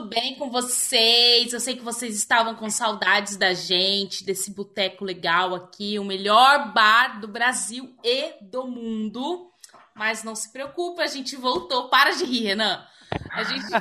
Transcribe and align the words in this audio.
Tudo 0.00 0.08
bem 0.08 0.34
com 0.36 0.50
vocês? 0.50 1.52
Eu 1.52 1.60
sei 1.60 1.76
que 1.76 1.82
vocês 1.82 2.16
estavam 2.16 2.54
com 2.54 2.70
saudades 2.70 3.36
da 3.36 3.52
gente, 3.52 4.24
desse 4.24 4.50
boteco 4.50 5.04
legal 5.04 5.54
aqui, 5.54 5.98
o 5.98 6.04
melhor 6.04 6.72
bar 6.72 7.20
do 7.20 7.28
Brasil 7.28 7.94
e 8.02 8.32
do 8.40 8.66
mundo. 8.66 9.52
Mas 9.94 10.24
não 10.24 10.34
se 10.34 10.50
preocupe, 10.50 11.02
a 11.02 11.06
gente 11.06 11.36
voltou. 11.36 11.90
Para 11.90 12.12
de 12.12 12.24
rir, 12.24 12.44
Renan. 12.44 12.82
A 13.30 13.42
gente. 13.42 13.66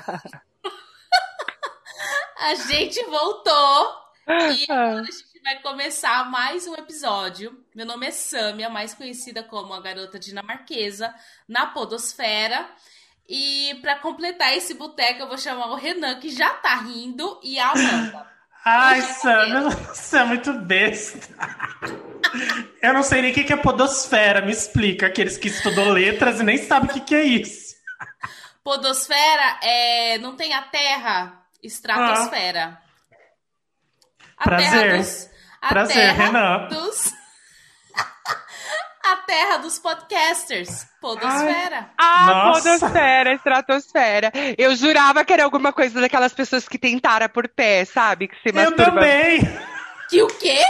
a 2.37 2.55
gente 2.55 3.01
voltou. 3.05 3.95
E 4.27 4.65
agora 4.69 4.99
a 4.99 5.05
gente 5.05 5.41
vai 5.41 5.61
começar 5.61 6.29
mais 6.29 6.67
um 6.67 6.75
episódio. 6.75 7.63
Meu 7.73 7.85
nome 7.85 8.07
é 8.07 8.11
Samia, 8.11 8.69
mais 8.69 8.93
conhecida 8.93 9.41
como 9.41 9.73
a 9.73 9.79
garota 9.79 10.19
dinamarquesa 10.19 11.15
na 11.47 11.67
Podosfera. 11.67 12.69
E 13.29 13.75
para 13.81 13.95
completar 13.97 14.57
esse 14.57 14.73
boteco, 14.73 15.21
eu 15.21 15.27
vou 15.27 15.37
chamar 15.37 15.67
o 15.67 15.75
Renan, 15.75 16.19
que 16.19 16.31
já 16.31 16.49
tá 16.55 16.73
rindo, 16.77 17.39
e 17.43 17.59
a 17.59 17.69
Amanda. 17.69 18.27
Ai, 18.65 19.01
Sam, 19.01 19.69
você 19.69 20.17
é 20.17 20.23
muito 20.25 20.51
besta. 20.53 21.27
Eu 22.81 22.91
não 22.91 23.03
sei 23.03 23.21
nem 23.21 23.31
o 23.31 23.33
que 23.33 23.53
é 23.53 23.55
podosfera, 23.55 24.41
me 24.41 24.51
explica. 24.51 25.05
Aqueles 25.05 25.37
que 25.37 25.47
estudou 25.47 25.89
letras 25.89 26.39
e 26.39 26.43
nem 26.43 26.57
sabem 26.57 26.89
o 26.89 27.05
que 27.05 27.13
é 27.13 27.23
isso. 27.23 27.75
Podosfera 28.63 29.59
é. 29.61 30.17
Não 30.17 30.35
tem 30.35 30.53
a 30.53 30.63
terra, 30.63 31.43
estratosfera. 31.61 32.81
Ah. 32.81 32.89
A 34.37 34.43
Prazer. 34.43 34.71
Terra 34.71 34.97
dos, 34.97 35.29
a 35.61 35.67
Prazer, 35.67 35.95
terra 35.95 36.25
Renan. 36.25 36.67
Dos 36.67 37.18
a 39.03 39.17
terra 39.17 39.57
dos 39.57 39.79
podcasters. 39.79 40.85
Podosfera. 41.01 41.89
Ah, 41.97 42.51
podosfera, 42.53 43.33
estratosfera. 43.33 44.31
Eu 44.57 44.75
jurava 44.75 45.23
que 45.23 45.33
era 45.33 45.43
alguma 45.43 45.71
coisa 45.71 46.01
daquelas 46.01 46.33
pessoas 46.33 46.67
que 46.67 46.77
tentaram 46.77 47.29
por 47.29 47.47
pé, 47.47 47.85
sabe? 47.85 48.27
Que 48.27 48.35
se 48.41 48.51
masturba... 48.51 48.83
Eu 48.83 48.91
também. 48.91 49.39
Que 50.09 50.21
o 50.21 50.27
quê? 50.27 50.61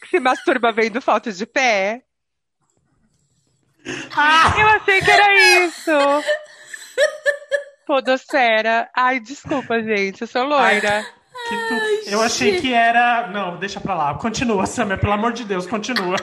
Que 0.00 0.08
se 0.08 0.20
masturba 0.20 0.72
vendo 0.72 1.00
fotos 1.00 1.36
de 1.38 1.46
pé. 1.46 2.02
Ah, 4.16 4.54
eu 4.58 4.66
achei 4.68 5.00
que 5.00 5.10
era 5.10 5.64
isso. 5.64 5.90
Podosfera. 7.86 8.90
Ai, 8.96 9.20
desculpa, 9.20 9.82
gente. 9.82 10.22
Eu 10.22 10.26
sou 10.26 10.44
loira. 10.44 10.98
Ai, 10.98 11.68
tu... 11.68 12.10
Eu 12.10 12.20
achei 12.20 12.60
que 12.60 12.74
era. 12.74 13.28
Não, 13.28 13.56
deixa 13.58 13.80
pra 13.80 13.94
lá. 13.94 14.14
Continua, 14.14 14.66
Samia, 14.66 14.98
pelo 14.98 15.12
amor 15.12 15.32
de 15.32 15.44
Deus, 15.44 15.66
continua. 15.66 16.16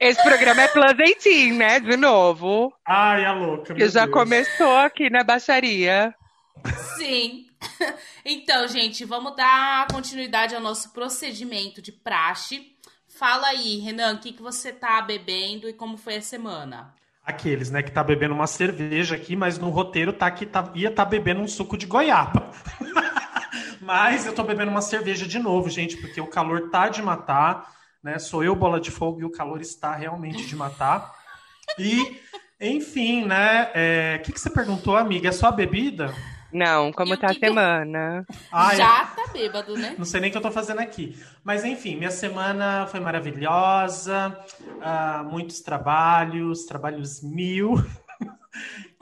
Esse 0.00 0.22
programa 0.22 0.62
é 0.62 0.68
Plus 0.68 0.96
18, 0.96 1.54
né? 1.54 1.80
De 1.80 1.96
novo. 1.96 2.72
Ai, 2.86 3.24
a 3.24 3.32
louca. 3.32 3.74
Que 3.74 3.88
já 3.88 4.04
Deus. 4.04 4.12
começou 4.12 4.76
aqui 4.76 5.10
na 5.10 5.22
baixaria. 5.22 6.14
Sim. 6.96 7.46
Então, 8.26 8.66
gente, 8.68 9.04
vamos 9.04 9.36
dar 9.36 9.86
continuidade 9.88 10.54
ao 10.54 10.60
nosso 10.60 10.92
procedimento 10.92 11.82
de 11.82 11.92
praxe. 11.92 12.74
Fala 13.18 13.48
aí, 13.48 13.78
Renan, 13.78 14.14
o 14.14 14.18
que, 14.18 14.32
que 14.32 14.42
você 14.42 14.72
tá 14.72 15.00
bebendo 15.02 15.68
e 15.68 15.74
como 15.74 15.96
foi 15.96 16.16
a 16.16 16.22
semana? 16.22 16.94
Aqueles, 17.24 17.70
né, 17.70 17.82
que 17.82 17.90
tá 17.90 18.02
bebendo 18.02 18.34
uma 18.34 18.46
cerveja 18.46 19.14
aqui, 19.14 19.36
mas 19.36 19.58
no 19.58 19.68
roteiro 19.70 20.12
tá 20.12 20.30
que 20.30 20.46
tá, 20.46 20.70
ia 20.74 20.90
tá 20.90 21.04
bebendo 21.04 21.40
um 21.40 21.48
suco 21.48 21.76
de 21.76 21.86
goiaba. 21.86 22.50
mas 23.80 24.26
eu 24.26 24.34
tô 24.34 24.42
bebendo 24.42 24.70
uma 24.70 24.82
cerveja 24.82 25.26
de 25.26 25.38
novo, 25.38 25.68
gente, 25.68 25.96
porque 25.98 26.20
o 26.20 26.26
calor 26.26 26.70
tá 26.70 26.88
de 26.88 27.02
matar 27.02 27.72
né? 28.04 28.18
Sou 28.18 28.44
eu 28.44 28.54
bola 28.54 28.78
de 28.78 28.90
fogo 28.90 29.22
e 29.22 29.24
o 29.24 29.30
calor 29.30 29.62
está 29.62 29.94
realmente 29.94 30.46
de 30.46 30.54
matar. 30.54 31.10
E, 31.78 32.20
enfim, 32.60 33.24
né? 33.24 33.64
O 33.64 33.70
é... 33.74 34.18
que, 34.18 34.30
que 34.30 34.38
você 34.38 34.50
perguntou, 34.50 34.96
amiga? 34.96 35.30
É 35.30 35.32
só 35.32 35.46
a 35.46 35.52
bebida? 35.52 36.14
Não, 36.52 36.92
como 36.92 37.16
tá 37.16 37.30
a 37.30 37.34
semana? 37.34 38.24
Ah, 38.52 38.76
Já 38.76 39.06
tá 39.06 39.26
bêbado, 39.32 39.76
né? 39.76 39.96
Não 39.98 40.04
sei 40.04 40.20
nem 40.20 40.28
o 40.28 40.32
que 40.32 40.38
eu 40.38 40.42
tô 40.42 40.52
fazendo 40.52 40.78
aqui. 40.78 41.18
Mas 41.42 41.64
enfim, 41.64 41.96
minha 41.96 42.12
semana 42.12 42.86
foi 42.86 43.00
maravilhosa, 43.00 44.38
uh, 44.60 45.24
muitos 45.24 45.60
trabalhos, 45.60 46.64
trabalhos 46.64 47.20
mil. 47.24 47.74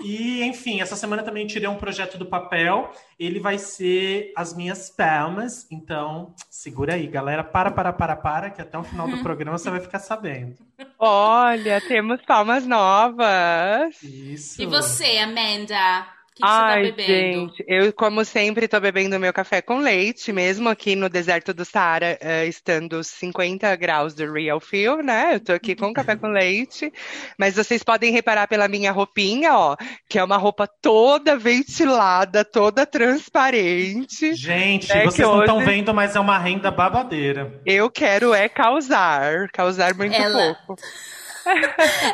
E, 0.03 0.43
enfim, 0.43 0.81
essa 0.81 0.97
semana 0.97 1.23
também 1.23 1.47
tirei 1.47 1.69
um 1.69 1.77
projeto 1.77 2.19
do 2.19 2.27
papel. 2.27 2.91
Ele 3.19 3.41
vai 3.41 3.59
ser 3.59 4.33
as 4.37 4.55
minhas 4.55 4.91
palmas. 4.91 5.67
Então, 5.71 6.35
segura 6.51 6.95
aí, 6.95 7.07
galera. 7.07 7.45
Para, 7.45 7.71
para, 7.71 7.93
para, 7.93 8.17
para, 8.17 8.51
que 8.51 8.61
até 8.61 8.77
o 8.79 8.83
final 8.85 9.09
do 9.09 9.19
programa 9.23 9.59
você 9.59 9.71
vai 9.71 9.81
ficar 9.81 9.99
sabendo. 9.99 10.57
Olha, 10.99 11.81
temos 11.81 12.21
palmas 12.23 12.67
novas. 12.67 14.03
Isso. 14.03 14.63
E 14.63 14.67
você, 14.67 15.19
Amanda? 15.19 16.07
Que, 16.35 16.43
que 16.43 16.49
Ai, 16.49 16.85
você 16.85 16.91
tá 16.91 16.97
bebendo? 16.97 17.49
gente, 17.49 17.65
eu, 17.69 17.93
como 17.93 18.25
sempre, 18.25 18.67
tô 18.67 18.81
bebendo 18.81 19.21
meu 19.21 19.33
café 19.33 19.61
com 19.61 19.79
leite, 19.79 20.33
mesmo 20.33 20.69
aqui 20.69 20.97
no 20.97 21.09
deserto 21.09 21.53
do 21.53 21.65
Saara, 21.65 22.19
uh, 22.23 22.49
estando 22.49 23.03
50 23.05 23.75
graus 23.77 24.15
do 24.15 24.33
Real 24.33 24.59
Feel, 24.59 25.03
né? 25.03 25.35
Eu 25.35 25.41
tô 25.41 25.53
aqui 25.53 25.75
com 25.75 25.93
café 25.93 26.17
com 26.17 26.29
leite, 26.29 26.93
mas 27.39 27.55
vocês 27.55 27.83
podem 27.83 28.13
reparar 28.13 28.47
pela 28.49 28.67
minha 28.67 28.93
roupinha, 28.93 29.55
ó, 29.55 29.77
que 30.09 30.19
é 30.19 30.25
uma 30.25 30.37
roupa 30.37 30.67
toda 30.81 31.37
ventilada, 31.37 32.45
toda 32.45 32.87
transparente. 32.87 34.35
Gente, 34.35 34.89
né, 34.89 35.05
vocês 35.05 35.29
não 35.29 35.41
estão 35.41 35.59
hoje... 35.59 35.67
vendo, 35.67 35.93
mas 35.93 36.17
é 36.17 36.21
uma 36.21 36.39
renda 36.39 36.71
babadeira. 36.71 37.61
Eu 37.67 37.91
quero 37.91 38.33
é 38.33 38.49
causar, 38.49 39.49
causar 39.53 39.95
muito 39.95 40.15
Ela... 40.15 40.55
pouco. 40.67 40.83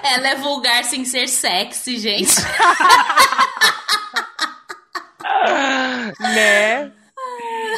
Ela 0.03 0.29
é 0.29 0.35
vulgar 0.37 0.85
sem 0.85 1.05
ser 1.05 1.29
sexy, 1.29 1.99
gente. 1.99 2.35
né? 6.21 6.93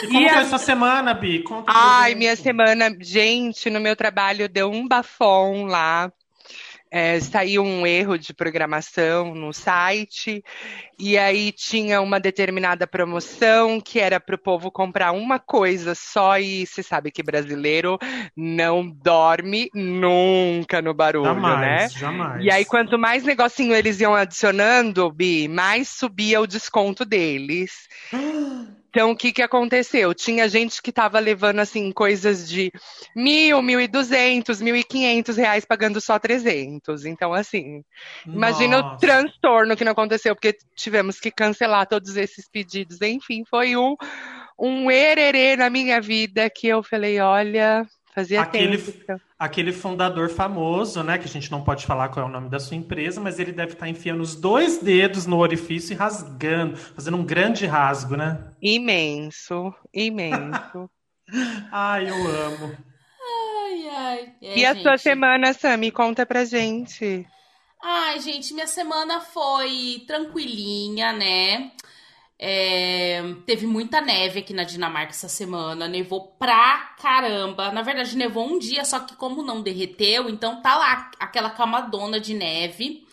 E 0.02 0.06
como 0.06 0.26
e 0.26 0.28
foi 0.28 0.38
a 0.38 0.44
sua 0.46 0.58
semana, 0.58 1.12
Bi? 1.14 1.42
Conta 1.42 1.72
Ai, 1.74 2.14
minha 2.14 2.36
semana, 2.36 2.94
gente, 3.00 3.68
no 3.68 3.80
meu 3.80 3.96
trabalho 3.96 4.48
deu 4.48 4.70
um 4.70 4.86
bafão 4.86 5.64
lá 5.64 6.10
é, 6.90 7.20
saiu 7.20 7.62
um 7.62 7.86
erro 7.86 8.18
de 8.18 8.34
programação 8.34 9.34
no 9.34 9.52
site, 9.52 10.44
e 10.98 11.16
aí 11.16 11.52
tinha 11.52 12.00
uma 12.00 12.18
determinada 12.18 12.86
promoção 12.86 13.80
que 13.80 14.00
era 14.00 14.18
para 14.18 14.34
o 14.34 14.38
povo 14.38 14.70
comprar 14.70 15.12
uma 15.12 15.38
coisa 15.38 15.94
só, 15.94 16.38
e 16.38 16.66
você 16.66 16.82
sabe 16.82 17.10
que 17.10 17.22
brasileiro 17.22 17.98
não 18.36 18.88
dorme 18.88 19.70
nunca 19.72 20.82
no 20.82 20.92
barulho, 20.92 21.24
jamais, 21.26 21.60
né? 21.60 21.88
Jamais. 22.00 22.44
E 22.44 22.50
aí, 22.50 22.64
quanto 22.64 22.98
mais 22.98 23.22
negocinho 23.22 23.74
eles 23.74 24.00
iam 24.00 24.14
adicionando, 24.14 25.10
Bi, 25.12 25.46
mais 25.48 25.88
subia 25.88 26.40
o 26.40 26.46
desconto 26.46 27.04
deles. 27.04 27.88
Então, 28.90 29.12
o 29.12 29.16
que, 29.16 29.32
que 29.32 29.40
aconteceu? 29.40 30.12
Tinha 30.12 30.48
gente 30.48 30.82
que 30.82 30.90
estava 30.90 31.20
levando, 31.20 31.60
assim, 31.60 31.92
coisas 31.92 32.48
de 32.48 32.72
mil, 33.14 33.62
mil 33.62 33.80
e 33.80 33.86
duzentos, 33.86 34.60
mil 34.60 34.74
e 34.74 34.82
quinhentos 34.82 35.36
reais, 35.36 35.64
pagando 35.64 36.00
só 36.00 36.18
trezentos. 36.18 37.04
Então, 37.04 37.32
assim, 37.32 37.84
Nossa. 38.26 38.36
imagina 38.36 38.78
o 38.78 38.96
transtorno 38.98 39.76
que 39.76 39.84
não 39.84 39.92
aconteceu, 39.92 40.34
porque 40.34 40.56
tivemos 40.74 41.20
que 41.20 41.30
cancelar 41.30 41.86
todos 41.86 42.16
esses 42.16 42.50
pedidos. 42.50 43.00
Enfim, 43.00 43.44
foi 43.48 43.76
um, 43.76 43.94
um 44.58 44.90
ererê 44.90 45.54
na 45.54 45.70
minha 45.70 46.00
vida 46.00 46.50
que 46.50 46.66
eu 46.66 46.82
falei, 46.82 47.20
olha, 47.20 47.86
Fazia 48.20 48.42
aquele, 48.42 48.76
tempo. 48.76 49.20
Aquele 49.38 49.72
fundador 49.72 50.28
famoso, 50.28 51.02
né? 51.02 51.16
Que 51.16 51.24
a 51.24 51.28
gente 51.28 51.50
não 51.50 51.64
pode 51.64 51.86
falar 51.86 52.10
qual 52.10 52.26
é 52.26 52.28
o 52.28 52.32
nome 52.32 52.50
da 52.50 52.60
sua 52.60 52.76
empresa, 52.76 53.18
mas 53.18 53.38
ele 53.38 53.50
deve 53.50 53.72
estar 53.72 53.88
enfiando 53.88 54.20
os 54.20 54.34
dois 54.34 54.78
dedos 54.78 55.24
no 55.24 55.38
orifício 55.38 55.94
e 55.94 55.96
rasgando, 55.96 56.76
fazendo 56.76 57.16
um 57.16 57.24
grande 57.24 57.64
rasgo, 57.64 58.16
né? 58.16 58.38
Imenso, 58.60 59.74
imenso. 59.92 60.90
ai, 61.72 62.10
eu 62.10 62.14
amo. 62.14 62.76
Ai, 63.62 63.88
ai. 63.88 64.32
É, 64.42 64.58
e 64.58 64.66
a 64.66 64.74
gente... 64.74 64.82
sua 64.82 64.98
semana, 64.98 65.54
Sami? 65.54 65.90
Conta 65.90 66.26
pra 66.26 66.44
gente. 66.44 67.26
Ai, 67.82 68.20
gente, 68.20 68.52
minha 68.52 68.66
semana 68.66 69.20
foi 69.20 70.04
tranquilinha, 70.06 71.14
né? 71.14 71.70
É, 72.42 73.22
teve 73.44 73.66
muita 73.66 74.00
neve 74.00 74.40
aqui 74.40 74.54
na 74.54 74.64
Dinamarca 74.64 75.10
essa 75.10 75.28
semana, 75.28 75.86
nevou 75.86 76.28
pra 76.38 76.94
caramba. 76.98 77.70
Na 77.70 77.82
verdade, 77.82 78.16
nevou 78.16 78.46
um 78.46 78.58
dia, 78.58 78.82
só 78.82 79.00
que 79.00 79.14
como 79.14 79.42
não 79.42 79.60
derreteu, 79.60 80.26
então 80.26 80.62
tá 80.62 80.74
lá 80.74 81.10
aquela 81.20 81.50
camadona 81.50 82.18
de 82.18 82.32
neve. 82.32 83.06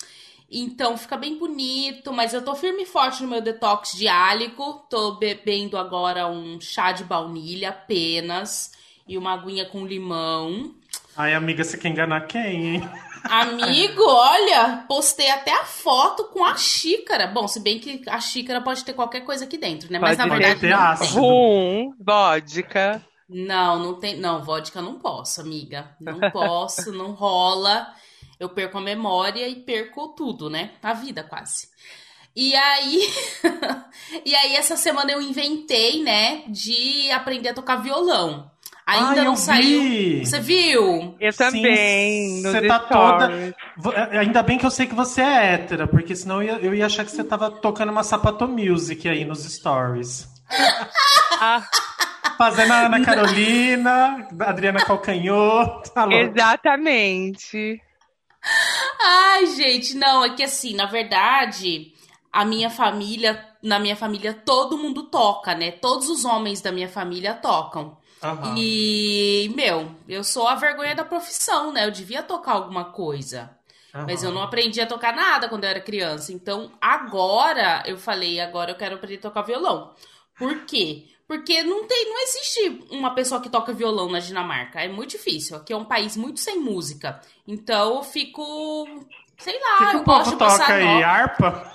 Então 0.49 0.95
fica 0.95 1.17
bem 1.17 1.37
bonito, 1.37 2.13
mas 2.13 2.33
eu 2.33 2.41
tô 2.41 2.55
firme 2.55 2.83
e 2.83 2.85
forte 2.85 3.21
no 3.21 3.27
meu 3.27 3.41
detox 3.41 3.97
diálico. 3.97 4.85
Tô 4.89 5.15
bebendo 5.15 5.77
agora 5.77 6.25
um 6.27 6.61
chá 6.61 6.93
de 6.93 7.03
baunilha 7.03 7.71
apenas 7.71 8.71
e 9.05 9.17
uma 9.17 9.33
aguinha 9.33 9.65
com 9.65 9.85
limão. 9.85 10.73
Ai, 11.15 11.33
amiga, 11.33 11.63
você 11.63 11.77
quer 11.77 11.89
enganar 11.89 12.21
quem, 12.21 12.75
hein? 12.75 12.89
Amigo, 13.23 14.03
olha, 14.07 14.85
postei 14.87 15.29
até 15.29 15.51
a 15.51 15.65
foto 15.65 16.25
com 16.25 16.45
a 16.45 16.55
xícara. 16.55 17.27
Bom, 17.27 17.47
se 17.47 17.59
bem 17.59 17.79
que 17.79 18.01
a 18.07 18.19
xícara 18.19 18.61
pode 18.61 18.83
ter 18.83 18.93
qualquer 18.93 19.21
coisa 19.21 19.45
aqui 19.45 19.57
dentro, 19.57 19.91
né? 19.91 19.99
Mas 19.99 20.17
pode 20.17 20.29
na 20.29 20.35
verdade 20.35 20.59
ter 20.61 20.69
não 20.69 20.95
tem. 20.95 21.09
Rum, 21.09 21.93
vodka. 21.99 23.01
Não, 23.27 23.79
não 23.79 23.99
tem. 23.99 24.17
Não, 24.17 24.43
vodka 24.43 24.81
não 24.81 24.99
posso, 24.99 25.41
amiga. 25.41 25.95
Não 25.99 26.19
posso, 26.31 26.91
não 26.91 27.11
rola. 27.11 27.87
Eu 28.39 28.49
perco 28.49 28.77
a 28.77 28.81
memória 28.81 29.47
e 29.47 29.55
perco 29.55 30.09
tudo, 30.09 30.49
né? 30.49 30.71
A 30.83 30.93
vida 30.93 31.23
quase. 31.23 31.67
E 32.35 32.55
aí, 32.55 33.01
e 34.23 34.35
aí 34.35 34.55
essa 34.55 34.77
semana 34.77 35.11
eu 35.11 35.19
inventei, 35.19 36.03
né, 36.03 36.43
de 36.47 37.09
aprender 37.09 37.49
a 37.49 37.53
tocar 37.55 37.77
violão. 37.77 38.51
Ainda 38.87 39.09
Ai, 39.09 39.15
não 39.25 39.33
eu 39.33 39.35
saiu. 39.35 39.81
vi. 39.81 40.25
Você 40.25 40.39
viu? 40.39 41.17
Eu 41.19 41.33
também. 41.35 42.41
Você 42.41 42.61
tá 42.67 42.79
stories. 42.85 43.53
toda. 43.81 43.95
É, 44.13 44.17
Ainda 44.19 44.41
bem 44.41 44.57
que 44.57 44.65
eu 44.65 44.71
sei 44.71 44.87
que 44.87 44.95
você 44.95 45.21
é 45.21 45.53
hétera, 45.55 45.85
porque 45.85 46.15
senão 46.15 46.41
eu 46.41 46.55
ia, 46.55 46.65
eu 46.67 46.73
ia 46.73 46.85
achar 46.85 47.03
que 47.03 47.11
você 47.11 47.21
tava 47.21 47.51
tocando 47.51 47.91
uma 47.91 48.03
sapato 48.03 48.47
music 48.47 49.09
aí 49.09 49.25
nos 49.25 49.43
stories. 49.43 50.29
Ah, 51.41 51.67
Fazendo 52.37 52.71
a 52.71 52.85
Ana 52.85 53.01
Carolina, 53.05 54.25
a 54.39 54.49
Adriana 54.49 54.79
Calcanhoto. 54.79 55.91
Tá 55.91 56.07
exatamente. 56.09 57.81
Ai, 59.01 59.47
gente, 59.47 59.95
não, 59.95 60.23
é 60.23 60.29
que 60.33 60.43
assim, 60.43 60.73
na 60.75 60.85
verdade, 60.85 61.91
a 62.31 62.45
minha 62.45 62.69
família, 62.69 63.43
na 63.61 63.79
minha 63.79 63.97
família, 63.97 64.33
todo 64.33 64.77
mundo 64.77 65.03
toca, 65.09 65.53
né? 65.53 65.71
Todos 65.71 66.07
os 66.09 66.23
homens 66.23 66.61
da 66.61 66.71
minha 66.71 66.87
família 66.87 67.33
tocam. 67.33 67.97
Aham. 68.27 68.55
E, 68.57 69.51
meu, 69.55 69.91
eu 70.07 70.23
sou 70.23 70.47
a 70.47 70.55
vergonha 70.55 70.95
da 70.95 71.05
profissão, 71.05 71.71
né? 71.71 71.85
Eu 71.85 71.91
devia 71.91 72.21
tocar 72.23 72.53
alguma 72.53 72.85
coisa. 72.85 73.51
Mas 74.05 74.21
eu 74.21 74.31
não 74.31 74.43
aprendi 74.43 74.79
a 74.79 74.85
tocar 74.85 75.11
nada 75.15 75.49
quando 75.49 75.63
eu 75.63 75.69
era 75.71 75.79
criança. 75.79 76.31
Então, 76.31 76.71
agora 76.79 77.81
eu 77.85 77.97
falei, 77.97 78.39
agora 78.39 78.71
eu 78.71 78.75
quero 78.75 78.95
aprender 78.95 79.17
a 79.17 79.21
tocar 79.21 79.41
violão. 79.41 79.93
Por 80.37 80.65
quê? 80.65 81.05
Porque 81.27 81.63
não 81.63 81.85
tem, 81.87 82.05
não 82.05 82.21
existe 82.23 82.85
uma 82.91 83.15
pessoa 83.15 83.41
que 83.41 83.49
toca 83.49 83.73
violão 83.73 84.09
na 84.09 84.19
Dinamarca. 84.19 84.81
É 84.81 84.87
muito 84.87 85.11
difícil. 85.11 85.57
Aqui 85.57 85.73
é 85.73 85.77
um 85.77 85.83
país 85.85 86.15
muito 86.15 86.39
sem 86.39 86.59
música. 86.59 87.19
Então 87.47 87.95
eu 87.95 88.03
fico, 88.03 88.85
sei 89.39 89.59
lá, 89.59 89.77
que, 89.77 89.85
que 89.87 89.95
eu 89.97 90.01
o 90.01 90.03
gosto 90.03 90.37
povo 90.37 90.57
toca 90.57 90.73
aí? 90.73 91.03
Harpa? 91.03 91.71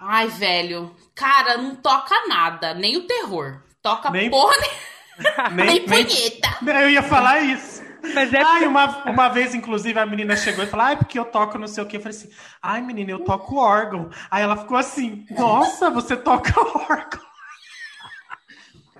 Ai, 0.00 0.28
velho. 0.28 0.96
Cara, 1.14 1.56
não 1.58 1.76
toca 1.76 2.26
nada, 2.26 2.74
nem 2.74 2.96
o 2.96 3.06
terror. 3.06 3.60
Toca 3.82 4.10
Nem- 4.10 4.30
porra 4.30 4.56
nem, 5.52 5.66
nem 5.66 5.84
punheta. 5.84 6.48
Eu 6.82 6.90
ia 6.90 7.02
falar 7.02 7.40
isso. 7.40 7.84
Mas 8.14 8.32
é 8.32 8.40
Ai, 8.40 8.66
uma, 8.66 9.10
uma 9.10 9.28
vez, 9.28 9.54
inclusive, 9.54 9.98
a 9.98 10.06
menina 10.06 10.36
chegou 10.36 10.64
e 10.64 10.66
falou: 10.66 10.86
Ai, 10.86 10.96
porque 10.96 11.18
eu 11.18 11.24
toco 11.24 11.58
não 11.58 11.66
sei 11.66 11.82
o 11.82 11.86
quê. 11.86 11.96
Eu 11.96 12.00
falei 12.00 12.16
assim: 12.16 12.30
Ai, 12.62 12.80
menina, 12.80 13.10
eu 13.10 13.24
toco 13.24 13.56
órgão. 13.56 14.10
Aí 14.30 14.42
ela 14.42 14.56
ficou 14.56 14.76
assim: 14.76 15.26
Nossa, 15.30 15.90
você 15.90 16.16
toca 16.16 16.52
órgão. 16.88 17.20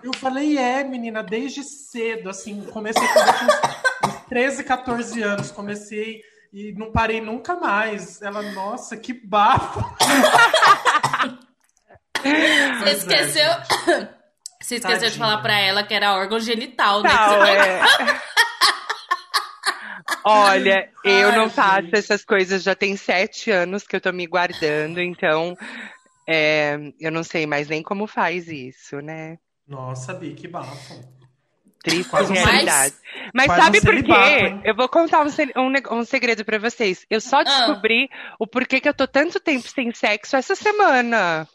Eu 0.02 0.12
falei: 0.14 0.58
É, 0.58 0.82
menina, 0.82 1.22
desde 1.22 1.62
cedo, 1.62 2.28
assim, 2.28 2.64
comecei 2.72 3.06
com 3.06 3.20
uns, 3.20 4.14
uns 4.14 4.26
13, 4.28 4.64
14 4.64 5.22
anos. 5.22 5.50
Comecei 5.50 6.20
e 6.52 6.72
não 6.72 6.90
parei 6.90 7.20
nunca 7.20 7.54
mais. 7.54 8.20
Ela, 8.22 8.42
nossa, 8.52 8.96
que 8.96 9.12
bafo. 9.12 9.80
Você 12.82 12.90
esqueceu. 12.90 13.50
Você 14.66 14.76
esqueceu 14.76 14.98
de 14.98 15.04
Tadinha. 15.04 15.24
falar 15.24 15.42
pra 15.42 15.60
ela 15.60 15.84
que 15.84 15.94
era 15.94 16.14
órgão 16.16 16.40
genital, 16.40 17.00
né? 17.00 17.08
Você- 17.08 17.50
é. 17.54 18.20
Olha, 20.24 20.90
eu 21.04 21.30
Ai, 21.30 21.36
não 21.36 21.48
faço 21.48 21.82
gente. 21.82 21.96
essas 21.96 22.24
coisas 22.24 22.62
já 22.64 22.74
tem 22.74 22.96
sete 22.96 23.50
anos 23.50 23.84
que 23.86 23.94
eu 23.94 24.00
tô 24.00 24.12
me 24.12 24.26
guardando, 24.26 25.00
então 25.00 25.56
é, 26.28 26.76
eu 27.00 27.12
não 27.12 27.22
sei 27.22 27.46
mais 27.46 27.68
nem 27.68 27.80
como 27.80 28.08
faz 28.08 28.48
isso, 28.48 29.00
né? 29.00 29.38
Nossa, 29.68 30.14
Bi, 30.14 30.34
que 30.34 30.48
bafo. 30.48 31.00
Triste 31.82 32.12
um 32.16 32.32
realidade. 32.32 32.96
Mas 33.32 33.46
sabe 33.46 33.78
um 33.78 33.82
por 33.82 33.94
quê? 34.02 34.60
Eu 34.64 34.74
vou 34.74 34.88
contar 34.88 35.24
um, 35.24 35.28
um 35.62 35.98
um 36.00 36.04
segredo 36.04 36.44
pra 36.44 36.58
vocês. 36.58 37.06
Eu 37.08 37.20
só 37.20 37.44
descobri 37.44 38.10
o 38.40 38.46
porquê 38.48 38.80
que 38.80 38.88
eu 38.88 38.94
tô 38.94 39.06
tanto 39.06 39.38
tempo 39.38 39.68
sem 39.68 39.94
sexo 39.94 40.36
essa 40.36 40.56
semana. 40.56 41.46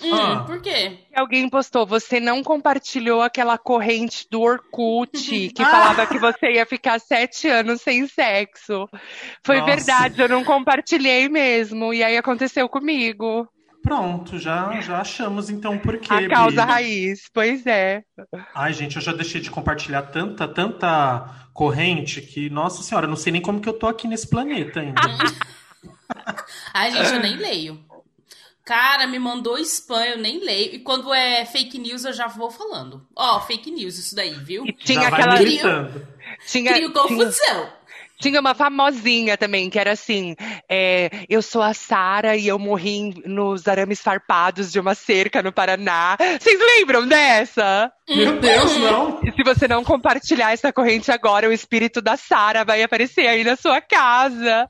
Hum, 0.00 0.10
Ah. 0.14 0.44
por 0.46 0.60
quê? 0.62 0.98
Alguém 1.14 1.48
postou, 1.48 1.84
você 1.86 2.18
não 2.18 2.42
compartilhou 2.42 3.20
aquela 3.20 3.58
corrente 3.58 4.26
do 4.30 4.40
Orkut 4.40 5.10
que 5.54 5.62
Ah! 5.62 5.66
falava 5.70 6.06
que 6.06 6.18
você 6.18 6.52
ia 6.52 6.64
ficar 6.66 6.98
sete 7.00 7.48
anos 7.48 7.82
sem 7.82 8.06
sexo. 8.06 8.88
Foi 9.44 9.58
Nossa. 9.60 9.74
verdade, 9.76 10.20
eu 10.22 10.28
não 10.28 10.44
compartilhei 10.44 11.28
mesmo. 11.28 11.92
E 11.92 12.02
aí 12.02 12.16
aconteceu 12.16 12.68
comigo. 12.68 13.46
Pronto, 13.82 14.38
já, 14.38 14.80
já 14.80 15.00
achamos 15.00 15.50
então 15.50 15.76
por 15.76 15.98
quê. 15.98 16.14
A 16.14 16.28
causa 16.28 16.64
Bi. 16.64 16.72
raiz, 16.72 17.28
pois 17.34 17.66
é. 17.66 18.02
Ai, 18.54 18.72
gente, 18.72 18.94
eu 18.96 19.02
já 19.02 19.12
deixei 19.12 19.40
de 19.40 19.50
compartilhar 19.50 20.02
tanta, 20.02 20.46
tanta 20.46 21.48
corrente 21.52 22.20
que, 22.22 22.48
nossa 22.48 22.80
senhora, 22.82 23.06
eu 23.06 23.10
não 23.10 23.16
sei 23.16 23.32
nem 23.32 23.42
como 23.42 23.60
que 23.60 23.68
eu 23.68 23.72
tô 23.72 23.88
aqui 23.88 24.06
nesse 24.06 24.28
planeta 24.30 24.78
ainda. 24.80 25.00
Ai, 26.72 26.90
gente, 26.92 27.12
eu 27.12 27.20
nem 27.20 27.36
leio. 27.36 27.84
Cara, 28.64 29.06
me 29.08 29.18
mandou 29.18 29.58
spam, 29.58 30.04
eu 30.04 30.18
nem 30.18 30.38
leio. 30.38 30.74
E 30.74 30.78
quando 30.78 31.12
é 31.12 31.44
fake 31.44 31.78
news, 31.78 32.04
eu 32.04 32.12
já 32.12 32.28
vou 32.28 32.50
falando. 32.50 33.04
Ó, 33.16 33.40
fake 33.40 33.70
news, 33.70 33.98
isso 33.98 34.14
daí, 34.14 34.34
viu? 34.34 34.64
E 34.64 34.72
tinha 34.72 35.02
já 35.02 35.08
aquela. 35.08 35.34
vai 35.34 35.44
gritando. 35.44 36.06
Tinha, 36.46 36.72
Crio 36.72 36.92
tinha, 36.92 37.02
confusão. 37.02 37.72
tinha 38.20 38.40
uma 38.40 38.54
famosinha 38.54 39.36
também, 39.36 39.68
que 39.68 39.78
era 39.80 39.90
assim: 39.92 40.36
é, 40.68 41.10
eu 41.28 41.42
sou 41.42 41.60
a 41.60 41.74
Sara 41.74 42.36
e 42.36 42.46
eu 42.46 42.58
morri 42.58 43.12
nos 43.26 43.66
arames 43.66 44.00
farpados 44.00 44.70
de 44.70 44.78
uma 44.78 44.94
cerca 44.94 45.42
no 45.42 45.52
Paraná. 45.52 46.16
Vocês 46.40 46.58
lembram 46.60 47.06
dessa? 47.06 47.92
Meu 48.08 48.38
Deus, 48.38 48.76
não. 48.78 49.20
E 49.24 49.32
se 49.32 49.42
você 49.42 49.66
não 49.66 49.82
compartilhar 49.82 50.52
essa 50.52 50.72
corrente 50.72 51.10
agora, 51.10 51.48
o 51.48 51.52
espírito 51.52 52.00
da 52.00 52.16
Sara 52.16 52.64
vai 52.64 52.82
aparecer 52.82 53.26
aí 53.26 53.42
na 53.42 53.56
sua 53.56 53.80
casa. 53.80 54.68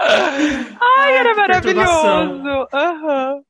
Ai, 0.00 1.16
era 1.16 1.34
maravilhoso. 1.34 2.68
Aham. 2.72 3.40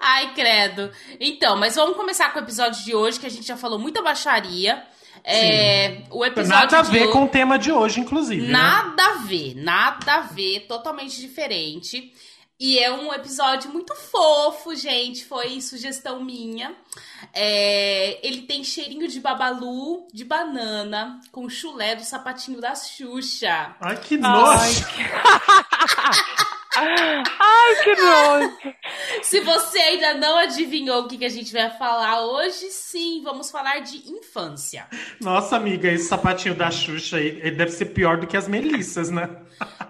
Ai, 0.00 0.34
credo. 0.34 0.90
Então, 1.20 1.56
mas 1.56 1.76
vamos 1.76 1.96
começar 1.96 2.32
com 2.32 2.40
o 2.40 2.42
episódio 2.42 2.84
de 2.84 2.94
hoje, 2.94 3.18
que 3.20 3.26
a 3.26 3.30
gente 3.30 3.46
já 3.46 3.56
falou 3.56 3.78
muita 3.78 4.02
baixaria. 4.02 4.82
É, 5.22 6.02
o 6.10 6.24
episódio 6.24 6.54
Nada 6.62 6.78
a 6.78 6.82
de 6.82 6.90
ver 6.90 7.02
hoje- 7.04 7.12
com 7.12 7.24
o 7.24 7.28
tema 7.28 7.58
de 7.58 7.70
hoje, 7.70 8.00
inclusive. 8.00 8.40
né? 8.46 8.52
Nada 8.52 9.04
a 9.04 9.14
ver, 9.18 9.54
nada 9.54 10.14
a 10.14 10.20
ver, 10.22 10.60
totalmente 10.66 11.20
diferente. 11.20 12.10
E 12.60 12.78
é 12.78 12.92
um 12.92 13.10
episódio 13.14 13.70
muito 13.70 13.94
fofo, 13.94 14.76
gente. 14.76 15.24
Foi 15.24 15.62
sugestão 15.62 16.22
minha. 16.22 16.76
É, 17.32 18.20
ele 18.22 18.42
tem 18.42 18.62
cheirinho 18.62 19.08
de 19.08 19.18
babalu, 19.18 20.06
de 20.12 20.26
banana, 20.26 21.18
com 21.32 21.48
chulé 21.48 21.96
do 21.96 22.04
sapatinho 22.04 22.60
da 22.60 22.74
Xuxa. 22.74 23.74
Ai, 23.80 23.96
que 23.96 24.18
nojo. 24.18 24.84
Ai, 26.76 27.82
que 27.82 27.96
nojo. 27.96 28.58
Se 29.22 29.40
você 29.40 29.78
ainda 29.78 30.14
não 30.14 30.36
adivinhou 30.36 31.04
o 31.04 31.08
que, 31.08 31.16
que 31.16 31.24
a 31.24 31.30
gente 31.30 31.50
vai 31.54 31.70
falar 31.70 32.26
hoje, 32.26 32.70
sim, 32.70 33.22
vamos 33.24 33.50
falar 33.50 33.78
de 33.80 34.06
infância. 34.10 34.86
Nossa, 35.18 35.56
amiga, 35.56 35.90
esse 35.90 36.08
sapatinho 36.08 36.54
da 36.54 36.70
Xuxa 36.70 37.16
aí, 37.16 37.40
ele 37.42 37.56
deve 37.56 37.70
ser 37.70 37.86
pior 37.86 38.18
do 38.18 38.26
que 38.26 38.36
as 38.36 38.46
Melissas, 38.46 39.10
né? 39.10 39.30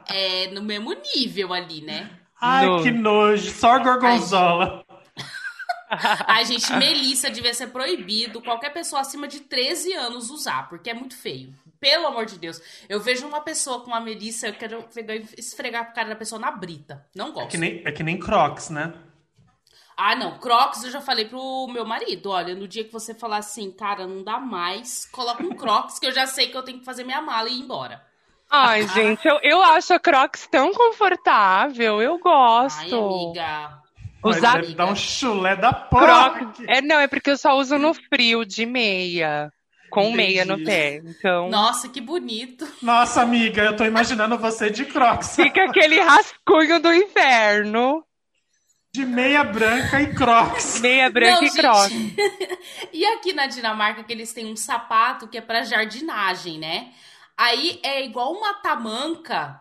É 0.08 0.46
no 0.52 0.62
mesmo 0.62 0.94
nível 1.16 1.52
ali, 1.52 1.82
né? 1.82 2.19
Ai, 2.40 2.66
Nojo. 2.66 2.84
que 2.84 2.90
nojo. 2.90 3.50
Só 3.52 3.78
gorgonzola. 3.78 4.84
Ai, 6.26 6.44
gente, 6.44 6.72
Melissa 6.74 7.28
devia 7.30 7.52
ser 7.52 7.68
proibido 7.68 8.40
qualquer 8.40 8.70
pessoa 8.72 9.00
acima 9.02 9.26
de 9.26 9.40
13 9.40 9.92
anos 9.94 10.30
usar, 10.30 10.68
porque 10.68 10.88
é 10.90 10.94
muito 10.94 11.16
feio. 11.16 11.52
Pelo 11.80 12.06
amor 12.06 12.26
de 12.26 12.38
Deus. 12.38 12.60
Eu 12.88 13.00
vejo 13.00 13.26
uma 13.26 13.40
pessoa 13.40 13.80
com 13.80 13.88
uma 13.88 14.00
Melissa, 14.00 14.48
eu 14.48 14.54
quero 14.54 14.84
esfregar 15.36 15.82
a 15.82 15.86
cara 15.86 16.10
da 16.10 16.16
pessoa 16.16 16.38
na 16.40 16.50
brita. 16.50 17.04
Não 17.14 17.28
É 17.28 17.32
gosto. 17.32 17.48
que, 17.50 17.58
nem, 17.58 17.82
é 17.84 17.90
que 17.90 18.02
nem 18.02 18.18
Crocs, 18.20 18.70
né? 18.70 18.92
Ah, 19.96 20.14
não. 20.14 20.38
Crocs, 20.38 20.84
eu 20.84 20.90
já 20.90 21.00
falei 21.00 21.24
pro 21.24 21.66
meu 21.68 21.84
marido. 21.84 22.30
Olha, 22.30 22.54
no 22.54 22.68
dia 22.68 22.84
que 22.84 22.92
você 22.92 23.12
falar 23.12 23.38
assim, 23.38 23.70
cara, 23.72 24.06
não 24.06 24.22
dá 24.22 24.38
mais, 24.38 25.06
coloca 25.06 25.42
um 25.42 25.54
Crocs, 25.56 25.98
que 25.98 26.06
eu 26.06 26.12
já 26.12 26.26
sei 26.26 26.48
que 26.48 26.56
eu 26.56 26.62
tenho 26.62 26.78
que 26.78 26.84
fazer 26.84 27.02
minha 27.04 27.20
mala 27.20 27.48
e 27.48 27.54
ir 27.58 27.60
embora. 27.60 28.02
Ai, 28.50 28.86
gente, 28.88 29.26
eu, 29.26 29.38
eu 29.42 29.62
acho 29.62 29.94
a 29.94 30.00
Crocs 30.00 30.48
tão 30.50 30.72
confortável. 30.72 32.02
Eu 32.02 32.14
Ai, 32.14 32.18
gosto. 32.20 32.96
amiga. 32.96 33.80
Mas 34.22 34.36
Usar 34.36 34.60
deve 34.60 34.74
dar 34.74 34.86
um 34.86 34.96
chulé 34.96 35.56
da 35.56 35.72
porra. 35.72 36.30
Crocs. 36.30 36.64
É, 36.68 36.82
não, 36.82 36.98
é 36.98 37.06
porque 37.06 37.30
eu 37.30 37.38
só 37.38 37.56
uso 37.56 37.78
no 37.78 37.94
frio, 37.94 38.44
de 38.44 38.66
meia. 38.66 39.50
Com 39.90 40.02
Entendi. 40.02 40.16
meia 40.16 40.44
no 40.44 40.62
pé. 40.62 41.00
Então. 41.04 41.48
Nossa, 41.48 41.88
que 41.88 42.00
bonito. 42.00 42.66
Nossa, 42.80 43.22
amiga, 43.22 43.62
eu 43.62 43.76
tô 43.76 43.84
imaginando 43.84 44.38
você 44.38 44.70
de 44.70 44.84
Crocs. 44.84 45.36
Fica 45.36 45.64
aquele 45.64 46.00
rascunho 46.00 46.80
do 46.80 46.92
inferno. 46.92 48.04
De 48.92 49.04
meia 49.04 49.42
branca 49.42 50.00
e 50.00 50.12
Crocs. 50.14 50.80
Meia 50.80 51.08
branca 51.10 51.40
Não, 51.40 51.44
e 51.44 51.50
Crocs. 51.50 51.88
gente. 51.88 52.16
e 52.92 53.04
aqui 53.06 53.32
na 53.32 53.46
Dinamarca 53.46 54.04
que 54.04 54.12
eles 54.12 54.32
têm 54.32 54.46
um 54.46 54.56
sapato 54.56 55.28
que 55.28 55.38
é 55.38 55.40
pra 55.40 55.62
jardinagem, 55.62 56.58
né? 56.58 56.88
Aí 57.36 57.80
é 57.82 58.04
igual 58.04 58.32
uma 58.32 58.54
tamanca, 58.54 59.60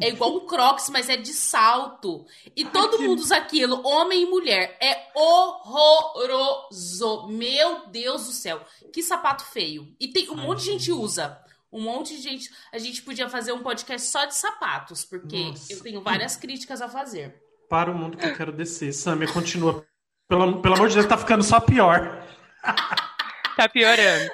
é 0.00 0.08
igual 0.08 0.34
um 0.36 0.46
crocs, 0.46 0.88
mas 0.90 1.08
é 1.08 1.16
de 1.16 1.32
salto. 1.32 2.24
E 2.56 2.64
todo 2.64 2.96
que- 2.96 3.06
mundo 3.06 3.20
usa 3.20 3.36
aquilo, 3.36 3.86
homem 3.86 4.22
e 4.22 4.26
mulher. 4.26 4.76
É 4.80 5.08
horroroso. 6.20 7.28
Meu 7.28 7.86
Deus 7.88 8.26
do 8.26 8.32
céu. 8.32 8.64
Que 8.92 9.02
sapato 9.02 9.44
feio. 9.44 9.94
E 10.00 10.08
tem 10.08 10.28
um 10.30 10.38
Ai, 10.38 10.46
monte 10.46 10.60
de 10.60 10.64
gente 10.72 10.90
usa. 10.92 11.38
Um 11.72 11.80
monte 11.82 12.16
de 12.16 12.22
gente. 12.22 12.50
A 12.72 12.78
gente 12.78 13.02
podia 13.02 13.28
fazer 13.28 13.52
um 13.52 13.62
podcast 13.62 14.08
só 14.08 14.24
de 14.24 14.34
sapatos, 14.34 15.04
porque 15.04 15.36
Nossa. 15.50 15.72
eu 15.72 15.80
tenho 15.82 16.00
várias 16.02 16.34
críticas 16.36 16.82
a 16.82 16.88
fazer. 16.88 17.40
para 17.68 17.90
o 17.92 17.94
mundo 17.94 18.16
que 18.16 18.26
eu 18.26 18.34
quero 18.34 18.50
descer. 18.50 18.92
Samia, 18.92 19.32
continua. 19.32 19.86
Pelo, 20.28 20.60
pelo 20.60 20.74
amor 20.74 20.88
de 20.88 20.94
Deus, 20.96 21.06
tá 21.06 21.16
ficando 21.16 21.44
só 21.44 21.60
pior. 21.60 22.26
tá 23.56 23.68
piorando. 23.68 24.30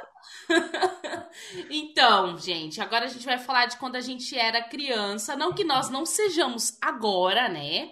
então, 1.70 2.38
gente, 2.38 2.80
agora 2.80 3.04
a 3.04 3.08
gente 3.08 3.24
vai 3.24 3.38
falar 3.38 3.66
de 3.66 3.76
quando 3.76 3.96
a 3.96 4.00
gente 4.00 4.36
era 4.38 4.62
criança. 4.62 5.36
Não 5.36 5.52
que 5.52 5.64
nós 5.64 5.88
não 5.90 6.06
sejamos 6.06 6.76
agora, 6.80 7.48
né? 7.48 7.90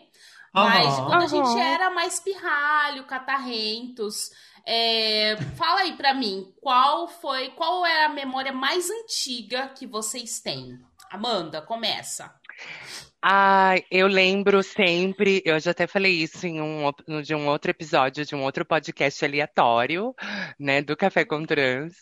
Mas 0.52 0.98
uhum. 0.98 1.06
quando 1.06 1.22
a 1.22 1.26
gente 1.26 1.60
era 1.60 1.90
mais 1.90 2.20
pirralho, 2.20 3.04
catarrentos. 3.04 4.30
É, 4.64 5.36
fala 5.56 5.80
aí 5.80 5.94
pra 5.94 6.14
mim, 6.14 6.54
qual 6.60 7.06
foi, 7.06 7.50
qual 7.50 7.84
é 7.84 8.06
a 8.06 8.08
memória 8.08 8.52
mais 8.52 8.88
antiga 8.88 9.68
que 9.68 9.86
vocês 9.86 10.40
têm? 10.40 10.78
Amanda, 11.10 11.60
começa. 11.60 12.34
Ah, 13.26 13.76
eu 13.90 14.06
lembro 14.06 14.62
sempre, 14.62 15.42
eu 15.46 15.58
já 15.58 15.70
até 15.70 15.86
falei 15.86 16.12
isso 16.12 16.46
em 16.46 16.60
um, 16.60 16.90
de 17.22 17.34
um 17.34 17.48
outro 17.48 17.70
episódio, 17.70 18.22
de 18.26 18.34
um 18.34 18.42
outro 18.42 18.66
podcast 18.66 19.24
aleatório, 19.24 20.14
né, 20.60 20.82
do 20.82 20.94
Café 20.94 21.24
com 21.24 21.42
Trans, 21.46 21.94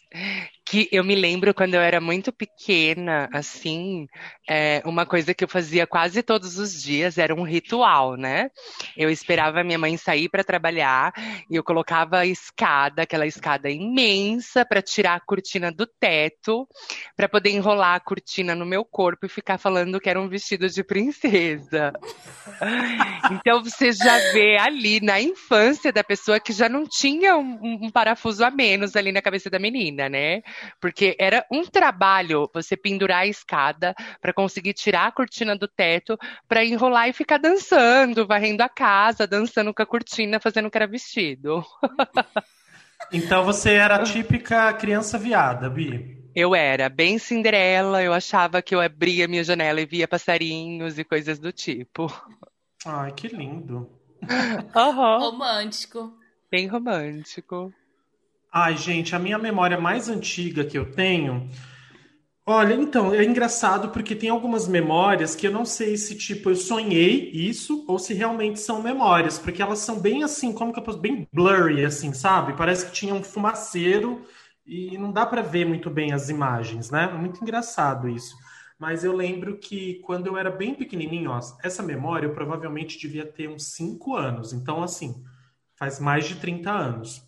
que 0.72 0.88
eu 0.90 1.04
me 1.04 1.14
lembro 1.14 1.52
quando 1.52 1.74
eu 1.74 1.82
era 1.82 2.00
muito 2.00 2.32
pequena, 2.32 3.28
assim, 3.30 4.08
é, 4.48 4.80
uma 4.86 5.04
coisa 5.04 5.34
que 5.34 5.44
eu 5.44 5.48
fazia 5.48 5.86
quase 5.86 6.22
todos 6.22 6.56
os 6.56 6.82
dias 6.82 7.18
era 7.18 7.34
um 7.34 7.42
ritual, 7.42 8.16
né? 8.16 8.48
Eu 8.96 9.10
esperava 9.10 9.60
a 9.60 9.64
minha 9.64 9.78
mãe 9.78 9.98
sair 9.98 10.30
para 10.30 10.42
trabalhar 10.42 11.12
e 11.50 11.56
eu 11.56 11.62
colocava 11.62 12.20
a 12.20 12.26
escada, 12.26 13.02
aquela 13.02 13.26
escada 13.26 13.68
imensa, 13.68 14.64
para 14.64 14.80
tirar 14.80 15.16
a 15.16 15.20
cortina 15.20 15.70
do 15.70 15.86
teto, 15.86 16.66
para 17.14 17.28
poder 17.28 17.50
enrolar 17.50 17.96
a 17.96 18.00
cortina 18.00 18.54
no 18.54 18.64
meu 18.64 18.82
corpo 18.82 19.26
e 19.26 19.28
ficar 19.28 19.58
falando 19.58 20.00
que 20.00 20.08
era 20.08 20.18
um 20.18 20.26
vestido 20.26 20.70
de 20.70 20.82
princesa. 20.82 21.92
Então 23.30 23.62
você 23.62 23.92
já 23.92 24.18
vê 24.32 24.58
ali 24.58 25.00
na 25.00 25.20
infância 25.20 25.92
da 25.92 26.02
pessoa 26.02 26.40
que 26.40 26.52
já 26.52 26.68
não 26.68 26.84
tinha 26.86 27.36
um, 27.36 27.86
um 27.86 27.90
parafuso 27.90 28.44
a 28.44 28.50
menos 28.50 28.96
ali 28.96 29.12
na 29.12 29.22
cabeça 29.22 29.48
da 29.48 29.58
menina, 29.58 30.08
né? 30.08 30.42
Porque 30.81 31.16
era 31.19 31.45
um 31.50 31.64
trabalho 31.64 32.49
você 32.52 32.76
pendurar 32.76 33.23
a 33.23 33.26
escada 33.26 33.95
para 34.21 34.33
conseguir 34.33 34.75
tirar 34.75 35.07
a 35.07 35.12
cortina 35.12 35.57
do 35.57 35.69
teto, 35.69 36.19
para 36.49 36.64
enrolar 36.64 37.09
e 37.09 37.12
ficar 37.12 37.38
dançando, 37.38 38.26
varrendo 38.26 38.62
a 38.62 38.69
casa, 38.69 39.26
dançando 39.26 39.73
com 39.73 39.83
a 39.83 39.87
cortina, 39.87 40.40
fazendo 40.40 40.66
o 40.66 40.71
que 40.71 40.78
era 40.78 40.87
vestido. 40.87 41.64
Então 43.11 43.45
você 43.45 43.73
era 43.73 43.97
a 43.97 44.02
típica 44.04 44.73
criança 44.75 45.19
viada, 45.19 45.69
Bi? 45.69 46.23
Eu 46.35 46.54
era 46.54 46.88
bem 46.88 47.19
Cinderela, 47.19 48.02
eu 48.02 48.12
achava 48.12 48.62
que 48.62 48.75
eu 48.75 48.81
abria 48.81 49.28
minha 49.28 49.45
janela 49.45 49.81
e 49.81 49.87
via 49.87 50.09
passarinhos 50.09 50.99
e 50.99 51.04
coisas 51.04 51.38
do 51.38 51.52
tipo. 51.52 52.07
Ai, 52.87 53.12
que 53.12 53.28
lindo. 53.28 53.90
Uhum. 54.23 55.19
Romântico. 55.19 56.14
Bem 56.50 56.66
romântico. 56.66 57.73
Ai, 58.52 58.76
gente, 58.76 59.14
a 59.14 59.18
minha 59.18 59.38
memória 59.38 59.80
mais 59.80 60.09
antiga 60.09 60.64
que 60.64 60.76
eu 60.78 60.90
tenho. 60.92 61.49
Olha, 62.47 62.75
então, 62.75 63.14
é 63.14 63.25
engraçado 63.25 63.90
porque 63.90 64.16
tem 64.16 64.28
algumas 64.28 64.66
memórias 64.68 65.35
que 65.37 65.47
eu 65.47 65.52
não 65.52 65.64
sei 65.64 65.97
se, 65.97 66.16
tipo, 66.16 66.50
eu 66.50 66.56
sonhei 66.56 67.30
isso 67.30 67.85
ou 67.88 67.99
se 68.00 68.14
realmente 68.14 68.59
são 68.61 68.82
memórias, 68.82 69.38
porque 69.38 69.62
elas 69.62 69.78
são 69.80 70.00
bem 70.00 70.25
assim, 70.25 70.52
como 70.52 70.73
que 70.73 70.78
eu 70.78 70.82
posso. 70.82 70.99
bem 70.99 71.28
blurry, 71.32 71.85
assim, 71.85 72.12
sabe? 72.12 72.54
Parece 72.56 72.87
que 72.87 72.92
tinha 72.92 73.14
um 73.14 73.23
fumaceiro 73.23 74.26
e 74.66 74.99
não 74.99 75.12
dá 75.12 75.25
para 75.25 75.42
ver 75.42 75.64
muito 75.66 75.88
bem 75.90 76.12
as 76.12 76.28
imagens, 76.28 76.90
né? 76.90 77.06
Muito 77.09 77.42
engraçado 77.42 78.09
isso. 78.09 78.37
Mas 78.78 79.04
eu 79.04 79.14
lembro 79.16 79.59
que 79.59 80.00
quando 80.04 80.26
eu 80.26 80.37
era 80.37 80.50
bem 80.50 80.75
pequenininho, 80.75 81.30
ó, 81.30 81.40
essa 81.62 81.82
memória 81.82 82.26
eu 82.26 82.35
provavelmente 82.35 82.99
devia 82.99 83.25
ter 83.25 83.49
uns 83.49 83.66
5 83.75 84.16
anos. 84.16 84.52
Então, 84.52 84.82
assim, 84.82 85.23
faz 85.76 86.00
mais 86.00 86.26
de 86.26 86.37
30 86.37 86.73
anos. 86.73 87.23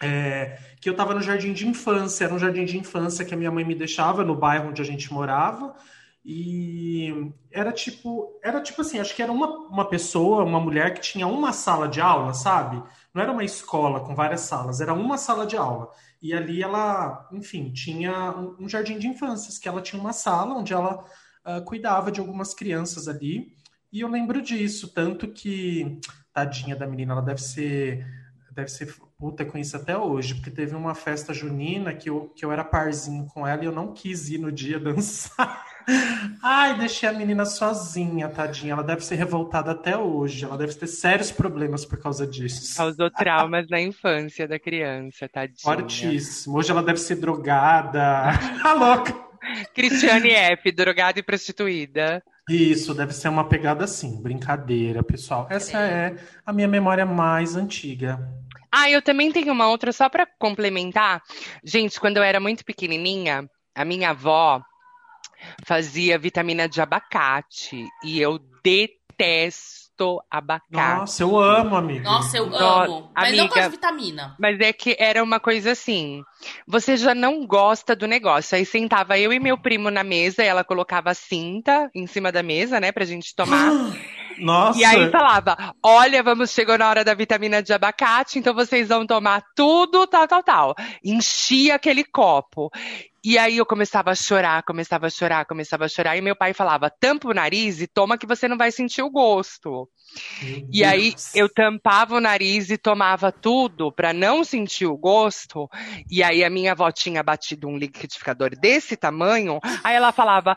É, 0.00 0.58
que 0.80 0.88
eu 0.88 0.92
estava 0.92 1.14
no 1.14 1.20
jardim 1.20 1.52
de 1.52 1.66
infância, 1.66 2.24
era 2.24 2.34
um 2.34 2.38
jardim 2.38 2.64
de 2.64 2.78
infância 2.78 3.24
que 3.24 3.34
a 3.34 3.36
minha 3.36 3.50
mãe 3.50 3.64
me 3.64 3.74
deixava 3.74 4.24
no 4.24 4.36
bairro 4.36 4.68
onde 4.68 4.80
a 4.80 4.84
gente 4.84 5.12
morava. 5.12 5.74
E 6.24 7.32
era 7.50 7.72
tipo, 7.72 8.38
era 8.42 8.60
tipo 8.60 8.82
assim, 8.82 8.98
acho 8.98 9.16
que 9.16 9.22
era 9.22 9.32
uma, 9.32 9.48
uma 9.68 9.88
pessoa, 9.88 10.44
uma 10.44 10.60
mulher 10.60 10.92
que 10.94 11.00
tinha 11.00 11.26
uma 11.26 11.52
sala 11.52 11.88
de 11.88 12.00
aula, 12.00 12.34
sabe? 12.34 12.82
Não 13.14 13.22
era 13.22 13.32
uma 13.32 13.44
escola 13.44 14.00
com 14.00 14.14
várias 14.14 14.42
salas, 14.42 14.80
era 14.80 14.92
uma 14.92 15.16
sala 15.16 15.46
de 15.46 15.56
aula. 15.56 15.90
E 16.20 16.34
ali 16.34 16.62
ela, 16.62 17.28
enfim, 17.32 17.72
tinha 17.72 18.32
um, 18.32 18.64
um 18.64 18.68
jardim 18.68 18.98
de 18.98 19.06
infâncias, 19.06 19.58
que 19.58 19.68
ela 19.68 19.80
tinha 19.80 20.00
uma 20.00 20.12
sala 20.12 20.54
onde 20.54 20.72
ela 20.72 21.04
uh, 21.46 21.64
cuidava 21.64 22.12
de 22.12 22.20
algumas 22.20 22.52
crianças 22.52 23.08
ali. 23.08 23.56
E 23.90 24.00
eu 24.00 24.08
lembro 24.08 24.42
disso, 24.42 24.92
tanto 24.92 25.28
que, 25.28 25.98
tadinha 26.32 26.76
da 26.76 26.86
menina, 26.86 27.14
ela 27.14 27.22
deve 27.22 27.40
ser, 27.40 28.06
deve 28.58 28.70
ser 28.70 28.92
puta 29.16 29.44
com 29.44 29.56
isso 29.56 29.76
até 29.76 29.96
hoje, 29.96 30.34
porque 30.34 30.50
teve 30.50 30.74
uma 30.74 30.94
festa 30.94 31.32
junina 31.32 31.94
que 31.94 32.10
eu, 32.10 32.32
que 32.34 32.44
eu 32.44 32.50
era 32.50 32.64
parzinho 32.64 33.24
com 33.26 33.46
ela 33.46 33.62
e 33.62 33.66
eu 33.66 33.72
não 33.72 33.92
quis 33.92 34.28
ir 34.28 34.38
no 34.38 34.50
dia 34.50 34.78
dançar. 34.80 35.64
Ai, 36.42 36.76
deixei 36.76 37.08
a 37.08 37.12
menina 37.12 37.46
sozinha, 37.46 38.28
tadinha. 38.28 38.72
Ela 38.72 38.82
deve 38.82 39.02
ser 39.04 39.14
revoltada 39.14 39.70
até 39.70 39.96
hoje. 39.96 40.44
Ela 40.44 40.58
deve 40.58 40.74
ter 40.74 40.86
sérios 40.86 41.30
problemas 41.30 41.84
por 41.84 41.98
causa 41.98 42.26
disso. 42.26 42.76
Causou 42.76 43.10
traumas 43.10 43.68
na 43.68 43.80
infância 43.80 44.46
da 44.46 44.58
criança, 44.58 45.28
tadinha. 45.28 45.62
Fortíssimo. 45.62 46.58
Hoje 46.58 46.70
ela 46.70 46.82
deve 46.82 46.98
ser 46.98 47.16
drogada. 47.16 48.30
A 48.62 48.72
louca. 48.74 49.14
Cristiane 49.72 50.30
F, 50.30 50.70
drogada 50.72 51.20
e 51.20 51.22
prostituída. 51.22 52.22
Isso, 52.48 52.94
deve 52.94 53.12
ser 53.12 53.28
uma 53.28 53.48
pegada 53.48 53.84
assim, 53.84 54.20
brincadeira, 54.22 55.02
pessoal. 55.02 55.46
Essa 55.50 55.78
é 55.78 56.16
a 56.44 56.52
minha 56.52 56.68
memória 56.68 57.06
mais 57.06 57.54
antiga. 57.54 58.18
Ah, 58.70 58.90
eu 58.90 59.00
também 59.00 59.32
tenho 59.32 59.52
uma 59.52 59.68
outra 59.68 59.92
só 59.92 60.08
para 60.08 60.26
complementar. 60.26 61.22
Gente, 61.64 61.98
quando 61.98 62.18
eu 62.18 62.22
era 62.22 62.38
muito 62.38 62.64
pequenininha, 62.64 63.48
a 63.74 63.84
minha 63.84 64.10
avó 64.10 64.62
fazia 65.64 66.18
vitamina 66.18 66.68
de 66.68 66.80
abacate 66.80 67.86
e 68.04 68.20
eu 68.20 68.38
detesto 68.62 70.20
abacate. 70.30 71.00
Nossa, 71.00 71.22
eu 71.22 71.38
amo, 71.38 71.76
amiga. 71.76 72.04
Nossa, 72.04 72.36
eu 72.36 72.54
amo. 72.54 73.10
mas 73.14 73.28
amiga, 73.28 73.42
não 73.42 73.48
gosto 73.48 73.62
de 73.62 73.68
vitamina. 73.70 74.36
Mas 74.38 74.60
é 74.60 74.72
que 74.72 74.96
era 74.98 75.22
uma 75.22 75.40
coisa 75.40 75.72
assim. 75.72 76.22
Você 76.66 76.96
já 76.96 77.14
não 77.14 77.46
gosta 77.46 77.96
do 77.96 78.06
negócio. 78.06 78.56
Aí 78.56 78.64
sentava 78.64 79.18
eu 79.18 79.32
e 79.32 79.40
meu 79.40 79.58
primo 79.58 79.90
na 79.90 80.04
mesa, 80.04 80.42
e 80.42 80.46
ela 80.46 80.62
colocava 80.62 81.12
cinta 81.14 81.90
em 81.94 82.06
cima 82.06 82.30
da 82.30 82.42
mesa, 82.42 82.78
né, 82.78 82.92
pra 82.92 83.04
gente 83.04 83.34
tomar. 83.34 83.72
Nossa. 84.38 84.78
E 84.78 84.84
aí 84.84 85.10
falava: 85.10 85.74
olha, 85.82 86.22
vamos, 86.22 86.50
chegou 86.50 86.76
na 86.76 86.88
hora 86.88 87.04
da 87.04 87.14
vitamina 87.14 87.62
de 87.62 87.72
abacate, 87.72 88.38
então 88.38 88.54
vocês 88.54 88.88
vão 88.88 89.06
tomar 89.06 89.42
tudo, 89.54 90.06
tal, 90.06 90.28
tal, 90.28 90.42
tal. 90.42 90.74
Enchia 91.04 91.74
aquele 91.74 92.04
copo. 92.04 92.70
E 93.24 93.36
aí 93.36 93.56
eu 93.58 93.66
começava 93.66 94.10
a 94.10 94.14
chorar, 94.14 94.62
começava 94.62 95.06
a 95.06 95.10
chorar, 95.10 95.44
começava 95.44 95.84
a 95.84 95.88
chorar. 95.88 96.16
E 96.16 96.20
meu 96.20 96.36
pai 96.36 96.54
falava: 96.54 96.88
tampa 96.88 97.28
o 97.28 97.34
nariz 97.34 97.80
e 97.80 97.86
toma 97.86 98.16
que 98.16 98.26
você 98.26 98.46
não 98.46 98.56
vai 98.56 98.70
sentir 98.70 99.02
o 99.02 99.10
gosto. 99.10 99.88
Meu 100.40 100.58
e 100.72 100.80
Deus. 100.80 100.86
aí 100.86 101.14
eu 101.34 101.48
tampava 101.48 102.14
o 102.14 102.20
nariz 102.20 102.70
e 102.70 102.78
tomava 102.78 103.30
tudo 103.30 103.92
para 103.92 104.12
não 104.12 104.44
sentir 104.44 104.86
o 104.86 104.96
gosto. 104.96 105.68
E 106.10 106.22
aí 106.22 106.44
a 106.44 106.50
minha 106.50 106.72
avó 106.72 106.90
tinha 106.90 107.22
batido 107.22 107.68
um 107.68 107.76
liquidificador 107.76 108.50
desse 108.58 108.96
tamanho. 108.96 109.58
Aí 109.82 109.96
ela 109.96 110.12
falava: 110.12 110.54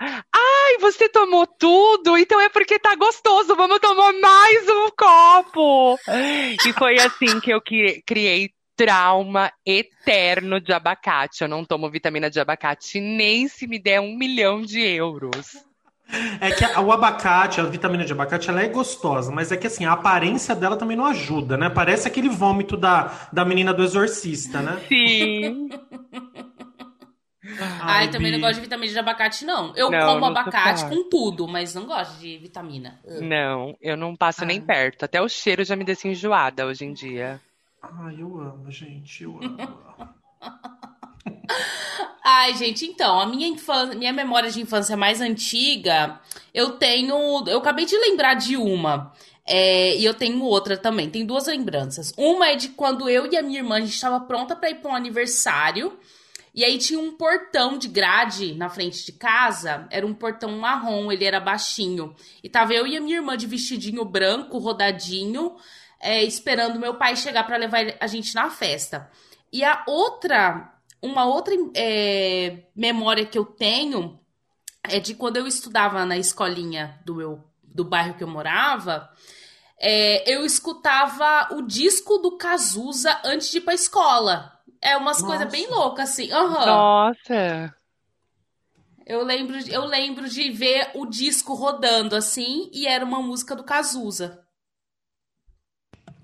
Ai, 0.72 0.78
você 0.80 1.10
tomou 1.10 1.46
tudo, 1.46 2.18
então 2.18 2.40
é 2.40 2.48
porque 2.48 2.80
tá 2.80 2.96
gostoso, 2.96 3.56
vamos 3.56 3.80
tomar 3.80 4.14
mais 4.14 4.70
um 4.70 4.90
copo. 4.98 5.98
E 6.66 6.72
foi 6.74 6.98
assim 6.98 7.42
que 7.42 7.52
eu 7.52 7.62
criei 7.62 8.52
trauma 8.76 9.52
eterno 9.66 10.62
de 10.62 10.72
abacate. 10.72 11.42
Eu 11.42 11.50
não 11.50 11.66
tomo 11.66 11.90
vitamina 11.90 12.30
de 12.30 12.40
abacate 12.40 13.02
nem 13.02 13.50
se 13.50 13.68
me 13.68 13.78
der 13.78 14.00
um 14.00 14.16
milhão 14.16 14.62
de 14.62 14.80
euros. 14.80 15.58
É 16.40 16.52
que 16.52 16.64
o 16.80 16.92
abacate, 16.92 17.60
a 17.60 17.66
vitamina 17.66 18.06
de 18.06 18.14
abacate, 18.14 18.50
ela 18.50 18.62
é 18.62 18.68
gostosa, 18.68 19.32
mas 19.32 19.52
é 19.52 19.58
que 19.58 19.68
assim, 19.68 19.86
a 19.86 19.94
aparência 19.94 20.56
dela 20.56 20.78
também 20.78 20.96
não 20.96 21.06
ajuda, 21.06 21.58
né? 21.58 21.70
Parece 21.70 22.08
aquele 22.08 22.30
vômito 22.30 22.78
da, 22.78 23.12
da 23.32 23.44
menina 23.44 23.74
do 23.74 23.84
exorcista, 23.84 24.62
né? 24.62 24.82
Sim. 24.88 25.70
Ai, 27.60 28.06
Ai 28.06 28.12
também 28.12 28.32
não 28.32 28.40
gosto 28.40 28.56
de 28.56 28.62
vitamina 28.62 28.92
de 28.92 29.00
abacate, 29.00 29.46
não. 29.46 29.76
Eu 29.76 29.90
não, 29.90 30.00
como 30.00 30.20
não 30.22 30.28
abacate 30.28 30.86
com 30.86 31.10
tudo, 31.10 31.48
mas 31.48 31.74
não 31.76 31.86
gosto 31.86 32.20
de 32.20 32.38
vitamina. 32.38 33.00
Não, 33.22 33.76
eu 33.82 33.98
não 33.98 34.16
passo 34.16 34.42
Ai. 34.42 34.48
nem 34.48 34.62
perto. 34.62 35.04
Até 35.04 35.22
o 35.22 35.28
cheiro 35.28 35.64
já 35.64 35.76
me 35.76 35.84
deixa 35.84 36.08
enjoada 36.08 36.66
hoje 36.66 36.86
em 36.86 36.94
dia. 36.94 37.42
Ai, 37.82 38.16
eu 38.20 38.40
amo, 38.40 38.70
gente, 38.72 39.24
eu 39.24 39.40
amo. 39.42 39.58
Ai, 42.24 42.56
gente, 42.56 42.86
então, 42.86 43.20
a 43.20 43.26
minha 43.26 43.48
infância, 43.48 43.98
minha 43.98 44.14
memória 44.14 44.50
de 44.50 44.62
infância 44.62 44.96
mais 44.96 45.22
antiga, 45.22 46.20
eu 46.54 46.72
tenho. 46.72 47.16
Eu 47.48 47.58
acabei 47.58 47.86
de 47.86 47.98
lembrar 47.98 48.36
de 48.36 48.56
uma. 48.56 49.12
É, 49.46 49.98
e 49.98 50.06
eu 50.06 50.14
tenho 50.14 50.42
outra 50.44 50.78
também. 50.78 51.10
Tem 51.10 51.26
duas 51.26 51.48
lembranças. 51.48 52.14
Uma 52.16 52.50
é 52.50 52.56
de 52.56 52.70
quando 52.70 53.10
eu 53.10 53.32
e 53.32 53.36
a 53.36 53.42
minha 53.42 53.60
irmã 53.60 53.78
a 53.78 53.82
gente 53.82 53.94
estava 53.94 54.20
pronta 54.20 54.56
para 54.56 54.70
ir 54.70 54.76
para 54.76 54.92
um 54.92 54.96
aniversário. 54.96 55.98
E 56.54 56.66
aí 56.66 56.78
tinha 56.78 57.00
um 57.00 57.16
portão 57.16 57.78
de 57.78 57.88
grade 57.88 58.54
na 58.56 58.70
frente 58.70 59.06
de 59.06 59.14
casa, 59.14 59.88
era 59.90 60.06
um 60.06 60.14
portão 60.14 60.58
marrom, 60.58 61.12
ele 61.12 61.24
era 61.24 61.40
baixinho. 61.40 62.14
E 62.44 62.50
tava 62.50 62.74
eu 62.74 62.86
e 62.86 62.98
a 62.98 63.02
minha 63.02 63.18
irmã 63.18 63.38
de 63.38 63.48
vestidinho 63.48 64.04
branco, 64.04 64.58
rodadinho, 64.58 65.56
é, 66.00 66.24
esperando 66.24 66.80
meu 66.80 66.96
pai 66.96 67.16
chegar 67.16 67.46
para 67.46 67.58
levar 67.58 67.86
a 68.00 68.08
gente 68.08 68.36
na 68.36 68.50
festa. 68.50 69.10
E 69.52 69.64
a 69.64 69.84
outra, 69.88 70.74
uma 71.02 71.26
outra 71.26 71.54
é, 71.76 72.64
memória 72.76 73.26
que 73.26 73.38
eu 73.38 73.46
tenho 73.46 74.20
é 74.84 75.00
de 75.00 75.14
quando 75.14 75.38
eu 75.38 75.48
estudava 75.48 76.06
na 76.06 76.18
escolinha 76.18 77.00
do 77.06 77.16
meu 77.16 77.52
do 77.64 77.86
bairro 77.86 78.16
que 78.16 78.24
eu 78.24 78.28
morava. 78.28 79.10
É, 79.80 80.32
eu 80.32 80.46
escutava 80.46 81.56
o 81.56 81.62
disco 81.62 82.18
do 82.18 82.38
Cazuza 82.38 83.20
antes 83.24 83.50
de 83.50 83.58
ir 83.58 83.62
pra 83.62 83.74
escola. 83.74 84.60
É 84.82 84.98
umas 84.98 85.22
coisas 85.22 85.50
bem 85.50 85.68
loucas, 85.70 86.10
assim. 86.10 86.34
Uhum. 86.34 86.66
Nossa! 86.66 87.76
Eu 89.06 89.24
lembro, 89.24 89.58
eu 89.70 89.86
lembro 89.86 90.28
de 90.28 90.50
ver 90.52 90.92
o 90.96 91.06
disco 91.06 91.54
rodando 91.54 92.16
assim 92.16 92.70
e 92.74 92.88
era 92.88 93.04
uma 93.04 93.22
música 93.22 93.56
do 93.56 93.64
Cazuza. 93.64 94.46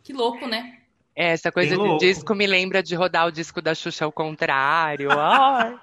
Que 0.04 0.14
louco, 0.14 0.48
né? 0.48 0.78
É, 1.16 1.32
essa 1.32 1.52
coisa 1.52 1.72
Bem 1.72 1.80
de 1.80 1.88
louco. 1.88 2.00
disco 2.00 2.34
me 2.36 2.48
lembra 2.48 2.82
de 2.82 2.96
rodar 2.96 3.28
o 3.28 3.32
disco 3.32 3.62
da 3.62 3.76
Xuxa 3.76 4.06
ao 4.06 4.12
contrário. 4.12 5.10
Ai. 5.12 5.78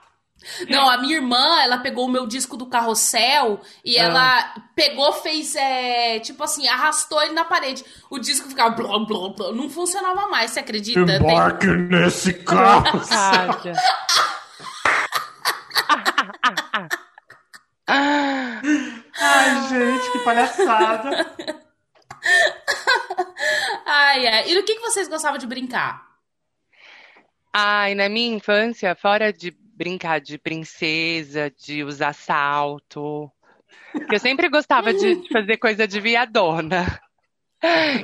Não, 0.68 0.88
a 0.88 0.98
minha 0.98 1.16
irmã, 1.16 1.60
ela 1.62 1.78
pegou 1.78 2.06
o 2.06 2.10
meu 2.10 2.26
disco 2.26 2.56
do 2.56 2.66
carrossel 2.66 3.60
e 3.84 3.98
Ah. 3.98 4.02
ela 4.04 4.54
pegou, 4.74 5.12
fez, 5.12 5.54
é, 5.56 6.18
tipo 6.20 6.42
assim, 6.44 6.66
arrastou 6.68 7.22
ele 7.22 7.32
na 7.34 7.44
parede. 7.44 7.84
O 8.10 8.18
disco 8.18 8.48
ficava 8.48 8.70
blá, 8.70 8.98
blá, 8.98 9.28
blá, 9.30 9.52
não 9.52 9.68
funcionava 9.70 10.28
mais, 10.28 10.50
você 10.50 10.60
acredita? 10.60 11.04
Tem- 11.06 11.16
Embarque 11.16 11.66
nesse 11.66 12.32
carro. 12.44 13.00
Ai, 19.20 19.68
gente, 19.68 20.12
que 20.12 20.18
palhaçada. 20.20 21.34
Ai, 23.86 24.26
ai. 24.26 24.50
E 24.50 24.54
no 24.54 24.62
que, 24.64 24.74
que 24.74 24.80
vocês 24.80 25.08
gostavam 25.08 25.38
de 25.38 25.46
brincar? 25.46 26.02
Ai, 27.52 27.94
na 27.94 28.08
minha 28.08 28.34
infância, 28.36 28.94
fora 28.96 29.32
de 29.32 29.52
brincar 29.74 30.20
de 30.20 30.38
princesa, 30.38 31.50
de 31.50 31.82
usar 31.84 32.12
salto, 32.12 33.30
porque 33.92 34.16
eu 34.16 34.20
sempre 34.20 34.48
gostava 34.48 34.92
de 34.92 35.28
fazer 35.30 35.56
coisa 35.56 35.86
de 35.86 36.00
viadona. 36.00 37.00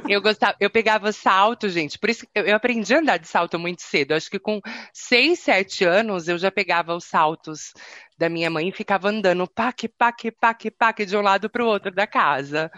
Eu 0.09 0.23
gostava, 0.23 0.57
eu 0.59 0.71
pegava 0.71 1.13
salto, 1.13 1.69
gente. 1.69 1.99
Por 1.99 2.09
isso 2.09 2.27
eu, 2.35 2.47
eu 2.47 2.57
aprendi 2.57 2.95
a 2.95 2.99
andar 2.99 3.19
de 3.19 3.29
salto 3.29 3.59
muito 3.59 3.83
cedo. 3.83 4.13
Acho 4.13 4.31
que 4.31 4.39
com 4.39 4.59
6, 4.93 5.39
7 5.39 5.85
anos 5.85 6.29
eu 6.29 6.39
já 6.39 6.51
pegava 6.51 6.95
os 6.95 7.05
saltos 7.05 7.75
da 8.17 8.29
minha 8.29 8.49
mãe 8.49 8.69
e 8.69 8.73
ficava 8.73 9.11
andando 9.11 9.47
paque, 9.47 9.87
paque, 9.87 10.31
paque, 10.31 10.71
paque 10.71 11.05
de 11.05 11.15
um 11.15 11.21
lado 11.21 11.51
para 11.51 11.63
o 11.63 11.67
outro 11.67 11.91
da 11.91 12.07
casa. 12.07 12.71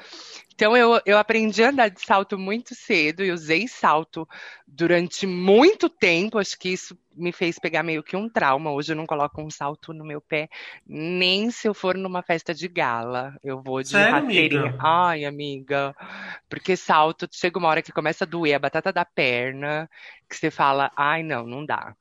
Então 0.54 0.76
eu, 0.76 1.00
eu 1.06 1.18
aprendi 1.18 1.62
a 1.62 1.70
andar 1.70 1.88
de 1.88 2.00
salto 2.04 2.37
muito 2.37 2.75
cedo 2.75 3.25
e 3.25 3.30
usei 3.30 3.68
salto 3.68 4.28
durante 4.66 5.25
muito 5.25 5.88
tempo. 5.88 6.38
Acho 6.38 6.58
que 6.58 6.70
isso 6.70 6.99
me 7.14 7.33
fez 7.33 7.59
pegar 7.59 7.83
meio 7.83 8.02
que 8.02 8.16
um 8.16 8.28
trauma. 8.28 8.71
Hoje 8.73 8.92
eu 8.92 8.97
não 8.97 9.07
coloco 9.07 9.40
um 9.42 9.50
salto 9.50 9.92
no 9.92 10.04
meu 10.04 10.21
pé, 10.21 10.49
nem 10.87 11.50
se 11.50 11.69
eu 11.69 11.75
for 11.75 11.97
numa 11.97 12.23
festa 12.23 12.54
de 12.54 12.69
gala. 12.69 13.37
Eu 13.42 13.62
vou 13.62 13.83
de 13.83 13.92
Sério, 13.92 14.14
rasteirinha. 14.14 14.62
amiga? 14.62 14.78
Ai, 14.81 15.25
amiga. 15.25 15.97
Porque 16.49 16.76
salto, 16.76 17.28
chega 17.31 17.59
uma 17.59 17.69
hora 17.69 17.83
que 17.83 17.92
começa 17.92 18.25
a 18.25 18.26
doer 18.26 18.54
a 18.54 18.59
batata 18.59 18.92
da 18.92 19.04
perna, 19.04 19.88
que 20.28 20.37
você 20.37 20.50
fala, 20.50 20.90
ai, 20.97 21.23
não, 21.23 21.47
não 21.47 21.65
dá. 21.65 21.95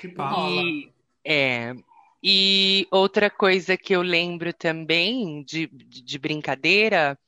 Que. 0.00 0.08
Rola. 0.08 0.62
E, 0.62 0.92
é, 1.24 1.74
e 2.22 2.88
outra 2.90 3.30
coisa 3.30 3.76
que 3.76 3.94
eu 3.94 4.02
lembro 4.02 4.52
também 4.52 5.42
de, 5.44 5.66
de 5.68 6.18
brincadeira 6.18 7.18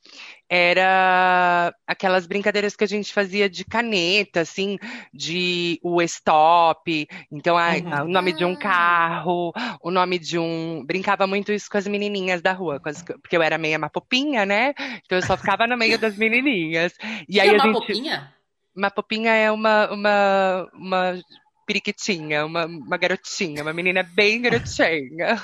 era 0.49 1.75
aquelas 1.87 2.27
brincadeiras 2.27 2.75
que 2.75 2.85
a 2.85 2.89
gente 2.89 3.13
fazia 3.13 3.49
de 3.49 3.65
caneta, 3.65 4.41
assim, 4.41 4.79
de 5.13 5.79
o 5.83 6.01
stop, 6.03 7.07
então 7.31 7.57
a- 7.59 7.75
Uhum. 7.77 8.05
o 8.05 8.09
nome 8.09 8.33
de 8.33 8.45
um 8.45 8.57
carro, 8.57 9.53
o 9.83 9.91
nome 9.91 10.19
de 10.19 10.39
um. 10.39 10.85
Brincava 10.87 11.27
muito 11.27 11.53
isso 11.53 11.69
com 11.71 11.77
as 11.79 11.87
menininhas 11.87 12.41
da 12.41 12.53
rua, 12.53 12.81
as- 12.85 13.03
porque 13.03 13.37
eu 13.37 13.43
era 13.43 13.59
meia 13.59 13.79
mapopinha, 13.79 14.47
né? 14.47 14.73
Então 15.05 15.19
eu 15.19 15.23
só 15.23 15.37
ficava 15.37 15.67
no 15.67 15.77
meio 15.77 15.99
das 15.99 16.17
menininhas. 16.17 16.95
E 17.29 17.35
Que 17.35 17.41
aí 17.41 17.49
é 17.49 17.51
a 17.53 17.55
uma 17.55 17.65
gente. 17.65 17.73
popinha? 17.81 18.33
Uma 18.77 18.91
popinha 18.91 19.33
é 19.35 19.51
uma, 19.51 19.91
uma, 19.93 20.69
uma 20.73 21.21
periquitinha, 21.69 22.47
uma, 22.47 22.65
uma 22.65 22.97
garotinha, 22.97 23.61
uma 23.63 23.75
menina 23.75 24.03
bem 24.03 24.41
garotinha. 24.41 25.37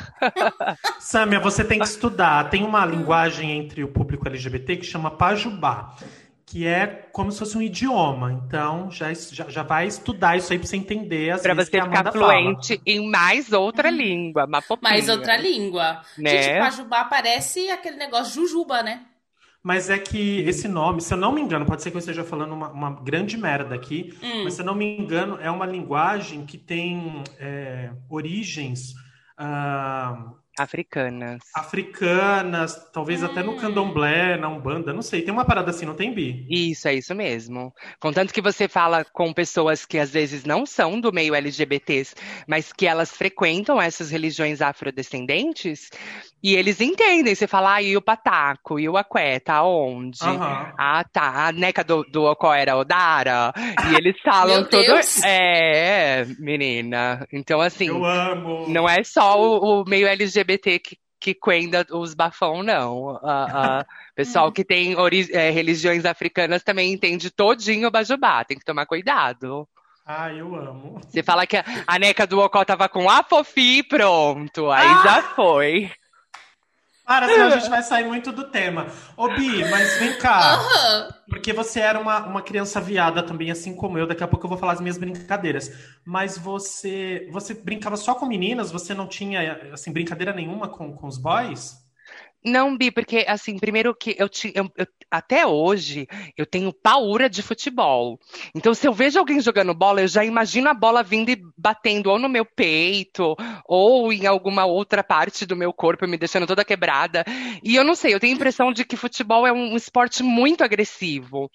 Sâmia, 0.98 1.38
você 1.38 1.62
tem 1.62 1.78
que 1.78 1.84
estudar. 1.84 2.48
Tem 2.48 2.64
uma 2.64 2.86
linguagem 2.86 3.50
entre 3.52 3.84
o 3.84 3.88
público 3.88 4.26
LGBT 4.26 4.78
que 4.78 4.86
chama 4.86 5.10
pajubá, 5.10 5.94
que 6.46 6.66
é 6.66 6.86
como 7.12 7.30
se 7.30 7.38
fosse 7.38 7.58
um 7.58 7.62
idioma. 7.62 8.32
Então, 8.32 8.90
já, 8.90 9.12
já, 9.12 9.50
já 9.50 9.62
vai 9.62 9.86
estudar 9.86 10.38
isso 10.38 10.50
aí 10.50 10.58
pra 10.58 10.66
você 10.66 10.76
entender 10.76 11.30
as 11.30 11.42
Pra 11.42 11.52
vezes 11.52 11.68
você 11.70 11.76
ficar 11.76 11.90
Amanda 11.90 12.10
fala. 12.10 12.24
fluente 12.24 12.80
em 12.86 13.06
mais 13.10 13.52
outra 13.52 13.90
língua, 13.90 14.46
uma 14.46 14.62
popinha. 14.62 14.90
Mais 14.90 15.08
outra 15.10 15.36
língua. 15.36 16.00
Né? 16.16 16.42
Gente, 16.42 16.58
Pajubá 16.58 17.04
parece 17.04 17.68
aquele 17.68 17.96
negócio 17.96 18.32
jujuba, 18.32 18.82
né? 18.82 19.02
Mas 19.66 19.88
é 19.88 19.98
que 19.98 20.40
esse 20.40 20.68
nome, 20.68 21.00
se 21.00 21.12
eu 21.14 21.16
não 21.18 21.32
me 21.32 21.40
engano, 21.40 21.64
pode 21.64 21.82
ser 21.82 21.90
que 21.90 21.96
eu 21.96 22.00
esteja 22.00 22.22
falando 22.22 22.52
uma, 22.52 22.68
uma 22.70 22.90
grande 23.02 23.38
merda 23.38 23.74
aqui, 23.74 24.12
Hum. 24.22 24.44
mas 24.44 24.52
se 24.54 24.60
eu 24.60 24.66
não 24.66 24.74
me 24.74 24.84
engano, 24.98 25.38
é 25.40 25.50
uma 25.50 25.64
linguagem 25.64 26.44
que 26.44 26.58
tem 26.58 27.22
é, 27.38 27.90
origens 28.10 28.92
ah, 29.38 30.32
Africanas. 30.58 31.40
africanas, 31.56 32.76
talvez 32.92 33.24
até 33.24 33.42
no 33.42 33.52
Hum. 33.52 33.56
candomblé, 33.56 34.36
na 34.36 34.48
Umbanda, 34.48 34.92
não 34.92 35.02
sei. 35.02 35.22
Tem 35.22 35.32
uma 35.32 35.44
parada 35.44 35.70
assim, 35.70 35.84
não 35.86 35.94
tem, 35.96 36.14
Bi? 36.14 36.46
Isso, 36.48 36.86
é 36.86 36.94
isso 36.94 37.14
mesmo. 37.14 37.72
Contanto 37.98 38.32
que 38.32 38.40
você 38.42 38.68
fala 38.68 39.04
com 39.04 39.32
pessoas 39.32 39.84
que 39.84 39.98
às 39.98 40.10
vezes 40.12 40.44
não 40.44 40.64
são 40.66 41.00
do 41.00 41.12
meio 41.12 41.34
LGBTs, 41.34 42.14
mas 42.46 42.72
que 42.72 42.86
elas 42.86 43.10
frequentam 43.16 43.80
essas 43.82 44.10
religiões 44.10 44.60
afrodescendentes, 44.62 45.88
e 46.44 46.54
eles 46.54 46.78
entendem. 46.78 47.34
Você 47.34 47.46
fala, 47.46 47.76
ah, 47.76 47.82
e 47.82 47.96
o 47.96 48.02
pataco, 48.02 48.78
e 48.78 48.86
o 48.86 48.98
aqué, 48.98 49.40
tá 49.40 49.62
onde? 49.64 50.18
Aham. 50.22 50.72
Ah, 50.78 51.02
tá. 51.10 51.46
A 51.48 51.52
neca 51.52 51.82
do, 51.82 52.04
do 52.04 52.24
Ocó 52.24 52.52
era 52.52 52.76
Odara. 52.76 53.50
E 53.90 53.94
eles 53.96 54.14
falam 54.22 54.62
tudo. 54.64 54.82
Deus! 54.82 55.22
É, 55.24 56.26
menina. 56.38 57.26
Então, 57.32 57.62
assim, 57.62 57.88
Eu 57.88 58.04
amo. 58.04 58.66
não 58.68 58.86
é 58.86 59.02
só 59.02 59.40
o, 59.40 59.80
o 59.80 59.84
meio 59.88 60.06
LGBT 60.06 60.78
que, 60.80 60.98
que 61.18 61.32
quenda 61.34 61.86
os 61.90 62.12
bafão, 62.12 62.62
não. 62.62 63.18
A, 63.22 63.78
a 63.80 63.86
pessoal 64.14 64.52
que 64.52 64.62
tem 64.62 64.94
é, 65.32 65.48
religiões 65.50 66.04
africanas 66.04 66.62
também 66.62 66.92
entende 66.92 67.30
todinho 67.30 67.88
o 67.88 67.90
Bajubá. 67.90 68.44
Tem 68.44 68.58
que 68.58 68.64
tomar 68.66 68.84
cuidado. 68.84 69.66
Ah, 70.06 70.30
eu 70.30 70.54
amo. 70.54 71.00
Você 71.08 71.22
fala 71.22 71.46
que 71.46 71.56
a, 71.56 71.64
a 71.86 71.98
neca 71.98 72.26
do 72.26 72.38
Ocó 72.38 72.62
tava 72.66 72.86
com 72.90 73.08
a 73.08 73.22
Fofi, 73.22 73.82
pronto. 73.82 74.70
Aí 74.70 74.86
Ah! 74.86 75.02
já 75.02 75.22
foi. 75.34 75.90
Para, 77.06 77.28
senão 77.28 77.46
a 77.48 77.50
gente 77.58 77.68
vai 77.68 77.82
sair 77.82 78.04
muito 78.04 78.32
do 78.32 78.44
tema. 78.50 78.86
Ô, 79.16 79.28
Bi, 79.28 79.62
mas 79.70 79.98
vem 79.98 80.16
cá. 80.18 80.54
Aham. 80.54 81.14
Porque 81.28 81.52
você 81.52 81.80
era 81.80 82.00
uma, 82.00 82.24
uma 82.26 82.40
criança 82.42 82.80
viada 82.80 83.22
também, 83.22 83.50
assim 83.50 83.76
como 83.76 83.98
eu. 83.98 84.06
Daqui 84.06 84.24
a 84.24 84.28
pouco 84.28 84.46
eu 84.46 84.48
vou 84.48 84.58
falar 84.58 84.72
as 84.72 84.80
minhas 84.80 84.96
brincadeiras. 84.96 85.70
Mas 86.04 86.38
você 86.38 87.28
você 87.30 87.52
brincava 87.52 87.96
só 87.96 88.14
com 88.14 88.24
meninas? 88.26 88.70
Você 88.72 88.94
não 88.94 89.06
tinha, 89.06 89.70
assim, 89.72 89.92
brincadeira 89.92 90.32
nenhuma 90.32 90.68
com, 90.68 90.94
com 90.94 91.06
os 91.06 91.18
boys? 91.18 91.74
Não, 92.44 92.76
Bi, 92.76 92.90
porque 92.90 93.24
assim, 93.26 93.58
primeiro 93.58 93.94
que 93.94 94.14
eu 94.18 94.28
tinha. 94.28 94.52
eu- 94.54 94.70
eu- 94.76 94.86
até 95.10 95.46
hoje 95.46 96.06
eu 96.36 96.46
tenho 96.46 96.72
paura 96.72 97.28
de 97.28 97.42
futebol. 97.42 98.18
Então, 98.54 98.74
se 98.74 98.86
eu 98.86 98.92
vejo 98.92 99.18
alguém 99.18 99.40
jogando 99.40 99.74
bola, 99.74 100.00
eu 100.02 100.08
já 100.08 100.24
imagino 100.24 100.68
a 100.68 100.74
bola 100.74 101.02
vindo 101.02 101.30
e 101.30 101.40
batendo 101.56 102.10
ou 102.10 102.18
no 102.18 102.28
meu 102.28 102.44
peito, 102.44 103.36
ou 103.66 104.12
em 104.12 104.26
alguma 104.26 104.64
outra 104.64 105.02
parte 105.02 105.46
do 105.46 105.56
meu 105.56 105.72
corpo, 105.72 106.06
me 106.06 106.16
deixando 106.16 106.46
toda 106.46 106.64
quebrada. 106.64 107.24
E 107.62 107.76
eu 107.76 107.84
não 107.84 107.94
sei, 107.94 108.14
eu 108.14 108.20
tenho 108.20 108.32
a 108.32 108.36
impressão 108.36 108.72
de 108.72 108.84
que 108.84 108.96
futebol 108.96 109.46
é 109.46 109.52
um 109.52 109.76
esporte 109.76 110.22
muito 110.22 110.62
agressivo. 110.64 111.50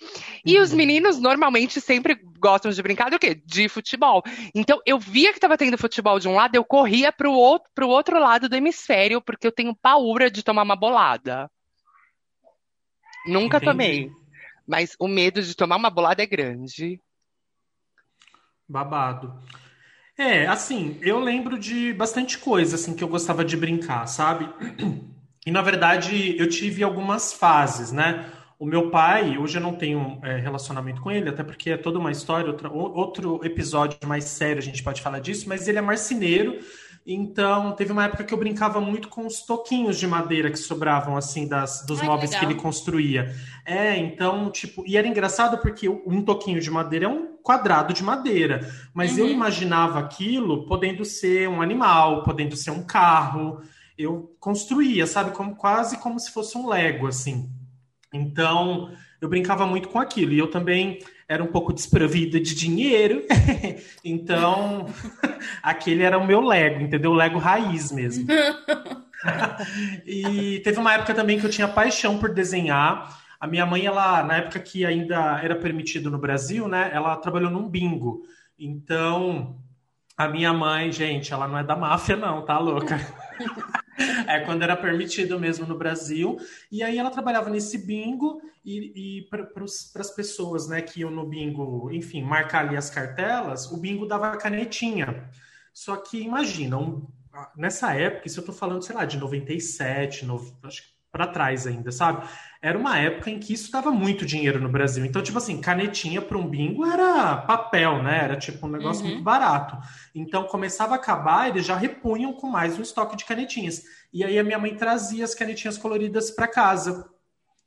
E 0.46 0.60
os 0.60 0.72
Uhum. 0.72 0.78
meninos 0.78 1.20
normalmente 1.20 1.80
sempre 1.82 2.16
gostam 2.40 2.72
de 2.72 2.82
brincar 2.82 3.10
do 3.10 3.20
quê? 3.20 3.36
De 3.46 3.68
futebol. 3.70 4.24
Então, 4.54 4.80
eu 4.86 5.00
via 5.00 5.32
que 5.32 5.38
estava 5.38 5.58
tendo 5.58 5.78
futebol 5.78 6.20
de 6.20 6.28
um 6.28 6.36
lado, 6.36 6.56
eu 6.56 6.64
corria 6.64 7.12
pro 7.12 7.32
outro, 7.32 7.70
pro 7.74 7.88
outro 7.90 8.20
lado 8.20 8.50
do 8.50 8.56
hemisfério, 8.56 9.22
porque 9.22 9.48
eu 9.48 9.52
tenho 9.52 9.76
paura 9.76 10.30
de 10.30 10.44
tomar 10.44 10.64
uma 10.64 10.76
bolada. 10.76 11.50
Nunca 13.26 13.58
Entendi. 13.58 13.66
tomei, 13.66 14.12
mas 14.68 14.96
o 15.00 15.08
medo 15.08 15.42
de 15.42 15.56
tomar 15.56 15.76
uma 15.76 15.90
bolada 15.90 16.22
é 16.24 16.26
grande. 16.26 17.02
Babado. 18.68 19.34
É, 20.18 20.46
assim, 20.48 20.98
eu 21.02 21.20
lembro 21.20 21.58
de 21.58 21.94
bastante 21.94 22.38
coisa, 22.38 22.76
assim, 22.76 22.94
que 22.94 23.04
eu 23.04 23.08
gostava 23.08 23.44
de 23.46 23.56
brincar, 23.56 24.06
sabe? 24.08 24.50
E, 25.46 25.52
na 25.52 25.62
verdade, 25.62 26.38
eu 26.38 26.50
tive 26.50 26.84
algumas 26.84 27.34
fases, 27.34 27.94
né? 27.94 28.30
O 28.60 28.66
meu 28.66 28.92
pai, 28.92 29.38
hoje 29.38 29.58
eu 29.58 29.62
não 29.62 29.74
tenho 29.74 30.20
é, 30.22 30.36
relacionamento 30.36 31.02
com 31.02 31.10
ele, 31.10 31.30
até 31.30 31.44
porque 31.44 31.72
é 31.72 31.78
toda 31.78 31.98
uma 31.98 32.12
história, 32.12 32.52
outra, 32.52 32.70
outro 32.70 33.40
episódio 33.44 33.98
mais 34.06 34.26
sério 34.26 34.58
a 34.58 34.62
gente 34.62 34.84
pode 34.84 35.02
falar 35.02 35.20
disso, 35.20 35.48
mas 35.48 35.66
ele 35.68 35.78
é 35.78 35.82
marceneiro, 35.82 36.60
então 37.06 37.72
teve 37.74 37.92
uma 37.92 38.06
época 38.06 38.24
que 38.24 38.34
eu 38.34 38.38
brincava 38.38 38.80
muito 38.80 39.08
com 39.08 39.26
os 39.26 39.42
toquinhos 39.42 39.98
de 39.98 40.06
madeira 40.06 40.52
que 40.52 40.58
sobravam, 40.58 41.18
assim, 41.18 41.48
das, 41.48 41.86
dos 41.86 42.00
Ai, 42.02 42.06
móveis 42.06 42.32
que, 42.32 42.40
que, 42.40 42.46
ele 42.46 42.56
construía. 42.56 43.34
É, 43.66 43.98
então, 43.98 44.50
tipo, 44.52 44.84
e 44.86 44.98
era 44.98 45.08
engraçado 45.08 45.58
porque 45.58 45.90
um 45.90 46.22
toquinho 46.22 46.60
de 46.60 46.70
madeira 46.70 47.06
é 47.06 47.10
um 47.10 47.36
quadrado 47.42 47.94
de 47.94 48.04
madeira, 48.04 48.70
mas 48.94 49.14
uhum. 49.14 49.20
eu 49.20 49.30
imaginava 49.30 50.00
aquilo 50.00 50.66
podendo 50.66 51.04
ser 51.04 51.50
um 51.50 51.62
animal, 51.62 52.24
podendo 52.24 52.56
ser 52.56 52.72
um 52.72 52.84
carro. 52.84 53.62
Eu 53.98 54.36
construía, 54.40 55.08
sabe, 55.08 55.32
como 55.32 55.56
quase 55.56 55.98
como 55.98 56.20
se 56.20 56.32
fosse 56.32 56.58
um 56.58 56.68
Lego, 56.68 57.08
assim. 57.08 57.50
Então, 58.14 58.92
eu 59.22 59.28
brincava 59.28 59.66
muito 59.66 59.90
com 59.90 60.00
aquilo. 60.00 60.34
E 60.34 60.40
eu 60.40 60.50
também 60.50 61.00
era 61.30 61.44
um 61.44 61.48
pouco 61.48 61.72
desprovida 61.72 62.40
de 62.40 62.56
dinheiro. 62.56 63.24
então, 64.04 64.88
aquele 65.62 66.02
era 66.02 66.18
o 66.18 66.26
meu 66.26 66.42
Lego, 66.42 66.82
entendeu? 66.82 67.12
O 67.12 67.14
Lego 67.16 67.38
raiz 67.38 67.92
mesmo. 67.92 68.26
e 70.08 70.60
teve 70.64 70.80
uma 70.80 70.96
época 70.96 71.14
também 71.14 71.40
que 71.40 71.46
eu 71.46 71.50
tinha 71.52 71.68
paixão 71.68 72.18
por 72.18 72.34
desenhar. 72.34 73.16
A 73.40 73.46
minha 73.46 73.66
mãe, 73.66 73.86
ela, 73.86 74.24
na 74.24 74.38
época 74.38 74.60
que 74.60 74.84
ainda 74.84 75.40
era 75.42 75.56
permitido 75.56 76.10
no 76.10 76.18
Brasil, 76.18 76.68
né? 76.68 76.90
Ela 76.92 77.16
trabalhou 77.18 77.52
num 77.52 77.70
bingo. 77.70 78.24
Então, 78.58 79.56
a 80.18 80.28
minha 80.28 80.52
mãe, 80.52 80.92
gente, 80.92 81.32
ela 81.32 81.48
não 81.48 81.60
é 81.60 81.64
da 81.64 81.76
máfia, 81.76 82.16
não, 82.18 82.44
tá 82.44 82.58
louca? 82.58 83.00
É 84.28 84.40
quando 84.42 84.64
era 84.64 84.78
permitido 84.78 85.40
mesmo 85.40 85.66
no 85.66 85.78
Brasil. 85.78 86.38
E 86.72 86.82
aí 86.84 86.98
ela 86.98 87.10
trabalhava 87.10 87.50
nesse 87.50 87.78
bingo 87.78 88.42
e, 88.64 89.20
e 89.20 89.22
para 89.24 89.48
as 89.66 90.12
pessoas 90.12 90.68
né, 90.68 90.82
que 90.82 91.02
iam 91.02 91.12
no 91.12 91.26
bingo, 91.26 91.92
enfim, 91.92 92.22
marcar 92.22 92.66
ali 92.66 92.78
as 92.78 92.90
cartelas, 92.90 93.72
o 93.72 93.78
bingo 93.78 94.06
dava 94.06 94.38
canetinha. 94.38 95.30
Só 95.74 95.96
que 95.98 96.22
imagina, 96.22 96.78
um, 96.78 97.08
nessa 97.56 97.94
época, 97.94 98.28
isso 98.28 98.40
eu 98.40 98.42
estou 98.42 98.56
falando, 98.56 98.84
sei 98.84 98.96
lá, 98.96 99.06
de 99.06 99.18
97, 99.18 100.26
no, 100.26 100.36
acho 100.64 100.84
que 100.84 100.99
para 101.12 101.28
trás 101.28 101.66
ainda, 101.66 101.92
sabe? 101.92 102.28
Era 102.62 102.78
uma 102.78 102.98
época 102.98 103.30
em 103.30 103.40
que 103.40 103.54
isso 103.54 103.72
dava 103.72 103.90
muito 103.92 104.26
dinheiro 104.26 104.62
no 104.62 104.70
Brasil. 104.70 105.06
Então, 105.06 105.22
tipo 105.22 105.38
assim, 105.38 105.60
canetinha 105.60 106.22
para 106.22 106.38
um 106.38 106.48
bingo 106.48 106.86
era 106.86 107.38
papel, 107.38 108.04
né? 108.04 108.24
Era 108.24 108.38
tipo 108.38 108.68
um 108.68 108.70
negócio 108.70 109.04
uhum. 109.04 109.12
muito 109.12 109.24
barato. 109.24 109.78
Então, 110.14 110.44
começava 110.44 110.94
a 110.94 110.98
acabar, 110.98 111.50
eles 111.50 111.66
já 111.66 111.76
repunham 111.76 112.34
com 112.34 112.48
mais 112.48 112.78
um 112.78 112.82
estoque 112.82 113.16
de 113.16 113.26
canetinhas. 113.26 113.84
E 114.14 114.24
aí 114.24 114.38
a 114.38 114.44
minha 114.44 114.60
mãe 114.60 114.76
trazia 114.76 115.24
as 115.24 115.34
canetinhas 115.34 115.78
coloridas 115.78 116.32
para 116.32 116.48
casa. 116.48 117.10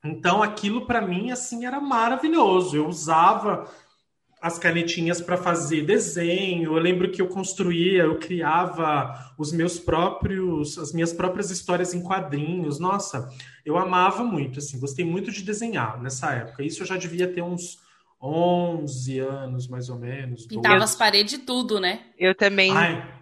Então, 0.05 0.43
aquilo 0.43 0.87
para 0.87 1.01
mim 1.01 1.31
assim 1.31 1.65
era 1.65 1.81
maravilhoso. 1.81 2.77
Eu 2.77 2.87
usava 2.87 3.69
as 4.43 4.59
canetinhas 4.59 5.21
para 5.21 5.37
fazer 5.37 5.87
desenho. 5.87 6.77
Eu 6.77 6.83
lembro 6.83 7.09
que 7.09 7.23
eu 7.23 7.29
construía, 7.29 8.03
eu 8.03 8.19
criava 8.19 9.33
os 9.39 9.53
meus 9.53 9.79
próprios, 9.79 10.77
as 10.79 10.93
minhas 10.93 11.13
próprias 11.13 11.51
histórias 11.51 11.95
em 11.95 12.03
quadrinhos. 12.03 12.81
Nossa, 12.81 13.31
eu 13.65 13.79
amava 13.79 14.25
muito, 14.25 14.59
assim, 14.59 14.81
gostei 14.81 15.05
muito 15.05 15.31
de 15.31 15.43
desenhar 15.43 16.03
nessa 16.03 16.33
época. 16.33 16.65
Isso 16.65 16.83
eu 16.83 16.87
já 16.87 16.97
devia 16.97 17.33
ter 17.33 17.41
uns 17.41 17.79
11 18.21 19.21
anos, 19.21 19.69
mais 19.69 19.89
ou 19.89 19.97
menos. 19.97 20.45
Pintava 20.47 20.83
as 20.83 20.97
paredes 20.97 21.39
tudo, 21.47 21.79
né? 21.79 22.01
Eu 22.19 22.35
também. 22.35 22.77
Ai, 22.77 23.22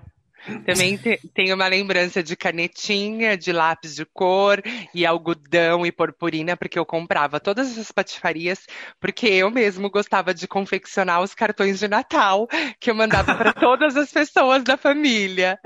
também 0.64 0.96
te, 0.96 1.20
tenho 1.34 1.54
uma 1.54 1.66
lembrança 1.66 2.22
de 2.22 2.36
canetinha, 2.36 3.36
de 3.36 3.52
lápis 3.52 3.94
de 3.94 4.04
cor 4.04 4.62
e 4.94 5.04
algodão 5.04 5.84
e 5.84 5.92
purpurina, 5.92 6.56
porque 6.56 6.78
eu 6.78 6.86
comprava 6.86 7.38
todas 7.38 7.70
essas 7.70 7.92
patifarias, 7.92 8.60
porque 9.00 9.26
eu 9.26 9.50
mesmo 9.50 9.90
gostava 9.90 10.32
de 10.32 10.48
confeccionar 10.48 11.22
os 11.22 11.34
cartões 11.34 11.78
de 11.78 11.88
Natal 11.88 12.48
que 12.78 12.90
eu 12.90 12.94
mandava 12.94 13.34
para 13.34 13.52
todas 13.54 13.96
as 13.96 14.10
pessoas 14.10 14.64
da 14.64 14.76
família. 14.76 15.58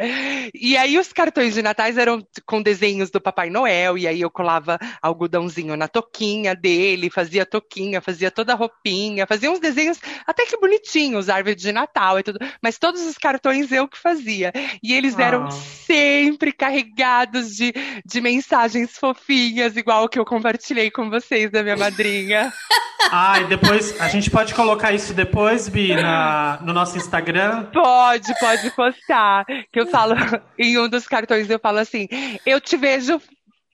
E 0.52 0.76
aí 0.76 0.98
os 0.98 1.12
cartões 1.12 1.54
de 1.54 1.62
Natais 1.62 1.96
eram 1.96 2.26
com 2.46 2.62
desenhos 2.62 3.10
do 3.10 3.20
Papai 3.20 3.50
Noel, 3.50 3.96
e 3.96 4.06
aí 4.06 4.20
eu 4.20 4.30
colava 4.30 4.78
algodãozinho 5.00 5.76
na 5.76 5.88
toquinha 5.88 6.54
dele, 6.54 7.10
fazia 7.10 7.46
toquinha, 7.46 8.00
fazia 8.00 8.30
toda 8.30 8.52
a 8.52 8.56
roupinha, 8.56 9.26
fazia 9.26 9.50
uns 9.50 9.60
desenhos 9.60 9.98
até 10.26 10.44
que 10.46 10.56
bonitinhos, 10.56 11.28
árvore 11.28 11.54
de 11.54 11.72
Natal 11.72 12.18
e 12.18 12.22
tudo, 12.22 12.38
mas 12.62 12.78
todos 12.78 13.02
os 13.02 13.16
cartões 13.16 13.70
eu 13.70 13.88
que 13.88 13.98
fazia. 13.98 14.52
E 14.83 14.92
eles 14.92 15.18
eram 15.18 15.44
ah. 15.44 15.50
sempre 15.50 16.53
carregados 16.53 17.55
de, 17.57 17.72
de 18.05 18.20
mensagens 18.20 18.96
fofinhas, 18.96 19.77
igual 19.77 20.09
que 20.09 20.18
eu 20.18 20.24
compartilhei 20.24 20.90
com 20.90 21.11
vocês 21.11 21.50
da 21.50 21.62
minha 21.62 21.77
madrinha. 21.77 22.53
Ah, 23.12 23.38
e 23.38 23.44
depois 23.44 24.00
a 24.00 24.09
gente 24.09 24.31
pode 24.31 24.55
colocar 24.55 24.92
isso 24.92 25.12
depois, 25.12 25.68
Bi, 25.68 25.94
na, 25.94 26.59
no 26.62 26.72
nosso 26.72 26.96
Instagram? 26.96 27.64
Pode, 27.66 28.33
pode 28.40 28.70
postar. 28.70 29.44
Que 29.70 29.81
eu 29.81 29.87
falo, 29.87 30.14
em 30.59 30.79
um 30.79 30.88
dos 30.88 31.07
cartões 31.07 31.48
eu 31.50 31.59
falo 31.59 31.79
assim: 31.79 32.09
eu 32.46 32.61
te 32.61 32.77
vejo 32.79 33.20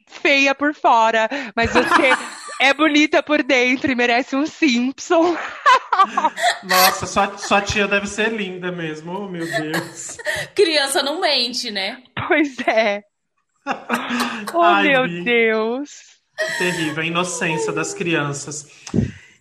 feia 0.06 0.54
por 0.54 0.74
fora, 0.74 1.28
mas 1.54 1.72
você 1.72 2.10
é 2.60 2.74
bonita 2.74 3.22
por 3.22 3.42
dentro 3.42 3.90
e 3.90 3.94
merece 3.94 4.36
um 4.36 4.46
Simpson. 4.46 5.34
Nossa, 6.62 7.06
sua, 7.06 7.38
sua 7.38 7.62
tia 7.62 7.88
deve 7.88 8.06
ser 8.06 8.30
linda 8.30 8.70
mesmo, 8.70 9.12
oh, 9.12 9.28
meu 9.28 9.46
Deus. 9.46 10.18
Criança 10.54 11.02
não 11.02 11.20
mente, 11.20 11.70
né? 11.70 12.02
Pois 12.28 12.58
é. 12.68 13.02
Oh, 14.54 14.62
Ai, 14.62 14.88
meu 14.88 15.04
Bi. 15.04 15.22
Deus. 15.22 15.90
Terrível, 16.58 17.02
a 17.02 17.06
inocência 17.06 17.72
das 17.72 17.92
crianças. 17.92 18.66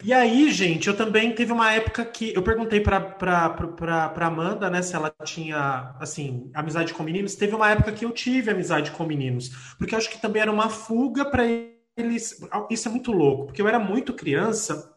E 0.04 0.14
aí, 0.14 0.52
gente, 0.52 0.88
eu 0.88 0.96
também 0.96 1.34
teve 1.34 1.52
uma 1.52 1.72
época 1.72 2.06
que 2.06 2.34
eu 2.36 2.44
perguntei 2.44 2.80
pra, 2.80 3.00
pra, 3.00 3.50
pra, 3.50 4.10
pra 4.10 4.28
Amanda, 4.28 4.70
né, 4.70 4.82
se 4.82 4.96
ela 4.96 5.14
tinha, 5.24 5.96
assim, 6.00 6.52
amizade 6.54 6.94
com 6.94 7.02
meninos. 7.02 7.36
Teve 7.36 7.56
uma 7.56 7.72
época 7.72 7.92
que 7.94 8.06
eu 8.06 8.12
tive 8.12 8.52
amizade 8.52 8.92
com 8.92 9.06
meninos, 9.06 9.50
porque 9.78 9.96
eu 9.96 9.98
acho 9.98 10.10
que 10.10 10.22
também 10.22 10.42
era 10.42 10.52
uma 10.52 10.70
fuga 10.70 11.26
para 11.26 11.44
eles. 12.02 12.40
Isso 12.70 12.88
é 12.88 12.92
muito 12.92 13.12
louco, 13.12 13.46
porque 13.46 13.62
eu 13.62 13.68
era 13.68 13.80
muito 13.80 14.14
criança. 14.14 14.94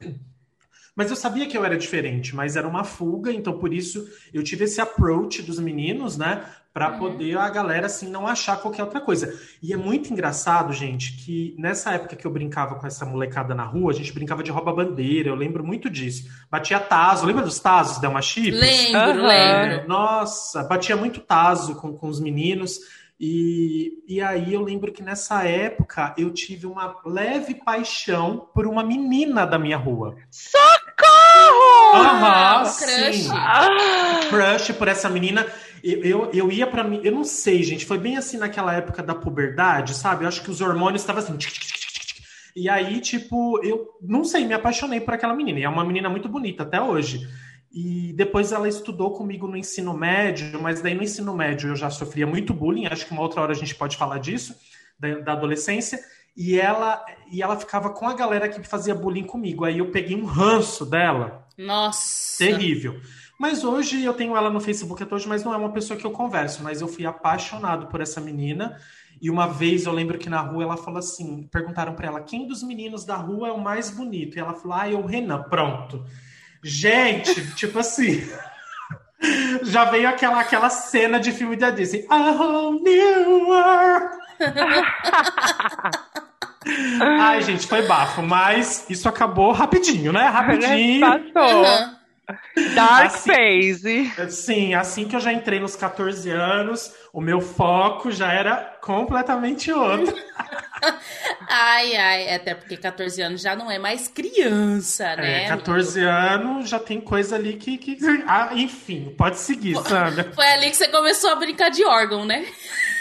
Mas 0.95 1.09
eu 1.09 1.17
sabia 1.17 1.47
que 1.47 1.57
eu 1.57 1.65
era 1.65 1.79
diferente, 1.79 2.37
mas 2.37 2.55
era 2.55 2.69
uma 2.69 2.85
fuga, 2.85 3.33
então 3.33 3.59
por 3.59 3.73
isso 3.73 4.07
eu 4.33 4.43
tive 4.43 4.65
esse 4.65 4.79
approach 4.79 5.41
dos 5.41 5.59
meninos, 5.59 6.19
né? 6.19 6.45
para 6.73 6.93
uhum. 6.93 6.99
poder 6.99 7.37
a 7.37 7.49
galera 7.51 7.87
assim 7.87 8.09
não 8.09 8.27
achar 8.27 8.57
qualquer 8.61 8.83
outra 8.83 9.01
coisa. 9.01 9.39
E 9.63 9.73
é 9.73 9.77
muito 9.77 10.13
engraçado, 10.13 10.73
gente, 10.73 11.17
que 11.17 11.55
nessa 11.59 11.93
época 11.93 12.17
que 12.17 12.27
eu 12.27 12.31
brincava 12.31 12.77
com 12.77 12.87
essa 12.87 13.05
molecada 13.05 13.55
na 13.55 13.65
rua, 13.65 13.93
a 13.93 13.95
gente 13.95 14.13
brincava 14.13 14.43
de 14.43 14.51
rouba-bandeira, 14.51 15.29
eu 15.29 15.35
lembro 15.35 15.65
muito 15.65 15.91
disso. 15.91 16.29
Batia 16.51 16.81
taso, 16.81 17.27
lembra 17.27 17.45
dos 17.45 17.61
tazos 17.61 18.01
da 18.01 18.09
uma 18.09 18.23
chip? 18.23 18.51
Lembro, 18.53 19.21
uhum. 19.21 19.27
lembro. 19.27 19.89
Nossa, 19.89 20.65
batia 20.65 20.97
muito 20.97 21.21
taso 21.21 21.75
com, 21.77 21.93
com 21.93 22.09
os 22.09 22.21
meninos. 22.21 22.81
E, 23.25 24.03
e 24.09 24.21
aí 24.21 24.53
eu 24.53 24.61
lembro 24.61 24.91
que 24.91 25.01
nessa 25.01 25.45
época 25.45 26.13
eu 26.19 26.33
tive 26.33 26.67
uma 26.67 26.97
leve 27.07 27.55
paixão 27.55 28.49
por 28.53 28.67
uma 28.67 28.83
menina 28.83 29.47
da 29.47 29.61
minha 29.61 29.77
rua. 29.77 30.17
Socorro! 30.29 31.95
Aham, 31.95 32.65
uhum, 32.65 32.73
crush. 32.75 33.31
Ah. 33.31 33.69
Crush 34.29 34.73
por 34.73 34.89
essa 34.89 35.09
menina. 35.09 35.47
Eu, 35.85 36.03
eu, 36.03 36.31
eu 36.33 36.51
ia 36.51 36.67
para 36.67 36.83
mim, 36.83 37.01
eu 37.05 37.13
não 37.13 37.23
sei, 37.23 37.63
gente, 37.63 37.87
foi 37.87 37.97
bem 37.97 38.17
assim 38.17 38.39
naquela 38.39 38.75
época 38.75 39.05
da 39.05 39.15
puberdade, 39.15 39.95
sabe? 39.95 40.25
Eu 40.25 40.29
acho 40.29 40.43
que 40.43 40.51
os 40.51 40.61
hormônios 40.61 41.03
estavam 41.03 41.23
assim. 41.23 41.39
e 42.57 42.69
aí, 42.69 43.01
tipo, 43.01 43.65
eu 43.65 43.89
não 44.03 44.25
sei, 44.25 44.45
me 44.45 44.55
apaixonei 44.55 45.01
por 45.01 45.15
aquela 45.15 45.37
menina. 45.37 45.61
E 45.61 45.63
é 45.63 45.69
uma 45.69 45.85
menina 45.85 46.09
muito 46.09 46.29
bonita 46.29 46.65
até 46.65 46.83
hoje. 46.83 47.21
E 47.73 48.13
depois 48.13 48.53
ela 48.53 48.69
estudou 48.69 49.13
comigo 49.13 49.49
no 49.49 49.57
ensino 49.57 49.95
médio, 49.95 50.61
mas 50.61 50.83
daí 50.83 50.95
no 50.95 51.03
ensino 51.03 51.35
médio 51.35 51.71
eu 51.71 51.77
já 51.77 51.89
sofria 51.89 52.27
muito 52.27 52.53
bullying. 52.53 52.87
Acho 52.87 53.07
que 53.07 53.13
uma 53.13 53.23
outra 53.23 53.41
hora 53.41 53.53
a 53.53 53.57
gente 53.57 53.75
pode 53.75 53.97
falar 53.97 54.19
disso, 54.19 54.55
da, 54.99 55.19
da 55.21 55.33
adolescência. 55.33 55.99
E 56.37 56.59
ela, 56.59 57.03
e 57.31 57.43
ela 57.43 57.59
ficava 57.59 57.91
com 57.91 58.07
a 58.07 58.15
galera 58.15 58.49
que 58.49 58.63
fazia 58.63 58.95
bullying 58.95 59.25
comigo. 59.25 59.65
Aí 59.65 59.79
eu 59.79 59.91
peguei 59.91 60.15
um 60.15 60.27
ranço 60.27 60.85
dela. 60.85 61.47
Nossa! 61.57 62.39
Terrível. 62.39 63.01
Mas 63.39 63.65
hoje 63.65 64.05
eu 64.05 64.15
tenho 64.15 64.37
ela 64.37 64.51
no 64.51 64.61
Facebook 64.61 65.03
até 65.03 65.15
hoje, 65.15 65.27
mas 65.27 65.43
não 65.43 65.55
é 65.55 65.57
uma 65.57 65.73
pessoa 65.73 65.99
que 65.99 66.07
eu 66.07 66.11
converso. 66.11 66.63
Mas 66.63 66.83
eu 66.83 66.89
fui 66.89 67.07
apaixonado 67.07 67.87
por 67.87 68.03
essa 68.03 68.21
menina. 68.21 68.79
E 69.21 69.31
uma 69.31 69.47
vez 69.47 69.87
eu 69.87 69.93
lembro 69.93 70.19
que 70.19 70.29
na 70.29 70.41
rua 70.41 70.63
ela 70.65 70.77
falou 70.77 70.99
assim: 70.99 71.49
perguntaram 71.51 71.95
para 71.95 72.07
ela 72.07 72.21
quem 72.21 72.47
dos 72.47 72.63
meninos 72.63 73.05
da 73.05 73.17
rua 73.17 73.49
é 73.49 73.53
o 73.53 73.61
mais 73.61 73.91
bonito. 73.91 74.37
E 74.37 74.41
ela 74.41 74.55
falou: 74.55 74.77
ah, 74.77 74.91
é 74.91 74.95
o 74.95 75.07
Renan. 75.07 75.43
Pronto. 75.45 76.05
Gente, 76.63 77.55
tipo 77.55 77.79
assim. 77.79 78.27
Já 79.63 79.85
veio 79.85 80.09
aquela, 80.09 80.41
aquela 80.41 80.69
cena 80.69 81.21
de 81.21 81.33
filme 81.33 81.57
da 81.57 81.71
Disney. 81.71 82.07
A 82.09 82.33
whole 82.33 82.81
new 82.83 83.49
world. 83.49 84.17
Ai, 87.01 87.43
gente, 87.43 87.67
foi 87.67 87.83
bafo, 87.83 88.23
mas 88.23 88.85
isso 88.89 89.09
acabou 89.09 89.53
rapidinho, 89.53 90.13
né? 90.13 90.27
Rapidinho. 90.27 91.01
Passou. 91.01 91.65
Uhum. 91.65 92.02
Dark 92.75 93.15
assim, 93.15 93.33
phase. 93.33 94.31
Sim, 94.31 94.75
assim 94.75 95.09
que 95.09 95.17
eu 95.17 95.21
já 95.21 95.33
entrei 95.33 95.61
nos 95.61 95.77
14 95.77 96.31
anos, 96.31 96.93
o 97.13 97.21
meu 97.21 97.41
foco 97.41 98.11
já 98.11 98.33
era 98.33 98.57
completamente 98.81 99.71
outro. 99.71 100.17
ai, 101.49 101.97
ai, 101.97 102.35
até 102.35 102.55
porque 102.55 102.77
14 102.77 103.23
anos 103.23 103.41
já 103.41 103.55
não 103.55 103.71
é 103.71 103.79
mais 103.79 104.09
criança, 104.09 105.05
é, 105.05 105.17
né? 105.17 105.45
É, 105.45 105.49
14 105.49 106.01
anos 106.01 106.69
já 106.69 106.79
tem 106.79 107.01
coisa 107.01 107.37
ali 107.37 107.55
que. 107.55 107.79
que... 107.79 107.99
Ah, 108.27 108.51
enfim, 108.53 109.15
pode 109.17 109.39
seguir, 109.39 109.77
Sandra. 109.77 110.33
Foi 110.35 110.47
ali 110.47 110.71
que 110.71 110.77
você 110.77 110.89
começou 110.89 111.31
a 111.31 111.37
brincar 111.37 111.71
de 111.71 111.85
órgão, 111.85 112.25
né? 112.25 112.47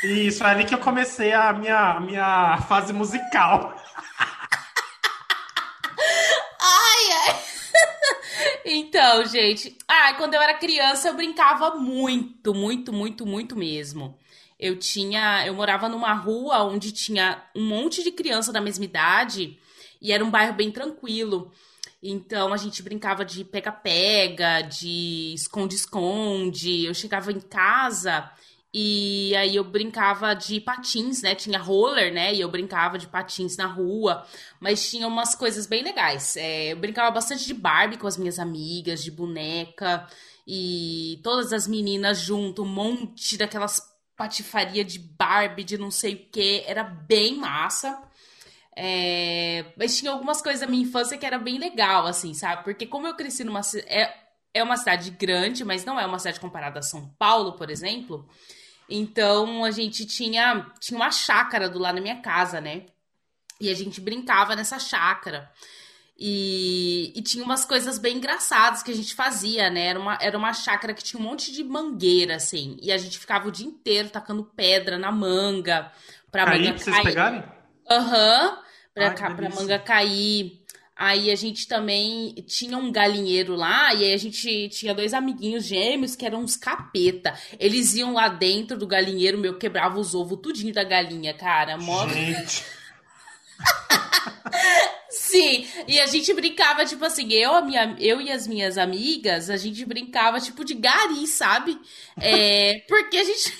Isso, 0.03 0.39
foi 0.39 0.47
ali 0.47 0.65
que 0.65 0.73
eu 0.73 0.79
comecei 0.79 1.31
a 1.31 1.53
minha, 1.53 1.91
a 1.91 1.99
minha 1.99 2.57
fase 2.67 2.91
musical. 2.91 3.75
ai, 6.59 7.11
ai. 7.27 7.35
Então, 8.65 9.25
gente, 9.25 9.75
ah, 9.87 10.13
quando 10.15 10.33
eu 10.33 10.41
era 10.41 10.53
criança 10.53 11.09
eu 11.09 11.15
brincava 11.15 11.75
muito, 11.75 12.53
muito, 12.53 12.93
muito, 12.93 13.25
muito 13.25 13.55
mesmo. 13.55 14.17
Eu 14.59 14.77
tinha, 14.77 15.45
eu 15.45 15.53
morava 15.53 15.89
numa 15.89 16.13
rua 16.13 16.63
onde 16.63 16.91
tinha 16.91 17.43
um 17.55 17.65
monte 17.65 18.03
de 18.03 18.11
criança 18.11 18.53
da 18.53 18.61
mesma 18.61 18.85
idade 18.85 19.57
e 20.01 20.11
era 20.11 20.23
um 20.23 20.29
bairro 20.29 20.53
bem 20.53 20.71
tranquilo. 20.71 21.51
Então 22.03 22.53
a 22.53 22.57
gente 22.57 22.81
brincava 22.81 23.25
de 23.25 23.43
pega-pega, 23.43 24.61
de 24.61 25.33
esconde-esconde. 25.35 26.85
Eu 26.85 26.93
chegava 26.93 27.31
em 27.31 27.39
casa 27.39 28.29
e 28.73 29.35
aí 29.35 29.55
eu 29.55 29.63
brincava 29.65 30.33
de 30.33 30.61
patins, 30.61 31.21
né? 31.21 31.35
Tinha 31.35 31.59
roller, 31.59 32.13
né? 32.13 32.33
E 32.33 32.39
eu 32.39 32.49
brincava 32.49 32.97
de 32.97 33.07
patins 33.07 33.57
na 33.57 33.65
rua. 33.65 34.25
Mas 34.61 34.89
tinha 34.89 35.07
umas 35.07 35.35
coisas 35.35 35.67
bem 35.67 35.83
legais. 35.83 36.37
É, 36.37 36.71
eu 36.71 36.77
brincava 36.77 37.11
bastante 37.11 37.45
de 37.45 37.53
Barbie 37.53 37.97
com 37.97 38.07
as 38.07 38.17
minhas 38.17 38.39
amigas, 38.39 39.03
de 39.03 39.11
boneca. 39.11 40.07
E 40.47 41.19
todas 41.21 41.51
as 41.51 41.67
meninas 41.67 42.19
junto, 42.19 42.63
um 42.63 42.67
monte 42.67 43.37
daquelas 43.37 43.81
patifaria 44.15 44.85
de 44.85 44.99
Barbie, 44.99 45.63
de 45.63 45.77
não 45.77 45.91
sei 45.91 46.13
o 46.13 46.29
que. 46.31 46.63
Era 46.65 46.83
bem 46.83 47.37
massa. 47.37 48.01
É, 48.75 49.65
mas 49.77 49.97
tinha 49.97 50.11
algumas 50.11 50.41
coisas 50.41 50.61
da 50.61 50.67
minha 50.67 50.83
infância 50.83 51.17
que 51.17 51.25
era 51.25 51.37
bem 51.37 51.59
legal, 51.59 52.07
assim, 52.07 52.33
sabe? 52.33 52.63
Porque 52.63 52.85
como 52.85 53.05
eu 53.05 53.15
cresci 53.15 53.43
numa... 53.43 53.61
É, 53.85 54.13
é 54.53 54.63
uma 54.63 54.77
cidade 54.77 55.11
grande, 55.11 55.63
mas 55.65 55.83
não 55.83 55.99
é 55.99 56.05
uma 56.05 56.19
cidade 56.19 56.39
comparada 56.39 56.79
a 56.79 56.83
São 56.83 57.09
Paulo, 57.17 57.53
por 57.53 57.69
exemplo. 57.69 58.27
Então 58.91 59.63
a 59.63 59.71
gente 59.71 60.05
tinha, 60.05 60.65
tinha 60.79 60.97
uma 60.97 61.11
chácara 61.11 61.69
do 61.69 61.79
lado 61.79 61.95
da 61.95 62.01
minha 62.01 62.21
casa, 62.21 62.59
né? 62.59 62.83
E 63.59 63.69
a 63.69 63.73
gente 63.73 64.01
brincava 64.01 64.55
nessa 64.55 64.77
chácara. 64.79 65.49
E, 66.23 67.11
e, 67.15 67.21
tinha 67.23 67.43
umas 67.43 67.65
coisas 67.65 67.97
bem 67.97 68.17
engraçadas 68.17 68.83
que 68.83 68.91
a 68.91 68.95
gente 68.95 69.15
fazia, 69.15 69.71
né? 69.71 69.87
Era 69.87 69.99
uma, 69.99 70.17
era 70.21 70.37
uma 70.37 70.53
chácara 70.53 70.93
que 70.93 71.03
tinha 71.03 71.19
um 71.19 71.25
monte 71.25 71.51
de 71.51 71.63
mangueira, 71.63 72.35
assim. 72.35 72.77
E 72.79 72.91
a 72.91 72.97
gente 72.97 73.17
ficava 73.17 73.47
o 73.47 73.51
dia 73.51 73.65
inteiro 73.65 74.09
tacando 74.09 74.43
pedra 74.43 74.99
na 74.99 75.11
manga. 75.11 75.91
Pra 76.31 76.47
Aí, 76.47 76.59
manga 76.59 76.73
pra 76.73 76.83
vocês 76.83 77.01
pegarem? 77.01 77.43
Aham. 77.89 78.49
Uhum, 78.49 78.57
pra, 78.93 79.07
Ai, 79.07 79.35
pra 79.35 79.49
manga 79.49 79.79
cair. 79.79 80.60
Aí 81.03 81.31
a 81.31 81.35
gente 81.35 81.67
também 81.67 82.31
tinha 82.45 82.77
um 82.77 82.91
galinheiro 82.91 83.55
lá, 83.55 83.91
e 83.91 84.03
aí 84.03 84.13
a 84.13 84.17
gente 84.17 84.69
tinha 84.69 84.93
dois 84.93 85.15
amiguinhos 85.15 85.65
gêmeos 85.65 86.15
que 86.15 86.23
eram 86.27 86.41
uns 86.41 86.55
capeta. 86.55 87.33
Eles 87.59 87.95
iam 87.95 88.13
lá 88.13 88.27
dentro 88.27 88.77
do 88.77 88.85
galinheiro, 88.85 89.39
meu, 89.39 89.57
quebrava 89.57 89.99
os 89.99 90.13
ovos 90.13 90.39
tudinho 90.43 90.71
da 90.71 90.83
galinha, 90.83 91.33
cara. 91.33 91.75
Mó... 91.75 92.07
Gente. 92.07 92.63
Sim, 95.09 95.67
e 95.87 95.99
a 95.99 96.05
gente 96.05 96.31
brincava, 96.35 96.85
tipo 96.85 97.03
assim, 97.03 97.33
eu, 97.33 97.55
a 97.55 97.63
minha, 97.63 97.95
eu 97.97 98.21
e 98.21 98.31
as 98.31 98.45
minhas 98.45 98.77
amigas, 98.77 99.49
a 99.49 99.57
gente 99.57 99.83
brincava, 99.83 100.39
tipo, 100.39 100.63
de 100.63 100.75
gari, 100.75 101.25
sabe? 101.25 101.79
É, 102.21 102.83
porque 102.87 103.17
a 103.17 103.23
gente. 103.23 103.57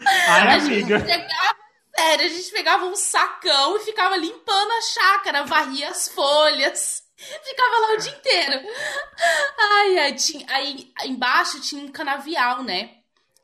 Ai, 0.00 0.48
a 0.48 0.54
amiga. 0.54 0.98
gente 0.98 1.12
chegava 1.12 1.63
Sério, 1.96 2.26
a 2.26 2.28
gente 2.28 2.50
pegava 2.50 2.86
um 2.86 2.96
sacão 2.96 3.76
e 3.76 3.80
ficava 3.80 4.16
limpando 4.16 4.72
a 4.72 4.82
chácara, 4.82 5.44
varria 5.44 5.88
as 5.88 6.08
folhas. 6.08 7.04
Ficava 7.16 7.78
lá 7.78 7.94
o 7.94 7.96
dia 7.96 8.12
inteiro. 8.12 8.68
Ai, 9.58 9.98
ai, 9.98 10.14
tinha, 10.14 10.44
aí 10.48 10.92
embaixo 11.04 11.60
tinha 11.60 11.82
um 11.82 11.90
canavial, 11.90 12.62
né? 12.62 12.96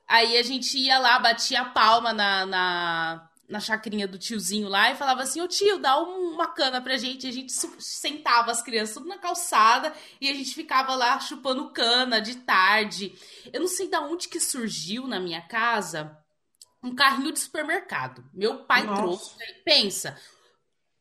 Aí 0.08 0.36
a 0.36 0.42
gente 0.42 0.76
ia 0.76 0.98
lá, 0.98 1.20
batia 1.20 1.60
a 1.60 1.66
palma 1.66 2.12
na, 2.12 2.44
na, 2.44 3.30
na 3.48 3.60
chacrinha 3.60 4.08
do 4.08 4.18
tiozinho 4.18 4.68
lá 4.68 4.90
e 4.90 4.96
falava 4.96 5.22
assim: 5.22 5.40
Ô 5.40 5.46
tio, 5.46 5.78
dá 5.78 5.96
uma 6.02 6.48
cana 6.48 6.80
pra 6.80 6.96
gente. 6.96 7.28
A 7.28 7.32
gente 7.32 7.52
sentava 7.52 8.50
as 8.50 8.60
crianças 8.60 8.94
tudo 8.94 9.06
na 9.06 9.18
calçada 9.18 9.94
e 10.20 10.28
a 10.28 10.34
gente 10.34 10.52
ficava 10.52 10.96
lá 10.96 11.20
chupando 11.20 11.70
cana 11.70 12.20
de 12.20 12.38
tarde. 12.38 13.14
Eu 13.52 13.60
não 13.60 13.68
sei 13.68 13.88
da 13.88 14.00
onde 14.00 14.28
que 14.28 14.40
surgiu 14.40 15.06
na 15.06 15.20
minha 15.20 15.40
casa 15.40 16.18
um 16.82 16.94
carrinho 16.94 17.32
de 17.32 17.38
supermercado. 17.38 18.24
Meu 18.32 18.64
pai 18.64 18.84
Nossa. 18.84 19.02
trouxe. 19.02 19.34
Pensa, 19.64 20.18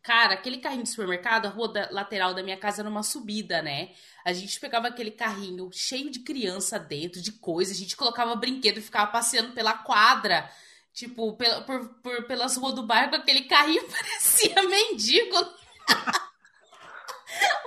cara, 0.02 0.34
aquele 0.34 0.58
carrinho 0.58 0.84
de 0.84 0.90
supermercado, 0.90 1.46
a 1.46 1.50
rua 1.50 1.72
da, 1.72 1.90
lateral 1.92 2.34
da 2.34 2.44
minha 2.44 2.58
casa 2.58 2.82
era 2.82 2.90
uma 2.90 3.04
subida, 3.04 3.62
né? 3.62 3.92
A 4.26 4.34
gente 4.34 4.60
pegava 4.60 4.88
aquele 4.88 5.12
carrinho 5.12 5.70
cheio 5.72 6.10
de 6.10 6.20
criança 6.20 6.78
dentro, 6.80 7.22
de 7.22 7.32
coisas, 7.32 7.76
a 7.76 7.80
gente 7.80 7.96
colocava 7.96 8.36
brinquedo 8.36 8.78
e 8.78 8.82
ficava 8.82 9.12
passeando 9.12 9.54
pela 9.54 9.74
quadra. 9.74 10.50
Tipo, 10.94 11.34
pela, 11.38 11.62
por, 11.62 11.88
por, 12.02 12.24
pelas 12.26 12.58
ruas 12.58 12.76
do 12.76 12.84
bairro, 12.84 13.16
aquele 13.16 13.44
carrinho 13.44 13.84
parecia 13.88 14.62
mendigo. 14.64 15.38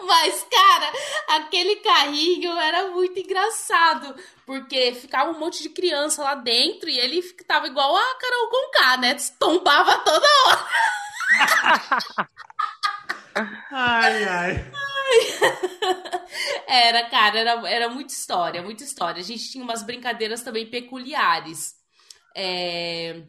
Mas, 0.07 0.47
cara, 0.51 0.93
aquele 1.29 1.77
carrinho 1.77 2.53
era 2.59 2.89
muito 2.89 3.19
engraçado. 3.19 4.15
Porque 4.45 4.95
ficava 4.95 5.31
um 5.31 5.39
monte 5.39 5.63
de 5.63 5.69
criança 5.69 6.23
lá 6.23 6.35
dentro 6.35 6.89
e 6.89 6.99
ele 6.99 7.23
tava 7.47 7.67
igual 7.67 7.97
a 7.97 8.15
Carol 8.17 8.49
Conká, 8.49 8.97
né? 8.97 9.17
Tombava 9.39 9.99
toda 9.99 10.27
hora. 10.47 10.69
ai, 13.71 14.25
ai. 14.25 14.73
Era, 16.67 17.09
cara, 17.11 17.39
era, 17.39 17.69
era 17.69 17.89
muita 17.91 18.13
história, 18.13 18.63
muita 18.63 18.83
história. 18.83 19.21
A 19.21 19.25
gente 19.25 19.51
tinha 19.51 19.63
umas 19.63 19.83
brincadeiras 19.83 20.43
também 20.43 20.67
peculiares. 20.67 21.75
É... 22.35 23.23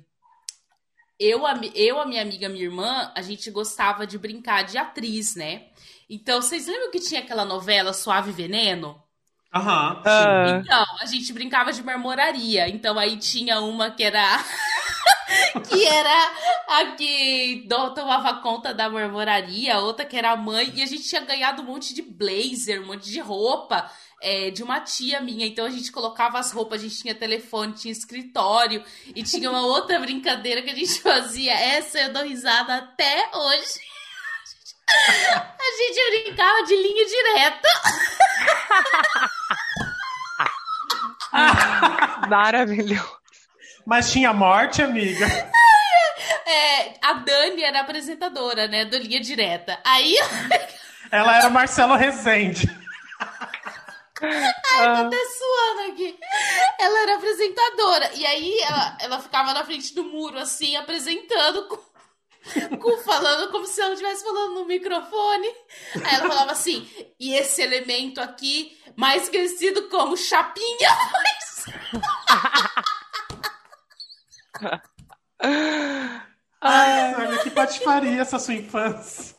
Eu, 1.20 1.46
a, 1.46 1.60
eu, 1.76 2.00
a 2.00 2.06
minha 2.06 2.22
amiga, 2.22 2.50
minha 2.50 2.64
irmã, 2.64 3.12
a 3.16 3.22
gente 3.22 3.52
gostava 3.52 4.08
de 4.08 4.18
brincar 4.18 4.64
de 4.64 4.78
atriz, 4.78 5.36
né? 5.36 5.68
Então, 6.10 6.42
vocês 6.42 6.68
lembram 6.68 6.92
que 6.92 7.00
tinha 7.00 7.22
aquela 7.22 7.46
novela 7.46 7.94
Suave 7.94 8.32
Veneno? 8.32 9.02
Aham. 9.54 10.02
Uhum, 10.06 10.60
Então, 10.62 10.86
a 11.02 11.06
gente 11.06 11.32
brincava 11.32 11.72
de 11.72 11.84
marmoraria. 11.84 12.68
Então, 12.70 12.98
aí 12.98 13.18
tinha 13.18 13.60
uma 13.62 13.92
que 13.92 14.04
era. 14.04 14.44
que 15.70 15.86
era 15.86 16.32
a 16.68 16.86
que 16.96 17.68
tomava 17.96 18.42
conta 18.42 18.74
da 18.74 18.90
marmoraria, 18.90 19.80
outra 19.80 20.06
que 20.06 20.18
era 20.18 20.32
a 20.32 20.38
mãe, 20.38 20.72
e 20.76 20.82
a 20.84 20.86
gente 20.86 21.04
tinha 21.04 21.22
ganhado 21.22 21.62
um 21.62 21.66
monte 21.66 21.94
de 21.94 22.02
blazer, 22.02 22.82
um 22.82 22.88
monte 22.88 23.10
de 23.10 23.20
roupa 23.20 23.90
é, 24.22 24.50
de 24.52 24.64
uma 24.64 24.80
tia 24.80 25.22
minha. 25.22 25.46
Então 25.46 25.66
a 25.66 25.70
gente 25.70 25.92
colocava 25.92 26.40
as 26.40 26.52
roupas, 26.52 26.80
a 26.82 26.84
gente 26.84 27.02
tinha 27.02 27.16
telefone, 27.16 27.74
tinha 27.74 27.92
escritório, 27.92 28.84
e 29.16 29.24
tinha 29.24 29.50
uma 29.50 29.62
outra 29.66 30.00
brincadeira 30.00 30.62
que 30.62 30.70
a 30.70 30.76
gente 30.76 31.00
fazia. 31.02 31.54
Essa 31.54 32.00
eu 32.00 32.14
dou 32.14 32.24
risada 32.24 32.76
até 32.76 33.30
hoje. 33.34 33.93
A 34.90 35.78
gente 35.78 36.24
brincava 36.24 36.64
de 36.64 36.76
linha 36.76 37.06
direta. 37.06 37.70
Maravilhoso. 42.30 43.18
Mas 43.86 44.12
tinha 44.12 44.34
morte, 44.34 44.82
amiga? 44.82 45.26
É, 46.46 46.94
a 47.02 47.14
Dani 47.14 47.64
era 47.64 47.82
apresentadora, 47.82 48.68
né? 48.68 48.86
Do 48.86 48.98
Linha 48.98 49.20
Direta. 49.20 49.80
Aí. 49.84 50.16
Ela 51.12 51.38
era 51.38 51.50
Marcelo 51.50 51.96
Rezende. 51.96 52.68
Ai, 54.22 54.96
tô 54.96 55.08
até 55.08 55.18
suando 55.18 55.92
aqui. 55.92 56.18
Ela 56.80 57.00
era 57.04 57.16
apresentadora. 57.16 58.12
E 58.14 58.26
aí 58.26 58.60
ela, 58.62 58.98
ela 59.02 59.20
ficava 59.20 59.54
na 59.54 59.66
frente 59.66 59.94
do 59.94 60.06
muro, 60.06 60.40
assim, 60.40 60.76
apresentando 60.78 61.68
com 61.68 61.78
falando 63.04 63.52
como 63.52 63.66
se 63.66 63.82
ela 63.82 63.94
estivesse 63.94 64.24
falando 64.24 64.56
no 64.56 64.66
microfone. 64.66 65.48
Aí 66.04 66.16
ela 66.16 66.28
falava 66.28 66.52
assim: 66.52 66.88
e 67.20 67.34
esse 67.34 67.62
elemento 67.62 68.20
aqui, 68.20 68.78
mais 68.96 69.30
conhecido 69.30 69.90
como 69.90 70.18
chapinha. 70.18 70.90
Ai, 76.62 77.16
olha 77.16 77.40
que 77.40 77.50
patifaria 77.50 78.22
essa 78.22 78.40
sua 78.40 78.54
infância. 78.54 79.36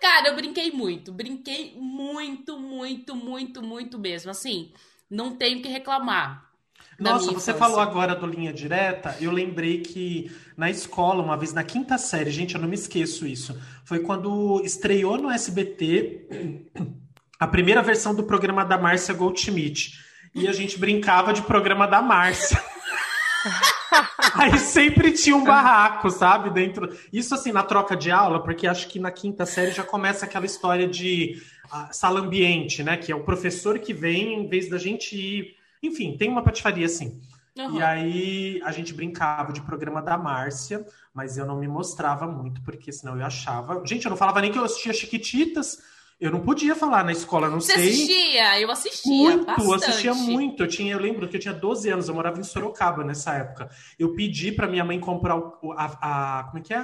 Cara, 0.00 0.28
eu 0.28 0.36
brinquei 0.36 0.70
muito. 0.70 1.12
Brinquei 1.12 1.74
muito, 1.76 2.58
muito, 2.58 3.14
muito, 3.14 3.62
muito 3.62 3.98
mesmo. 3.98 4.30
Assim, 4.30 4.72
não 5.10 5.36
tenho 5.36 5.62
que 5.62 5.68
reclamar. 5.68 6.50
Nossa, 6.98 7.32
você 7.32 7.52
falou 7.52 7.78
agora 7.78 8.14
do 8.14 8.26
Linha 8.26 8.52
Direta, 8.52 9.16
eu 9.20 9.30
lembrei 9.30 9.82
que 9.82 10.30
na 10.56 10.70
escola, 10.70 11.22
uma 11.22 11.36
vez 11.36 11.52
na 11.52 11.62
quinta 11.62 11.98
série, 11.98 12.30
gente, 12.30 12.54
eu 12.54 12.60
não 12.60 12.68
me 12.68 12.74
esqueço 12.74 13.26
isso, 13.26 13.58
foi 13.84 14.00
quando 14.00 14.62
estreou 14.64 15.18
no 15.18 15.30
SBT 15.30 16.72
a 17.38 17.46
primeira 17.46 17.82
versão 17.82 18.14
do 18.14 18.24
programa 18.24 18.64
da 18.64 18.78
Márcia 18.78 19.12
Goldschmidt. 19.12 20.06
E 20.34 20.46
a 20.46 20.52
gente 20.52 20.78
brincava 20.78 21.32
de 21.32 21.40
programa 21.42 21.86
da 21.86 22.02
Márcia. 22.02 22.62
Aí 24.34 24.58
sempre 24.58 25.12
tinha 25.12 25.34
um 25.34 25.44
barraco, 25.44 26.10
sabe? 26.10 26.50
Dentro. 26.50 26.94
Isso 27.10 27.34
assim, 27.34 27.52
na 27.52 27.62
troca 27.62 27.96
de 27.96 28.10
aula, 28.10 28.42
porque 28.42 28.66
acho 28.66 28.88
que 28.88 28.98
na 28.98 29.10
quinta 29.10 29.46
série 29.46 29.70
já 29.70 29.82
começa 29.82 30.26
aquela 30.26 30.44
história 30.44 30.86
de 30.86 31.40
uh, 31.72 31.88
sala 31.90 32.20
ambiente, 32.20 32.82
né? 32.82 32.98
Que 32.98 33.10
é 33.10 33.16
o 33.16 33.24
professor 33.24 33.78
que 33.78 33.94
vem 33.94 34.34
em 34.34 34.48
vez 34.48 34.68
da 34.68 34.76
gente 34.76 35.16
ir. 35.16 35.55
Enfim, 35.82 36.16
tem 36.16 36.28
uma 36.28 36.42
patifaria 36.42 36.86
assim. 36.86 37.20
Uhum. 37.56 37.78
E 37.78 37.82
aí 37.82 38.62
a 38.64 38.70
gente 38.70 38.92
brincava 38.92 39.52
de 39.52 39.62
programa 39.62 40.02
da 40.02 40.18
Márcia, 40.18 40.84
mas 41.14 41.38
eu 41.38 41.46
não 41.46 41.58
me 41.58 41.66
mostrava 41.66 42.26
muito, 42.26 42.62
porque 42.62 42.92
senão 42.92 43.18
eu 43.18 43.24
achava. 43.24 43.82
Gente, 43.86 44.04
eu 44.04 44.10
não 44.10 44.16
falava 44.16 44.40
nem 44.40 44.52
que 44.52 44.58
eu 44.58 44.64
assistia 44.64 44.92
Chiquititas. 44.92 45.78
Eu 46.18 46.30
não 46.30 46.40
podia 46.40 46.74
falar 46.74 47.04
na 47.04 47.12
escola, 47.12 47.48
não 47.48 47.60
Você 47.60 47.74
sei. 47.74 47.88
Assistia? 47.88 48.60
Eu 48.60 48.70
assistia. 48.70 49.12
Muito, 49.12 49.44
bastante. 49.44 49.84
assistia 49.84 50.14
muito. 50.14 50.62
Eu, 50.62 50.66
tinha, 50.66 50.92
eu 50.94 50.98
lembro 50.98 51.28
que 51.28 51.36
eu 51.36 51.40
tinha 51.40 51.52
12 51.52 51.90
anos, 51.90 52.08
eu 52.08 52.14
morava 52.14 52.40
em 52.40 52.42
Sorocaba 52.42 53.04
nessa 53.04 53.34
época. 53.34 53.68
Eu 53.98 54.14
pedi 54.14 54.50
para 54.50 54.66
minha 54.66 54.84
mãe 54.84 54.98
comprar 54.98 55.36
o, 55.36 55.72
a, 55.72 56.38
a, 56.40 56.44
Como 56.44 56.58
é 56.58 56.62
que 56.62 56.72
é? 56.72 56.78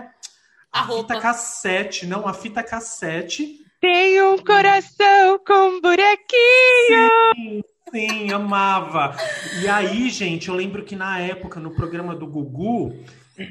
A, 0.70 0.81
a 0.81 0.83
roupa. 0.83 1.14
fita 1.14 1.20
cassete, 1.20 2.07
não, 2.07 2.28
a 2.28 2.35
fita 2.35 2.62
cassete. 2.62 3.62
Tem 3.83 4.23
um 4.23 4.38
coração 4.38 5.40
com 5.45 5.81
buraquinho. 5.81 7.11
Sim, 7.35 7.62
sim, 7.90 8.33
amava. 8.33 9.16
E 9.61 9.68
aí, 9.68 10.09
gente, 10.09 10.49
eu 10.49 10.55
lembro 10.55 10.85
que 10.85 10.95
na 10.95 11.18
época, 11.18 11.59
no 11.59 11.75
programa 11.75 12.14
do 12.14 12.25
Gugu, 12.27 12.97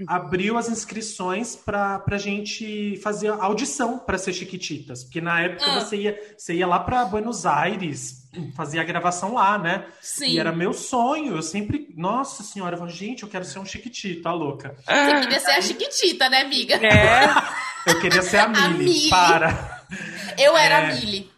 abriu 0.08 0.58
as 0.58 0.70
inscrições 0.70 1.56
para 1.58 2.02
a 2.10 2.18
gente 2.18 2.98
fazer 3.04 3.28
audição 3.28 4.00
para 4.00 4.18
ser 4.18 4.32
Chiquititas. 4.32 5.04
Porque 5.04 5.20
na 5.20 5.42
época 5.42 5.66
Ah. 5.66 5.82
você, 5.82 5.98
ia, 5.98 6.18
você 6.38 6.54
ia 6.54 6.66
lá 6.66 6.80
para 6.80 7.04
Buenos 7.04 7.46
Aires, 7.46 8.22
fazia 8.56 8.80
a 8.80 8.86
gravação 8.86 9.34
lá, 9.34 9.58
né? 9.58 9.86
Sim. 10.00 10.30
E 10.30 10.40
era 10.40 10.54
meu 10.54 10.72
sonho. 10.72 11.36
Eu 11.36 11.42
sempre. 11.42 11.90
Nossa 11.98 12.42
senhora, 12.42 12.76
eu 12.76 12.80
falo, 12.80 12.90
gente, 12.90 13.24
eu 13.24 13.30
quero 13.30 13.44
ser 13.44 13.60
um 13.60 13.66
Chiquitito, 13.66 14.30
a 14.30 14.34
louca. 14.34 14.78
Você 14.88 15.20
queria 15.22 15.40
ser 15.42 15.52
a 15.52 15.62
Chiquitita, 15.62 16.30
né, 16.30 16.40
amiga? 16.42 16.76
É. 16.76 17.28
Eu 17.84 18.00
queria 18.00 18.22
ser 18.22 18.38
a. 18.38 18.48
Millie. 18.48 19.10
Para. 19.10 19.81
Eu 20.38 20.56
era 20.58 20.76
É. 20.76 20.92
a 20.92 20.96
Millie. 20.96 21.30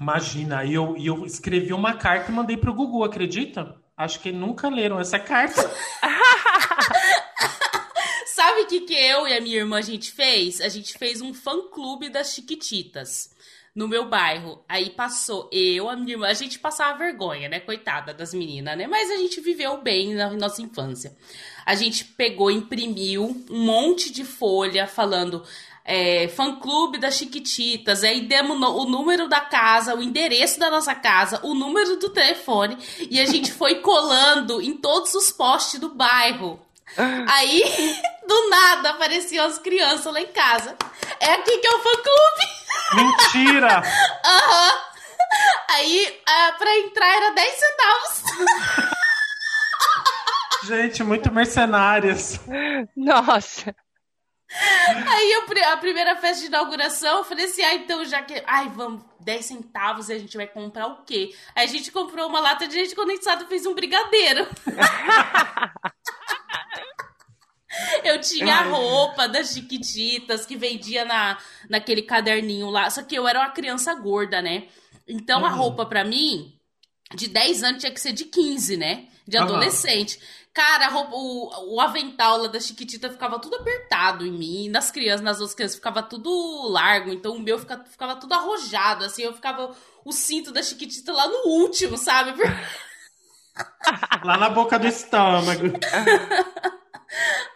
Imagina, 0.00 0.64
e 0.64 0.72
eu, 0.74 0.96
eu 0.98 1.26
escrevi 1.26 1.72
uma 1.72 1.94
carta 1.94 2.30
e 2.30 2.34
mandei 2.34 2.56
pro 2.56 2.72
Gugu, 2.72 3.04
acredita? 3.04 3.76
Acho 3.96 4.18
que 4.20 4.32
nunca 4.32 4.68
leram 4.70 4.98
essa 4.98 5.18
carta. 5.18 5.60
Sabe 8.26 8.62
o 8.62 8.66
que, 8.66 8.80
que 8.80 8.94
eu 8.94 9.28
e 9.28 9.36
a 9.36 9.40
minha 9.40 9.58
irmã 9.58 9.78
a 9.78 9.82
gente 9.82 10.10
fez? 10.12 10.60
A 10.60 10.68
gente 10.68 10.96
fez 10.96 11.20
um 11.20 11.34
fã-clube 11.34 12.08
das 12.08 12.32
Chiquititas 12.32 13.30
no 13.74 13.86
meu 13.86 14.08
bairro. 14.08 14.64
Aí 14.68 14.90
passou 14.90 15.48
eu, 15.52 15.90
a 15.90 15.96
minha 15.96 16.14
irmã, 16.14 16.28
a 16.28 16.34
gente 16.34 16.58
passava 16.58 16.96
vergonha, 16.98 17.48
né? 17.48 17.60
Coitada 17.60 18.14
das 18.14 18.32
meninas, 18.32 18.78
né? 18.78 18.86
Mas 18.86 19.10
a 19.10 19.16
gente 19.16 19.40
viveu 19.40 19.82
bem 19.82 20.14
na 20.14 20.30
nossa 20.30 20.62
infância. 20.62 21.14
A 21.66 21.74
gente 21.74 22.04
pegou, 22.04 22.50
imprimiu 22.50 23.44
um 23.50 23.64
monte 23.64 24.10
de 24.10 24.24
folha 24.24 24.86
falando 24.86 25.44
é, 25.90 26.28
fã-clube 26.28 26.98
das 26.98 27.14
Chiquititas. 27.16 28.04
Aí 28.04 28.20
demos 28.22 28.58
no- 28.58 28.76
o 28.82 28.84
número 28.84 29.28
da 29.28 29.40
casa, 29.40 29.94
o 29.94 30.02
endereço 30.02 30.58
da 30.60 30.70
nossa 30.70 30.94
casa, 30.94 31.40
o 31.42 31.54
número 31.54 31.96
do 31.96 32.10
telefone. 32.10 32.78
E 33.10 33.20
a 33.20 33.26
gente 33.26 33.52
foi 33.52 33.76
colando 33.76 34.60
em 34.62 34.76
todos 34.76 35.14
os 35.14 35.30
postes 35.30 35.80
do 35.80 35.88
bairro. 35.94 36.60
Aí, 37.28 37.62
do 38.26 38.48
nada, 38.50 38.90
apareciam 38.90 39.46
as 39.46 39.58
crianças 39.58 40.12
lá 40.12 40.20
em 40.20 40.26
casa. 40.28 40.76
É 41.18 41.32
aqui 41.32 41.58
que 41.58 41.66
é 41.66 41.70
o 41.70 41.78
fã-clube. 41.80 42.48
Mentira! 42.94 43.82
Aham. 44.24 44.78
Aí, 45.70 46.20
ah, 46.26 46.54
pra 46.58 46.76
entrar 46.78 47.16
era 47.16 47.30
10 47.30 47.54
centavos. 47.54 48.22
Gente, 50.64 51.02
muito 51.02 51.32
mercenárias. 51.32 52.38
Nossa. 52.96 53.74
Aí, 55.08 55.32
eu, 55.32 55.72
a 55.72 55.76
primeira 55.76 56.16
festa 56.16 56.40
de 56.40 56.46
inauguração, 56.46 57.18
eu 57.18 57.24
falei 57.24 57.46
assim, 57.46 57.62
ah, 57.62 57.74
então 57.74 58.04
já 58.04 58.22
que... 58.22 58.42
Ai, 58.46 58.68
vamos, 58.68 59.02
10 59.20 59.44
centavos 59.44 60.08
e 60.08 60.12
a 60.12 60.18
gente 60.18 60.36
vai 60.36 60.46
comprar 60.46 60.86
o 60.88 61.04
quê? 61.04 61.34
Aí 61.54 61.64
a 61.64 61.68
gente 61.68 61.92
comprou 61.92 62.28
uma 62.28 62.40
lata 62.40 62.66
de 62.66 62.74
leite 62.74 62.94
condensado 62.94 63.44
e 63.44 63.46
fez 63.46 63.64
um 63.66 63.74
brigadeiro. 63.74 64.46
Eu 68.02 68.20
tinha 68.20 68.56
a 68.56 68.62
roupa 68.64 69.28
das 69.28 69.52
Chiquititas 69.52 70.44
que 70.44 70.56
vendia 70.56 71.04
na, 71.04 71.38
naquele 71.68 72.02
caderninho 72.02 72.68
lá. 72.68 72.90
Só 72.90 73.02
que 73.02 73.14
eu 73.14 73.28
era 73.28 73.38
uma 73.40 73.50
criança 73.50 73.94
gorda, 73.94 74.42
né? 74.42 74.66
Então 75.06 75.44
a 75.46 75.50
Uhum. 75.50 75.56
roupa 75.56 75.86
pra 75.86 76.04
mim, 76.04 76.52
de 77.14 77.28
10 77.28 77.62
anos, 77.62 77.80
tinha 77.80 77.92
que 77.92 78.00
ser 78.00 78.12
de 78.12 78.24
15, 78.24 78.76
né? 78.76 79.06
De 79.26 79.36
adolescente. 79.36 80.18
Cara, 80.52 80.86
a 80.86 80.88
roupa- 80.90 81.14
o, 81.14 81.74
o 81.76 81.80
avental 81.80 82.38
lá 82.38 82.48
da 82.48 82.58
Chiquitita 82.58 83.08
ficava 83.08 83.38
tudo 83.38 83.56
apertado 83.56 84.26
em 84.26 84.32
mim. 84.32 84.68
Nas 84.68 84.90
crianças, 84.90 85.20
nas 85.20 85.38
outras 85.38 85.54
crianças, 85.54 85.76
ficava 85.76 86.02
tudo 86.02 86.68
largo. 86.68 87.10
Então 87.10 87.36
o 87.36 87.40
meu 87.40 87.58
fica- 87.58 87.84
ficava 87.84 88.16
tudo 88.16 88.32
arrojado, 88.34 89.04
assim. 89.04 89.22
Eu 89.22 89.32
ficava 89.32 89.74
o 90.04 90.12
cinto 90.12 90.50
da 90.52 90.62
Chiquitita 90.62 91.12
lá 91.12 91.28
no 91.28 91.46
último, 91.48 91.96
sabe? 91.96 92.32
Lá 94.24 94.36
na 94.38 94.48
boca 94.48 94.78
do 94.78 94.86
estômago. 94.86 95.66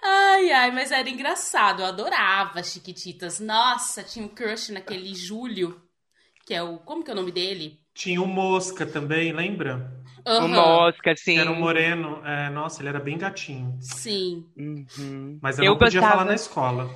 Ai, 0.02 0.50
ai, 0.50 0.70
mas 0.70 0.90
era 0.90 1.08
engraçado. 1.08 1.80
Eu 1.82 1.86
adorava 1.86 2.60
as 2.60 2.72
Chiquititas. 2.72 3.40
Nossa, 3.40 4.02
tinha 4.02 4.24
um 4.24 4.28
crush 4.28 4.70
naquele 4.72 5.14
Júlio, 5.14 5.80
que 6.46 6.52
é 6.52 6.62
o. 6.62 6.78
Como 6.78 7.02
que 7.04 7.10
é 7.10 7.14
o 7.14 7.16
nome 7.16 7.32
dele? 7.32 7.80
Tinha 7.94 8.20
o 8.20 8.26
Mosca 8.26 8.84
também, 8.84 9.32
lembra? 9.32 10.03
O 10.26 10.30
Aham, 10.30 10.48
mosca, 10.48 11.12
assim. 11.12 11.36
Era 11.38 11.50
um 11.50 11.58
moreno. 11.60 12.20
É, 12.24 12.48
nossa, 12.50 12.80
ele 12.80 12.88
era 12.88 12.98
bem 13.00 13.18
gatinho. 13.18 13.76
Sim. 13.80 14.44
Uhum. 14.56 15.38
Mas 15.42 15.58
eu, 15.58 15.64
Eu 15.64 15.70
não 15.72 15.78
podia 15.78 16.00
gostava- 16.00 16.18
falar 16.20 16.24
na 16.28 16.34
escola. 16.34 16.88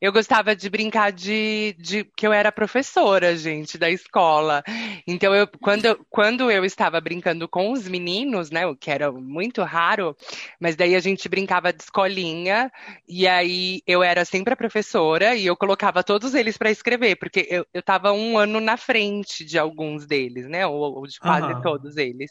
Eu 0.00 0.12
gostava 0.12 0.54
de 0.54 0.68
brincar 0.68 1.12
de, 1.12 1.74
de 1.78 2.04
que 2.16 2.26
eu 2.26 2.32
era 2.32 2.52
professora, 2.52 3.36
gente, 3.36 3.78
da 3.78 3.90
escola. 3.90 4.62
Então, 5.06 5.34
eu, 5.34 5.46
quando, 5.60 5.84
eu- 5.86 6.06
quando 6.10 6.50
eu 6.50 6.64
estava 6.64 7.00
brincando 7.00 7.48
com 7.48 7.72
os 7.72 7.88
meninos, 7.88 8.50
né, 8.50 8.66
o 8.66 8.76
que 8.76 8.90
era 8.90 9.10
muito 9.12 9.62
raro, 9.62 10.16
mas 10.60 10.76
daí 10.76 10.94
a 10.94 11.00
gente 11.00 11.28
brincava 11.28 11.72
de 11.72 11.82
escolinha, 11.82 12.70
e 13.08 13.26
aí 13.26 13.82
eu 13.86 14.02
era 14.02 14.24
sempre 14.24 14.52
a 14.52 14.56
professora 14.56 15.34
e 15.34 15.46
eu 15.46 15.56
colocava 15.56 16.02
todos 16.02 16.34
eles 16.34 16.56
para 16.56 16.70
escrever, 16.70 17.16
porque 17.16 17.46
eu, 17.50 17.66
eu 17.72 17.80
estava 17.80 18.12
um 18.12 18.38
ano 18.38 18.60
na 18.60 18.76
frente 18.76 19.44
de 19.44 19.58
alguns 19.58 20.06
deles, 20.06 20.46
né, 20.48 20.66
ou, 20.66 20.98
ou 20.98 21.06
de 21.06 21.18
quase 21.20 21.52
Aham. 21.52 21.62
todos 21.62 21.96
eles. 21.96 22.30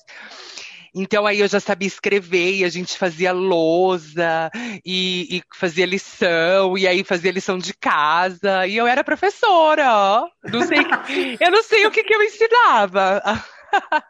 Então 0.95 1.27
aí 1.27 1.41
eu 1.41 1.47
já 1.47 1.59
sabia 1.59 1.87
escrever 1.87 2.55
e 2.55 2.63
a 2.63 2.69
gente 2.69 2.97
fazia 2.97 3.33
lousa 3.33 4.49
e, 4.85 5.37
e 5.37 5.43
fazia 5.53 5.85
lição 5.85 6.77
e 6.77 6.87
aí 6.87 7.03
fazia 7.03 7.31
lição 7.31 7.57
de 7.57 7.73
casa 7.73 8.65
e 8.65 8.77
eu 8.77 8.87
era 8.87 9.03
professora, 9.03 9.85
ó. 9.93 10.27
Não 10.51 10.61
sei, 10.65 10.79
eu 11.39 11.51
não 11.51 11.61
sei 11.63 11.85
o 11.85 11.91
que 11.91 12.03
que 12.03 12.15
eu 12.15 12.23
ensinava, 12.23 13.21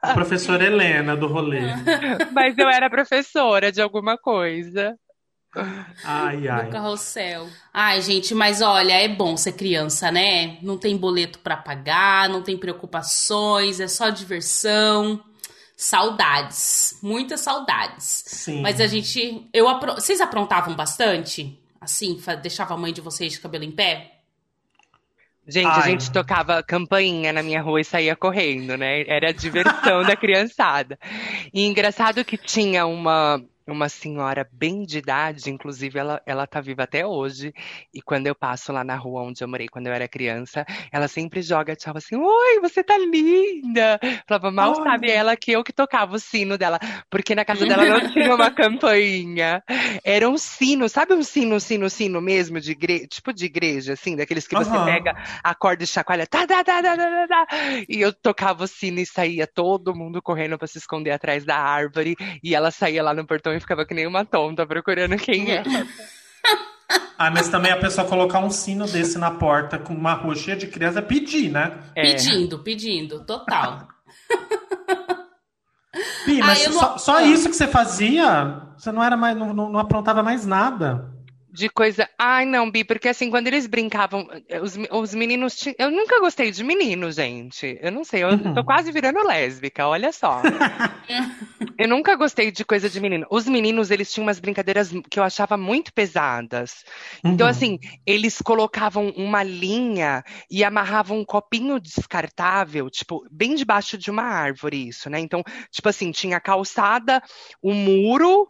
A 0.03 0.13
professora 0.13 0.63
Helena 0.65 1.15
do 1.17 1.25
rolê. 1.27 1.61
mas 2.31 2.55
eu 2.57 2.69
era 2.69 2.89
professora 2.89 3.71
de 3.71 3.81
alguma 3.81 4.15
coisa. 4.17 4.95
Ai, 6.03 6.37
No 6.37 6.51
ai. 6.51 6.69
carrossel. 6.69 7.47
Ai, 7.73 8.01
gente, 8.01 8.35
mas 8.35 8.61
olha, 8.61 8.93
é 8.93 9.07
bom 9.07 9.37
ser 9.37 9.53
criança, 9.53 10.11
né? 10.11 10.57
Não 10.61 10.77
tem 10.77 10.97
boleto 10.97 11.39
pra 11.39 11.55
pagar, 11.57 12.27
não 12.29 12.43
tem 12.43 12.57
preocupações, 12.57 13.79
é 13.79 13.87
só 13.87 14.09
diversão. 14.09 15.23
Saudades, 15.75 16.97
muitas 17.03 17.41
saudades. 17.41 18.23
Sim. 18.27 18.61
Mas 18.61 18.79
a 18.79 18.87
gente. 18.87 19.47
Eu 19.53 19.67
apro... 19.67 19.93
Vocês 19.95 20.21
aprontavam 20.21 20.75
bastante? 20.75 21.59
Assim, 21.81 22.17
fa- 22.19 22.35
deixava 22.35 22.73
a 22.73 22.77
mãe 22.77 22.93
de 22.93 23.01
vocês 23.01 23.33
de 23.33 23.39
cabelo 23.39 23.63
em 23.63 23.71
pé? 23.71 24.11
Gente, 25.47 25.67
a 25.67 25.75
Ai. 25.75 25.91
gente 25.91 26.11
tocava 26.11 26.63
campainha 26.63 27.31
na 27.31 27.43
minha 27.43 27.61
rua 27.61 27.79
e 27.79 27.85
saía 27.85 28.15
correndo, 28.15 28.75
né? 28.77 29.01
Era 29.07 29.29
a 29.29 29.33
diversão 29.33 30.01
da 30.03 30.15
criançada. 30.17 30.97
E 31.53 31.65
engraçado 31.65 32.25
que 32.25 32.35
tinha 32.37 32.85
uma, 32.87 33.39
uma 33.67 33.89
senhora 33.89 34.47
bem 34.51 34.83
de 34.83 34.99
idade, 34.99 35.49
inclusive 35.49 35.97
ela, 35.97 36.21
ela 36.25 36.45
tá 36.45 36.61
viva 36.61 36.83
até 36.83 37.05
hoje. 37.05 37.53
E 37.93 38.01
quando 38.01 38.27
eu 38.27 38.35
passo 38.35 38.71
lá 38.71 38.83
na 38.83 38.95
rua 38.95 39.23
onde 39.23 39.43
eu 39.43 39.47
morei 39.47 39.67
quando 39.67 39.87
eu 39.87 39.93
era 39.93 40.07
criança, 40.07 40.65
ela 40.91 41.07
sempre 41.07 41.41
joga 41.41 41.75
tchau 41.75 41.95
assim: 41.97 42.15
Oi, 42.15 42.59
você 42.61 42.83
tá 42.83 42.97
linda! 42.97 43.99
Falava, 44.27 44.51
mal 44.51 44.73
Olha. 44.73 44.83
sabe 44.91 45.09
ela 45.09 45.35
que 45.35 45.51
eu 45.51 45.63
que 45.63 45.73
tocava 45.73 46.15
o 46.15 46.19
sino 46.19 46.57
dela, 46.57 46.79
porque 47.09 47.33
na 47.33 47.43
casa 47.43 47.65
dela 47.65 47.85
não 47.85 48.01
tinha 48.11 48.33
uma 48.35 48.51
campainha. 48.53 49.63
Era 50.03 50.29
um 50.29 50.37
sino, 50.37 50.87
sabe 50.87 51.13
um 51.13 51.23
sino, 51.23 51.59
sino, 51.59 51.89
sino 51.89 52.21
mesmo, 52.21 52.59
de 52.59 52.71
igreja, 52.71 53.07
tipo 53.07 53.33
de 53.33 53.45
igreja, 53.45 53.93
assim, 53.93 54.15
daqueles 54.15 54.47
que 54.47 54.55
você 54.55 54.69
Aham. 54.75 54.85
pega 54.85 55.13
acorda 55.43 55.83
e 55.83 55.87
chacoalha, 55.87 56.27
tá, 56.27 56.45
tá, 56.45 56.63
tá, 56.63 56.81
tá, 56.81 56.95
tá, 56.95 57.27
tá, 57.27 57.27
tá. 57.27 57.47
E 57.89 57.99
eu 58.01 58.13
tocava 58.13 58.63
o 58.63 58.67
sino 58.67 58.99
e 58.99 59.05
saía 59.05 59.47
todo 59.47 59.95
mundo 59.95 60.21
correndo 60.21 60.57
pra 60.57 60.67
se 60.67 60.77
esconder 60.77 61.11
atrás 61.11 61.43
da 61.45 61.57
árvore. 61.57 62.15
E 62.43 62.53
ela 62.55 62.71
saía 62.71 63.01
lá 63.03 63.13
no 63.13 63.25
portão 63.25 63.54
e 63.57 63.59
ficava 63.61 63.85
que 63.85 63.93
nem 63.93 64.07
uma 64.07 64.23
tonta 64.25 64.65
procurando 64.65 65.15
quem 65.17 65.51
era. 65.51 65.63
Ah, 67.17 67.31
mas 67.31 67.47
também 67.47 67.71
a 67.71 67.77
pessoa 67.79 68.05
colocar 68.05 68.39
um 68.39 68.49
sino 68.49 68.85
desse 68.85 69.17
na 69.17 69.31
porta 69.31 69.79
com 69.79 69.93
uma 69.93 70.13
rua 70.13 70.35
cheia 70.35 70.55
de 70.57 70.67
criança 70.67 70.99
é 70.99 71.01
pedir, 71.01 71.49
né? 71.49 71.79
É. 71.95 72.11
Pedindo, 72.11 72.59
pedindo, 72.59 73.23
total. 73.25 73.87
Pi, 76.25 76.41
Ah, 76.41 76.45
mas 76.45 76.65
eu 76.65 76.71
não- 76.73 76.79
só, 76.79 76.97
só 76.97 77.17
Ah. 77.17 77.23
isso 77.23 77.49
que 77.49 77.55
você 77.55 77.67
fazia? 77.67 78.61
Você 78.77 78.91
não 78.91 79.01
era 79.03 79.15
mais, 79.15 79.35
não, 79.37 79.53
não- 79.53 79.69
não 79.71 79.79
aprontava 79.79 80.21
mais 80.21 80.45
nada. 80.45 81.09
De 81.55 81.69
coisa. 81.69 82.09
Ai, 82.19 82.45
não, 82.45 82.69
Bi, 82.69 82.83
porque 82.83 83.07
assim, 83.07 83.29
quando 83.29 83.47
eles 83.47 83.65
brincavam, 83.65 84.27
os, 84.61 84.77
os 84.91 85.13
meninos. 85.15 85.55
ti- 85.55 85.75
Eu 85.79 85.89
nunca 85.89 86.19
gostei 86.19 86.51
de 86.51 86.63
menino, 86.63 87.11
gente. 87.11 87.77
Eu 87.81 87.91
não 87.91 88.03
sei, 88.03 88.23
eu 88.23 88.29
Uhum. 88.29 88.53
tô 88.53 88.63
quase 88.63 88.91
virando 88.91 89.25
lésbica, 89.25 89.87
olha 89.87 90.11
só. 90.11 90.41
Eu 91.77 91.89
nunca 91.89 92.15
gostei 92.15 92.51
de 92.51 92.63
coisa 92.63 92.89
de 92.89 93.01
menino. 93.01 93.27
Os 93.29 93.45
meninos, 93.47 93.91
eles 93.91 94.09
tinham 94.11 94.25
umas 94.25 94.39
brincadeiras 94.39 94.91
que 95.11 95.19
eu 95.19 95.23
achava 95.23 95.57
muito 95.57 95.93
pesadas. 95.93 96.85
Então, 97.25 97.45
Uhum. 97.45 97.51
assim, 97.51 97.79
eles 98.05 98.41
colocavam 98.41 99.09
uma 99.17 99.43
linha 99.43 100.23
e 100.49 100.63
amarravam 100.63 101.19
um 101.19 101.25
copinho 101.25 101.77
descartável, 101.79 102.89
tipo, 102.89 103.27
bem 103.29 103.55
debaixo 103.55 103.97
de 103.97 104.09
uma 104.09 104.23
árvore, 104.23 104.87
isso, 104.87 105.09
né? 105.09 105.19
Então, 105.19 105.43
tipo 105.69 105.89
assim, 105.89 106.11
tinha 106.11 106.37
a 106.37 106.41
calçada, 106.41 107.21
o 107.61 107.73
muro, 107.73 108.47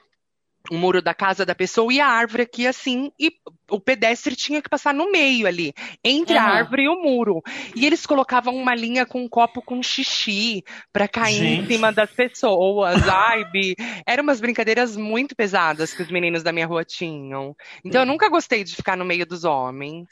o 0.71 0.75
muro 0.75 1.01
da 1.01 1.13
casa 1.13 1.45
da 1.45 1.55
pessoa 1.55 1.91
e 1.93 1.99
a 1.99 2.07
árvore 2.07 2.43
aqui 2.43 2.65
assim, 2.67 3.11
e 3.19 3.31
o 3.69 3.79
pedestre 3.79 4.35
tinha 4.35 4.61
que 4.61 4.69
passar 4.69 4.93
no 4.93 5.11
meio 5.11 5.47
ali, 5.47 5.73
entre 6.03 6.37
a 6.37 6.43
Aham. 6.43 6.55
árvore 6.57 6.83
e 6.83 6.89
o 6.89 7.01
muro. 7.01 7.41
E 7.75 7.85
eles 7.85 8.05
colocavam 8.05 8.55
uma 8.55 8.75
linha 8.75 9.05
com 9.05 9.23
um 9.23 9.29
copo 9.29 9.61
com 9.61 9.81
xixi 9.81 10.63
pra 10.91 11.07
cair 11.07 11.43
em 11.43 11.55
Gente. 11.57 11.73
cima 11.73 11.91
das 11.91 12.11
pessoas. 12.11 12.95
Ai, 13.07 13.43
Bi, 13.51 13.75
eram 14.05 14.23
umas 14.23 14.39
brincadeiras 14.39 14.95
muito 14.95 15.35
pesadas 15.35 15.93
que 15.93 16.01
os 16.01 16.11
meninos 16.11 16.43
da 16.43 16.51
minha 16.51 16.67
rua 16.67 16.83
tinham. 16.83 17.55
Então 17.83 18.01
eu 18.01 18.05
nunca 18.05 18.29
gostei 18.29 18.63
de 18.63 18.75
ficar 18.75 18.95
no 18.95 19.05
meio 19.05 19.25
dos 19.25 19.43
homens. 19.43 20.07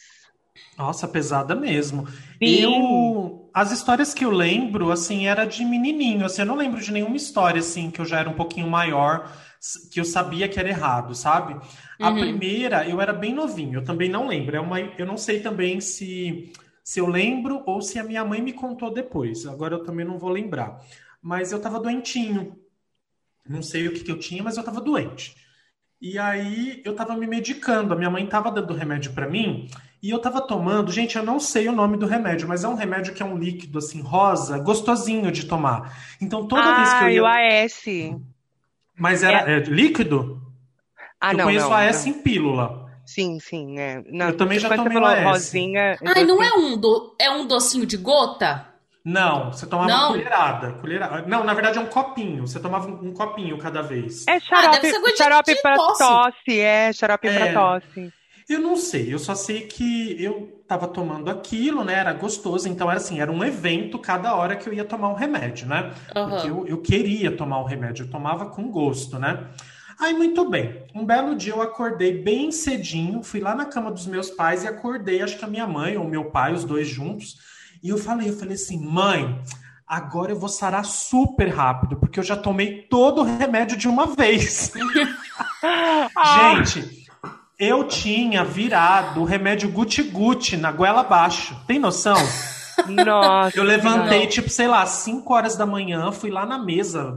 Nossa, 0.78 1.08
pesada 1.08 1.56
mesmo. 1.56 2.08
Sim. 2.42 2.62
Eu, 2.62 3.50
as 3.54 3.72
histórias 3.72 4.14
que 4.14 4.26
eu 4.26 4.32
lembro, 4.32 4.92
assim, 4.92 5.28
era 5.28 5.46
de 5.46 5.64
menininho. 5.64 6.26
Assim, 6.26 6.42
eu 6.42 6.46
não 6.48 6.56
lembro 6.56 6.82
de 6.82 6.92
nenhuma 6.92 7.16
história, 7.16 7.60
assim, 7.60 7.92
que 7.92 8.02
eu 8.02 8.06
já 8.06 8.20
era 8.20 8.30
um 8.30 8.34
pouquinho 8.34 8.68
maior, 8.70 9.32
que 9.92 10.00
eu 10.00 10.06
sabia 10.06 10.50
que 10.50 10.60
era 10.60 10.70
errado, 10.70 11.16
sabe? 11.16 11.56
A 12.00 12.12
Uhum. 12.12 12.12
primeira, 12.12 12.88
eu 12.88 13.00
era 13.02 13.14
bem 13.14 13.34
novinho. 13.34 13.80
Eu 13.80 13.84
também 13.84 14.10
não 14.10 14.28
lembro. 14.28 14.56
É 14.56 14.60
uma, 14.60 14.80
eu 14.80 15.06
não 15.06 15.18
sei 15.18 15.40
também 15.42 15.80
se 15.82 16.52
se 16.84 17.00
eu 17.00 17.08
lembro 17.08 17.64
ou 17.66 17.82
se 17.82 17.98
a 17.98 18.04
minha 18.04 18.26
mãe 18.26 18.42
me 18.42 18.52
contou 18.54 18.94
depois. 18.94 19.46
Agora 19.48 19.76
eu 19.76 19.84
também 19.86 20.06
não 20.06 20.20
vou 20.20 20.30
lembrar. 20.30 20.80
Mas 21.22 21.52
eu 21.54 21.62
tava 21.62 21.80
doentinho. 21.80 22.58
Não 23.48 23.62
sei 23.62 23.88
o 23.88 23.94
que 23.94 24.02
que 24.04 24.12
eu 24.12 24.20
tinha, 24.20 24.44
mas 24.44 24.58
eu 24.58 24.64
tava 24.64 24.82
doente. 24.82 25.36
E 26.02 26.20
aí 26.20 26.82
eu 26.86 26.96
tava 26.96 27.16
me 27.18 27.28
medicando. 27.28 27.94
A 27.94 27.98
minha 27.98 28.10
mãe 28.10 28.28
tava 28.28 28.52
dando 28.52 28.74
remédio 28.74 29.14
pra 29.14 29.30
mim. 29.30 29.70
E 30.04 30.10
eu 30.12 30.20
tava 30.20 30.42
tomando, 30.48 30.92
gente, 30.92 31.18
eu 31.18 31.24
não 31.26 31.40
sei 31.40 31.68
o 31.70 31.74
nome 31.74 31.98
do 31.98 32.06
remédio, 32.08 32.48
mas 32.48 32.64
é 32.64 32.68
um 32.70 32.76
remédio 32.76 33.14
que 33.14 33.24
é 33.24 33.26
um 33.26 33.38
líquido 33.38 33.80
assim 33.80 34.02
rosa, 34.02 34.60
gostosinho 34.60 35.32
de 35.32 35.46
tomar. 35.48 35.98
Então 36.22 36.48
toda 36.48 36.74
vez 36.74 36.94
que 36.94 37.04
eu 37.04 37.08
Ah, 37.08 37.12
ia, 37.12 37.24
o 37.24 37.26
AS. 37.26 37.86
Mas 38.98 39.24
era 39.24 39.50
é 39.52 39.60
líquido? 39.60 40.42
Ah, 41.20 41.32
eu 41.32 41.38
não, 41.38 41.46
conheço 41.46 41.70
não, 41.70 41.76
a 41.76 41.84
S 41.84 42.10
não. 42.10 42.18
em 42.18 42.22
pílula. 42.22 42.84
Sim, 43.06 43.40
sim, 43.40 43.80
é. 43.80 44.02
Não, 44.10 44.28
Eu 44.30 44.38
também 44.38 44.60
já 44.60 44.68
quando 44.70 44.84
você 44.84 44.90
tomei 44.90 45.02
falou 45.02 45.18
AS. 45.18 45.24
rosinha. 45.26 45.98
eu 46.02 46.14
Ai, 46.16 46.24
não 46.24 46.42
é 46.42 46.54
um, 46.54 46.78
do... 46.78 47.16
é 47.20 47.30
um 47.32 47.46
docinho 47.46 47.86
de 47.86 47.98
gota? 47.98 48.66
Não, 49.06 49.52
você 49.52 49.66
tomava 49.68 49.90
Não? 49.90 50.08
colherada, 50.14 50.72
colherada. 50.74 51.24
Não, 51.28 51.44
na 51.44 51.54
verdade 51.54 51.78
é 51.78 51.82
um 51.82 51.88
copinho. 51.88 52.48
Você 52.48 52.58
tomava 52.62 52.88
um, 52.90 53.10
um 53.10 53.14
copinho 53.14 53.58
cada 53.58 53.82
vez. 53.82 54.26
É 54.28 54.36
Ah, 54.36 54.40
xarope, 54.40 54.80
de- 54.82 55.18
xarope 55.18 55.62
pra 55.62 55.76
tosse. 55.76 56.00
tosse. 56.00 56.60
é, 56.62 56.94
xarope 56.94 57.28
É. 57.28 57.38
pra 57.38 57.54
tosse. 57.54 58.14
Eu 58.50 58.60
não 58.60 58.76
sei, 58.76 59.14
eu 59.14 59.20
só 59.20 59.36
sei 59.36 59.62
que 59.62 60.22
eu 60.22 60.64
tava 60.68 60.88
tomando 60.88 61.30
aquilo, 61.30 61.84
né? 61.84 61.94
Era 61.94 62.14
gostoso, 62.14 62.68
então 62.68 62.90
era 62.90 62.98
assim, 62.98 63.20
era 63.20 63.32
um 63.32 63.44
evento 63.44 63.98
cada 64.00 64.36
hora 64.36 64.56
que 64.56 64.68
eu 64.68 64.74
ia 64.74 64.84
tomar 64.84 65.10
um 65.10 65.16
remédio, 65.16 65.68
né? 65.68 65.94
Aham. 66.16 66.30
Porque 66.30 66.50
eu, 66.50 66.68
eu 66.68 66.78
queria 66.82 67.36
tomar 67.36 67.60
o 67.60 67.66
remédio, 67.66 68.06
eu 68.06 68.10
tomava 68.10 68.48
com 68.48 68.70
gosto, 68.70 69.18
né? 69.18 69.48
Aí, 70.00 70.14
muito 70.14 70.50
bem. 70.50 70.84
Um 70.94 71.06
belo 71.06 71.36
dia 71.36 71.54
eu 71.54 71.62
acordei 71.62 72.22
bem 72.22 72.52
cedinho, 72.52 73.24
fui 73.24 73.40
lá 73.40 73.56
na 73.56 73.66
cama 73.66 73.92
dos 73.92 74.08
meus 74.08 74.30
pais 74.30 74.64
e 74.64 74.68
acordei, 74.68 75.22
acho 75.22 75.38
que 75.38 75.46
a 75.46 75.48
minha 75.48 75.68
mãe 75.68 75.96
ou 75.98 76.04
meu 76.04 76.26
pai, 76.26 76.54
os 76.54 76.66
dois 76.66 76.88
juntos. 76.88 77.38
E 77.82 77.90
eu 77.90 77.98
falei, 77.98 78.30
eu 78.30 78.34
falei 78.38 78.56
assim, 78.56 78.84
mãe, 78.84 79.40
agora 79.88 80.32
eu 80.32 80.40
vou 80.40 80.50
sarar 80.50 80.84
super 80.84 81.48
rápido, 81.48 81.96
porque 81.98 82.20
eu 82.20 82.24
já 82.24 82.36
tomei 82.36 82.82
todo 82.84 83.22
o 83.22 83.38
remédio 83.38 83.78
de 83.78 83.88
uma 83.88 84.08
vez. 84.08 84.74
Ah, 86.16 86.64
Gente, 86.64 87.03
eu 87.64 87.84
tinha 87.86 88.44
virado 88.44 89.22
o 89.22 89.26
remédio 89.26 89.70
guti-guti 89.70 90.58
na 90.58 90.72
goela 90.72 91.02
abaixo. 91.02 91.56
Tem 91.68 91.80
noção? 91.80 92.16
Nossa. 92.88 93.58
Eu 93.58 93.64
levantei, 93.64 94.22
Não. 94.24 94.28
tipo, 94.30 94.50
sei 94.50 94.68
lá, 94.68 94.86
5 94.86 95.34
horas 95.34 95.56
da 95.56 95.66
manhã, 95.66 96.12
fui 96.12 96.30
lá 96.32 96.46
na 96.46 96.58
mesa, 96.58 97.16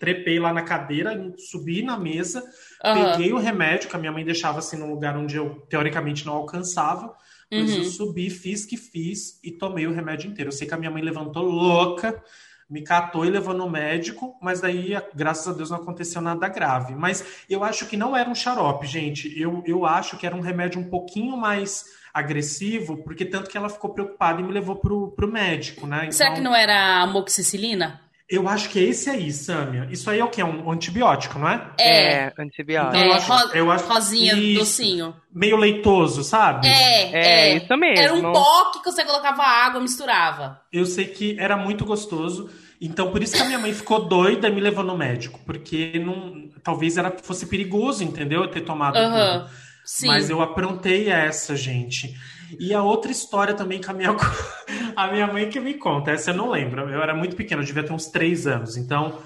trepei 0.00 0.38
lá 0.38 0.52
na 0.52 0.62
cadeira, 0.62 1.32
subi 1.50 1.82
na 1.82 1.98
mesa, 1.98 2.42
Aham. 2.84 3.12
peguei 3.12 3.32
o 3.32 3.38
remédio, 3.38 3.88
que 3.88 3.96
a 3.96 3.98
minha 3.98 4.12
mãe 4.12 4.24
deixava 4.24 4.58
assim 4.58 4.76
num 4.78 4.90
lugar 4.90 5.16
onde 5.16 5.36
eu 5.36 5.66
teoricamente 5.68 6.24
não 6.26 6.32
alcançava. 6.34 7.14
Mas 7.50 7.70
Uhum. 7.72 7.78
eu 7.78 7.84
subi, 7.84 8.28
fiz 8.28 8.64
que 8.64 8.76
fiz 8.76 9.38
e 9.44 9.52
tomei 9.52 9.86
o 9.86 9.92
remédio 9.92 10.28
inteiro. 10.28 10.48
Eu 10.48 10.52
sei 10.52 10.66
que 10.66 10.74
a 10.74 10.76
minha 10.76 10.90
mãe 10.90 11.00
levantou 11.02 11.44
louca, 11.44 12.20
me 12.68 12.82
catou 12.82 13.24
e 13.24 13.30
levou 13.30 13.54
no 13.54 13.70
médico, 13.70 14.36
mas 14.40 14.60
daí, 14.60 14.94
graças 15.14 15.46
a 15.46 15.56
Deus, 15.56 15.70
não 15.70 15.78
aconteceu 15.78 16.20
nada 16.20 16.48
grave. 16.48 16.94
Mas 16.94 17.24
eu 17.48 17.62
acho 17.62 17.86
que 17.86 17.96
não 17.96 18.16
era 18.16 18.28
um 18.28 18.34
xarope, 18.34 18.86
gente. 18.86 19.32
Eu, 19.40 19.62
eu 19.66 19.86
acho 19.86 20.16
que 20.16 20.26
era 20.26 20.34
um 20.34 20.40
remédio 20.40 20.80
um 20.80 20.90
pouquinho 20.90 21.36
mais 21.36 21.84
agressivo, 22.12 22.96
porque 23.04 23.24
tanto 23.24 23.50
que 23.50 23.56
ela 23.58 23.68
ficou 23.68 23.90
preocupada 23.90 24.40
e 24.40 24.44
me 24.44 24.52
levou 24.52 24.76
pro, 24.76 25.12
pro 25.12 25.30
médico, 25.30 25.86
né? 25.86 26.10
Será 26.10 26.30
Então, 26.30 26.36
que 26.36 26.40
não 26.40 26.54
era 26.54 27.02
amoxicilina? 27.02 28.00
Eu 28.28 28.48
acho 28.48 28.68
que 28.70 28.78
é 28.80 28.82
esse 28.82 29.08
aí, 29.08 29.30
Sâmia. 29.32 29.86
Isso 29.90 30.10
aí 30.10 30.18
é 30.18 30.24
o 30.24 30.28
quê? 30.28 30.42
Um 30.42 30.68
antibiótico, 30.70 31.38
não 31.38 31.48
é? 31.48 31.64
É, 31.78 32.32
antibiótico. 32.36 32.96
Então, 32.96 33.06
eu 33.06 33.12
É, 33.12 33.16
acho- 33.16 33.32
ro- 33.32 33.50
eu 33.54 33.70
acho- 33.70 33.86
rosinha, 33.86 34.34
isso. 34.34 34.58
docinho. 34.60 35.14
Meio 35.32 35.56
leitoso, 35.56 36.24
sabe? 36.24 36.66
É, 36.66 37.12
É, 37.12 37.50
é. 37.52 37.56
isso 37.56 37.76
mesmo. 37.76 38.02
Era 38.02 38.14
um 38.14 38.32
pó 38.32 38.72
que 38.72 38.84
você 38.90 39.04
colocava 39.04 39.42
água, 39.44 39.80
misturava. 39.80 40.60
Eu 40.72 40.84
sei 40.86 41.04
que 41.06 41.36
era 41.38 41.56
muito 41.56 41.84
gostoso. 41.84 42.50
Então, 42.80 43.10
por 43.12 43.22
isso 43.22 43.34
que 43.36 43.42
a 43.42 43.44
minha 43.46 43.58
mãe 43.60 43.72
ficou 43.72 44.06
doida 44.06 44.48
e 44.48 44.52
me 44.52 44.60
levou 44.60 44.82
no 44.84 44.98
médico. 44.98 45.38
Porque 45.46 45.98
não, 46.04 46.50
talvez 46.64 46.96
era, 46.98 47.10
fosse 47.22 47.46
perigoso, 47.46 48.02
entendeu? 48.02 48.42
Eu 48.42 48.50
ter 48.50 48.62
tomado 48.62 48.94
tudo. 48.94 49.48
Sim. 49.84 50.08
Mas 50.08 50.28
eu 50.28 50.42
aprontei 50.42 51.08
essa, 51.08 51.54
gente. 51.54 52.12
E 52.58 52.72
a 52.74 52.82
outra 52.82 53.10
história 53.10 53.54
também 53.54 53.80
que 53.80 53.90
a 53.90 53.94
minha, 53.94 54.10
a 54.96 55.06
minha 55.08 55.26
mãe 55.26 55.48
que 55.48 55.58
me 55.60 55.74
conta, 55.74 56.10
essa 56.10 56.30
eu 56.30 56.34
não 56.34 56.50
lembro. 56.50 56.88
Eu 56.88 57.02
era 57.02 57.14
muito 57.14 57.36
pequeno, 57.36 57.62
eu 57.62 57.66
devia 57.66 57.82
ter 57.84 57.92
uns 57.92 58.06
três 58.06 58.46
anos. 58.46 58.76
Então, 58.76 59.18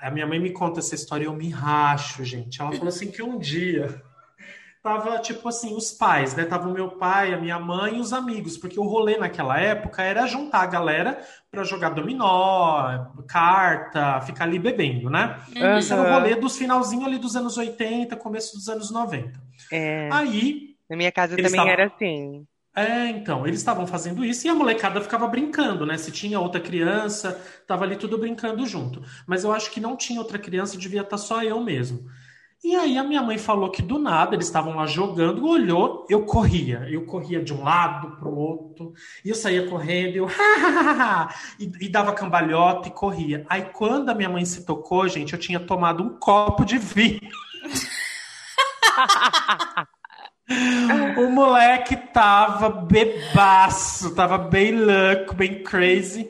a 0.00 0.10
minha 0.10 0.26
mãe 0.26 0.38
me 0.38 0.50
conta 0.50 0.80
essa 0.80 0.94
história 0.94 1.24
e 1.24 1.26
eu 1.26 1.32
me 1.34 1.48
racho, 1.50 2.24
gente. 2.24 2.60
Ela 2.60 2.72
falou 2.72 2.88
assim 2.88 3.10
que 3.10 3.22
um 3.22 3.38
dia 3.38 4.02
tava, 4.82 5.18
tipo 5.18 5.46
assim, 5.46 5.76
os 5.76 5.92
pais, 5.92 6.34
né? 6.34 6.44
Tava 6.46 6.66
o 6.66 6.72
meu 6.72 6.92
pai, 6.92 7.34
a 7.34 7.36
minha 7.38 7.58
mãe 7.58 7.98
e 7.98 8.00
os 8.00 8.14
amigos, 8.14 8.56
porque 8.56 8.80
o 8.80 8.84
rolê 8.84 9.18
naquela 9.18 9.60
época 9.60 10.02
era 10.02 10.26
juntar 10.26 10.62
a 10.62 10.66
galera 10.66 11.20
pra 11.50 11.64
jogar 11.64 11.90
dominó, 11.90 13.06
carta, 13.28 14.20
ficar 14.22 14.44
ali 14.44 14.58
bebendo, 14.58 15.10
né? 15.10 15.38
Uhum. 15.54 15.76
Esse 15.78 15.92
era 15.92 16.00
o 16.02 16.12
rolê 16.14 16.34
dos 16.34 16.56
finalzinhos 16.56 17.04
ali 17.06 17.18
dos 17.18 17.36
anos 17.36 17.58
80, 17.58 18.16
começo 18.16 18.56
dos 18.56 18.68
anos 18.70 18.90
90. 18.90 19.38
É, 19.70 20.08
Aí 20.10 20.70
na 20.88 20.96
minha 20.96 21.12
casa 21.12 21.36
também 21.36 21.50
estavam- 21.50 21.70
era 21.70 21.86
assim. 21.86 22.46
É, 22.74 23.08
então, 23.08 23.46
eles 23.46 23.58
estavam 23.58 23.86
fazendo 23.86 24.24
isso 24.24 24.46
e 24.46 24.50
a 24.50 24.54
molecada 24.54 25.00
ficava 25.00 25.26
brincando, 25.26 25.84
né? 25.84 25.98
Se 25.98 26.12
tinha 26.12 26.38
outra 26.38 26.60
criança, 26.60 27.40
tava 27.66 27.84
ali 27.84 27.96
tudo 27.96 28.16
brincando 28.16 28.64
junto. 28.64 29.02
Mas 29.26 29.42
eu 29.42 29.52
acho 29.52 29.70
que 29.70 29.80
não 29.80 29.96
tinha 29.96 30.20
outra 30.20 30.38
criança, 30.38 30.78
devia 30.78 31.00
estar 31.00 31.18
só 31.18 31.42
eu 31.42 31.60
mesmo. 31.60 32.08
E 32.62 32.76
aí 32.76 32.98
a 32.98 33.02
minha 33.02 33.22
mãe 33.22 33.38
falou 33.38 33.70
que 33.70 33.82
do 33.82 33.98
nada 33.98 34.36
eles 34.36 34.46
estavam 34.46 34.76
lá 34.76 34.86
jogando, 34.86 35.48
olhou, 35.48 36.06
eu 36.08 36.24
corria. 36.24 36.86
Eu 36.88 37.06
corria 37.06 37.42
de 37.42 37.52
um 37.52 37.64
lado 37.64 38.16
pro 38.18 38.30
outro, 38.30 38.92
e 39.24 39.30
eu 39.30 39.34
saía 39.34 39.68
correndo, 39.68 40.16
eu 40.16 40.28
e, 41.58 41.86
e 41.86 41.88
dava 41.88 42.12
cambalhota 42.12 42.88
e 42.88 42.92
corria. 42.92 43.44
Aí 43.48 43.62
quando 43.72 44.10
a 44.10 44.14
minha 44.14 44.28
mãe 44.28 44.44
se 44.44 44.64
tocou, 44.64 45.08
gente, 45.08 45.32
eu 45.32 45.38
tinha 45.38 45.58
tomado 45.58 46.04
um 46.04 46.18
copo 46.18 46.64
de 46.64 46.78
vinho. 46.78 47.20
O 51.16 51.30
moleque 51.30 51.96
tava 51.96 52.68
bebaço, 52.68 54.14
tava 54.14 54.36
bem 54.36 54.72
louco, 54.72 55.34
bem 55.34 55.62
crazy. 55.62 56.28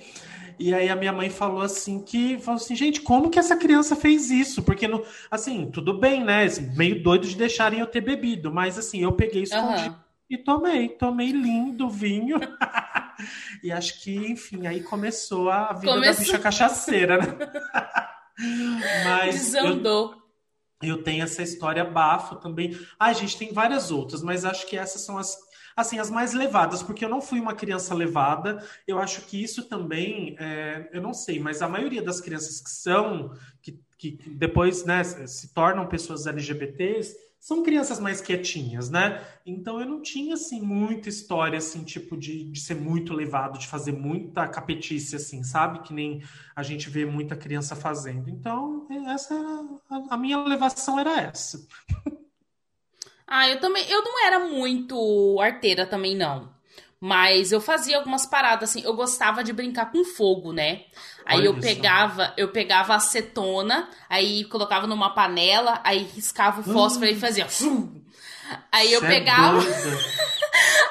E 0.58 0.74
aí 0.74 0.90
a 0.90 0.96
minha 0.96 1.12
mãe 1.12 1.30
falou 1.30 1.62
assim 1.62 2.02
que 2.02 2.38
falou 2.38 2.60
assim, 2.60 2.76
gente, 2.76 3.00
como 3.00 3.30
que 3.30 3.38
essa 3.38 3.56
criança 3.56 3.96
fez 3.96 4.30
isso? 4.30 4.62
Porque 4.62 4.86
no, 4.86 5.02
assim, 5.30 5.70
tudo 5.70 5.98
bem, 5.98 6.22
né? 6.22 6.46
Meio 6.76 7.02
doido 7.02 7.26
de 7.26 7.34
deixarem 7.34 7.80
eu 7.80 7.86
ter 7.86 8.02
bebido, 8.02 8.52
mas 8.52 8.76
assim, 8.76 9.02
eu 9.02 9.12
peguei 9.12 9.44
escondido 9.44 9.94
Aham. 9.94 10.04
e 10.28 10.36
tomei, 10.36 10.88
tomei 10.90 11.30
lindo 11.32 11.88
vinho. 11.88 12.38
e 13.64 13.72
acho 13.72 14.02
que, 14.02 14.14
enfim, 14.14 14.66
aí 14.66 14.82
começou 14.82 15.48
a 15.48 15.72
vida 15.72 15.86
da 15.86 15.92
Começou. 15.94 16.24
bicha 16.26 16.38
cachaceira, 16.38 17.16
né? 17.16 17.26
Mas 19.04 19.34
Desandou. 19.34 20.12
Eu 20.14 20.19
tenho 21.02 21.22
essa 21.22 21.42
história 21.42 21.84
bafo 21.84 22.36
também. 22.36 22.78
Ah, 22.98 23.12
gente, 23.12 23.36
tem 23.36 23.52
várias 23.52 23.90
outras, 23.90 24.22
mas 24.22 24.44
acho 24.44 24.66
que 24.66 24.76
essas 24.76 25.02
são 25.02 25.18
as 25.18 25.36
assim, 25.76 25.98
as 25.98 26.10
mais 26.10 26.32
levadas, 26.32 26.82
porque 26.82 27.04
eu 27.04 27.08
não 27.08 27.20
fui 27.20 27.40
uma 27.40 27.54
criança 27.54 27.94
levada. 27.94 28.64
Eu 28.86 28.98
acho 28.98 29.22
que 29.22 29.42
isso 29.42 29.68
também, 29.68 30.36
é, 30.38 30.90
eu 30.92 31.00
não 31.00 31.14
sei, 31.14 31.38
mas 31.38 31.62
a 31.62 31.68
maioria 31.68 32.02
das 32.02 32.20
crianças 32.20 32.60
que 32.60 32.70
são, 32.70 33.32
que, 33.62 33.80
que 33.96 34.18
depois 34.30 34.84
né, 34.84 35.02
se 35.04 35.54
tornam 35.54 35.86
pessoas 35.86 36.26
LGBTs, 36.26 37.16
são 37.40 37.62
crianças 37.62 37.98
mais 37.98 38.20
quietinhas, 38.20 38.90
né? 38.90 39.26
Então 39.46 39.80
eu 39.80 39.86
não 39.86 40.02
tinha 40.02 40.34
assim 40.34 40.60
muita 40.60 41.08
história 41.08 41.56
assim, 41.56 41.82
tipo 41.82 42.14
de, 42.16 42.44
de 42.44 42.60
ser 42.60 42.74
muito 42.74 43.14
levado, 43.14 43.58
de 43.58 43.66
fazer 43.66 43.92
muita 43.92 44.46
capetice 44.46 45.16
assim, 45.16 45.42
sabe? 45.42 45.80
Que 45.80 45.94
nem 45.94 46.22
a 46.54 46.62
gente 46.62 46.90
vê 46.90 47.06
muita 47.06 47.34
criança 47.34 47.74
fazendo. 47.74 48.28
Então, 48.28 48.86
essa 49.08 49.34
era, 49.34 49.64
a, 49.90 50.14
a 50.14 50.16
minha 50.18 50.38
levação 50.44 51.00
era 51.00 51.18
essa. 51.22 51.66
Ah, 53.32 53.48
eu 53.48 53.60
também. 53.60 53.88
Eu 53.88 54.02
não 54.02 54.26
era 54.26 54.40
muito 54.40 55.38
arteira 55.40 55.86
também, 55.86 56.16
não. 56.16 56.52
Mas 57.00 57.50
eu 57.50 57.62
fazia 57.62 57.96
algumas 57.96 58.26
paradas, 58.26 58.70
assim. 58.70 58.82
Eu 58.84 58.94
gostava 58.94 59.42
de 59.42 59.54
brincar 59.54 59.90
com 59.90 60.04
fogo, 60.04 60.52
né? 60.52 60.82
Aí 61.24 61.38
Olha 61.38 61.46
eu 61.46 61.52
isso. 61.52 61.62
pegava, 61.62 62.34
eu 62.36 62.48
pegava 62.48 62.94
acetona, 62.94 63.88
aí 64.08 64.44
colocava 64.44 64.86
numa 64.86 65.14
panela, 65.14 65.80
aí 65.82 66.02
riscava 66.14 66.60
o 66.60 66.64
fósforo 66.64 67.06
hum. 67.06 67.14
e 67.14 67.16
fazia. 67.16 67.46
Aí 68.72 68.92
eu 68.92 68.98
Cê 68.98 69.06
é 69.06 69.08
pegava. 69.08 69.62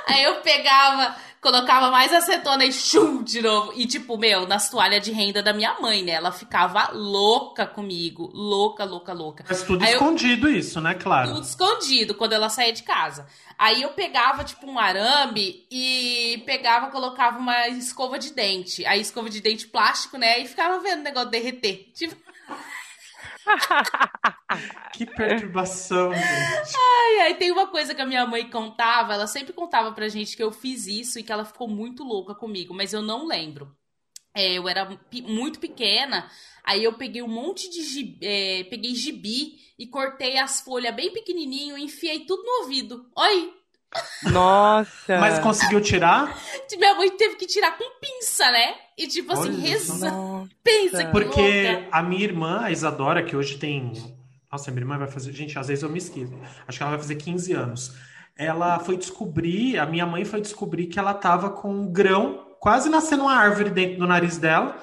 É 0.08 0.14
aí 0.16 0.24
eu 0.24 0.36
pegava 0.36 1.14
colocava 1.42 1.90
mais 1.90 2.14
acetona 2.14 2.66
e 2.66 2.72
chum 2.72 3.24
de 3.24 3.42
novo. 3.42 3.74
E, 3.76 3.86
tipo, 3.86 4.18
meu, 4.18 4.48
nas 4.48 4.70
toalhas 4.70 5.04
de 5.04 5.12
renda 5.12 5.42
da 5.42 5.54
minha 5.54 5.80
mãe, 5.80 6.04
né? 6.04 6.14
Ela 6.14 6.32
ficava 6.32 6.92
louca 6.92 7.66
comigo. 7.66 8.30
Louca, 8.34 8.84
louca, 8.84 9.14
louca. 9.14 9.46
Mas 9.48 9.64
tudo 9.64 9.84
Aí 9.84 9.94
escondido, 9.94 10.48
eu... 10.48 10.58
isso, 10.58 10.82
né? 10.82 10.94
Claro. 10.94 11.34
Tudo 11.34 11.44
escondido 11.44 12.14
quando 12.14 12.34
ela 12.34 12.50
saía 12.50 12.74
de 12.74 12.84
casa. 12.84 13.28
Aí 13.58 13.82
eu 13.82 13.90
pegava, 13.90 14.44
tipo, 14.44 14.66
um 14.70 14.80
arame 14.80 15.66
e 15.70 16.42
pegava, 16.46 16.92
colocava 16.92 17.40
uma 17.40 17.68
escova 17.70 18.18
de 18.18 18.32
dente. 18.32 18.86
Aí, 18.86 19.02
escova 19.02 19.30
de 19.30 19.42
dente 19.42 19.68
plástico, 19.68 20.18
né? 20.18 20.40
E 20.40 20.48
ficava 20.48 20.80
vendo 20.80 21.00
o 21.00 21.04
negócio 21.04 21.30
derreter. 21.30 21.90
Tipo. 21.94 22.29
que 24.94 25.06
perturbação, 25.06 26.14
gente. 26.14 26.76
Ai, 26.76 27.20
ai, 27.22 27.36
tem 27.36 27.52
uma 27.52 27.68
coisa 27.68 27.96
que 27.96 28.02
a 28.02 28.06
minha 28.06 28.26
mãe 28.26 28.50
contava, 28.50 29.14
ela 29.14 29.28
sempre 29.28 29.54
contava 29.54 29.92
pra 29.92 30.08
gente 30.08 30.36
que 30.36 30.44
eu 30.44 30.52
fiz 30.52 30.88
isso 30.88 31.20
e 31.20 31.24
que 31.24 31.32
ela 31.32 31.46
ficou 31.46 31.68
muito 31.68 32.04
louca 32.04 32.36
comigo, 32.36 32.74
mas 32.74 32.94
eu 32.94 33.02
não 33.02 33.26
lembro. 33.26 33.76
É, 34.34 34.54
eu 34.54 34.70
era 34.70 34.88
muito 35.24 35.60
pequena, 35.60 36.30
aí 36.64 36.84
eu 36.84 36.94
peguei 36.94 37.22
um 37.22 37.28
monte 37.28 37.70
de 37.70 37.82
gibi, 37.84 38.20
é, 38.22 38.64
peguei 38.66 38.94
gibi 38.94 39.58
e 39.78 39.88
cortei 39.88 40.38
as 40.38 40.62
folhas 40.62 40.96
bem 40.96 41.12
pequenininho 41.12 41.78
e 41.78 41.84
enfiei 41.84 42.22
tudo 42.26 42.44
no 42.44 42.62
ouvido. 42.62 43.10
Oi, 43.16 43.54
nossa! 44.24 45.20
Mas 45.20 45.40
conseguiu 45.40 45.82
tirar? 45.82 46.38
Minha 46.78 46.94
mãe 46.96 47.10
teve 47.12 47.36
que 47.36 47.48
tirar 47.48 47.78
com 47.78 47.84
pinça, 48.00 48.50
né? 48.52 48.76
E 48.98 49.08
tipo 49.08 49.34
assim, 49.34 49.50
Olha 49.50 49.60
reza. 49.60 50.14
Pensa 50.64 51.06
que 51.06 51.12
Porque 51.12 51.72
louca. 51.72 51.88
a 51.92 52.02
minha 52.04 52.24
irmã, 52.24 52.62
a 52.62 52.72
Isadora, 52.72 53.24
que 53.24 53.36
hoje 53.36 53.58
tem. 53.58 53.92
Nossa, 54.52 54.72
minha 54.72 54.82
irmã 54.82 54.98
vai 54.98 55.08
fazer. 55.08 55.32
Gente, 55.32 55.58
às 55.58 55.68
vezes 55.68 55.84
eu 55.84 55.90
me 55.90 55.98
esqueço. 55.98 56.34
Acho 56.68 56.78
que 56.78 56.84
ela 56.84 56.92
vai 56.92 57.00
fazer 57.00 57.16
15 57.16 57.54
anos. 57.54 57.96
Ela 58.38 58.80
foi 58.80 58.96
descobrir, 58.98 59.78
a 59.78 59.86
minha 59.86 60.06
mãe 60.06 60.24
foi 60.24 60.40
descobrir 60.42 60.88
que 60.88 60.98
ela 60.98 61.14
tava 61.14 61.50
com 61.50 61.72
um 61.74 61.92
grão, 61.92 62.56
quase 62.60 62.90
nascendo 62.90 63.24
uma 63.24 63.36
árvore 63.36 63.70
dentro 63.70 64.00
do 64.00 64.08
nariz 64.08 64.38
dela. 64.38 64.78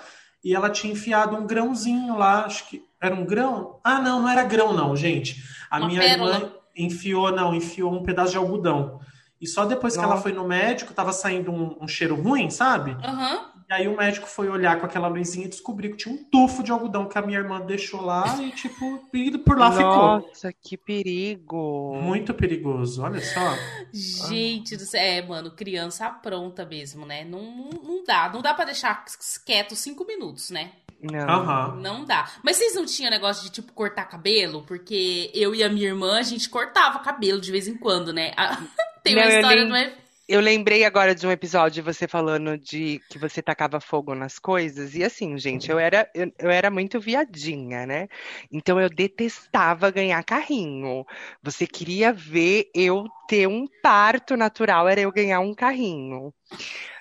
E 0.44 0.54
ela 0.54 0.68
tinha 0.70 0.92
enfiado 0.92 1.34
um 1.36 1.46
grãozinho 1.46 2.16
lá, 2.16 2.44
acho 2.44 2.68
que 2.68 2.82
era 3.00 3.14
um 3.14 3.24
grão? 3.24 3.80
Ah, 3.82 4.00
não, 4.00 4.20
não 4.20 4.28
era 4.28 4.44
grão, 4.44 4.72
não, 4.72 4.94
gente. 4.94 5.42
A 5.70 5.78
uma 5.78 5.88
minha 5.88 6.00
pérola. 6.00 6.34
irmã 6.34 6.52
enfiou, 6.76 7.32
não, 7.32 7.54
enfiou 7.54 7.92
um 7.92 8.02
pedaço 8.02 8.32
de 8.32 8.38
algodão. 8.38 9.00
E 9.40 9.46
só 9.46 9.64
depois 9.64 9.94
Nossa. 9.94 10.06
que 10.06 10.12
ela 10.12 10.22
foi 10.22 10.32
no 10.32 10.46
médico, 10.46 10.94
tava 10.94 11.12
saindo 11.12 11.50
um, 11.50 11.76
um 11.80 11.88
cheiro 11.88 12.14
ruim, 12.14 12.48
sabe? 12.48 12.92
Uhum. 12.92 13.56
E 13.68 13.72
aí 13.72 13.88
o 13.88 13.96
médico 13.96 14.28
foi 14.28 14.48
olhar 14.48 14.78
com 14.78 14.86
aquela 14.86 15.08
luzinha 15.08 15.46
e 15.46 15.48
descobriu 15.48 15.90
que 15.90 15.96
tinha 15.96 16.14
um 16.14 16.22
tufo 16.24 16.62
de 16.62 16.70
algodão 16.70 17.08
que 17.08 17.18
a 17.18 17.22
minha 17.22 17.38
irmã 17.38 17.60
deixou 17.60 18.00
lá 18.00 18.40
e, 18.40 18.52
tipo, 18.52 19.02
e 19.12 19.36
por 19.38 19.58
lá 19.58 19.70
Nossa, 19.70 19.78
ficou. 19.78 20.28
Nossa, 20.28 20.52
que 20.52 20.76
perigo. 20.76 21.98
Muito 22.00 22.32
perigoso, 22.32 23.02
olha 23.02 23.20
só. 23.20 23.56
Gente 23.92 24.76
do 24.76 24.84
céu, 24.84 25.00
é, 25.00 25.20
mano, 25.20 25.50
criança 25.50 26.08
pronta 26.08 26.64
mesmo, 26.64 27.04
né? 27.04 27.24
Não, 27.24 27.42
não, 27.42 27.70
não 27.82 28.04
dá, 28.04 28.30
não 28.32 28.40
dá 28.40 28.54
para 28.54 28.66
deixar 28.66 29.04
quieto 29.44 29.74
cinco 29.74 30.06
minutos, 30.06 30.50
né? 30.50 30.70
Não. 31.00 31.74
Uhum. 31.74 31.80
Não 31.80 32.04
dá. 32.04 32.30
Mas 32.42 32.56
vocês 32.56 32.74
não 32.74 32.86
tinham 32.86 33.10
negócio 33.10 33.44
de, 33.44 33.50
tipo, 33.50 33.72
cortar 33.72 34.06
cabelo? 34.06 34.62
Porque 34.62 35.30
eu 35.34 35.54
e 35.54 35.62
a 35.62 35.68
minha 35.68 35.88
irmã, 35.88 36.18
a 36.18 36.22
gente 36.22 36.48
cortava 36.48 36.98
cabelo 37.00 37.40
de 37.40 37.52
vez 37.52 37.68
em 37.68 37.76
quando, 37.76 38.12
né? 38.12 38.32
Tem 39.04 39.14
uma 39.14 39.24
não, 39.24 39.30
história, 39.30 39.64
não 39.64 39.76
é? 39.76 39.92
Eu 40.28 40.40
lembrei 40.40 40.84
agora 40.84 41.14
de 41.14 41.24
um 41.24 41.30
episódio 41.30 41.74
de 41.74 41.82
você 41.82 42.08
falando 42.08 42.58
de 42.58 43.00
que 43.08 43.16
você 43.16 43.40
tacava 43.40 43.78
fogo 43.78 44.12
nas 44.12 44.40
coisas. 44.40 44.96
E 44.96 45.04
assim, 45.04 45.38
gente, 45.38 45.70
eu 45.70 45.78
era, 45.78 46.10
eu, 46.12 46.32
eu, 46.36 46.50
era 46.50 46.68
muito 46.68 46.98
viadinha, 46.98 47.86
né? 47.86 48.08
Então 48.50 48.80
eu 48.80 48.90
detestava 48.90 49.88
ganhar 49.88 50.20
carrinho. 50.24 51.06
Você 51.40 51.64
queria 51.64 52.12
ver 52.12 52.68
eu 52.74 53.04
ter 53.28 53.46
um 53.46 53.68
parto 53.80 54.36
natural, 54.36 54.88
era 54.88 55.00
eu 55.00 55.12
ganhar 55.12 55.38
um 55.38 55.54
carrinho. 55.54 56.34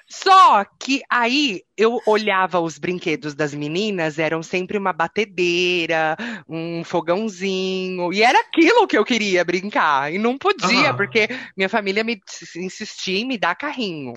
Só 0.08 0.64
que 0.80 1.02
aí 1.10 1.62
eu 1.76 2.00
olhava 2.06 2.60
os 2.60 2.78
brinquedos 2.78 3.34
das 3.34 3.54
meninas, 3.54 4.20
eram 4.20 4.44
sempre 4.44 4.78
uma 4.78 4.94
batedeira, 4.94 6.16
um 6.48 6.84
fogãozinho, 6.84 8.14
e 8.14 8.22
era 8.22 8.40
aquilo 8.40 8.88
que 8.88 8.98
eu 8.98 9.04
queria 9.04 9.44
brincar. 9.44 10.14
E 10.14 10.18
não 10.18 10.38
podia, 10.38 10.92
uhum. 10.92 10.98
porque 10.98 11.28
minha 11.58 11.70
família 11.70 12.04
me 12.04 12.20
insistia 12.58 13.20
em 13.20 13.26
me 13.26 13.38
dar 13.38 13.56
carrinho. 13.56 14.14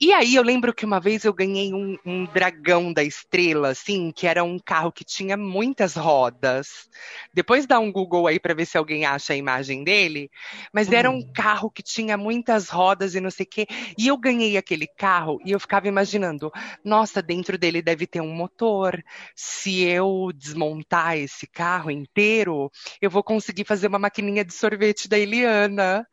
E 0.00 0.12
aí 0.12 0.34
eu 0.34 0.42
lembro 0.42 0.74
que 0.74 0.84
uma 0.84 0.98
vez 0.98 1.24
eu 1.24 1.32
ganhei 1.32 1.72
um, 1.72 1.96
um, 2.04 2.24
dragão 2.24 2.92
da 2.92 3.02
estrela, 3.02 3.68
assim, 3.68 4.12
que 4.12 4.26
era 4.26 4.42
um 4.42 4.58
carro 4.58 4.90
que 4.90 5.04
tinha 5.04 5.36
muitas 5.36 5.94
rodas. 5.94 6.88
Depois 7.32 7.66
dá 7.66 7.78
um 7.78 7.92
Google 7.92 8.26
aí 8.26 8.40
para 8.40 8.54
ver 8.54 8.66
se 8.66 8.76
alguém 8.76 9.04
acha 9.04 9.32
a 9.32 9.36
imagem 9.36 9.84
dele. 9.84 10.30
Mas 10.72 10.88
hum. 10.88 10.94
era 10.94 11.10
um 11.10 11.18
hum. 11.18 11.32
carro 11.34 11.70
que 11.70 11.82
tinha 11.82 12.16
muitas 12.16 12.68
rodas 12.68 13.14
e 13.14 13.20
não 13.20 13.30
sei 13.30 13.44
o 13.44 13.48
quê. 13.48 13.66
E 13.96 14.08
eu 14.08 14.16
ganhei 14.16 14.56
aquele 14.56 14.86
carro 14.86 15.38
e 15.44 15.52
eu 15.52 15.60
ficava 15.60 15.86
imaginando, 15.86 16.50
nossa, 16.84 17.22
dentro 17.22 17.56
dele 17.56 17.82
deve 17.82 18.06
ter 18.06 18.20
um 18.20 18.34
motor. 18.34 19.02
Se 19.34 19.82
eu 19.82 20.30
desmontar 20.34 21.16
esse 21.16 21.46
carro 21.46 21.90
inteiro, 21.90 22.70
eu 23.00 23.10
vou 23.10 23.22
conseguir 23.22 23.64
fazer 23.64 23.86
uma 23.86 23.98
maquininha 23.98 24.44
de 24.44 24.54
sorvete 24.54 25.08
da 25.08 25.18
Eliana. 25.18 26.06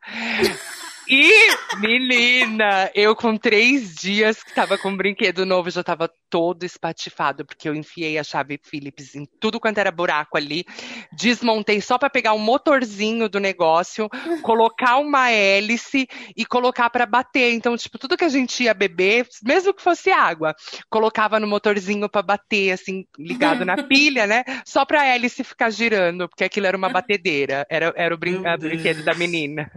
E, 1.10 1.78
menina, 1.78 2.90
eu 2.94 3.16
com 3.16 3.34
três 3.34 3.94
dias 3.94 4.42
que 4.42 4.54
tava 4.54 4.76
com 4.76 4.90
um 4.90 4.96
brinquedo 4.96 5.46
novo, 5.46 5.70
já 5.70 5.82
tava 5.82 6.10
todo 6.28 6.64
espatifado, 6.64 7.46
porque 7.46 7.66
eu 7.66 7.74
enfiei 7.74 8.18
a 8.18 8.24
chave 8.24 8.60
Phillips 8.62 9.14
em 9.14 9.24
tudo 9.40 9.58
quanto 9.58 9.78
era 9.78 9.90
buraco 9.90 10.36
ali, 10.36 10.66
desmontei 11.10 11.80
só 11.80 11.96
para 11.96 12.10
pegar 12.10 12.34
o 12.34 12.36
um 12.36 12.40
motorzinho 12.40 13.26
do 13.26 13.40
negócio, 13.40 14.06
colocar 14.42 14.98
uma 14.98 15.30
hélice 15.30 16.06
e 16.36 16.44
colocar 16.44 16.90
para 16.90 17.06
bater. 17.06 17.54
Então, 17.54 17.74
tipo, 17.74 17.98
tudo 17.98 18.16
que 18.16 18.24
a 18.24 18.28
gente 18.28 18.64
ia 18.64 18.74
beber, 18.74 19.26
mesmo 19.42 19.72
que 19.72 19.82
fosse 19.82 20.10
água, 20.10 20.54
colocava 20.90 21.40
no 21.40 21.46
motorzinho 21.46 22.06
para 22.08 22.20
bater, 22.20 22.72
assim, 22.72 23.06
ligado 23.18 23.64
na 23.64 23.76
pilha, 23.88 24.26
né? 24.26 24.44
Só 24.66 24.84
pra 24.84 25.06
hélice 25.06 25.42
ficar 25.42 25.70
girando, 25.70 26.28
porque 26.28 26.44
aquilo 26.44 26.66
era 26.66 26.76
uma 26.76 26.90
batedeira, 26.92 27.66
era, 27.70 27.94
era 27.96 28.14
o 28.14 28.18
brin 28.18 28.42
brinquedo 28.58 29.02
da 29.04 29.14
menina. 29.14 29.70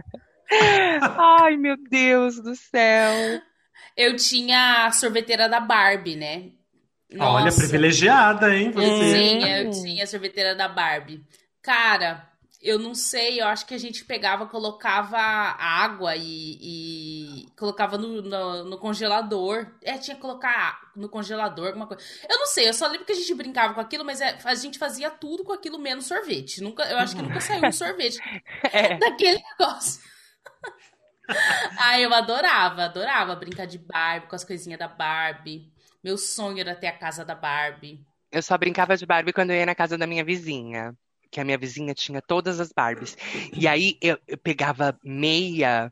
Ai, 1.18 1.56
meu 1.56 1.76
Deus 1.76 2.40
do 2.40 2.54
céu. 2.54 3.40
Eu 3.96 4.16
tinha 4.16 4.86
a 4.86 4.92
sorveteira 4.92 5.48
da 5.48 5.60
Barbie, 5.60 6.16
né? 6.16 6.50
Nossa. 7.12 7.42
Olha, 7.42 7.52
privilegiada, 7.52 8.54
hein? 8.54 8.70
Você. 8.70 9.12
Sim, 9.12 9.44
eu 9.44 9.70
tinha 9.70 10.04
a 10.04 10.06
sorveteira 10.06 10.54
da 10.54 10.68
Barbie. 10.68 11.22
Cara, 11.60 12.26
eu 12.62 12.78
não 12.78 12.94
sei, 12.94 13.40
eu 13.40 13.46
acho 13.46 13.66
que 13.66 13.74
a 13.74 13.78
gente 13.78 14.04
pegava, 14.04 14.46
colocava 14.46 15.18
água 15.18 16.14
e, 16.16 16.58
e 16.62 17.46
colocava 17.58 17.98
no, 17.98 18.22
no, 18.22 18.64
no, 18.64 18.78
congelador. 18.78 19.66
É, 19.82 19.98
tinha 19.98 20.14
que 20.14 20.22
colocar 20.22 20.80
no 20.94 21.08
congelador, 21.08 21.68
alguma 21.68 21.88
coisa. 21.88 22.02
Eu 22.28 22.38
não 22.38 22.46
sei, 22.46 22.68
eu 22.68 22.72
só 22.72 22.86
lembro 22.86 23.04
que 23.04 23.12
a 23.12 23.16
gente 23.16 23.34
brincava 23.34 23.74
com 23.74 23.80
aquilo, 23.80 24.04
mas 24.04 24.20
é, 24.20 24.38
a 24.44 24.54
gente 24.54 24.78
fazia 24.78 25.10
tudo 25.10 25.42
com 25.42 25.52
aquilo 25.52 25.78
menos 25.78 26.06
sorvete. 26.06 26.62
Nunca, 26.62 26.84
eu 26.84 26.98
acho 26.98 27.16
que 27.16 27.22
nunca 27.22 27.40
saiu 27.40 27.66
um 27.66 27.72
sorvete 27.72 28.18
é. 28.72 28.96
daquele 28.96 29.42
negócio. 29.58 30.00
ah, 31.78 32.00
eu 32.00 32.12
adorava, 32.12 32.84
adorava 32.84 33.36
brincar 33.36 33.66
de 33.66 33.78
Barbie, 33.78 34.26
com 34.26 34.36
as 34.36 34.44
coisinhas 34.44 34.78
da 34.78 34.88
Barbie. 34.88 35.72
Meu 36.02 36.18
sonho 36.18 36.60
era 36.60 36.74
ter 36.74 36.88
a 36.88 36.98
casa 36.98 37.24
da 37.24 37.34
Barbie. 37.34 38.04
Eu 38.30 38.42
só 38.42 38.56
brincava 38.56 38.96
de 38.96 39.06
Barbie 39.06 39.32
quando 39.32 39.50
eu 39.50 39.56
ia 39.56 39.66
na 39.66 39.74
casa 39.74 39.96
da 39.96 40.06
minha 40.06 40.24
vizinha. 40.24 40.96
Que 41.30 41.40
a 41.40 41.44
minha 41.44 41.56
vizinha 41.56 41.94
tinha 41.94 42.20
todas 42.20 42.60
as 42.60 42.72
Barbies. 42.72 43.16
E 43.54 43.66
aí 43.66 43.96
eu, 44.02 44.18
eu 44.28 44.36
pegava 44.36 44.98
meia 45.02 45.90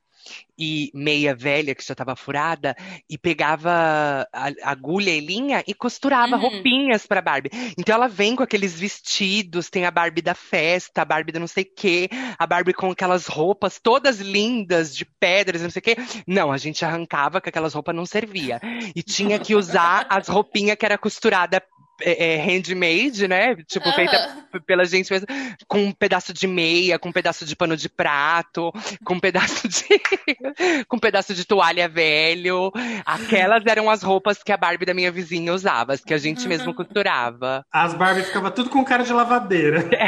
e 0.59 0.91
meia 0.95 1.35
velha 1.35 1.75
que 1.75 1.85
já 1.85 1.93
estava 1.93 2.15
furada 2.15 2.77
e 3.09 3.17
pegava 3.17 4.29
agulha 4.63 5.11
e 5.11 5.21
linha 5.21 5.65
e 5.67 5.73
costurava 5.75 6.37
Uhum. 6.37 6.43
roupinhas 6.43 7.07
para 7.07 7.23
Barbie. 7.23 7.51
Então 7.79 7.95
ela 7.95 8.09
vem 8.09 8.37
com 8.37 8.43
aqueles 8.43 8.79
vestidos, 8.79 9.71
tem 9.71 9.87
a 9.87 9.91
Barbie 9.91 10.23
da 10.23 10.35
festa, 10.35 11.03
a 11.03 11.05
Barbie 11.05 11.33
da 11.33 11.41
não 11.41 11.47
sei 11.47 11.65
o 11.65 11.75
quê, 11.75 12.09
a 12.39 12.47
Barbie 12.47 12.75
com 12.75 12.91
aquelas 12.91 13.27
roupas 13.27 13.81
todas 13.83 14.21
lindas 14.21 14.95
de 14.95 15.05
pedras, 15.05 15.63
não 15.63 15.71
sei 15.71 15.81
o 15.81 15.83
quê. 15.83 15.97
Não, 16.27 16.53
a 16.53 16.59
gente 16.59 16.85
arrancava 16.85 17.41
que 17.41 17.49
aquelas 17.49 17.73
roupas 17.75 17.95
não 17.95 18.05
servia 18.05 18.61
e 18.95 19.03
tinha 19.03 19.39
que 19.39 19.55
usar 19.55 20.07
as 20.11 20.29
roupinhas 20.29 20.77
que 20.77 20.85
era 20.85 20.99
costurada 20.99 21.63
é, 22.03 22.35
é, 22.35 22.37
handmade, 22.43 23.27
né? 23.29 23.57
Tipo, 23.67 23.91
feita 23.93 24.45
p- 24.53 24.61
pela 24.61 24.85
gente 24.85 25.11
mesmo, 25.13 25.27
com 25.69 25.85
um 25.85 25.93
pedaço 25.93 26.33
de 26.33 26.47
meia, 26.47 26.99
com 26.99 27.09
um 27.09 27.13
pedaço 27.13 27.45
de 27.45 27.55
pano 27.57 27.77
de 27.77 27.89
prato, 27.89 28.73
com 29.05 29.15
um 29.15 29.21
pedaço 29.21 29.69
de. 29.69 29.85
com 30.89 30.97
um 30.97 31.01
pedaço 31.01 31.35
de 31.35 31.45
toalha 31.45 31.89
velho. 31.89 32.73
Aquelas 33.05 33.65
eram 33.67 33.89
as 33.91 34.03
roupas 34.03 34.43
que 34.43 34.53
a 34.53 34.57
Barbie 34.57 34.87
da 34.87 34.95
minha 34.95 35.11
vizinha 35.13 35.53
usava, 35.53 35.93
as 35.95 36.01
que 36.05 36.15
a 36.15 36.19
gente 36.19 36.47
mesmo 36.49 36.73
costurava. 36.75 37.65
As 37.73 37.95
Barbie 37.95 38.23
ficava 38.25 38.51
tudo 38.51 38.71
com 38.71 38.85
cara 38.85 39.03
de 39.05 39.13
lavadeira. 39.13 39.89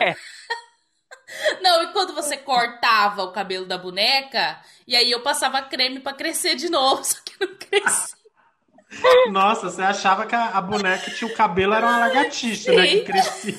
É, 0.00 0.16
Não, 1.62 1.84
e 1.84 1.92
quando 1.92 2.12
você 2.14 2.36
cortava 2.36 3.22
o 3.22 3.32
cabelo 3.32 3.64
da 3.64 3.78
boneca, 3.78 4.58
e 4.86 4.96
aí 4.96 5.10
eu 5.10 5.20
passava 5.20 5.62
creme 5.62 6.00
pra 6.00 6.12
crescer 6.12 6.56
de 6.56 6.68
novo, 6.68 7.04
só 7.04 7.16
que 7.24 7.32
não 7.40 7.54
crescia. 7.56 8.16
Nossa, 9.30 9.70
você 9.70 9.82
achava 9.82 10.26
que 10.26 10.34
a, 10.34 10.48
a 10.48 10.60
boneca 10.60 11.10
tinha 11.10 11.30
o 11.30 11.34
cabelo, 11.34 11.74
era 11.74 11.86
uma 11.86 11.98
lagartixa, 11.98 12.72
né? 12.72 12.86
Que 12.86 13.00
crescia. 13.02 13.58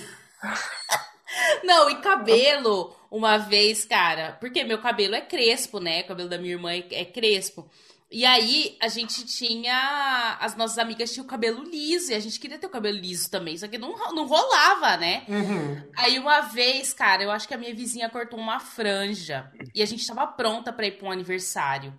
Não, 1.64 1.90
e 1.90 1.96
cabelo, 2.02 2.96
uma 3.10 3.38
vez, 3.38 3.86
cara, 3.86 4.38
porque 4.40 4.64
meu 4.64 4.80
cabelo 4.80 5.16
é 5.16 5.22
crespo, 5.22 5.80
né? 5.80 6.02
O 6.02 6.08
cabelo 6.08 6.30
da 6.30 6.38
minha 6.38 6.54
irmã 6.54 6.72
é, 6.74 6.86
é 6.92 7.06
crespo. 7.06 7.70
E 8.12 8.26
aí 8.26 8.76
a 8.82 8.90
gente 8.90 9.26
tinha. 9.26 10.38
As 10.42 10.54
nossas 10.58 10.78
amigas 10.78 11.14
tinham 11.14 11.26
o 11.26 11.30
cabelo 11.30 11.64
liso, 11.64 12.12
e 12.12 12.16
a 12.16 12.20
gente 12.20 12.38
queria 12.38 12.60
ter 12.60 12.68
o 12.68 12.72
cabelo 12.72 12.98
liso 12.98 13.32
também, 13.32 13.58
só 13.58 13.70
que 13.70 13.78
não, 13.78 13.96
não 14.14 14.28
rolava, 14.28 14.98
né? 14.98 15.24
Uhum. 15.30 15.82
Aí 15.96 16.20
uma 16.20 16.42
vez, 16.42 16.92
cara, 16.92 17.24
eu 17.24 17.32
acho 17.32 17.48
que 17.48 17.54
a 17.54 17.58
minha 17.58 17.74
vizinha 17.74 18.10
cortou 18.10 18.38
uma 18.38 18.60
franja 18.60 19.50
e 19.74 19.82
a 19.82 19.86
gente 19.86 20.06
tava 20.06 20.28
pronta 20.28 20.74
pra 20.74 20.88
ir 20.88 20.98
pra 20.98 21.08
um 21.08 21.12
aniversário. 21.12 21.94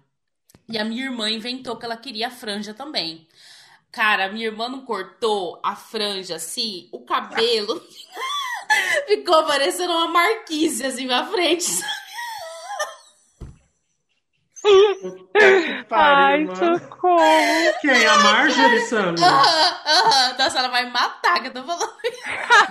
E 0.68 0.78
a 0.78 0.84
minha 0.84 1.04
irmã 1.04 1.30
inventou 1.30 1.76
que 1.76 1.84
ela 1.84 1.96
queria 1.96 2.28
a 2.28 2.30
franja 2.30 2.72
também. 2.72 3.26
Cara, 3.90 4.26
a 4.26 4.28
minha 4.32 4.46
irmã 4.46 4.68
não 4.68 4.84
cortou 4.84 5.60
a 5.62 5.76
franja 5.76 6.36
assim, 6.36 6.88
o 6.90 7.04
cabelo 7.04 7.78
ficou 9.06 9.44
parecendo 9.44 9.92
uma 9.92 10.08
marquise 10.08 10.86
assim 10.86 11.06
pra 11.06 11.26
frente. 11.26 11.66
Ai, 15.34 15.84
pariu, 15.88 16.46
mano. 16.46 16.78
socorro! 16.78 17.18
Quem? 17.80 18.06
A 18.06 18.18
Marjorie, 18.18 18.80
Sammy? 18.86 19.20
Aham, 19.20 19.80
aham. 19.86 20.38
Nossa, 20.38 20.58
ela 20.58 20.68
vai 20.68 20.88
matar 20.90 21.40
que 21.40 21.48
eu 21.48 21.52
tô 21.52 21.64
falando. 21.64 21.92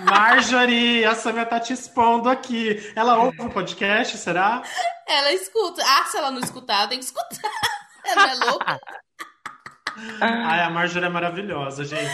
Marjorie, 0.00 1.04
a 1.04 1.14
Samia 1.14 1.44
tá 1.44 1.60
te 1.60 1.74
expondo 1.74 2.30
aqui. 2.30 2.92
Ela 2.96 3.18
ouve 3.18 3.40
o 3.42 3.50
podcast, 3.50 4.16
será? 4.16 4.62
Ela 5.06 5.32
escuta. 5.32 5.82
Ah, 5.86 6.04
se 6.06 6.16
ela 6.16 6.30
não 6.30 6.40
escutar, 6.40 6.78
ela 6.78 6.88
tem 6.88 6.98
que 6.98 7.04
escutar. 7.04 7.50
Ela 8.04 8.30
é 8.30 8.34
louca. 8.34 8.80
Ai, 10.20 10.60
a 10.62 10.70
Marjorie 10.70 11.06
é 11.06 11.10
maravilhosa, 11.10 11.84
gente. 11.84 12.10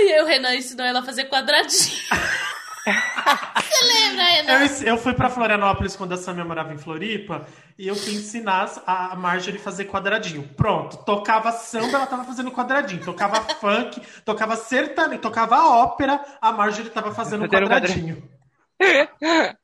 E 0.00 0.22
o 0.22 0.26
Renan 0.26 0.54
ensinou 0.54 0.86
ela 0.86 1.00
a 1.00 1.02
fazer 1.02 1.24
quadradinho. 1.24 1.96
Você 2.86 3.84
lembra, 3.84 4.24
Renan? 4.24 4.52
Eu, 4.52 4.86
eu 4.86 4.98
fui 4.98 5.12
pra 5.12 5.28
Florianópolis 5.28 5.96
quando 5.96 6.12
a 6.12 6.16
Samia 6.16 6.44
morava 6.44 6.72
em 6.72 6.78
Floripa 6.78 7.46
e 7.78 7.86
eu 7.86 7.94
fui 7.94 8.14
ensinar 8.14 8.70
a 8.86 9.14
Marjorie 9.16 9.58
a 9.58 9.62
fazer 9.62 9.84
quadradinho. 9.86 10.48
Pronto, 10.56 10.98
tocava 11.04 11.52
samba, 11.52 11.96
ela 11.98 12.06
tava 12.06 12.24
fazendo 12.24 12.50
quadradinho. 12.50 13.04
Tocava 13.04 13.40
funk, 13.60 14.00
tocava 14.24 14.56
sertanejo, 14.56 15.20
tocava 15.20 15.66
ópera, 15.66 16.24
a 16.40 16.52
Marjorie 16.52 16.90
tava 16.90 17.12
fazendo 17.12 17.46
Fazendo 17.48 17.68
quadradinho. 17.68 18.28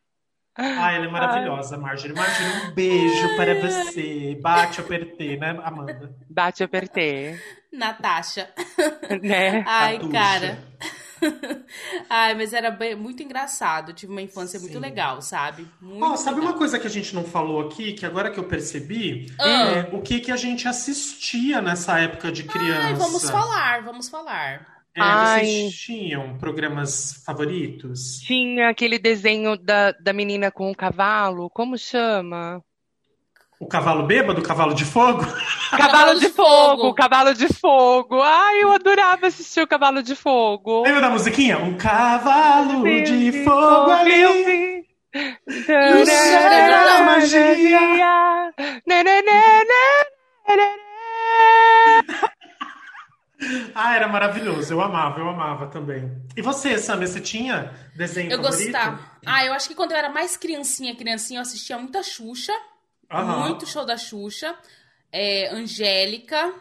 Ai, 0.57 0.97
ela 0.97 1.07
é 1.07 1.11
maravilhosa, 1.11 1.77
Marjorie. 1.77 2.15
Marjorie, 2.15 2.67
um 2.69 2.75
beijo 2.75 3.37
para 3.37 3.55
você. 3.61 4.39
Bate, 4.41 4.81
apertei, 4.81 5.37
né, 5.37 5.59
Amanda? 5.65 6.15
Bate, 6.31 6.63
apertei. 6.63 7.39
Natasha. 7.73 8.49
Né? 9.21 9.65
Ai, 9.67 9.99
cara. 10.11 10.59
Ai, 12.09 12.35
mas 12.35 12.53
era 12.53 12.71
bem- 12.71 12.95
muito 12.95 13.23
engraçado. 13.23 13.91
Eu 13.91 13.95
tive 13.95 14.13
uma 14.13 14.23
infância 14.23 14.61
muito 14.61 14.75
Sim. 14.75 14.79
legal, 14.79 15.21
sabe? 15.23 15.67
Muito 15.81 16.05
Ó, 16.05 16.17
sabe 16.17 16.37
legal. 16.37 16.53
uma 16.53 16.59
coisa 16.59 16.79
que 16.79 16.87
a 16.87 16.91
gente 16.91 17.15
não 17.15 17.25
falou 17.25 17.67
aqui, 17.67 17.93
que 17.95 18.05
agora 18.07 18.31
que 18.31 18.39
eu 18.39 18.45
percebi, 18.45 19.27
Ah. 19.41 19.47
é 19.47 19.89
o 19.93 20.01
que, 20.03 20.21
que 20.21 20.31
a 20.31 20.37
gente 20.37 20.69
assistia 20.69 21.61
nessa 21.63 21.99
época 21.99 22.31
de 22.31 22.45
criança. 22.45 22.87
Ai, 22.89 22.95
vamos 22.95 23.29
falar, 23.29 23.83
vamos 23.83 24.09
falar. 24.09 24.74
É, 24.97 25.01
Ai. 25.01 25.45
vocês 25.45 25.75
tinham 25.75 26.39
programas 26.39 27.23
favoritos? 27.27 28.19
Tinha 28.21 28.69
aquele 28.69 28.97
desenho 28.99 29.57
da, 29.57 29.91
da 29.91 30.13
menina 30.13 30.53
com 30.53 30.71
o 30.71 30.75
cavalo, 30.75 31.51
como 31.51 31.77
chama? 31.77 32.63
O 33.59 33.67
cavalo 33.67 34.07
bêbado, 34.07 34.41
o 34.41 34.45
cavalo 34.45 34.75
de 34.75 34.85
fogo? 34.85 35.25
Cavalo 35.71 36.21
de 36.21 36.29
fogo, 36.29 36.95
cavalo 36.95 37.35
de 37.35 37.49
fogo. 37.53 38.21
Ai, 38.23 38.63
eu 38.63 38.73
adorava 38.73 39.27
assistir 39.27 39.63
o 39.63 39.67
cavalo 39.67 40.03
de 40.03 40.15
fogo. 40.15 40.83
Lembra 40.83 41.01
da 41.01 41.11
musiquinha? 41.11 41.59
Um 41.59 41.77
cavalo 41.77 42.81
Meu 42.81 43.05
de 43.05 43.45
fogo 43.45 43.91
ali. 43.91 44.13
vi. 44.45 44.85
o 45.17 46.07
cheiro 46.07 46.87
da 46.87 47.03
magia. 47.05 48.53
Né, 48.87 49.03
né, 49.03 49.23
né, 49.23 49.23
né, 49.23 50.05
né, 50.49 50.57
né. 50.57 50.84
Ah, 53.75 53.97
era 53.97 54.09
maravilhoso. 54.09 54.73
Eu 54.73 54.81
amava, 54.81 55.19
eu 55.21 55.29
amava 55.29 55.67
também. 55.67 56.11
E 56.37 56.43
você, 56.43 56.79
Samia, 56.79 57.07
você 57.07 57.21
tinha 57.21 57.73
desenho 57.95 58.31
Eu 58.33 58.43
favorito? 58.43 58.73
gostava. 58.73 59.01
Ah, 59.27 59.45
eu 59.45 59.53
acho 59.53 59.69
que 59.69 59.75
quando 59.75 59.93
eu 59.93 59.97
era 59.97 60.09
mais 60.09 60.37
criancinha, 60.37 60.95
criancinha, 60.95 61.39
eu 61.39 61.43
assistia 61.43 61.79
muita 61.79 62.03
Xuxa. 62.03 62.53
Aham. 63.11 63.49
Muito 63.49 63.67
show 63.67 63.85
da 63.85 63.97
Xuxa. 63.97 64.55
É, 65.13 65.49
Angélica. 65.55 66.53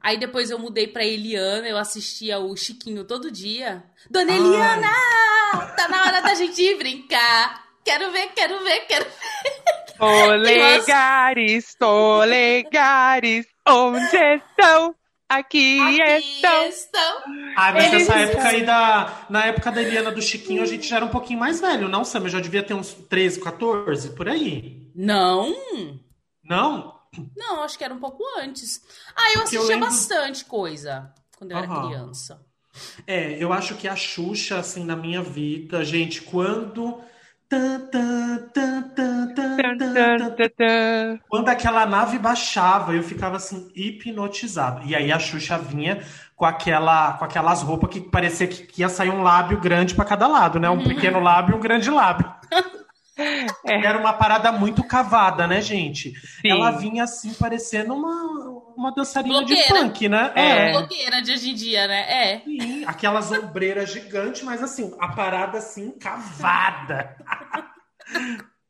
Aí 0.00 0.16
depois 0.18 0.50
eu 0.50 0.58
mudei 0.58 0.86
pra 0.86 1.04
Eliana, 1.04 1.66
eu 1.68 1.76
assistia 1.76 2.38
o 2.38 2.56
Chiquinho 2.56 3.04
todo 3.04 3.30
dia. 3.32 3.82
Dona 4.08 4.32
Ai. 4.32 4.38
Eliana! 4.38 4.88
Tá 5.76 5.88
na 5.88 6.02
hora 6.02 6.20
da 6.22 6.34
gente 6.34 6.74
brincar. 6.76 7.64
Quero 7.84 8.10
ver, 8.12 8.28
quero 8.34 8.62
ver, 8.62 8.80
quero 8.86 9.04
ver. 9.04 9.98
Polegares, 9.98 11.74
polegares, 11.78 13.46
onde 13.68 14.16
estão? 14.16 14.94
Aqui, 15.28 15.78
Aqui 16.00 16.36
estão. 16.36 16.66
estão. 16.68 17.18
Ah, 17.54 17.72
mas 17.72 17.92
Eles 17.92 18.08
nessa 18.08 18.18
época 18.20 18.48
aí 18.48 18.64
da. 18.64 19.26
Na 19.28 19.44
época 19.44 19.70
da 19.70 19.82
Eliana 19.82 20.10
do 20.10 20.22
Chiquinho, 20.22 20.62
a 20.62 20.66
gente 20.66 20.88
já 20.88 20.96
era 20.96 21.04
um 21.04 21.10
pouquinho 21.10 21.38
mais 21.38 21.60
velho, 21.60 21.88
não, 21.88 22.04
Sam? 22.04 22.20
Eu 22.20 22.28
já 22.30 22.40
devia 22.40 22.62
ter 22.62 22.72
uns 22.74 22.94
13, 22.94 23.38
14, 23.40 24.10
por 24.14 24.28
aí. 24.28 24.90
Não, 24.94 25.54
Não? 26.42 26.98
não, 27.36 27.62
acho 27.62 27.76
que 27.76 27.84
era 27.84 27.92
um 27.92 27.98
pouco 27.98 28.22
antes. 28.38 28.80
Ah, 29.14 29.32
eu 29.34 29.42
Porque 29.42 29.56
eu 29.56 29.60
assistia 29.60 29.76
lembro- 29.76 29.86
bastante 29.90 30.44
coisa 30.46 31.12
quando 31.36 31.50
eu 31.52 31.58
era 31.58 31.66
Aham. 31.66 31.88
criança. 31.88 32.40
É, 33.06 33.42
eu 33.42 33.52
acho 33.52 33.74
que 33.76 33.86
a 33.88 33.96
Xuxa, 33.96 34.58
assim, 34.58 34.84
na 34.84 34.96
minha 34.96 35.20
vida, 35.22 35.84
gente, 35.84 36.22
quando. 36.22 37.00
Quando 41.28 41.48
aquela 41.48 41.86
nave 41.86 42.18
baixava, 42.18 42.94
eu 42.94 43.02
ficava 43.02 43.36
assim, 43.36 43.70
hipnotizado. 43.74 44.86
E 44.86 44.94
aí 44.94 45.10
a 45.10 45.18
Xuxa 45.18 45.56
vinha 45.56 46.02
com, 46.36 46.44
aquela, 46.44 47.14
com 47.14 47.24
aquelas 47.24 47.62
roupas 47.62 47.90
que 47.90 48.00
parecia 48.00 48.46
que, 48.46 48.66
que 48.66 48.82
ia 48.82 48.88
sair 48.88 49.10
um 49.10 49.22
lábio 49.22 49.58
grande 49.60 49.94
para 49.94 50.04
cada 50.04 50.26
lado, 50.26 50.60
né? 50.60 50.68
Um 50.68 50.84
pequeno 50.84 51.20
lábio 51.20 51.54
e 51.54 51.56
um 51.56 51.60
grande 51.60 51.90
lábio. 51.90 52.30
É. 53.18 53.46
Era 53.84 53.98
uma 53.98 54.12
parada 54.12 54.52
muito 54.52 54.82
cavada, 54.84 55.46
né, 55.46 55.60
gente? 55.60 56.12
Sim. 56.40 56.48
Ela 56.50 56.70
vinha 56.70 57.02
assim, 57.04 57.34
parecendo 57.34 57.92
uma, 57.94 58.72
uma 58.76 58.92
dançarina 58.94 59.44
de 59.44 59.54
Blogueira. 59.54 59.68
funk, 59.80 60.08
né? 60.08 60.32
É. 60.36 60.70
Blogueira 60.72 61.20
de 61.20 61.32
hoje 61.32 61.50
em 61.50 61.54
dia, 61.54 61.88
né? 61.88 62.00
É. 62.34 62.40
Sim, 62.44 62.84
aquelas 62.86 63.32
ombreiras 63.32 63.90
gigantes, 63.92 64.42
mas 64.42 64.62
assim, 64.62 64.94
a 65.00 65.08
parada 65.08 65.58
assim, 65.58 65.90
cavada. 65.98 67.16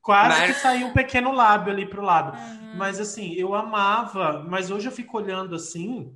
Quase 0.03 0.39
Mas- 0.41 0.47
que 0.57 0.63
saiu 0.63 0.87
um 0.87 0.93
pequeno 0.93 1.33
lábio 1.33 1.73
ali 1.73 1.85
pro 1.85 2.01
lado. 2.03 2.37
Uhum. 2.37 2.77
Mas 2.77 2.99
assim, 2.99 3.35
eu 3.35 3.55
amava, 3.55 4.43
mas 4.49 4.71
hoje 4.71 4.87
eu 4.89 4.93
fico 4.93 5.19
olhando 5.19 5.55
assim, 5.55 6.11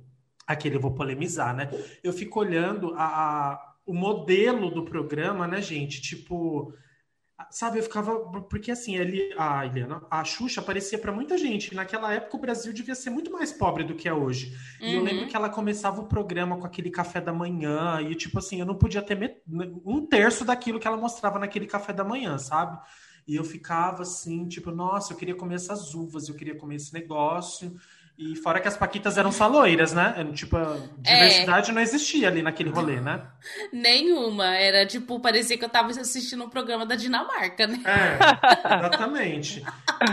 aquele 0.47 0.77
eu 0.77 0.81
vou 0.81 0.91
polemizar, 0.95 1.53
né? 1.55 1.69
Eu 2.03 2.11
fico 2.11 2.39
olhando 2.39 2.95
a, 2.97 3.03
a- 3.05 3.73
o 3.85 3.93
modelo 3.93 4.71
do 4.71 4.83
programa, 4.83 5.47
né, 5.47 5.61
gente? 5.61 6.01
Tipo, 6.01 6.73
sabe, 7.51 7.79
eu 7.79 7.83
ficava 7.83 8.17
porque 8.49 8.71
assim, 8.71 8.95
ele, 8.95 9.33
a 9.37 9.65
Eliana, 9.65 10.01
a 10.09 10.23
Xuxa 10.23 10.61
aparecia 10.61 10.97
pra 10.97 11.11
muita 11.11 11.37
gente. 11.37 11.73
Naquela 11.75 12.13
época 12.13 12.37
o 12.37 12.39
Brasil 12.39 12.71
devia 12.73 12.95
ser 12.95 13.09
muito 13.09 13.31
mais 13.31 13.51
pobre 13.51 13.83
do 13.83 13.95
que 13.95 14.07
é 14.07 14.13
hoje. 14.13 14.55
E 14.81 14.93
eu 14.93 14.99
Uhum. 14.99 15.05
lembro 15.05 15.27
que 15.27 15.35
ela 15.35 15.49
começava 15.49 16.01
o 16.01 16.07
programa 16.07 16.57
com 16.57 16.65
aquele 16.65 16.89
café 16.89 17.19
da 17.21 17.33
manhã 17.33 17.99
e 18.01 18.15
tipo 18.15 18.39
assim, 18.39 18.59
eu 18.59 18.65
não 18.65 18.75
podia 18.75 19.01
ter 19.01 19.15
met- 19.15 19.41
um 19.85 20.05
terço 20.05 20.43
daquilo 20.45 20.79
que 20.79 20.87
ela 20.87 20.97
mostrava 20.97 21.39
naquele 21.39 21.65
café 21.67 21.93
da 21.93 22.03
manhã, 22.03 22.37
sabe? 22.37 22.79
E 23.27 23.35
eu 23.35 23.43
ficava 23.43 24.01
assim, 24.01 24.47
tipo, 24.47 24.69
nossa, 24.71 25.13
eu 25.13 25.17
queria 25.17 25.35
comer 25.35 25.55
essas 25.55 25.93
uvas, 25.93 26.27
eu 26.27 26.35
queria 26.35 26.55
comer 26.57 26.75
esse 26.75 26.93
negócio. 26.93 27.73
E 28.31 28.37
fora 28.37 28.61
que 28.61 28.67
as 28.69 28.77
paquitas 28.77 29.17
eram 29.17 29.33
só 29.33 29.47
loiras, 29.47 29.91
né? 29.91 30.15
Tipo, 30.33 30.55
a 30.55 30.77
diversidade 30.97 31.71
é. 31.71 31.73
não 31.73 31.81
existia 31.81 32.29
ali 32.29 32.41
naquele 32.41 32.69
rolê, 32.69 33.01
né? 33.01 33.21
Nenhuma. 33.71 34.55
Era 34.55 34.85
tipo, 34.85 35.19
parecia 35.19 35.57
que 35.57 35.65
eu 35.65 35.69
tava 35.69 35.89
assistindo 35.89 36.45
um 36.45 36.49
programa 36.49 36.85
da 36.85 36.95
Dinamarca, 36.95 37.67
né? 37.67 37.81
É, 37.83 38.77
exatamente. 38.77 39.61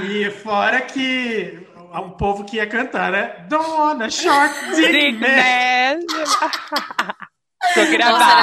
e 0.03 0.29
fora 0.31 0.81
que 0.81 1.69
o 1.95 2.11
povo 2.11 2.45
que 2.45 2.57
ia 2.57 2.67
cantar, 2.67 3.13
né? 3.13 3.47
Dona 3.49 4.11
Short 4.11 4.55
Dick 4.75 5.13
Man. 5.13 6.01
Tô 7.75 7.87
gravada. 7.91 8.43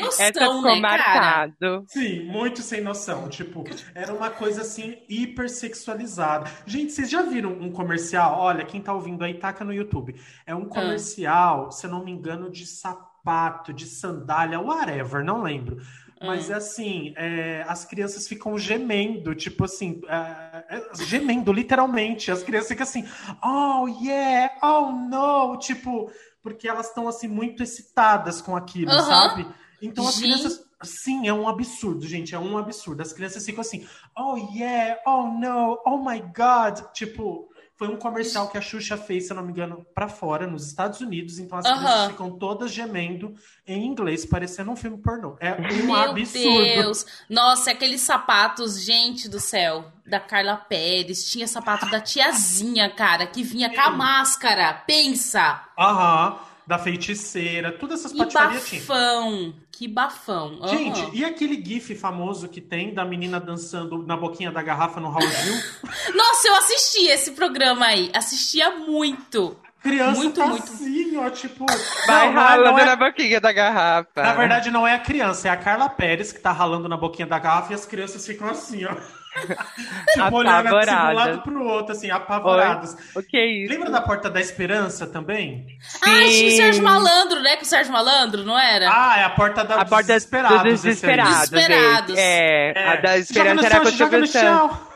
Nossa, 0.00 0.22
Essa 0.22 0.40
ficou 0.40 0.62
né, 0.62 0.80
marcado. 0.80 1.84
Sim, 1.88 2.24
muito 2.24 2.62
sem 2.62 2.80
noção. 2.80 3.28
Tipo, 3.28 3.64
era 3.94 4.12
uma 4.12 4.30
coisa 4.30 4.62
assim 4.62 4.98
hipersexualizada. 5.08 6.50
Gente, 6.66 6.92
vocês 6.92 7.10
já 7.10 7.22
viram 7.22 7.52
um 7.52 7.70
comercial? 7.70 8.38
Olha, 8.38 8.64
quem 8.64 8.80
tá 8.80 8.92
ouvindo 8.92 9.24
aí, 9.24 9.34
taca 9.34 9.64
no 9.64 9.72
YouTube. 9.72 10.14
É 10.46 10.54
um 10.54 10.64
ah. 10.64 10.68
comercial, 10.68 11.70
se 11.70 11.86
eu 11.86 11.90
não 11.90 12.04
me 12.04 12.10
engano, 12.10 12.50
de 12.50 12.66
sapato, 12.66 13.72
de 13.72 13.86
sandália, 13.86 14.60
whatever, 14.60 15.24
não 15.24 15.42
lembro. 15.42 15.78
Mas 16.20 16.48
é 16.48 16.54
assim, 16.54 17.12
é, 17.16 17.64
as 17.68 17.84
crianças 17.84 18.26
ficam 18.26 18.56
gemendo, 18.58 19.34
tipo 19.34 19.64
assim, 19.64 20.00
é, 20.08 20.76
é, 20.76 20.94
gemendo, 21.04 21.52
literalmente. 21.52 22.30
As 22.30 22.42
crianças 22.42 22.68
ficam 22.68 22.84
assim, 22.84 23.04
oh 23.42 23.86
yeah, 24.02 24.50
oh 24.62 24.92
no, 24.92 25.58
tipo, 25.58 26.10
porque 26.44 26.68
elas 26.68 26.88
estão 26.88 27.08
assim 27.08 27.26
muito 27.26 27.62
excitadas 27.62 28.42
com 28.42 28.54
aquilo, 28.54 28.92
uhum. 28.92 29.00
sabe? 29.00 29.46
Então 29.80 30.06
as 30.06 30.16
gente. 30.16 30.24
crianças. 30.24 30.62
Sim, 30.82 31.26
é 31.26 31.32
um 31.32 31.48
absurdo, 31.48 32.06
gente. 32.06 32.34
É 32.34 32.38
um 32.38 32.58
absurdo. 32.58 33.00
As 33.00 33.14
crianças 33.14 33.46
ficam 33.46 33.62
assim, 33.62 33.88
oh 34.16 34.36
yeah, 34.54 35.00
oh 35.06 35.26
no, 35.28 35.80
oh 35.86 35.96
my 35.96 36.20
god. 36.20 36.80
Tipo, 36.92 37.48
foi 37.76 37.88
um 37.88 37.96
comercial 37.96 38.48
que 38.48 38.56
a 38.56 38.60
Xuxa 38.60 38.96
fez, 38.96 39.26
se 39.26 39.32
eu 39.32 39.36
não 39.36 39.42
me 39.42 39.50
engano, 39.50 39.84
para 39.94 40.08
fora, 40.08 40.46
nos 40.46 40.66
Estados 40.66 41.00
Unidos. 41.00 41.38
Então 41.38 41.58
as 41.58 41.64
crianças 41.64 42.10
ficam 42.12 42.38
todas 42.38 42.72
gemendo 42.72 43.34
em 43.66 43.84
inglês, 43.84 44.24
parecendo 44.24 44.70
um 44.70 44.76
filme 44.76 44.98
pornô. 44.98 45.36
É 45.40 45.54
um 45.54 45.86
Meu 45.86 45.94
absurdo. 45.96 46.48
Meu 46.48 46.82
Deus! 46.82 47.06
Nossa, 47.28 47.72
aqueles 47.72 48.00
sapatos, 48.00 48.80
gente 48.80 49.28
do 49.28 49.40
céu, 49.40 49.92
da 50.06 50.20
Carla 50.20 50.56
Pérez. 50.56 51.28
Tinha 51.28 51.48
sapato 51.48 51.90
da 51.90 52.00
tiazinha, 52.00 52.88
cara, 52.90 53.26
que 53.26 53.42
vinha 53.42 53.68
com 53.74 53.80
a 53.80 53.90
máscara. 53.90 54.72
Pensa! 54.86 55.64
Aham 55.76 56.53
da 56.66 56.78
feiticeira, 56.78 57.72
todas 57.72 58.00
essas 58.00 58.12
patifarias 58.16 58.66
tinha. 58.66 58.80
Que 58.80 58.86
bafão, 58.86 59.54
que 59.70 59.88
bafão. 59.88 60.58
Uhum. 60.60 60.68
Gente, 60.68 61.10
e 61.12 61.24
aquele 61.24 61.62
gif 61.62 61.94
famoso 61.94 62.48
que 62.48 62.60
tem 62.60 62.94
da 62.94 63.04
menina 63.04 63.38
dançando 63.38 64.02
na 64.06 64.16
boquinha 64.16 64.50
da 64.50 64.62
garrafa 64.62 65.00
no 65.00 65.10
Raul 65.10 65.28
Gil? 65.28 65.54
Nossa, 66.14 66.48
eu 66.48 66.54
assisti 66.56 67.06
esse 67.06 67.32
programa 67.32 67.86
aí, 67.86 68.10
assistia 68.14 68.70
muito. 68.70 69.56
Criança 69.82 70.18
muito, 70.18 70.40
tá 70.40 70.46
muito. 70.46 70.62
assim, 70.62 71.14
ó, 71.18 71.28
tipo... 71.28 71.66
Vai 72.06 72.32
não, 72.32 72.40
ralando 72.40 72.70
não 72.70 72.78
é, 72.78 72.84
na 72.86 72.96
boquinha 72.96 73.38
da 73.38 73.52
garrafa. 73.52 74.22
Na 74.22 74.32
verdade, 74.32 74.70
não 74.70 74.86
é 74.86 74.94
a 74.94 74.98
criança, 74.98 75.48
é 75.48 75.50
a 75.50 75.58
Carla 75.58 75.90
Pérez 75.90 76.32
que 76.32 76.40
tá 76.40 76.52
ralando 76.52 76.88
na 76.88 76.96
boquinha 76.96 77.26
da 77.26 77.38
garrafa 77.38 77.72
e 77.72 77.74
as 77.74 77.84
crianças 77.84 78.26
ficam 78.26 78.48
assim, 78.48 78.86
ó. 78.86 78.96
tipo, 80.14 80.36
olhando 80.36 80.76
assim, 80.76 80.90
de 80.90 80.96
um 80.96 81.12
lado 81.14 81.42
pro 81.42 81.64
outro, 81.64 81.92
assim, 81.92 82.10
apavorados. 82.10 82.96
O 83.14 83.22
que 83.22 83.36
é 83.36 83.46
isso? 83.46 83.72
Lembra 83.72 83.90
da 83.90 84.00
Porta 84.00 84.30
da 84.30 84.40
Esperança 84.40 85.06
também? 85.06 85.66
Sim. 85.80 85.98
Ah, 86.02 86.28
tinha 86.28 86.48
o 86.48 86.56
Sérgio 86.56 86.82
Malandro, 86.82 87.40
né? 87.40 87.56
Com 87.56 87.62
o 87.62 87.66
Sérgio 87.66 87.92
Malandro, 87.92 88.44
não 88.44 88.58
era? 88.58 88.88
Ah, 88.90 89.18
é 89.18 89.24
a 89.24 89.30
Porta 89.30 89.64
da, 89.64 89.80
a 89.80 89.84
porta 89.84 90.06
Desesperados. 90.06 90.62
Dos 90.62 90.82
Desesperados. 90.82 91.50
desesperados. 91.50 92.16
É, 92.16 92.72
é, 92.74 92.88
a 92.88 92.96
da 92.96 93.18
Esperança 93.18 93.66
era 93.66 93.80
com 93.80 93.88
o 93.88 94.26
chão. 94.26 94.94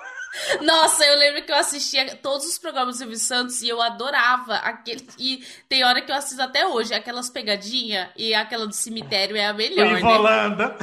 Nossa, 0.61 1.05
eu 1.05 1.19
lembro 1.19 1.43
que 1.43 1.51
eu 1.51 1.57
assistia 1.57 2.15
todos 2.17 2.47
os 2.47 2.59
programas 2.59 2.97
do 2.97 2.99
Silvio 2.99 3.17
Santos 3.17 3.63
e 3.63 3.69
eu 3.69 3.81
adorava 3.81 4.57
aquele. 4.57 5.07
E 5.19 5.43
tem 5.69 5.85
hora 5.85 6.01
que 6.03 6.13
eu 6.13 6.17
assisto 6.17 6.41
até 6.41 6.67
hoje, 6.67 6.95
aquelas 6.95 7.31
pegadinhas 7.31 8.09
e 8.17 8.35
aquela 8.35 8.67
do 8.67 8.75
cemitério 8.75 9.37
é 9.37 9.47
a 9.47 9.53
melhor. 9.53 9.95
Né? 9.95 10.01
Volanda 10.01 10.77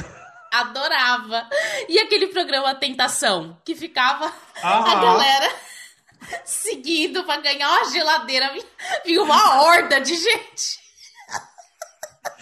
adorava. 0.60 1.48
E 1.88 1.98
aquele 1.98 2.28
programa 2.28 2.74
Tentação, 2.74 3.56
que 3.64 3.74
ficava 3.74 4.32
a 4.62 4.94
galera 4.94 5.54
seguindo 6.44 7.24
para 7.24 7.40
ganhar 7.40 7.68
uma 7.68 7.90
geladeira. 7.90 8.52
Vinha 9.04 9.22
uma 9.22 9.62
horda 9.62 10.00
de 10.00 10.14
gente. 10.14 10.86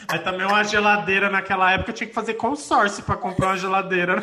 Aí 0.08 0.18
também 0.18 0.46
uma 0.46 0.62
geladeira 0.64 1.30
naquela 1.30 1.72
época 1.72 1.92
tinha 1.92 2.06
que 2.06 2.14
fazer 2.14 2.34
consórcio 2.34 3.02
para 3.04 3.16
comprar 3.16 3.48
uma 3.48 3.56
geladeira. 3.56 4.22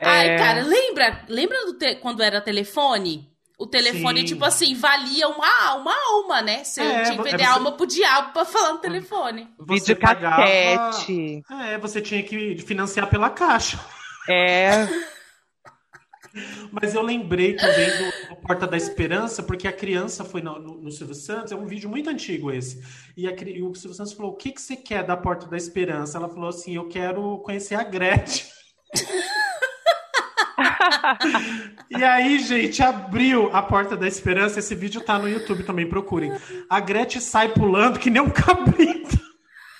Ai, 0.00 0.30
é... 0.30 0.38
cara, 0.38 0.62
lembra? 0.62 1.24
Lembra 1.28 1.64
do 1.66 1.74
te... 1.74 1.96
quando 1.96 2.22
era 2.22 2.40
telefone? 2.40 3.31
O 3.62 3.66
telefone, 3.68 4.22
Sim. 4.22 4.26
tipo 4.26 4.44
assim, 4.44 4.74
valia 4.74 5.28
uma, 5.28 5.74
uma 5.76 5.94
alma, 6.10 6.42
né? 6.42 6.64
Você 6.64 6.82
é, 6.82 7.04
tinha 7.04 7.16
que 7.16 7.22
vender 7.22 7.42
é, 7.42 7.46
você... 7.46 7.52
alma 7.52 7.70
pro 7.70 7.86
diabo 7.86 8.32
pra 8.32 8.44
falar 8.44 8.72
no 8.72 8.78
telefone. 8.80 9.48
Vídeo 9.68 9.96
cassete. 9.96 11.44
É, 11.48 11.78
você 11.78 12.00
tinha 12.00 12.24
que 12.24 12.58
financiar 12.58 13.08
pela 13.08 13.30
caixa. 13.30 13.78
É. 14.28 14.88
Mas 16.72 16.92
eu 16.92 17.02
lembrei 17.02 17.54
também 17.54 17.88
do, 17.88 18.30
do, 18.30 18.36
Porta 18.40 18.66
da 18.66 18.76
Esperança, 18.76 19.44
porque 19.44 19.68
a 19.68 19.72
criança 19.72 20.24
foi 20.24 20.42
no, 20.42 20.58
no, 20.58 20.82
no, 20.82 20.90
Silvio 20.90 21.14
Santos, 21.14 21.52
é 21.52 21.54
um 21.54 21.64
vídeo 21.66 21.88
muito 21.88 22.10
antigo 22.10 22.50
esse. 22.50 22.82
E, 23.16 23.28
a, 23.28 23.30
e 23.30 23.62
o 23.62 23.72
Silvio 23.76 23.94
Santos 23.94 24.12
falou: 24.12 24.32
O 24.32 24.36
que, 24.36 24.50
que 24.50 24.60
você 24.60 24.74
quer 24.74 25.04
da 25.04 25.16
Porta 25.16 25.46
da 25.46 25.56
Esperança? 25.56 26.18
Ela 26.18 26.28
falou 26.28 26.48
assim: 26.48 26.74
Eu 26.74 26.88
quero 26.88 27.38
conhecer 27.44 27.76
a 27.76 27.84
Gretchen. 27.84 28.44
e 31.90 32.02
aí, 32.02 32.38
gente, 32.38 32.82
abriu 32.82 33.50
a 33.52 33.62
porta 33.62 33.96
da 33.96 34.06
esperança. 34.06 34.58
Esse 34.58 34.74
vídeo 34.74 35.00
tá 35.00 35.18
no 35.18 35.28
YouTube 35.28 35.64
também, 35.64 35.88
procurem. 35.88 36.32
A 36.68 36.80
Gretchen 36.80 37.20
sai 37.20 37.48
pulando 37.48 37.98
que 37.98 38.10
nem 38.10 38.22
um 38.22 38.30
cabrito. 38.30 39.20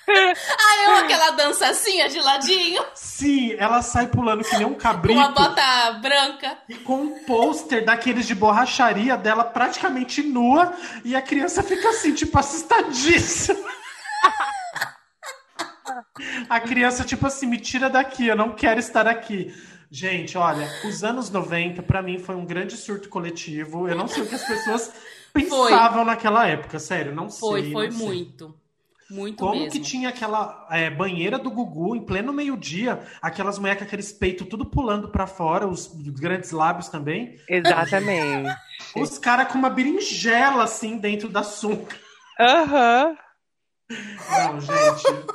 Ah, 0.05 0.83
eu 0.85 0.95
aquela 0.97 1.31
dança 1.31 1.67
assim, 1.67 2.05
de 2.07 2.19
ladinho. 2.19 2.83
Sim, 2.93 3.55
ela 3.57 3.81
sai 3.81 4.07
pulando 4.07 4.43
que 4.43 4.57
nem 4.57 4.65
um 4.65 4.73
cabrito. 4.73 5.19
Com 5.19 5.25
uma 5.25 5.31
bota 5.31 5.91
branca. 6.01 6.57
E 6.67 6.75
com 6.75 6.95
um 6.95 7.23
pôster 7.23 7.85
daqueles 7.85 8.27
de 8.27 8.35
borracharia 8.35 9.15
dela 9.15 9.45
praticamente 9.45 10.21
nua. 10.21 10.73
E 11.05 11.15
a 11.15 11.21
criança 11.21 11.63
fica 11.63 11.89
assim, 11.89 12.13
tipo, 12.13 12.37
assustadíssima. 12.37 13.59
a 16.49 16.59
criança, 16.59 17.03
tipo 17.03 17.25
assim, 17.25 17.47
me 17.47 17.57
tira 17.57 17.89
daqui, 17.89 18.27
eu 18.27 18.35
não 18.35 18.51
quero 18.51 18.79
estar 18.79 19.07
aqui. 19.07 19.53
Gente, 19.95 20.35
olha, 20.39 20.67
os 20.87 21.03
anos 21.03 21.29
90 21.29 21.83
para 21.83 22.01
mim 22.01 22.17
foi 22.17 22.33
um 22.33 22.43
grande 22.43 22.75
surto 22.75 23.07
coletivo. 23.09 23.87
Eu 23.87 23.95
não 23.95 24.07
sei 24.07 24.23
o 24.23 24.27
que 24.27 24.33
as 24.33 24.43
pessoas 24.43 24.91
pensavam 25.31 25.97
foi. 25.97 26.05
naquela 26.05 26.47
época, 26.47 26.79
sério, 26.79 27.13
não 27.13 27.29
foi, 27.29 27.61
sei. 27.61 27.71
Foi, 27.71 27.91
foi 27.91 28.07
muito. 28.07 28.55
Muito 29.07 29.37
Como 29.37 29.53
mesmo. 29.53 29.71
que 29.71 29.79
tinha 29.79 30.09
aquela 30.09 30.67
é, 30.71 30.89
banheira 30.89 31.37
do 31.37 31.51
Gugu 31.51 31.95
em 31.95 32.03
pleno 32.03 32.33
meio-dia, 32.33 33.03
aquelas 33.21 33.59
mulheres 33.59 33.81
com 33.83 33.85
aqueles 33.85 34.11
peitos 34.11 34.47
tudo 34.47 34.65
pulando 34.65 35.09
para 35.09 35.27
fora, 35.27 35.67
os 35.67 35.93
grandes 35.93 36.49
lábios 36.49 36.89
também? 36.89 37.37
Exatamente. 37.47 38.49
os 38.95 39.19
caras 39.19 39.51
com 39.51 39.59
uma 39.59 39.69
berinjela 39.69 40.63
assim 40.63 40.97
dentro 40.97 41.29
da 41.29 41.43
sunga. 41.43 41.95
Aham. 42.39 43.15
Uhum. 43.91 43.97
Não, 44.31 44.59
gente. 44.59 45.25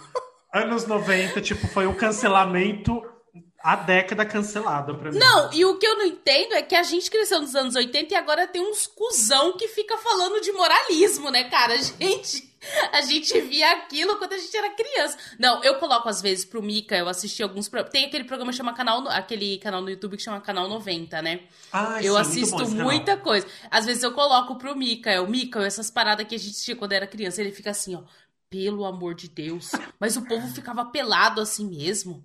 Anos 0.53 0.85
90, 0.85 1.41
tipo, 1.43 1.69
foi 1.69 1.87
um 1.87 1.95
cancelamento 1.95 3.08
a 3.61 3.75
década 3.75 4.25
cancelada 4.25 4.95
pra 4.95 5.11
mim. 5.11 5.19
Não, 5.19 5.53
e 5.53 5.65
o 5.65 5.77
que 5.79 5.87
eu 5.87 5.97
não 5.97 6.07
entendo 6.07 6.55
é 6.55 6.63
que 6.63 6.77
a 6.77 6.83
gente 6.85 7.11
cresceu 7.11 7.41
nos 7.41 7.57
anos 7.57 7.75
80 7.75 8.15
e 8.15 8.17
agora 8.17 8.47
tem 8.47 8.63
uns 8.63 8.87
cuzão 8.87 9.57
que 9.57 9.67
fica 9.67 9.99
falando 9.99 10.41
de 10.41 10.53
moralismo, 10.53 11.31
né, 11.31 11.45
cara? 11.45 11.75
A 11.79 11.83
gente, 12.05 12.55
a 12.93 13.01
gente 13.03 13.41
via 13.43 13.71
aquilo 13.73 14.17
quando 14.17 14.33
a 14.33 14.39
gente 14.39 14.57
era 14.57 14.71
criança. 14.71 15.17
Não, 15.39 15.63
eu 15.63 15.77
coloco 15.77 16.09
às 16.09 16.21
vezes 16.21 16.45
pro 16.45 16.63
Mika, 16.63 16.97
eu 16.97 17.09
assisti 17.09 17.41
alguns. 17.43 17.71
Tem 17.91 18.07
aquele 18.07 18.25
programa 18.25 18.51
que 18.51 18.57
chama 18.57 18.75
canal, 18.75 19.07
aquele 19.09 19.59
canal 19.59 19.81
no 19.81 19.89
YouTube 19.89 20.17
que 20.17 20.23
chama 20.23 20.41
Canal 20.41 20.69
90, 20.69 21.23
né? 21.23 21.41
Ah, 21.73 22.03
eu 22.03 22.15
sim, 22.15 22.21
assisto 22.21 22.69
muita 22.71 23.17
coisa. 23.17 23.47
Às 23.71 23.87
vezes 23.87 24.03
eu 24.03 24.13
coloco 24.13 24.57
pro 24.57 24.77
Mika, 24.77 25.11
é 25.11 25.21
o 25.21 25.29
Mika, 25.29 25.65
essas 25.65 25.89
paradas 25.89 26.27
que 26.27 26.35
a 26.35 26.39
gente 26.39 26.61
tinha 26.61 26.77
quando 26.77 26.93
era 26.93 27.07
criança, 27.07 27.41
ele 27.41 27.53
fica 27.53 27.71
assim, 27.71 27.95
ó. 27.95 28.03
Pelo 28.51 28.87
amor 28.87 29.15
de 29.15 29.29
Deus. 29.29 29.73
Mas 30.01 30.17
o 30.17 30.25
povo 30.25 30.49
ficava 30.49 30.85
pelado 30.87 31.41
assim 31.41 31.69
mesmo. 31.69 32.25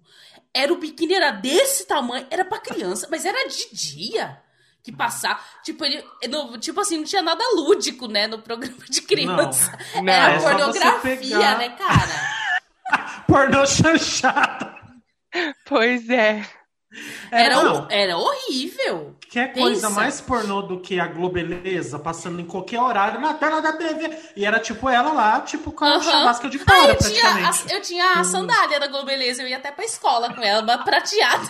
Era 0.54 0.72
o 0.72 0.78
biquíni 0.78 1.16
era 1.16 1.32
desse 1.32 1.86
tamanho, 1.88 2.28
era 2.30 2.45
para 2.45 2.60
criança, 2.60 3.08
mas 3.10 3.26
era 3.26 3.47
de 3.47 3.74
dia 3.74 4.39
que 4.84 4.91
passar. 4.91 5.43
Tipo, 5.64 5.86
ele. 5.86 6.04
No, 6.30 6.58
tipo 6.58 6.80
assim, 6.82 6.97
não 6.97 7.06
tinha 7.06 7.22
nada 7.22 7.43
lúdico, 7.56 8.08
né, 8.08 8.28
no 8.28 8.39
programa 8.39 8.86
de 8.89 9.01
criança. 9.01 9.78
Não, 9.95 10.04
não, 10.04 10.14
era 10.14 10.34
é 10.34 10.39
pornografia, 10.39 11.18
pegar... 11.18 11.58
né, 11.58 11.70
cara? 11.70 13.24
Pornô 13.26 13.66
chanchada. 13.66 14.76
Pois 15.66 16.10
é. 16.10 16.45
Era, 17.32 17.56
era, 17.56 17.88
era 17.89 18.18
horrível. 18.18 19.16
Pensa. 19.32 19.54
coisa 19.54 19.89
mais 19.89 20.22
pornô 20.22 20.62
do 20.62 20.80
que 20.80 21.00
a 21.00 21.08
Globeleza 21.08 21.98
passando 21.98 22.39
em 22.39 22.46
qualquer 22.46 22.80
horário 22.80 23.20
na 23.20 23.34
tela 23.34 23.62
da 23.62 23.74
TV. 23.74 24.16
E 24.36 24.46
era 24.46 24.60
tipo 24.60 24.88
ela 24.88 25.12
lá, 25.12 25.41
tipo 25.41 25.72
com 25.72 25.86
a 25.86 26.00
chavasca 26.00 26.48
de 26.48 26.60
fora, 26.60 26.78
ah, 26.78 26.88
eu 26.89 26.96
praticamente. 26.96 27.64
Tinha 27.64 27.74
a, 27.74 27.78
eu 27.78 27.82
tinha 27.82 28.06
a 28.18 28.22
hum. 28.22 28.24
sandália 28.24 28.80
da 28.80 28.88
Globeleza, 28.88 29.41
eu 29.41 29.48
ia 29.48 29.58
até 29.58 29.72
pra 29.72 29.84
escola 29.84 30.32
com 30.34 30.41
ela, 30.41 30.62
uma 30.62 30.84
prateada. 30.84 31.50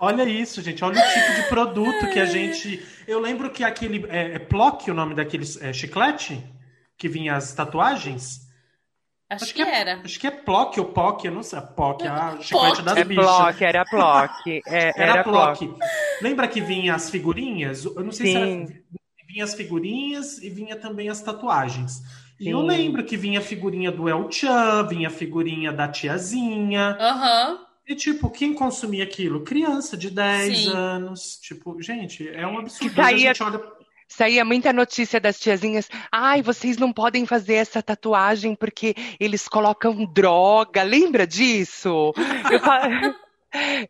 Olha 0.00 0.24
isso, 0.24 0.62
gente. 0.62 0.82
Olha 0.82 1.00
o 1.00 1.12
tipo 1.12 1.34
de 1.34 1.48
produto 1.48 2.10
que 2.10 2.18
a 2.18 2.26
gente. 2.26 2.84
Eu 3.06 3.20
lembro 3.20 3.50
que 3.50 3.62
aquele. 3.62 4.06
É, 4.08 4.36
é 4.36 4.38
Plock 4.38 4.90
o 4.90 4.94
nome 4.94 5.14
daquele 5.14 5.44
é, 5.60 5.72
chiclete? 5.72 6.42
Que 6.96 7.08
vinha 7.08 7.36
as 7.36 7.52
tatuagens? 7.52 8.43
Acho, 9.30 9.44
acho 9.44 9.54
que, 9.54 9.64
que 9.64 9.68
é, 9.68 9.80
era. 9.80 10.00
Acho 10.04 10.20
que 10.20 10.26
é 10.26 10.30
Plock 10.30 10.78
ou 10.78 10.86
Pock, 10.86 11.26
eu 11.26 11.32
não 11.32 11.42
sei. 11.42 11.60
Pock, 11.60 12.06
a 12.06 12.38
chiclete 12.40 12.82
das 12.82 12.96
é 12.98 13.04
bichas. 13.04 13.24
Plock, 13.24 13.64
era 13.64 13.84
Plock. 13.88 14.62
É, 14.66 14.88
era, 15.00 15.12
era 15.12 15.24
Plock. 15.24 15.74
Lembra 16.20 16.46
que 16.46 16.60
vinha 16.60 16.94
as 16.94 17.10
figurinhas? 17.10 17.84
Eu 17.84 18.04
não 18.04 18.12
sei 18.12 18.26
Sim. 18.26 18.32
se 18.32 18.72
era. 18.72 18.84
Vinha 19.26 19.44
as 19.44 19.54
figurinhas 19.54 20.38
e 20.38 20.50
vinha 20.50 20.76
também 20.76 21.08
as 21.08 21.20
tatuagens. 21.20 22.02
E 22.38 22.44
Sim. 22.44 22.50
eu 22.50 22.60
lembro 22.60 23.02
que 23.04 23.16
vinha 23.16 23.40
a 23.40 23.42
figurinha 23.42 23.90
do 23.90 24.08
El 24.08 24.30
Chan, 24.30 24.86
vinha 24.86 25.08
a 25.08 25.10
figurinha 25.10 25.72
da 25.72 25.88
tiazinha. 25.88 26.96
Aham. 27.00 27.52
Uhum. 27.52 27.64
E, 27.86 27.94
tipo, 27.94 28.30
quem 28.30 28.54
consumia 28.54 29.04
aquilo? 29.04 29.44
Criança 29.44 29.94
de 29.94 30.10
10 30.10 30.58
Sim. 30.58 30.70
anos. 30.70 31.38
Tipo, 31.42 31.80
gente, 31.82 32.26
é 32.26 32.46
um 32.46 32.58
absurdo. 32.58 32.94
Saía, 32.94 33.30
a 33.30 33.34
gente 33.34 33.42
olha... 33.42 33.60
saía 34.08 34.44
muita 34.44 34.72
notícia 34.72 35.20
das 35.20 35.38
tiazinhas. 35.38 35.88
Ai, 36.10 36.42
vocês 36.42 36.76
não 36.76 36.92
podem 36.92 37.26
fazer 37.26 37.54
essa 37.54 37.82
tatuagem 37.82 38.54
porque 38.54 38.94
eles 39.18 39.48
colocam 39.48 40.04
droga. 40.06 40.82
Lembra 40.82 41.26
disso? 41.26 42.12
Eu. 42.50 43.14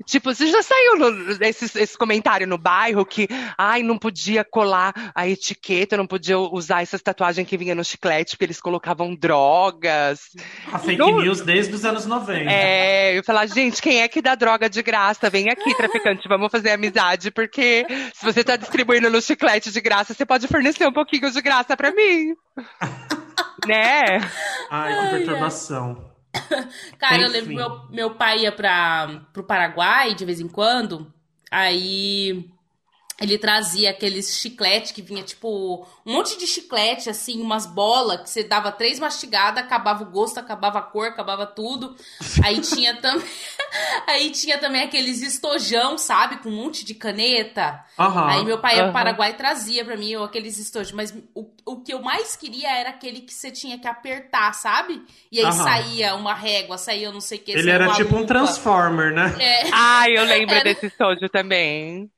Tipo, 0.04 0.34
você 0.34 0.46
já 0.46 0.62
saiu 0.62 0.96
no, 0.96 1.44
esse, 1.44 1.78
esse 1.78 1.96
comentário 1.96 2.46
no 2.46 2.58
bairro 2.58 3.04
que, 3.04 3.28
ai, 3.56 3.82
não 3.82 3.98
podia 3.98 4.44
colar 4.44 4.92
a 5.14 5.26
etiqueta, 5.26 5.96
não 5.96 6.06
podia 6.06 6.38
usar 6.38 6.82
essas 6.82 7.02
tatuagens 7.02 7.48
que 7.48 7.56
vinha 7.56 7.74
no 7.74 7.84
chiclete, 7.84 8.32
porque 8.32 8.44
eles 8.44 8.60
colocavam 8.60 9.14
drogas. 9.14 10.30
A 10.72 10.78
fake 10.78 10.98
não... 10.98 11.20
news 11.20 11.40
desde 11.40 11.74
os 11.74 11.84
anos 11.84 12.06
90. 12.06 12.50
É, 12.50 13.16
eu 13.16 13.24
falar, 13.24 13.46
gente, 13.46 13.80
quem 13.80 14.02
é 14.02 14.08
que 14.08 14.20
dá 14.20 14.34
droga 14.34 14.68
de 14.68 14.82
graça? 14.82 15.30
Vem 15.30 15.48
aqui, 15.48 15.74
traficante, 15.74 16.28
vamos 16.28 16.50
fazer 16.50 16.70
amizade, 16.70 17.30
porque 17.30 17.86
se 18.14 18.24
você 18.24 18.44
tá 18.44 18.56
distribuindo 18.56 19.10
no 19.10 19.22
chiclete 19.22 19.70
de 19.70 19.80
graça, 19.80 20.12
você 20.12 20.26
pode 20.26 20.46
fornecer 20.46 20.86
um 20.86 20.92
pouquinho 20.92 21.30
de 21.30 21.40
graça 21.40 21.76
para 21.76 21.90
mim. 21.92 22.34
né? 23.66 24.20
Ai, 24.70 24.94
que 24.94 25.16
perturbação. 25.16 26.13
Cara, 26.98 27.22
eu 27.22 27.28
lembro 27.28 27.54
meu, 27.54 27.88
meu 27.90 28.14
pai 28.14 28.40
ia 28.40 28.52
para 28.52 29.22
pro 29.32 29.44
Paraguai 29.44 30.14
de 30.14 30.24
vez 30.24 30.40
em 30.40 30.48
quando. 30.48 31.12
Aí 31.50 32.50
ele 33.20 33.38
trazia 33.38 33.90
aqueles 33.90 34.36
chiclete 34.36 34.92
que 34.92 35.02
vinha 35.02 35.22
tipo 35.22 35.86
um 36.04 36.12
monte 36.12 36.36
de 36.36 36.46
chiclete 36.46 37.08
assim, 37.08 37.40
umas 37.40 37.66
bolas 37.66 38.22
que 38.22 38.30
você 38.30 38.42
dava 38.42 38.72
três 38.72 38.98
mastigadas, 38.98 39.62
acabava 39.62 40.02
o 40.02 40.10
gosto, 40.10 40.38
acabava 40.38 40.80
a 40.80 40.82
cor, 40.82 41.08
acabava 41.08 41.46
tudo. 41.46 41.96
Aí 42.42 42.60
tinha 42.60 42.96
também 43.00 43.24
aí 44.06 44.30
tinha 44.30 44.58
também 44.58 44.82
aqueles 44.82 45.22
estojão, 45.22 45.98
sabe, 45.98 46.36
com 46.38 46.48
um 46.48 46.56
monte 46.56 46.84
de 46.84 46.94
caneta. 46.94 47.84
Uhum, 47.98 48.24
aí 48.24 48.44
meu 48.44 48.58
pai 48.58 48.76
ia 48.76 48.86
uhum. 48.86 48.92
Paraguai 48.92 49.30
e 49.30 49.34
trazia 49.34 49.84
para 49.84 49.96
mim 49.96 50.14
aqueles 50.16 50.58
estojos, 50.58 50.92
mas 50.92 51.14
o, 51.34 51.46
o 51.64 51.80
que 51.80 51.92
eu 51.92 52.02
mais 52.02 52.36
queria 52.36 52.70
era 52.70 52.90
aquele 52.90 53.20
que 53.20 53.32
você 53.32 53.50
tinha 53.50 53.78
que 53.78 53.86
apertar, 53.86 54.52
sabe? 54.54 55.02
E 55.30 55.38
aí 55.38 55.46
uhum. 55.46 55.52
saía 55.52 56.14
uma 56.14 56.34
régua, 56.34 56.78
saía 56.78 57.10
não 57.10 57.20
sei 57.20 57.38
o 57.38 57.40
que. 57.42 57.52
Ele 57.52 57.70
era 57.70 57.92
tipo 57.92 58.12
lupa. 58.12 58.22
um 58.22 58.26
transformer, 58.26 59.12
né? 59.12 59.34
É. 59.38 59.70
Ah, 59.72 60.08
eu 60.08 60.24
lembro 60.24 60.54
era... 60.54 60.64
desse 60.64 60.86
estojo 60.86 61.28
também. 61.28 62.10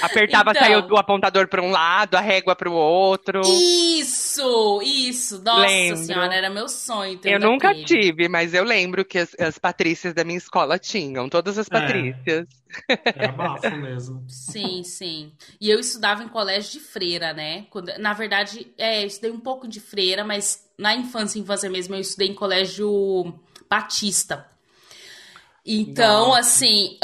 Apertava, 0.00 0.50
então, 0.50 0.62
saiu 0.62 0.86
o 0.90 0.96
apontador 0.96 1.48
para 1.48 1.62
um 1.62 1.70
lado, 1.70 2.16
a 2.16 2.20
régua 2.20 2.54
para 2.54 2.68
o 2.68 2.74
outro. 2.74 3.40
Isso, 3.44 4.80
isso. 4.82 5.42
Nossa 5.42 5.66
lembro. 5.66 5.96
senhora, 6.04 6.34
era 6.34 6.50
meu 6.50 6.68
sonho. 6.68 7.18
eu 7.24 7.40
nunca 7.40 7.74
tive, 7.74 8.28
mas 8.28 8.54
eu 8.54 8.64
lembro 8.64 9.04
que 9.04 9.18
as, 9.18 9.34
as, 9.38 9.58
patrícias 9.58 10.14
da 10.14 10.24
minha 10.24 10.38
escola 10.38 10.78
tinham, 10.78 11.28
todas 11.28 11.58
as 11.58 11.66
é. 11.66 11.70
patrícias. 11.70 12.46
É, 12.88 13.24
é 13.24 13.32
bafo 13.32 13.76
mesmo. 13.76 14.24
Sim, 14.28 14.82
sim. 14.82 15.32
E 15.60 15.68
eu 15.70 15.78
estudava 15.78 16.22
em 16.22 16.28
colégio 16.28 16.72
de 16.72 16.80
freira, 16.80 17.32
né? 17.32 17.66
Quando, 17.70 17.92
na 17.98 18.12
verdade, 18.12 18.72
é, 18.78 19.02
eu 19.02 19.06
estudei 19.06 19.30
um 19.30 19.40
pouco 19.40 19.68
de 19.68 19.80
freira, 19.80 20.24
mas 20.24 20.66
na 20.78 20.94
infância, 20.94 21.38
infância 21.38 21.68
mesmo, 21.68 21.94
eu 21.94 22.00
estudei 22.00 22.28
em 22.28 22.34
colégio 22.34 23.34
batista. 23.68 24.51
Então, 25.64 26.28
Nossa. 26.28 26.40
assim, 26.40 26.98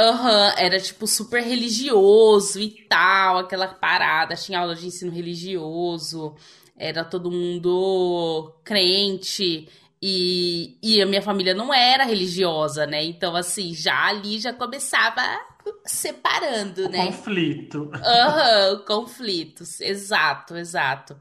era 0.57 0.81
tipo 0.81 1.07
super 1.07 1.43
religioso 1.43 2.61
e 2.61 2.71
tal, 2.89 3.39
aquela 3.39 3.69
parada, 3.69 4.35
tinha 4.35 4.59
aula 4.59 4.75
de 4.75 4.87
ensino 4.87 5.13
religioso, 5.13 6.35
era 6.77 7.05
todo 7.05 7.31
mundo 7.31 8.53
crente. 8.65 9.69
E, 10.03 10.77
e 10.83 11.03
a 11.03 11.07
minha 11.07 11.23
família 11.23 11.55
não 11.55 11.75
era 11.75 12.05
religiosa, 12.05 12.87
né? 12.87 13.05
Então, 13.05 13.35
assim, 13.35 13.75
já 13.75 14.07
ali 14.07 14.39
já 14.39 14.53
começava 14.53 15.23
separando, 15.85 16.87
o 16.87 16.89
né? 16.89 17.07
Conflito. 17.07 17.91
Aham, 17.95 18.75
uhum, 18.75 18.85
conflitos. 18.85 19.81
Exato, 19.81 20.57
exato. 20.57 21.21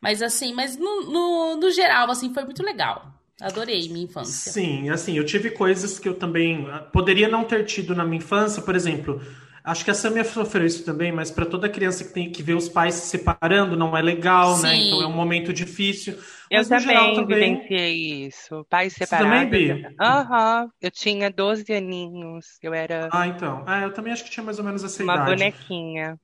Mas 0.00 0.20
assim, 0.22 0.52
mas 0.54 0.76
no, 0.76 1.02
no, 1.02 1.56
no 1.56 1.70
geral, 1.70 2.10
assim, 2.10 2.32
foi 2.34 2.44
muito 2.44 2.62
legal. 2.62 3.11
Adorei 3.42 3.88
minha 3.88 4.04
infância. 4.04 4.52
Sim, 4.52 4.88
assim, 4.90 5.16
eu 5.16 5.24
tive 5.24 5.50
coisas 5.50 5.98
que 5.98 6.08
eu 6.08 6.14
também 6.14 6.66
ah, 6.70 6.78
poderia 6.78 7.28
não 7.28 7.44
ter 7.44 7.64
tido 7.64 7.94
na 7.94 8.04
minha 8.04 8.18
infância, 8.18 8.62
por 8.62 8.74
exemplo. 8.76 9.20
Acho 9.64 9.84
que 9.84 9.90
a 9.92 9.94
Samia 9.94 10.24
sofreu 10.24 10.66
isso 10.66 10.84
também, 10.84 11.12
mas 11.12 11.30
para 11.30 11.46
toda 11.46 11.68
criança 11.68 12.04
que 12.04 12.12
tem 12.12 12.30
que 12.30 12.42
ver 12.42 12.54
os 12.54 12.68
pais 12.68 12.94
se 12.94 13.06
separando 13.06 13.76
não 13.76 13.96
é 13.96 14.02
legal, 14.02 14.58
né? 14.58 14.74
Sim. 14.74 14.78
né? 14.80 14.86
Então 14.86 15.02
é 15.02 15.06
um 15.06 15.12
momento 15.12 15.52
difícil. 15.52 16.18
Mas, 16.50 16.70
eu 16.70 16.78
também, 16.78 17.14
também 17.14 17.54
vivenciei 17.56 18.26
isso. 18.26 18.64
Pais 18.68 18.92
separados. 18.92 19.30
Você 19.30 19.48
também, 19.48 19.78
Bi? 19.78 19.96
Aham. 20.00 20.62
Uhum. 20.64 20.70
Eu 20.80 20.90
tinha 20.90 21.30
12 21.30 21.72
aninhos. 21.72 22.58
Eu 22.60 22.74
era. 22.74 23.08
Ah, 23.12 23.26
então. 23.28 23.62
Ah, 23.66 23.82
eu 23.82 23.92
também 23.92 24.12
acho 24.12 24.24
que 24.24 24.30
tinha 24.30 24.44
mais 24.44 24.58
ou 24.58 24.64
menos 24.64 24.82
essa 24.82 25.02
uma 25.02 25.14
idade. 25.14 25.30
Uma 25.30 25.36
bonequinha. 25.36 26.20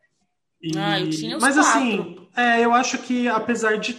E... 0.60 0.76
Ah, 0.76 0.98
eu 0.98 1.08
tinha 1.10 1.36
os 1.36 1.42
Mas 1.42 1.54
quatro. 1.54 1.70
assim, 1.70 2.28
é, 2.36 2.64
eu 2.64 2.74
acho 2.74 2.98
que 2.98 3.28
apesar 3.28 3.78
de 3.78 3.94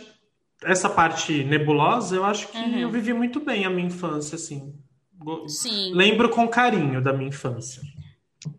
essa 0.63 0.89
parte 0.89 1.43
nebulosa, 1.43 2.15
eu 2.15 2.25
acho 2.25 2.47
que 2.49 2.57
uhum. 2.57 2.79
eu 2.79 2.89
vivi 2.89 3.13
muito 3.13 3.39
bem 3.39 3.65
a 3.65 3.69
minha 3.69 3.87
infância, 3.87 4.35
assim. 4.35 4.73
Sim. 5.47 5.93
Lembro 5.93 6.29
com 6.29 6.47
carinho 6.47 7.01
da 7.01 7.13
minha 7.13 7.29
infância. 7.29 7.81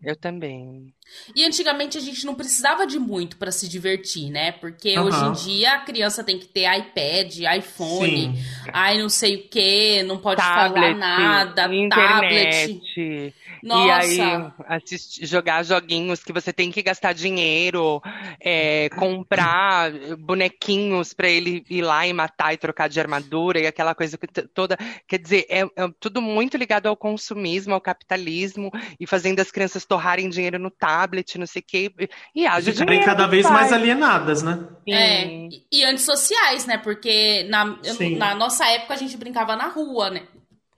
Eu 0.03 0.15
também. 0.15 0.93
E 1.35 1.43
antigamente 1.43 1.97
a 1.97 2.01
gente 2.01 2.23
não 2.23 2.35
precisava 2.35 2.85
de 2.85 2.99
muito 2.99 3.37
para 3.37 3.51
se 3.51 3.67
divertir, 3.67 4.29
né? 4.29 4.51
Porque 4.51 4.97
uhum. 4.97 5.05
hoje 5.05 5.25
em 5.25 5.31
dia 5.31 5.73
a 5.73 5.79
criança 5.79 6.23
tem 6.23 6.37
que 6.37 6.45
ter 6.45 6.71
iPad, 6.71 7.35
iPhone, 7.57 8.37
Sim. 8.37 8.43
ai 8.71 8.99
não 8.99 9.09
sei 9.09 9.37
o 9.37 9.49
que, 9.49 10.03
não 10.03 10.19
pode 10.19 10.39
tablet, 10.39 10.73
falar 10.73 10.95
nada, 10.95 11.73
internet. 11.73 12.79
tablet. 12.85 13.35
Nossa. 13.63 13.85
E 13.85 14.21
aí 14.21 14.51
assistir, 14.67 15.25
jogar 15.25 15.63
joguinhos 15.63 16.23
que 16.23 16.33
você 16.33 16.51
tem 16.51 16.71
que 16.71 16.81
gastar 16.81 17.13
dinheiro, 17.13 18.01
é, 18.39 18.89
comprar 18.89 19.91
bonequinhos 20.17 21.13
para 21.13 21.29
ele 21.29 21.63
ir 21.69 21.81
lá 21.81 22.05
e 22.07 22.13
matar 22.13 22.53
e 22.53 22.57
trocar 22.57 22.89
de 22.89 22.99
armadura 22.99 23.59
e 23.59 23.67
aquela 23.67 23.93
coisa 23.93 24.17
toda. 24.53 24.77
Quer 25.07 25.19
dizer, 25.19 25.45
é, 25.49 25.61
é 25.61 25.89
tudo 25.99 26.21
muito 26.21 26.57
ligado 26.57 26.87
ao 26.87 26.97
consumismo, 26.97 27.73
ao 27.73 27.81
capitalismo 27.81 28.71
e 28.99 29.05
fazendo 29.05 29.39
as 29.39 29.51
crianças 29.51 29.85
torrarem 29.85 30.29
dinheiro 30.29 30.57
no 30.57 30.71
tablet, 30.71 31.37
não 31.37 31.47
sei 31.47 31.61
o 31.61 31.65
quê. 31.65 31.91
E 32.33 32.47
haja 32.47 32.71
dinheiro. 32.71 33.05
cada 33.05 33.27
vez 33.27 33.49
mais 33.49 33.71
alienadas, 33.71 34.41
né? 34.41 34.67
É, 34.87 35.49
e 35.71 35.83
antissociais, 35.83 36.65
né? 36.65 36.77
Porque 36.77 37.43
na, 37.49 37.77
na 38.17 38.35
nossa 38.35 38.65
época 38.67 38.93
a 38.93 38.97
gente 38.97 39.17
brincava 39.17 39.55
na 39.55 39.67
rua, 39.67 40.09
né? 40.09 40.23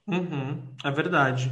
Uhum, 0.06 0.62
é 0.84 0.90
verdade. 0.90 1.50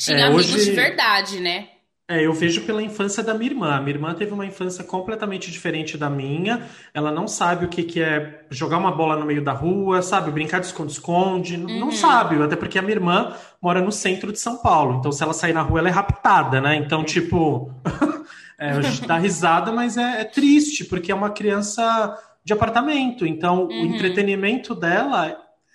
Tinha 0.00 0.18
é, 0.18 0.22
amigos 0.22 0.54
hoje... 0.54 0.64
de 0.64 0.70
verdade, 0.70 1.40
né? 1.40 1.68
É, 2.08 2.26
eu 2.26 2.32
vejo 2.32 2.62
pela 2.62 2.82
infância 2.82 3.22
da 3.22 3.34
minha 3.34 3.50
irmã. 3.52 3.76
A 3.76 3.80
minha 3.80 3.94
irmã 3.94 4.14
teve 4.14 4.32
uma 4.32 4.44
infância 4.46 4.82
completamente 4.82 5.48
diferente 5.48 5.96
da 5.96 6.10
minha. 6.10 6.62
Ela 6.92 7.12
não 7.12 7.28
sabe 7.28 7.66
o 7.66 7.68
que, 7.68 7.84
que 7.84 8.00
é 8.02 8.46
jogar 8.50 8.78
uma 8.78 8.90
bola 8.90 9.14
no 9.14 9.26
meio 9.26 9.44
da 9.44 9.52
rua, 9.52 10.02
sabe? 10.02 10.32
Brincar 10.32 10.58
de 10.58 10.66
esconde-esconde. 10.66 11.56
Uhum. 11.56 11.78
Não 11.78 11.92
sabe, 11.92 12.42
até 12.42 12.56
porque 12.56 12.78
a 12.78 12.82
minha 12.82 12.94
irmã 12.94 13.36
mora 13.62 13.80
no 13.80 13.92
centro 13.92 14.32
de 14.32 14.40
São 14.40 14.56
Paulo. 14.56 14.98
Então, 14.98 15.12
se 15.12 15.22
ela 15.22 15.32
sair 15.32 15.52
na 15.52 15.62
rua, 15.62 15.78
ela 15.78 15.88
é 15.88 15.92
raptada, 15.92 16.60
né? 16.60 16.74
Então, 16.74 17.04
tipo, 17.04 17.70
é, 18.58 18.70
a 18.70 18.80
gente 18.80 19.06
dá 19.06 19.16
risada, 19.16 19.70
mas 19.70 19.96
é, 19.96 20.22
é, 20.22 20.24
triste, 20.24 20.84
porque 20.86 21.12
é 21.12 21.14
uma 21.14 21.30
criança 21.30 22.18
de 22.42 22.52
apartamento. 22.52 23.24
Então, 23.24 23.66
uhum. 23.66 23.82
o 23.82 23.86
entretenimento 23.86 24.74
dela 24.74 25.28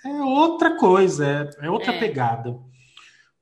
é 0.04 0.10
outra 0.22 0.76
coisa, 0.76 1.50
é, 1.62 1.68
é 1.68 1.70
outra 1.70 1.94
é. 1.94 1.98
pegada. 1.98 2.58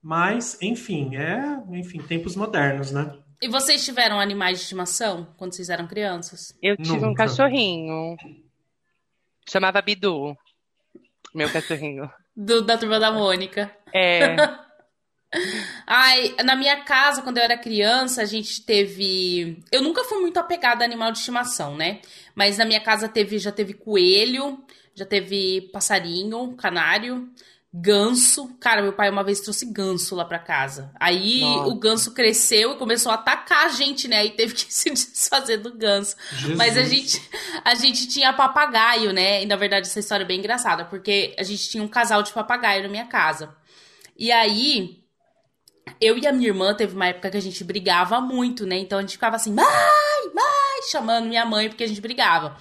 Mas, 0.03 0.57
enfim, 0.61 1.15
é, 1.15 1.61
enfim, 1.71 1.99
tempos 1.99 2.35
modernos, 2.35 2.91
né? 2.91 3.17
E 3.41 3.47
vocês 3.47 3.83
tiveram 3.85 4.19
animais 4.19 4.57
de 4.57 4.63
estimação 4.63 5.33
quando 5.37 5.53
vocês 5.53 5.69
eram 5.69 5.87
crianças? 5.87 6.53
Eu 6.61 6.75
tive 6.75 6.95
Nunca. 6.95 7.07
um 7.07 7.13
cachorrinho. 7.13 8.17
Chamava 9.49 9.81
Bidu. 9.81 10.37
Meu 11.33 11.49
cachorrinho. 11.51 12.11
Do, 12.35 12.61
da 12.61 12.77
turma 12.77 12.99
da 12.99 13.11
Mônica. 13.11 13.71
É. 13.93 14.35
Ai, 15.87 16.35
na 16.43 16.55
minha 16.55 16.83
casa, 16.83 17.21
quando 17.21 17.37
eu 17.37 17.43
era 17.43 17.57
criança, 17.57 18.21
a 18.21 18.25
gente 18.25 18.61
teve. 18.65 19.63
Eu 19.71 19.81
nunca 19.81 20.03
fui 20.03 20.19
muito 20.19 20.37
apegada 20.37 20.83
a 20.83 20.87
animal 20.87 21.11
de 21.11 21.17
estimação, 21.19 21.75
né? 21.75 22.01
Mas 22.35 22.57
na 22.57 22.65
minha 22.65 22.81
casa 22.81 23.09
teve, 23.09 23.39
já 23.39 23.51
teve 23.51 23.73
coelho, 23.73 24.63
já 24.93 25.05
teve 25.05 25.69
passarinho, 25.73 26.55
canário, 26.55 27.29
ganso. 27.73 28.55
Cara, 28.59 28.83
meu 28.83 28.93
pai 28.93 29.09
uma 29.09 29.23
vez 29.23 29.39
trouxe 29.39 29.65
ganso 29.65 30.15
lá 30.15 30.23
pra 30.23 30.37
casa. 30.37 30.91
Aí 30.99 31.41
Nossa. 31.41 31.69
o 31.69 31.75
ganso 31.75 32.11
cresceu 32.13 32.73
e 32.73 32.77
começou 32.77 33.11
a 33.11 33.15
atacar 33.15 33.65
a 33.65 33.69
gente, 33.69 34.07
né? 34.07 34.25
E 34.25 34.29
teve 34.31 34.53
que 34.53 34.65
se 34.71 34.91
desfazer 34.91 35.57
do 35.57 35.73
ganso. 35.73 36.15
Jesus. 36.33 36.55
Mas 36.55 36.77
a 36.77 36.83
gente, 36.83 37.29
a 37.65 37.73
gente 37.73 38.07
tinha 38.07 38.31
papagaio, 38.31 39.11
né? 39.11 39.41
E 39.41 39.47
na 39.47 39.55
verdade 39.55 39.87
essa 39.87 39.99
história 39.99 40.23
é 40.23 40.27
bem 40.27 40.39
engraçada, 40.39 40.85
porque 40.85 41.35
a 41.39 41.43
gente 41.43 41.67
tinha 41.67 41.83
um 41.83 41.87
casal 41.87 42.21
de 42.21 42.31
papagaio 42.31 42.83
na 42.83 42.89
minha 42.89 43.05
casa. 43.05 43.55
E 44.15 44.31
aí, 44.31 45.03
eu 45.99 46.15
e 46.19 46.27
a 46.27 46.31
minha 46.31 46.49
irmã 46.49 46.75
teve 46.75 46.95
uma 46.95 47.07
época 47.07 47.31
que 47.31 47.37
a 47.37 47.41
gente 47.41 47.63
brigava 47.63 48.21
muito, 48.21 48.67
né? 48.67 48.77
Então 48.77 48.99
a 48.99 49.01
gente 49.01 49.13
ficava 49.13 49.37
assim, 49.37 49.51
mãe, 49.51 49.65
mãe, 50.33 50.89
chamando 50.91 51.27
minha 51.27 51.45
mãe 51.45 51.69
porque 51.69 51.83
a 51.83 51.87
gente 51.87 52.01
brigava. 52.01 52.55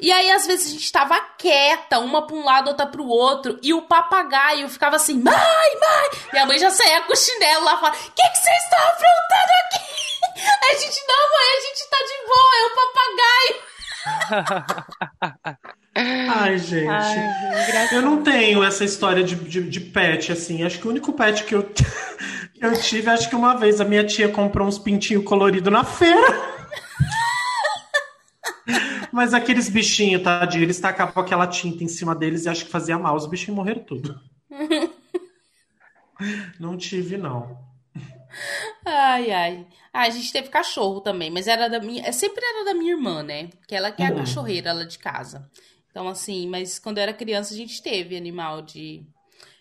E 0.00 0.10
aí, 0.10 0.30
às 0.30 0.46
vezes, 0.46 0.68
a 0.68 0.70
gente 0.70 0.90
tava 0.90 1.20
quieta, 1.38 1.98
uma 1.98 2.26
pra 2.26 2.36
um 2.36 2.44
lado, 2.44 2.68
outra 2.68 2.86
pro 2.86 3.06
outro, 3.06 3.58
e 3.62 3.72
o 3.72 3.82
papagaio 3.82 4.68
ficava 4.68 4.96
assim, 4.96 5.14
mãe, 5.14 5.34
mãe! 5.34 6.10
Minha 6.32 6.46
mãe 6.46 6.58
já 6.58 6.70
saía 6.70 7.02
com 7.02 7.12
o 7.12 7.16
chinelo 7.16 7.64
lá 7.64 7.78
fora, 7.78 7.92
o 7.92 8.12
que, 8.12 8.22
que 8.22 8.38
vocês 8.38 8.62
estão 8.64 8.78
aprontando 8.78 9.52
aqui? 9.66 9.92
Aí 10.62 10.74
a 10.76 10.78
gente, 10.78 11.00
não, 11.06 11.30
mãe, 11.30 11.48
a 11.56 11.60
gente 11.60 11.90
tá 11.90 11.98
de 12.08 12.16
boa, 12.26 12.54
é 12.58 12.64
o 12.66 12.74
papagaio. 12.76 13.72
Ai, 15.94 16.58
gente. 16.58 16.88
Ai, 16.88 17.88
eu 17.92 18.02
não 18.02 18.22
tenho 18.22 18.64
essa 18.64 18.82
história 18.84 19.22
de, 19.22 19.36
de, 19.36 19.62
de, 19.68 19.80
pet, 19.80 20.32
assim. 20.32 20.62
Acho 20.64 20.78
que 20.78 20.86
o 20.86 20.90
único 20.90 21.12
pet 21.12 21.44
que 21.44 21.54
eu, 21.54 21.62
que 22.54 22.64
eu 22.64 22.80
tive, 22.80 23.10
acho 23.10 23.28
que 23.28 23.36
uma 23.36 23.54
vez 23.54 23.80
a 23.80 23.84
minha 23.84 24.04
tia 24.04 24.28
comprou 24.28 24.66
uns 24.66 24.78
pintinhos 24.78 25.24
coloridos 25.24 25.72
na 25.72 25.84
feira. 25.84 26.52
Mas 29.12 29.34
aqueles 29.34 29.68
bichinhos, 29.68 30.22
tadinho, 30.22 30.64
eles 30.64 30.80
tacavam 30.80 31.22
aquela 31.22 31.46
tinta 31.46 31.84
em 31.84 31.88
cima 31.88 32.14
deles 32.14 32.46
e 32.46 32.48
acho 32.48 32.64
que 32.64 32.70
fazia 32.70 32.98
mal. 32.98 33.14
Os 33.14 33.26
bichinhos 33.26 33.56
morreram 33.56 33.84
tudo. 33.84 34.18
não 36.58 36.78
tive, 36.78 37.18
não. 37.18 37.58
Ai, 38.86 39.30
ai. 39.30 39.66
Ah, 39.92 40.02
a 40.02 40.10
gente 40.10 40.32
teve 40.32 40.48
cachorro 40.48 41.02
também, 41.02 41.30
mas 41.30 41.46
era 41.46 41.68
da 41.68 41.78
minha. 41.78 42.06
É, 42.06 42.12
sempre 42.12 42.42
era 42.42 42.64
da 42.64 42.74
minha 42.74 42.92
irmã, 42.92 43.22
né? 43.22 43.50
Que 43.68 43.74
ela 43.74 43.92
que 43.92 44.02
é 44.02 44.06
a 44.06 44.10
uhum. 44.10 44.16
cachorreira 44.16 44.72
lá 44.72 44.84
de 44.84 44.98
casa. 44.98 45.50
Então, 45.90 46.08
assim, 46.08 46.48
mas 46.48 46.78
quando 46.78 46.96
eu 46.96 47.02
era 47.02 47.12
criança, 47.12 47.52
a 47.52 47.56
gente 47.56 47.82
teve 47.82 48.16
animal 48.16 48.62
de, 48.62 49.06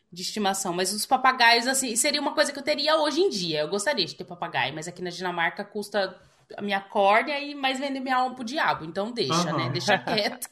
de 0.09 0.21
estimação. 0.21 0.73
Mas 0.73 0.93
os 0.93 1.05
papagaios, 1.05 1.67
assim, 1.67 1.93
seria 1.97 2.21
uma 2.21 2.33
coisa 2.33 2.53
que 2.53 2.57
eu 2.57 2.63
teria 2.63 3.01
hoje 3.01 3.19
em 3.19 3.29
dia. 3.29 3.59
Eu 3.59 3.67
gostaria 3.67 4.05
de 4.05 4.15
ter 4.15 4.23
papagaio, 4.23 4.73
mas 4.73 4.87
aqui 4.87 5.01
na 5.01 5.09
Dinamarca 5.09 5.65
custa 5.65 6.17
a 6.57 6.61
minha 6.61 6.79
córnea 6.79 7.39
e 7.39 7.55
mais 7.55 7.79
vender 7.79 7.99
minha 7.99 8.17
alma 8.17 8.35
pro 8.35 8.43
diabo. 8.43 8.85
Então 8.85 9.11
deixa, 9.11 9.51
uhum. 9.51 9.57
né? 9.57 9.69
Deixa 9.69 9.97
quieto. 9.97 10.47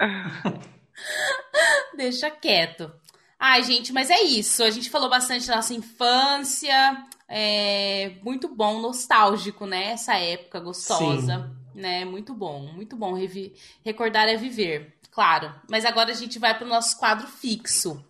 É. 0.00 0.58
deixa 1.96 2.30
quieto. 2.30 2.92
Ai, 3.38 3.62
gente, 3.62 3.92
mas 3.92 4.10
é 4.10 4.20
isso. 4.20 4.64
A 4.64 4.70
gente 4.70 4.90
falou 4.90 5.08
bastante 5.08 5.46
da 5.46 5.56
nossa 5.56 5.72
infância. 5.72 7.04
É 7.28 8.12
muito 8.22 8.48
bom, 8.48 8.80
nostálgico, 8.80 9.66
né? 9.66 9.92
Essa 9.92 10.14
época 10.14 10.58
gostosa. 10.58 11.36
Sim. 11.36 11.80
Né? 11.80 12.04
Muito 12.04 12.34
bom, 12.34 12.72
muito 12.72 12.96
bom. 12.96 13.14
Revi 13.14 13.54
recordar 13.84 14.28
é 14.28 14.36
viver, 14.36 14.96
claro. 15.12 15.54
Mas 15.70 15.84
agora 15.84 16.10
a 16.10 16.14
gente 16.14 16.38
vai 16.38 16.56
pro 16.56 16.66
nosso 16.66 16.98
quadro 16.98 17.28
fixo. 17.28 18.04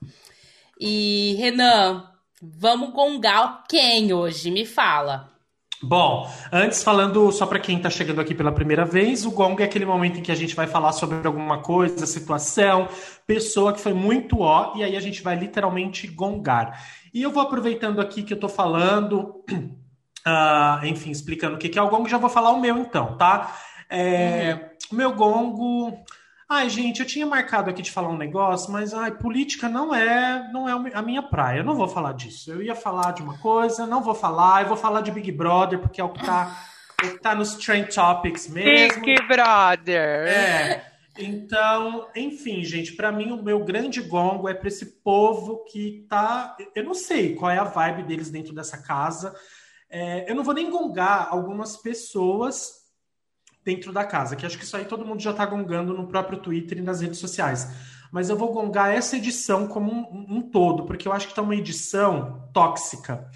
E, 0.80 1.34
Renan, 1.38 2.08
vamos 2.40 2.92
gongar 2.92 3.64
quem 3.68 4.12
hoje? 4.12 4.50
Me 4.50 4.64
fala. 4.64 5.37
Bom, 5.80 6.28
antes 6.52 6.82
falando 6.82 7.30
só 7.30 7.46
para 7.46 7.60
quem 7.60 7.76
está 7.76 7.88
chegando 7.88 8.20
aqui 8.20 8.34
pela 8.34 8.50
primeira 8.50 8.84
vez, 8.84 9.24
o 9.24 9.30
gong 9.30 9.62
é 9.62 9.64
aquele 9.64 9.84
momento 9.84 10.18
em 10.18 10.22
que 10.22 10.32
a 10.32 10.34
gente 10.34 10.56
vai 10.56 10.66
falar 10.66 10.90
sobre 10.92 11.24
alguma 11.24 11.58
coisa, 11.58 12.04
situação, 12.04 12.88
pessoa 13.24 13.72
que 13.72 13.80
foi 13.80 13.92
muito 13.92 14.40
ó, 14.40 14.72
e 14.74 14.82
aí 14.82 14.96
a 14.96 15.00
gente 15.00 15.22
vai 15.22 15.36
literalmente 15.36 16.08
gongar. 16.08 16.84
E 17.14 17.22
eu 17.22 17.30
vou 17.30 17.42
aproveitando 17.42 18.00
aqui 18.00 18.24
que 18.24 18.32
eu 18.32 18.36
estou 18.36 18.50
falando, 18.50 19.44
uh, 20.26 20.82
enfim, 20.84 21.12
explicando 21.12 21.54
o 21.54 21.58
que 21.58 21.78
é 21.78 21.82
o 21.82 21.88
gong, 21.88 22.08
já 22.10 22.18
vou 22.18 22.30
falar 22.30 22.50
o 22.50 22.60
meu 22.60 22.76
então, 22.78 23.16
tá? 23.16 23.56
É, 23.88 24.70
uhum. 24.90 24.98
Meu 24.98 25.12
gongo 25.14 25.96
Ai, 26.50 26.70
gente, 26.70 27.00
eu 27.00 27.06
tinha 27.06 27.26
marcado 27.26 27.68
aqui 27.68 27.82
de 27.82 27.90
falar 27.90 28.08
um 28.08 28.16
negócio, 28.16 28.72
mas 28.72 28.94
ai, 28.94 29.10
política 29.10 29.68
não 29.68 29.94
é, 29.94 30.50
não 30.50 30.66
é 30.66 30.92
a 30.94 31.02
minha 31.02 31.22
praia. 31.22 31.58
Eu 31.58 31.64
não 31.64 31.74
vou 31.74 31.86
falar 31.86 32.14
disso. 32.14 32.50
Eu 32.50 32.62
ia 32.62 32.74
falar 32.74 33.12
de 33.12 33.22
uma 33.22 33.36
coisa, 33.36 33.86
não 33.86 34.02
vou 34.02 34.14
falar. 34.14 34.62
Eu 34.62 34.68
vou 34.68 34.76
falar 34.76 35.02
de 35.02 35.10
Big 35.10 35.30
Brother 35.30 35.78
porque 35.78 36.00
é 36.00 36.04
o 36.04 36.08
que 36.08 36.24
tá, 36.24 36.56
é 37.02 37.06
o 37.06 37.10
que 37.10 37.20
tá 37.20 37.34
nos 37.34 37.54
trend 37.56 37.94
topics 37.94 38.48
mesmo. 38.48 39.04
Big 39.04 39.26
Brother. 39.26 40.26
É. 40.26 40.92
Então, 41.18 42.08
enfim, 42.16 42.64
gente, 42.64 42.94
para 42.94 43.12
mim 43.12 43.30
o 43.30 43.42
meu 43.42 43.62
grande 43.62 44.00
gongo 44.00 44.48
é 44.48 44.54
para 44.54 44.68
esse 44.68 45.02
povo 45.02 45.64
que 45.64 46.06
tá, 46.08 46.56
eu 46.74 46.84
não 46.84 46.94
sei 46.94 47.34
qual 47.34 47.50
é 47.50 47.58
a 47.58 47.64
vibe 47.64 48.04
deles 48.04 48.30
dentro 48.30 48.54
dessa 48.54 48.78
casa. 48.78 49.34
É, 49.90 50.30
eu 50.30 50.34
não 50.34 50.44
vou 50.44 50.54
nem 50.54 50.70
gongar 50.70 51.28
algumas 51.30 51.76
pessoas 51.76 52.77
dentro 53.68 53.92
da 53.92 54.02
casa, 54.02 54.34
que 54.34 54.46
acho 54.46 54.56
que 54.56 54.64
isso 54.64 54.78
aí 54.78 54.86
todo 54.86 55.04
mundo 55.04 55.20
já 55.20 55.30
está 55.30 55.44
gongando 55.44 55.92
no 55.92 56.06
próprio 56.06 56.38
Twitter 56.38 56.78
e 56.78 56.82
nas 56.82 57.02
redes 57.02 57.18
sociais. 57.18 57.68
Mas 58.10 58.30
eu 58.30 58.36
vou 58.36 58.50
gongar 58.50 58.90
essa 58.90 59.14
edição 59.18 59.66
como 59.66 59.92
um, 59.92 60.38
um 60.38 60.40
todo, 60.40 60.84
porque 60.84 61.06
eu 61.06 61.12
acho 61.12 61.26
que 61.26 61.32
está 61.32 61.42
uma 61.42 61.54
edição 61.54 62.48
tóxica. 62.54 63.30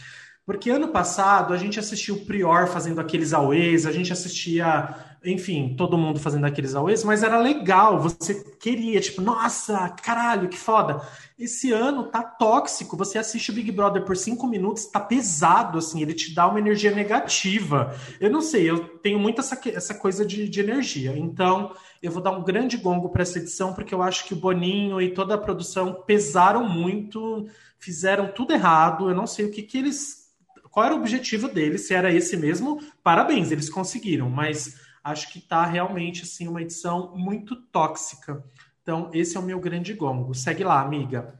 Porque 0.46 0.70
ano 0.70 0.88
passado 0.88 1.52
a 1.52 1.58
gente 1.58 1.78
assistiu 1.78 2.14
o 2.14 2.24
Prior 2.24 2.66
fazendo 2.66 2.98
aqueles 2.98 3.34
auês, 3.34 3.84
a 3.84 3.92
gente 3.92 4.10
assistia 4.10 4.94
enfim, 5.24 5.74
todo 5.76 5.96
mundo 5.96 6.18
fazendo 6.18 6.46
aqueles 6.46 6.74
auês, 6.74 7.04
mas 7.04 7.22
era 7.22 7.38
legal, 7.38 8.00
você 8.00 8.42
queria, 8.58 9.00
tipo, 9.00 9.20
nossa, 9.20 9.88
caralho, 9.88 10.48
que 10.48 10.58
foda. 10.58 11.00
Esse 11.38 11.72
ano 11.72 12.04
tá 12.04 12.22
tóxico, 12.22 12.96
você 12.96 13.18
assiste 13.18 13.50
o 13.50 13.54
Big 13.54 13.70
Brother 13.70 14.04
por 14.04 14.16
cinco 14.16 14.46
minutos, 14.46 14.86
tá 14.86 14.98
pesado, 14.98 15.78
assim, 15.78 16.02
ele 16.02 16.14
te 16.14 16.34
dá 16.34 16.48
uma 16.48 16.58
energia 16.58 16.90
negativa. 16.92 17.96
Eu 18.20 18.30
não 18.30 18.40
sei, 18.40 18.68
eu 18.68 18.98
tenho 18.98 19.18
muito 19.18 19.40
essa, 19.40 19.58
essa 19.68 19.94
coisa 19.94 20.26
de, 20.26 20.48
de 20.48 20.60
energia, 20.60 21.16
então 21.16 21.72
eu 22.02 22.10
vou 22.10 22.22
dar 22.22 22.32
um 22.32 22.42
grande 22.42 22.76
gongo 22.76 23.08
para 23.08 23.22
essa 23.22 23.38
edição, 23.38 23.72
porque 23.72 23.94
eu 23.94 24.02
acho 24.02 24.24
que 24.24 24.34
o 24.34 24.38
Boninho 24.38 25.00
e 25.00 25.14
toda 25.14 25.34
a 25.34 25.38
produção 25.38 26.02
pesaram 26.04 26.68
muito, 26.68 27.46
fizeram 27.78 28.26
tudo 28.26 28.52
errado, 28.52 29.08
eu 29.08 29.14
não 29.14 29.26
sei 29.26 29.46
o 29.46 29.50
que 29.50 29.62
que 29.62 29.78
eles... 29.78 30.22
Qual 30.70 30.86
era 30.86 30.94
o 30.94 30.98
objetivo 30.98 31.48
deles, 31.48 31.86
se 31.86 31.92
era 31.92 32.12
esse 32.12 32.34
mesmo, 32.34 32.80
parabéns, 33.04 33.52
eles 33.52 33.68
conseguiram, 33.68 34.30
mas 34.30 34.81
acho 35.02 35.32
que 35.32 35.38
está 35.38 35.64
realmente 35.64 36.22
assim 36.22 36.48
uma 36.48 36.62
edição 36.62 37.14
muito 37.16 37.56
tóxica. 37.56 38.44
Então, 38.82 39.10
esse 39.12 39.36
é 39.36 39.40
o 39.40 39.42
meu 39.42 39.60
grande 39.60 39.94
gongo. 39.94 40.34
Segue 40.34 40.64
lá, 40.64 40.80
amiga. 40.80 41.38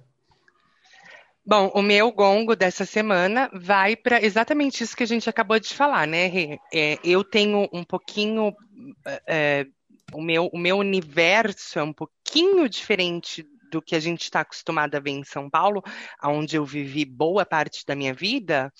Bom, 1.44 1.72
o 1.74 1.82
meu 1.82 2.12
gongo 2.12 2.54
dessa 2.54 2.84
semana 2.84 3.50
vai 3.52 3.96
para 3.96 4.24
exatamente 4.24 4.84
isso 4.84 4.96
que 4.96 5.02
a 5.02 5.06
gente 5.06 5.28
acabou 5.28 5.58
de 5.58 5.74
falar, 5.74 6.06
né, 6.06 6.28
Rê? 6.28 6.60
É, 6.72 6.98
eu 7.02 7.24
tenho 7.24 7.68
um 7.72 7.82
pouquinho. 7.82 8.54
É, 9.26 9.66
o, 10.12 10.22
meu, 10.22 10.46
o 10.52 10.58
meu 10.58 10.76
universo 10.76 11.80
é 11.80 11.82
um 11.82 11.92
pouquinho 11.92 12.68
diferente 12.68 13.44
do 13.72 13.82
que 13.82 13.96
a 13.96 14.00
gente 14.00 14.22
está 14.22 14.40
acostumado 14.40 14.94
a 14.94 15.00
ver 15.00 15.10
em 15.10 15.24
São 15.24 15.50
Paulo, 15.50 15.82
onde 16.22 16.54
eu 16.54 16.64
vivi 16.64 17.04
boa 17.04 17.44
parte 17.44 17.84
da 17.84 17.96
minha 17.96 18.14
vida. 18.14 18.72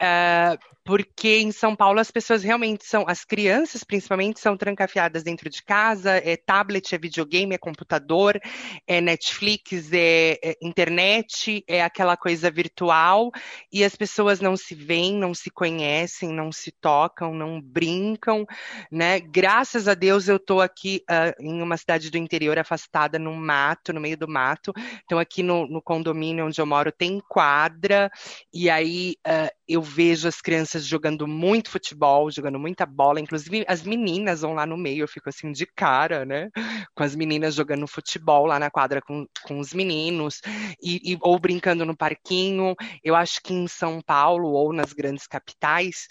Uh, 0.00 0.56
porque 0.90 1.38
em 1.38 1.52
São 1.52 1.76
Paulo 1.76 2.00
as 2.00 2.10
pessoas 2.10 2.42
realmente 2.42 2.84
são, 2.84 3.04
as 3.06 3.24
crianças 3.24 3.84
principalmente, 3.84 4.40
são 4.40 4.56
trancafiadas 4.56 5.22
dentro 5.22 5.48
de 5.48 5.62
casa, 5.62 6.16
é 6.16 6.36
tablet, 6.36 6.92
é 6.92 6.98
videogame, 6.98 7.54
é 7.54 7.58
computador, 7.58 8.40
é 8.88 9.00
Netflix, 9.00 9.92
é, 9.92 10.36
é, 10.42 10.56
internet, 10.60 11.62
é 11.68 11.80
aquela 11.80 12.16
coisa 12.16 12.50
virtual, 12.50 13.30
e 13.72 13.84
as 13.84 13.94
pessoas 13.94 14.40
não 14.40 14.56
se 14.56 14.74
veem, 14.74 15.14
não 15.14 15.32
se 15.32 15.48
conhecem, 15.48 16.30
não 16.30 16.50
se 16.50 16.72
tocam, 16.72 17.32
não 17.32 17.60
brincam, 17.60 18.44
né? 18.90 19.20
Graças 19.20 19.86
a 19.86 19.94
Deus 19.94 20.26
eu 20.26 20.38
estou 20.38 20.60
aqui 20.60 21.04
uh, 21.08 21.40
em 21.40 21.62
uma 21.62 21.76
cidade 21.76 22.10
do 22.10 22.18
interior 22.18 22.58
afastada 22.58 23.16
no 23.16 23.32
mato, 23.32 23.92
no 23.92 24.00
meio 24.00 24.16
do 24.16 24.26
mato, 24.26 24.72
então 25.04 25.20
aqui 25.20 25.40
no, 25.40 25.68
no 25.68 25.80
condomínio 25.80 26.46
onde 26.46 26.60
eu 26.60 26.66
moro 26.66 26.90
tem 26.90 27.20
quadra, 27.28 28.10
e 28.52 28.68
aí 28.68 29.14
uh, 29.24 29.54
eu 29.68 29.80
vejo 29.80 30.26
as 30.26 30.40
crianças 30.40 30.79
crianças 30.80 30.86
jogando 30.86 31.26
muito 31.26 31.70
futebol, 31.70 32.30
jogando 32.30 32.58
muita 32.58 32.86
bola, 32.86 33.20
inclusive 33.20 33.64
as 33.68 33.82
meninas 33.82 34.40
vão 34.40 34.54
lá 34.54 34.66
no 34.66 34.76
meio, 34.76 35.02
eu 35.02 35.08
fico 35.08 35.28
assim 35.28 35.52
de 35.52 35.66
cara, 35.66 36.24
né? 36.24 36.48
Com 36.94 37.04
as 37.04 37.14
meninas 37.14 37.54
jogando 37.54 37.86
futebol 37.86 38.46
lá 38.46 38.58
na 38.58 38.70
quadra 38.70 39.00
com, 39.00 39.26
com 39.42 39.58
os 39.58 39.72
meninos, 39.72 40.40
e, 40.82 41.12
e, 41.12 41.18
ou 41.20 41.38
brincando 41.38 41.84
no 41.84 41.96
parquinho. 41.96 42.74
Eu 43.04 43.14
acho 43.14 43.40
que 43.42 43.52
em 43.52 43.68
São 43.68 44.00
Paulo 44.00 44.48
ou 44.48 44.72
nas 44.72 44.92
grandes 44.92 45.26
capitais, 45.26 46.06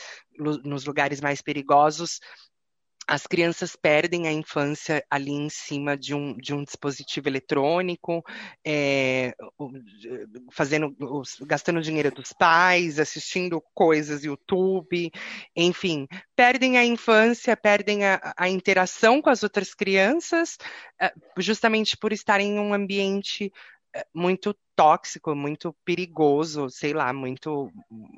nos 0.64 0.86
lugares 0.86 1.20
mais 1.20 1.42
perigosos, 1.42 2.20
as 3.10 3.26
crianças 3.26 3.76
perdem 3.76 4.28
a 4.28 4.32
infância 4.32 5.04
ali 5.10 5.32
em 5.32 5.50
cima 5.50 5.98
de 5.98 6.14
um, 6.14 6.38
de 6.38 6.54
um 6.54 6.64
dispositivo 6.64 7.28
eletrônico, 7.28 8.24
é, 8.64 9.34
fazendo, 10.52 10.96
gastando 11.42 11.82
dinheiro 11.82 12.12
dos 12.12 12.32
pais, 12.32 13.00
assistindo 13.00 13.64
coisas 13.74 14.24
YouTube, 14.24 15.12
enfim, 15.56 16.08
perdem 16.36 16.78
a 16.78 16.86
infância, 16.86 17.58
perdem 17.58 18.06
a, 18.06 18.32
a 18.38 18.48
interação 18.48 19.24
com 19.24 19.32
as 19.32 19.42
outras 19.42 19.74
crianças, 19.74 20.60
é, 21.02 21.12
justamente 21.40 21.98
por 21.98 22.14
estarem 22.14 22.58
em 22.58 22.60
um 22.60 22.76
ambiente 22.76 23.52
muito 24.14 24.56
tóxico, 24.80 25.36
muito 25.36 25.76
perigoso, 25.86 26.70
sei 26.70 26.94
lá, 26.94 27.12
muito, 27.14 27.70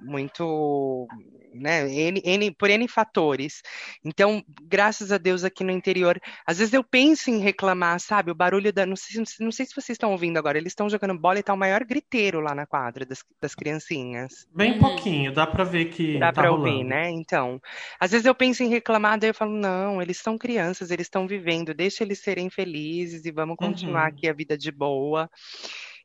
muito, 0.02 1.08
né, 1.54 1.90
N, 1.90 2.22
N, 2.24 2.52
por 2.56 2.70
N 2.70 2.88
fatores. 2.88 3.62
Então, 4.04 4.44
graças 4.62 5.12
a 5.12 5.18
Deus 5.18 5.44
aqui 5.44 5.64
no 5.64 5.72
interior, 5.72 6.20
às 6.46 6.60
vezes 6.60 6.74
eu 6.74 6.84
penso 6.84 7.30
em 7.32 7.40
reclamar, 7.40 8.00
sabe, 8.00 8.32
o 8.32 8.36
barulho 8.36 8.72
da, 8.74 8.86
não 8.86 8.96
sei, 8.96 9.24
não 9.40 9.52
sei 9.52 9.66
se 9.66 9.76
vocês 9.76 9.96
estão 9.96 10.12
ouvindo 10.12 10.38
agora, 10.38 10.58
eles 10.58 10.72
estão 10.72 10.90
jogando 10.90 11.18
bola 11.20 11.40
e 11.40 11.44
tá 11.44 11.54
o 11.54 11.58
maior 11.58 11.84
griteiro 11.84 12.40
lá 12.40 12.54
na 12.54 12.68
quadra 12.68 13.06
das, 13.06 13.24
das 13.42 13.56
criancinhas. 13.56 14.46
Bem 14.54 14.78
pouquinho, 14.78 15.34
dá 15.34 15.48
pra 15.48 15.64
ver 15.64 15.86
que 15.86 16.20
Dá 16.20 16.32
tá 16.32 16.42
pra 16.42 16.46
rolando. 16.46 16.52
ouvir, 16.52 16.84
né? 16.84 17.10
Então, 17.10 17.60
às 18.00 18.12
vezes 18.12 18.26
eu 18.26 18.36
penso 18.36 18.62
em 18.64 18.68
reclamar, 18.70 19.18
daí 19.18 19.30
eu 19.30 19.34
falo, 19.34 19.52
não, 19.54 20.02
eles 20.02 20.18
são 20.18 20.38
crianças, 20.38 20.92
eles 20.92 21.08
estão 21.08 21.26
vivendo, 21.26 21.74
deixa 21.74 22.04
eles 22.04 22.20
serem 22.20 22.50
felizes 22.50 23.24
e 23.26 23.32
vamos 23.32 23.56
continuar 23.58 24.08
Uhum. 24.08 24.10
aqui 24.10 24.28
a 24.28 24.34
vida 24.34 24.58
de 24.58 24.72
boa. 24.72 25.30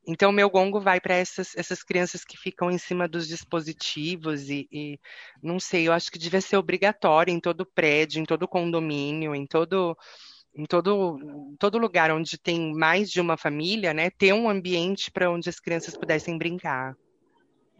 Então, 0.07 0.31
meu 0.31 0.49
gongo 0.49 0.81
vai 0.81 1.01
para 1.01 1.15
essas, 1.15 1.57
essas 1.57 1.83
crianças 1.83 2.25
que 2.25 2.37
ficam 2.37 2.71
em 2.71 2.79
cima 2.79 3.09
dos 3.09 3.27
dispositivos 3.27 4.49
e, 4.49 4.69
e 4.71 5.01
não 5.43 5.59
sei, 5.59 5.89
eu 5.89 5.93
acho 5.93 6.13
que 6.13 6.19
devia 6.19 6.41
ser 6.41 6.57
obrigatório 6.57 7.33
em 7.33 7.41
todo 7.41 7.67
prédio, 7.67 8.21
em 8.21 8.25
todo 8.25 8.47
condomínio, 8.47 9.35
em 9.35 9.45
todo, 9.47 9.97
em 10.55 10.65
todo, 10.65 11.57
todo 11.59 11.79
lugar 11.79 12.13
onde 12.13 12.39
tem 12.39 12.73
mais 12.73 13.11
de 13.11 13.21
uma 13.21 13.37
família, 13.37 13.93
né, 13.93 14.09
ter 14.11 14.33
um 14.33 14.49
ambiente 14.49 15.11
para 15.11 15.29
onde 15.29 15.49
as 15.49 15.59
crianças 15.59 15.97
pudessem 15.97 16.39
brincar. 16.39 16.95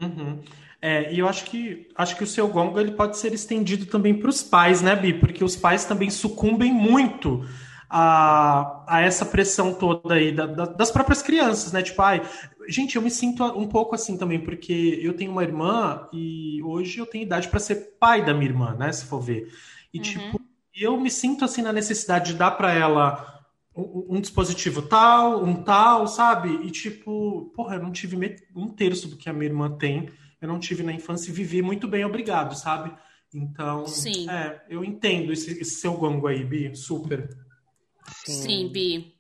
Uhum. 0.01 0.43
É, 0.83 1.13
e 1.13 1.21
eu 1.21 1.29
acho 1.29 1.45
que 1.45 1.89
acho 1.95 2.17
que 2.17 2.25
o 2.25 2.27
seu 2.27 2.49
gongo 2.49 2.79
ele 2.79 2.93
pode 2.93 3.17
ser 3.17 3.33
estendido 3.33 3.87
também 3.87 4.15
para 4.15 4.29
os 4.29 4.43
pais, 4.43 4.83
né, 4.83 4.95
Bi? 4.95 5.15
Porque 5.15 5.43
os 5.43 5.57
pais 5.57 5.85
também 5.85 6.11
sucumbem 6.11 6.73
muito 6.73 7.47
a, 7.89 8.85
a 8.89 9.01
essa 9.03 9.25
pressão 9.25 9.73
toda 9.75 10.15
aí 10.15 10.33
da- 10.33 10.47
da- 10.47 10.67
das 10.67 10.91
próprias 10.91 11.23
crianças, 11.23 11.73
né? 11.73 11.83
Tipo, 11.83 12.03
ai, 12.03 12.23
gente, 12.69 12.97
eu 12.97 13.03
me 13.03 13.11
sinto 13.11 13.45
um 13.45 13.69
pouco 13.69 13.95
assim 13.95 14.17
também, 14.17 14.41
porque 14.41 14.99
eu 15.03 15.15
tenho 15.15 15.31
uma 15.31 15.43
irmã 15.43 16.07
e 16.13 16.61
hoje 16.65 16.99
eu 16.99 17.07
tenho 17.07 17.25
idade 17.25 17.49
para 17.49 17.61
ser 17.61 17.97
pai 18.01 18.25
da 18.25 18.35
minha 18.35 18.47
irmã, 18.51 18.75
né? 18.75 18.93
Se 18.93 19.05
for 19.07 19.21
ver. 19.21 19.49
E 19.93 19.99
Uhum. 19.99 20.01
tipo, 20.01 20.41
eu 20.75 20.99
me 21.01 21.11
sinto 21.11 21.45
assim 21.45 21.63
na 21.63 21.73
necessidade 21.73 22.33
de 22.33 22.39
dar 22.39 22.53
para 22.53 22.73
ela 22.73 23.41
um, 23.75 24.17
um 24.17 24.21
dispositivo 24.21 24.83
tal, 24.83 25.45
um 25.45 25.63
tal, 25.63 26.07
sabe? 26.07 26.67
E 26.67 26.71
tipo, 26.71 27.53
porra, 27.55 27.77
eu 27.77 27.83
não 27.83 27.93
tive 27.93 28.17
um 28.55 28.69
terço 28.69 29.09
do 29.09 29.17
que 29.17 29.29
a 29.29 29.33
minha 29.33 29.47
irmã 29.47 29.71
tem. 29.77 30.09
Eu 30.41 30.49
não 30.49 30.59
tive 30.59 30.83
na 30.83 30.93
infância 30.93 31.31
e 31.31 31.35
vivi 31.35 31.63
muito 31.63 31.89
bem, 31.89 32.05
obrigado, 32.05 32.55
sabe? 32.57 32.93
Então, 33.35 33.85
Sim. 33.87 34.29
é, 34.29 34.63
eu 34.69 34.85
entendo 34.85 35.33
esse, 35.33 35.51
esse 35.61 35.77
seu 35.81 35.95
gongo 35.95 36.27
aí, 36.27 36.45
Bi, 36.45 36.75
super. 36.77 37.29
Sim, 38.25 38.69
Bi. 38.69 39.15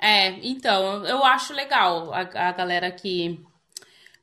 É, 0.00 0.28
então, 0.46 1.04
eu 1.04 1.24
acho 1.24 1.52
legal 1.52 2.12
a, 2.12 2.20
a 2.20 2.52
galera 2.52 2.90
que 2.90 3.40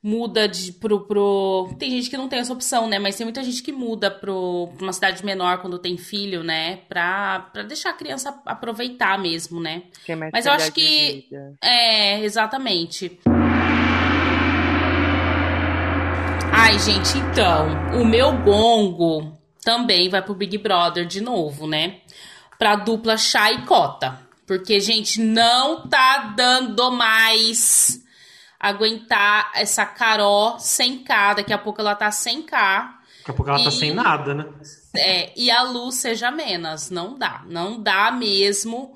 muda 0.05 0.47
de, 0.47 0.71
pro, 0.71 1.01
pro. 1.07 1.75
Tem 1.79 1.89
gente 1.89 2.11
que 2.11 2.15
não 2.15 2.29
tem 2.29 2.37
essa 2.37 2.53
opção, 2.53 2.87
né? 2.87 2.99
Mas 2.99 3.15
tem 3.15 3.25
muita 3.25 3.43
gente 3.43 3.63
que 3.63 3.71
muda 3.71 4.11
pro, 4.11 4.69
pra 4.77 4.85
uma 4.85 4.93
cidade 4.93 5.25
menor 5.25 5.57
quando 5.57 5.79
tem 5.79 5.97
filho, 5.97 6.43
né? 6.43 6.77
Pra, 6.87 7.49
pra 7.51 7.63
deixar 7.63 7.89
a 7.89 7.93
criança 7.93 8.39
aproveitar 8.45 9.19
mesmo, 9.19 9.59
né? 9.59 9.83
Mais 10.15 10.31
Mas 10.31 10.45
eu 10.45 10.51
acho 10.51 10.71
que-. 10.71 11.27
É, 11.59 12.23
exatamente. 12.23 13.19
Ai, 16.51 16.79
gente, 16.79 17.17
então, 17.17 17.99
o 17.99 18.05
meu 18.05 18.31
gongo 18.43 19.35
também 19.63 20.07
vai 20.07 20.21
pro 20.21 20.35
Big 20.35 20.57
Brother 20.59 21.05
de 21.05 21.19
novo, 21.19 21.67
né? 21.67 21.97
Pra 22.57 22.75
dupla 22.75 23.17
chá 23.17 23.51
e 23.51 23.63
cota. 23.65 24.19
Porque, 24.47 24.79
gente, 24.79 25.19
não 25.19 25.87
tá 25.87 26.33
dando 26.35 26.91
mais 26.91 28.01
aguentar 28.59 29.51
essa 29.55 29.85
Carol 29.85 30.57
100k. 30.57 31.35
Daqui 31.37 31.53
a 31.53 31.57
pouco 31.57 31.81
ela 31.81 31.95
tá 31.95 32.09
100k. 32.09 32.49
Daqui 33.19 33.31
a 33.31 33.33
pouco 33.33 33.49
ela 33.49 33.61
tá 33.63 33.69
E- 33.69 33.71
sem 33.71 33.93
nada, 33.93 34.33
né? 34.33 34.45
É, 34.95 35.33
e 35.35 35.49
a 35.51 35.63
luz 35.63 35.95
seja 35.95 36.31
menos. 36.31 36.89
Não 36.89 37.17
dá. 37.17 37.41
Não 37.47 37.81
dá 37.81 38.11
mesmo. 38.11 38.95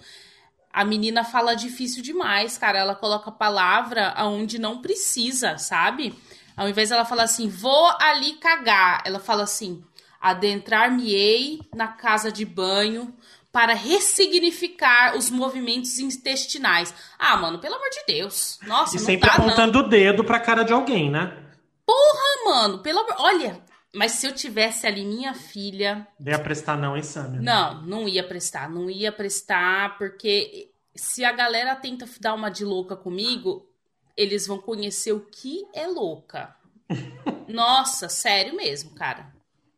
A 0.71 0.85
menina 0.85 1.23
fala 1.23 1.55
difícil 1.55 2.01
demais, 2.03 2.57
cara. 2.57 2.77
Ela 2.77 2.95
coloca 2.95 3.29
a 3.29 3.33
palavra 3.33 4.09
aonde 4.15 4.59
não 4.59 4.81
precisa, 4.81 5.57
sabe? 5.57 6.17
Ao 6.55 6.69
invés 6.69 6.89
dela 6.89 7.05
falar 7.05 7.23
assim, 7.23 7.49
vou 7.49 7.89
ali 7.99 8.33
cagar, 8.33 9.01
ela 9.05 9.19
fala 9.19 9.43
assim, 9.43 9.81
adentrar-me-ei 10.19 11.61
na 11.73 11.87
casa 11.87 12.31
de 12.31 12.43
banho 12.45 13.13
para 13.51 13.73
ressignificar 13.73 15.15
os 15.17 15.29
movimentos 15.29 15.97
intestinais. 15.99 16.93
Ah, 17.17 17.35
mano, 17.37 17.59
pelo 17.59 17.75
amor 17.75 17.89
de 17.89 18.03
Deus. 18.13 18.59
Nossa, 18.67 18.95
E 18.95 18.99
não 18.99 19.05
sempre 19.05 19.29
dá, 19.29 19.37
não. 19.37 19.45
apontando 19.45 19.79
o 19.79 19.89
dedo 19.89 20.23
pra 20.23 20.39
cara 20.39 20.63
de 20.63 20.71
alguém, 20.73 21.09
né? 21.09 21.45
Ah, 21.89 22.45
mano, 22.45 22.79
pelo 22.79 22.99
amor... 22.99 23.15
Olha, 23.19 23.59
mas 23.93 24.11
se 24.13 24.27
eu 24.27 24.31
tivesse 24.33 24.85
ali 24.85 25.03
minha 25.03 25.33
filha... 25.33 26.07
Dei 26.19 26.33
a 26.33 26.39
prestar 26.39 26.77
não, 26.77 26.95
hein, 26.95 27.01
Sammy? 27.03 27.39
Não, 27.39 27.81
não 27.81 28.07
ia 28.07 28.23
prestar, 28.23 28.69
não 28.69 28.89
ia 28.89 29.11
prestar, 29.11 29.97
porque 29.97 30.69
se 30.95 31.25
a 31.25 31.31
galera 31.31 31.75
tenta 31.75 32.07
dar 32.19 32.35
uma 32.35 32.51
de 32.51 32.63
louca 32.63 32.95
comigo, 32.95 33.67
eles 34.15 34.45
vão 34.45 34.59
conhecer 34.59 35.11
o 35.13 35.21
que 35.21 35.65
é 35.73 35.87
louca. 35.87 36.55
Nossa, 37.47 38.07
sério 38.09 38.55
mesmo, 38.55 38.91
cara. 38.91 39.33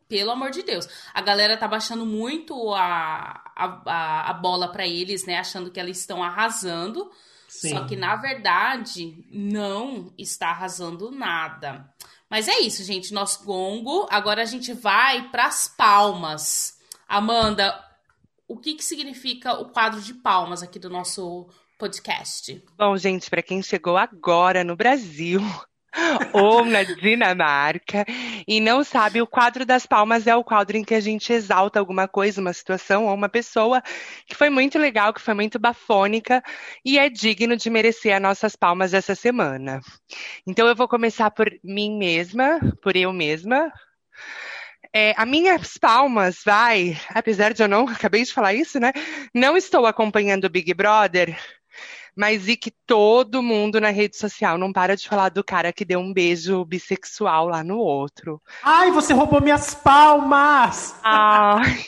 Pelo 0.09 0.31
amor 0.31 0.51
de 0.51 0.61
Deus. 0.61 0.89
A 1.13 1.21
galera 1.21 1.55
tá 1.55 1.69
baixando 1.69 2.05
muito 2.05 2.73
a, 2.73 3.40
a, 3.55 3.81
a, 3.85 4.29
a 4.31 4.33
bola 4.33 4.71
pra 4.71 4.87
eles, 4.87 5.25
né? 5.25 5.37
Achando 5.37 5.71
que 5.71 5.79
eles 5.79 5.99
estão 5.99 6.23
arrasando. 6.23 7.11
Sim. 7.47 7.71
Só 7.71 7.85
que, 7.85 7.95
na 7.95 8.15
verdade, 8.15 9.25
não 9.29 10.13
está 10.17 10.49
arrasando 10.49 11.11
nada. 11.11 11.93
Mas 12.29 12.47
é 12.47 12.59
isso, 12.59 12.83
gente. 12.83 13.13
Nosso 13.13 13.43
gongo. 13.43 14.07
Agora 14.09 14.41
a 14.41 14.45
gente 14.45 14.73
vai 14.73 15.29
pras 15.29 15.67
palmas. 15.67 16.79
Amanda, 17.07 17.77
o 18.47 18.57
que, 18.57 18.75
que 18.75 18.83
significa 18.83 19.53
o 19.53 19.69
quadro 19.69 20.01
de 20.01 20.13
palmas 20.13 20.63
aqui 20.63 20.79
do 20.79 20.89
nosso 20.89 21.49
podcast? 21.77 22.63
Bom, 22.77 22.95
gente, 22.95 23.29
para 23.29 23.41
quem 23.41 23.61
chegou 23.61 23.97
agora 23.97 24.63
no 24.63 24.75
Brasil 24.75 25.41
ou 26.33 26.63
na 26.65 26.83
Dinamarca 26.83 28.05
e 28.47 28.59
não 28.59 28.83
sabe, 28.83 29.21
o 29.21 29.27
quadro 29.27 29.65
das 29.65 29.85
palmas 29.85 30.27
é 30.27 30.35
o 30.35 30.43
quadro 30.43 30.77
em 30.77 30.83
que 30.83 30.93
a 30.93 30.99
gente 30.99 31.31
exalta 31.33 31.79
alguma 31.79 32.07
coisa, 32.07 32.41
uma 32.41 32.53
situação 32.53 33.07
ou 33.07 33.13
uma 33.13 33.29
pessoa 33.29 33.81
que 34.25 34.35
foi 34.35 34.49
muito 34.49 34.77
legal, 34.79 35.13
que 35.13 35.21
foi 35.21 35.33
muito 35.33 35.59
bafônica 35.59 36.41
e 36.85 36.97
é 36.97 37.09
digno 37.09 37.57
de 37.57 37.69
merecer 37.69 38.15
as 38.15 38.21
nossas 38.21 38.55
palmas 38.55 38.93
essa 38.93 39.15
semana. 39.15 39.81
Então 40.47 40.67
eu 40.67 40.75
vou 40.75 40.87
começar 40.87 41.29
por 41.31 41.51
mim 41.63 41.97
mesma, 41.97 42.59
por 42.81 42.95
eu 42.95 43.11
mesma. 43.11 43.71
É, 44.93 45.13
a 45.15 45.25
minhas 45.25 45.77
palmas 45.77 46.41
vai, 46.43 46.97
apesar 47.09 47.53
de 47.53 47.63
eu 47.63 47.67
não, 47.67 47.87
acabei 47.87 48.23
de 48.23 48.33
falar 48.33 48.53
isso, 48.53 48.79
né? 48.79 48.91
Não 49.33 49.55
estou 49.55 49.85
acompanhando 49.85 50.45
o 50.45 50.49
Big 50.49 50.73
Brother, 50.73 51.37
mas 52.15 52.47
e 52.47 52.55
que 52.55 52.71
todo 52.85 53.41
mundo 53.41 53.79
na 53.79 53.89
rede 53.89 54.17
social 54.17 54.57
não 54.57 54.71
para 54.71 54.95
de 54.95 55.07
falar 55.07 55.29
do 55.29 55.43
cara 55.43 55.71
que 55.73 55.85
deu 55.85 55.99
um 55.99 56.13
beijo 56.13 56.63
bissexual 56.65 57.47
lá 57.47 57.63
no 57.63 57.77
outro. 57.77 58.41
Ai, 58.63 58.91
você 58.91 59.13
roubou 59.13 59.41
minhas 59.41 59.73
palmas! 59.73 60.95
Ai, 61.03 61.85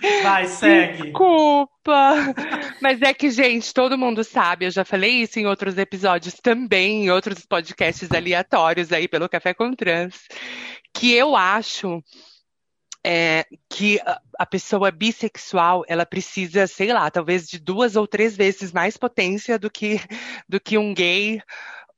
Vai, 0.22 0.46
segue. 0.46 1.02
desculpa! 1.02 2.14
Mas 2.80 3.02
é 3.02 3.12
que, 3.12 3.30
gente, 3.30 3.74
todo 3.74 3.98
mundo 3.98 4.22
sabe, 4.22 4.66
eu 4.66 4.70
já 4.70 4.84
falei 4.84 5.22
isso 5.22 5.38
em 5.40 5.46
outros 5.46 5.76
episódios 5.76 6.34
também, 6.34 7.04
em 7.06 7.10
outros 7.10 7.44
podcasts 7.44 8.10
aleatórios 8.12 8.92
aí 8.92 9.08
pelo 9.08 9.28
Café 9.28 9.52
com 9.52 9.72
Trans, 9.74 10.14
que 10.94 11.12
eu 11.12 11.34
acho 11.34 12.02
é, 13.04 13.46
que 13.68 14.00
a, 14.38 14.46
pessoa 14.46 14.90
bissexual, 14.90 15.84
ela 15.88 16.04
precisa, 16.04 16.66
sei 16.66 16.92
lá, 16.92 17.10
talvez 17.10 17.48
de 17.48 17.58
duas 17.58 17.96
ou 17.96 18.06
três 18.06 18.36
vezes 18.36 18.72
mais 18.72 18.96
potência 18.96 19.58
do 19.58 19.70
que, 19.70 20.00
do 20.48 20.60
que 20.60 20.76
um 20.76 20.92
gay 20.92 21.40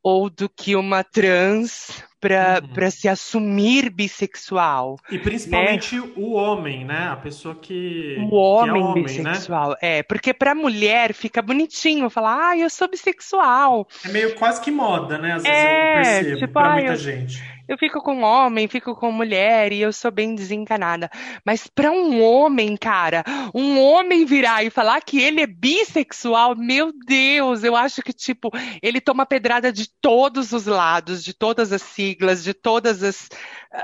ou 0.03 0.31
do 0.31 0.49
que 0.49 0.77
uma 0.77 1.03
trans 1.03 2.03
para 2.21 2.61
Uhum. 2.85 2.91
se 2.91 3.09
assumir 3.09 3.91
bissexual. 3.91 4.97
E 5.11 5.19
principalmente 5.19 5.99
o 6.17 6.33
homem, 6.33 6.85
né? 6.85 7.09
A 7.11 7.17
pessoa 7.17 7.55
que. 7.55 8.17
O 8.21 8.29
que 8.29 8.35
homem, 8.35 8.83
é 8.83 8.85
homem, 8.85 9.03
né? 9.05 9.31
bissexual. 9.33 9.77
É, 9.81 10.03
porque 10.03 10.35
pra 10.35 10.55
mulher 10.55 11.15
fica 11.15 11.41
bonitinho 11.41 12.11
falar, 12.11 12.51
ah, 12.51 12.57
eu 12.59 12.69
sou 12.71 12.89
bissexual. 12.89 13.87
É 14.05 14.09
meio 14.09 14.35
quase 14.35 14.61
que 14.61 14.71
moda, 14.71 15.19
né? 15.19 15.33
Às 15.35 15.43
vezes 15.43 15.59
É, 15.59 15.73
eu 15.99 16.03
percebo, 16.03 16.37
tipo, 16.41 16.53
pra 16.53 16.63
ai, 16.69 16.75
muita 16.79 16.93
eu- 16.93 16.97
gente. 16.97 17.61
Eu 17.69 17.79
fico 17.79 18.03
com 18.03 18.23
homem, 18.23 18.67
fico 18.67 18.97
com 18.97 19.13
mulher 19.13 19.71
e 19.73 19.81
eu 19.81 19.93
sou 19.93 20.11
bem 20.11 20.35
desencanada. 20.35 21.09
Mas 21.47 21.69
pra 21.69 21.93
um 21.93 22.21
homem, 22.21 22.77
cara, 22.77 23.23
um 23.55 23.81
homem 23.81 24.25
virar 24.25 24.65
e 24.65 24.71
falar 24.71 25.01
que 25.03 25.21
ele 25.23 25.41
é 25.41 25.47
bissexual, 25.47 26.57
meu 26.57 26.93
Deus, 27.07 27.63
eu 27.63 27.77
acho 27.77 28.03
que, 28.03 28.13
tipo, 28.13 28.51
ele 28.83 29.01
toma 29.01 29.25
pedrada 29.25 29.73
de 29.73 29.89
todos 30.01 30.51
os 30.53 30.67
lados, 30.67 31.23
de 31.23 31.33
todas 31.33 31.73
as 31.73 31.81
siglas, 31.83 32.10
de 32.43 32.55
todas 32.55 33.03
as, 33.03 33.28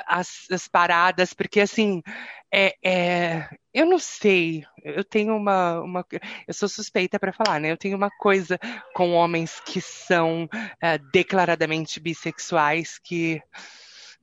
as, 0.07 0.47
as 0.51 0.69
paradas, 0.69 1.33
porque, 1.35 1.61
assim, 1.61 2.03
É, 2.53 2.75
é, 2.85 3.49
eu 3.75 3.85
não 3.87 3.99
sei, 3.99 4.65
eu 4.85 5.03
tenho 5.05 5.37
uma, 5.37 5.81
uma 5.81 6.07
eu 6.47 6.55
sou 6.55 6.69
suspeita 6.69 7.19
para 7.19 7.33
falar, 7.33 7.61
né? 7.61 7.73
Eu 7.73 7.77
tenho 7.77 7.97
uma 7.97 8.09
coisa 8.09 8.57
com 8.95 9.13
homens 9.13 9.61
que 9.61 9.81
são 9.81 10.49
é, 10.81 10.97
declaradamente 11.13 11.99
bissexuais 12.01 12.99
que 13.03 13.43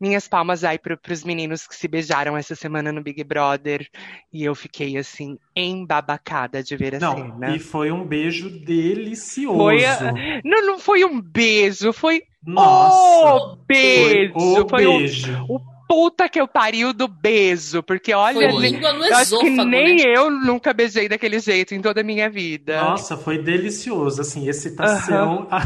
minhas 0.03 0.27
palmas 0.27 0.65
aí 0.65 0.77
para 0.77 0.99
os 1.09 1.23
meninos 1.23 1.65
que 1.65 1.73
se 1.73 1.87
beijaram 1.87 2.35
essa 2.35 2.55
semana 2.55 2.91
no 2.91 3.01
Big 3.01 3.23
Brother 3.23 3.87
e 4.33 4.43
eu 4.43 4.53
fiquei 4.53 4.97
assim 4.97 5.37
embabacada 5.55 6.61
de 6.61 6.75
ver 6.75 6.95
a 6.95 6.99
não, 6.99 7.15
cena. 7.15 7.55
E 7.55 7.59
foi 7.59 7.89
um 7.89 8.05
beijo 8.05 8.49
delicioso. 8.49 9.57
Foi 9.57 9.85
a... 9.85 10.13
Não, 10.43 10.65
não 10.65 10.77
foi 10.77 11.05
um 11.05 11.21
beijo, 11.21 11.93
foi 11.93 12.23
Nossa, 12.45 13.45
o 13.45 13.55
beijo, 13.65 14.33
foi 14.33 14.61
o 14.61 14.67
foi 14.67 14.85
beijo. 14.85 15.45
O, 15.47 15.55
o 15.55 15.73
puta 15.87 16.27
que 16.27 16.41
eu 16.41 16.49
pariu 16.49 16.91
do 16.91 17.07
beijo, 17.07 17.81
porque 17.81 18.13
olha, 18.13 18.35
Foi 18.35 18.45
ali, 18.45 18.71
língua 18.71 18.91
no 18.91 19.05
eu 19.05 19.15
acho 19.15 19.39
que 19.39 19.49
nem 19.49 19.97
né? 19.97 20.03
eu 20.05 20.29
nunca 20.29 20.73
beijei 20.73 21.07
daquele 21.07 21.39
jeito 21.39 21.73
em 21.73 21.81
toda 21.81 22.01
a 22.01 22.03
minha 22.03 22.29
vida. 22.29 22.81
Nossa, 22.81 23.15
foi 23.15 23.37
delicioso, 23.37 24.19
assim, 24.19 24.49
excitação. 24.49 25.47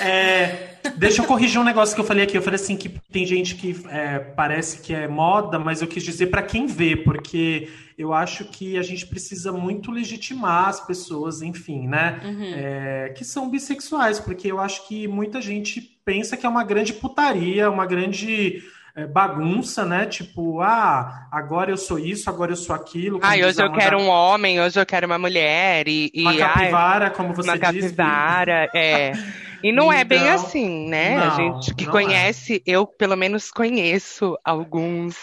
É, 0.00 0.71
deixa 0.96 1.22
eu 1.22 1.26
corrigir 1.26 1.60
um 1.60 1.64
negócio 1.64 1.94
que 1.94 2.00
eu 2.00 2.04
falei 2.04 2.24
aqui. 2.24 2.36
Eu 2.36 2.42
falei 2.42 2.60
assim 2.60 2.76
que 2.76 2.88
tem 2.88 3.24
gente 3.26 3.54
que 3.54 3.76
é, 3.88 4.18
parece 4.18 4.80
que 4.80 4.94
é 4.94 5.06
moda, 5.08 5.58
mas 5.58 5.82
eu 5.82 5.88
quis 5.88 6.02
dizer 6.02 6.26
para 6.26 6.42
quem 6.42 6.66
vê, 6.66 6.96
porque 6.96 7.68
eu 7.96 8.12
acho 8.12 8.44
que 8.46 8.78
a 8.78 8.82
gente 8.82 9.06
precisa 9.06 9.52
muito 9.52 9.90
legitimar 9.90 10.68
as 10.68 10.80
pessoas, 10.80 11.42
enfim, 11.42 11.86
né? 11.86 12.20
Uhum. 12.24 12.52
É, 12.54 13.12
que 13.16 13.24
são 13.24 13.50
bissexuais, 13.50 14.18
porque 14.18 14.50
eu 14.50 14.58
acho 14.58 14.86
que 14.88 15.06
muita 15.06 15.40
gente 15.40 15.80
pensa 16.04 16.36
que 16.36 16.44
é 16.44 16.48
uma 16.48 16.64
grande 16.64 16.92
putaria, 16.92 17.70
uma 17.70 17.86
grande 17.86 18.62
é, 18.94 19.06
bagunça, 19.06 19.84
né? 19.84 20.06
Tipo, 20.06 20.60
ah, 20.60 21.28
agora 21.30 21.70
eu 21.70 21.76
sou 21.76 21.98
isso, 21.98 22.28
agora 22.28 22.52
eu 22.52 22.56
sou 22.56 22.74
aquilo. 22.74 23.20
Ai, 23.22 23.38
diz 23.38 23.46
hoje 23.46 23.62
eu 23.62 23.72
quero 23.72 23.98
um 23.98 24.08
homem, 24.08 24.60
hoje 24.60 24.78
eu 24.78 24.84
quero 24.84 25.06
uma 25.06 25.18
mulher 25.18 25.88
e, 25.88 26.10
e 26.12 26.22
Uma 26.22 26.32
ai, 26.32 26.38
capivara, 26.38 27.10
como 27.10 27.32
você 27.34 27.48
uma 27.50 27.58
diz. 27.72 27.90
capivara, 27.90 28.68
é. 28.74 29.12
E 29.62 29.70
não 29.72 29.92
é 29.92 30.04
bem 30.04 30.28
Então, 30.28 30.34
assim, 30.34 30.88
né? 30.88 31.18
a 31.18 31.28
não, 31.28 31.30
gente 31.30 31.74
que 31.74 31.84
não 31.84 31.92
conhece, 31.92 32.62
eu 32.66 32.86
pelo 32.86 33.16
menos 33.16 33.50
conheço 33.50 34.36
alguns 34.44 35.16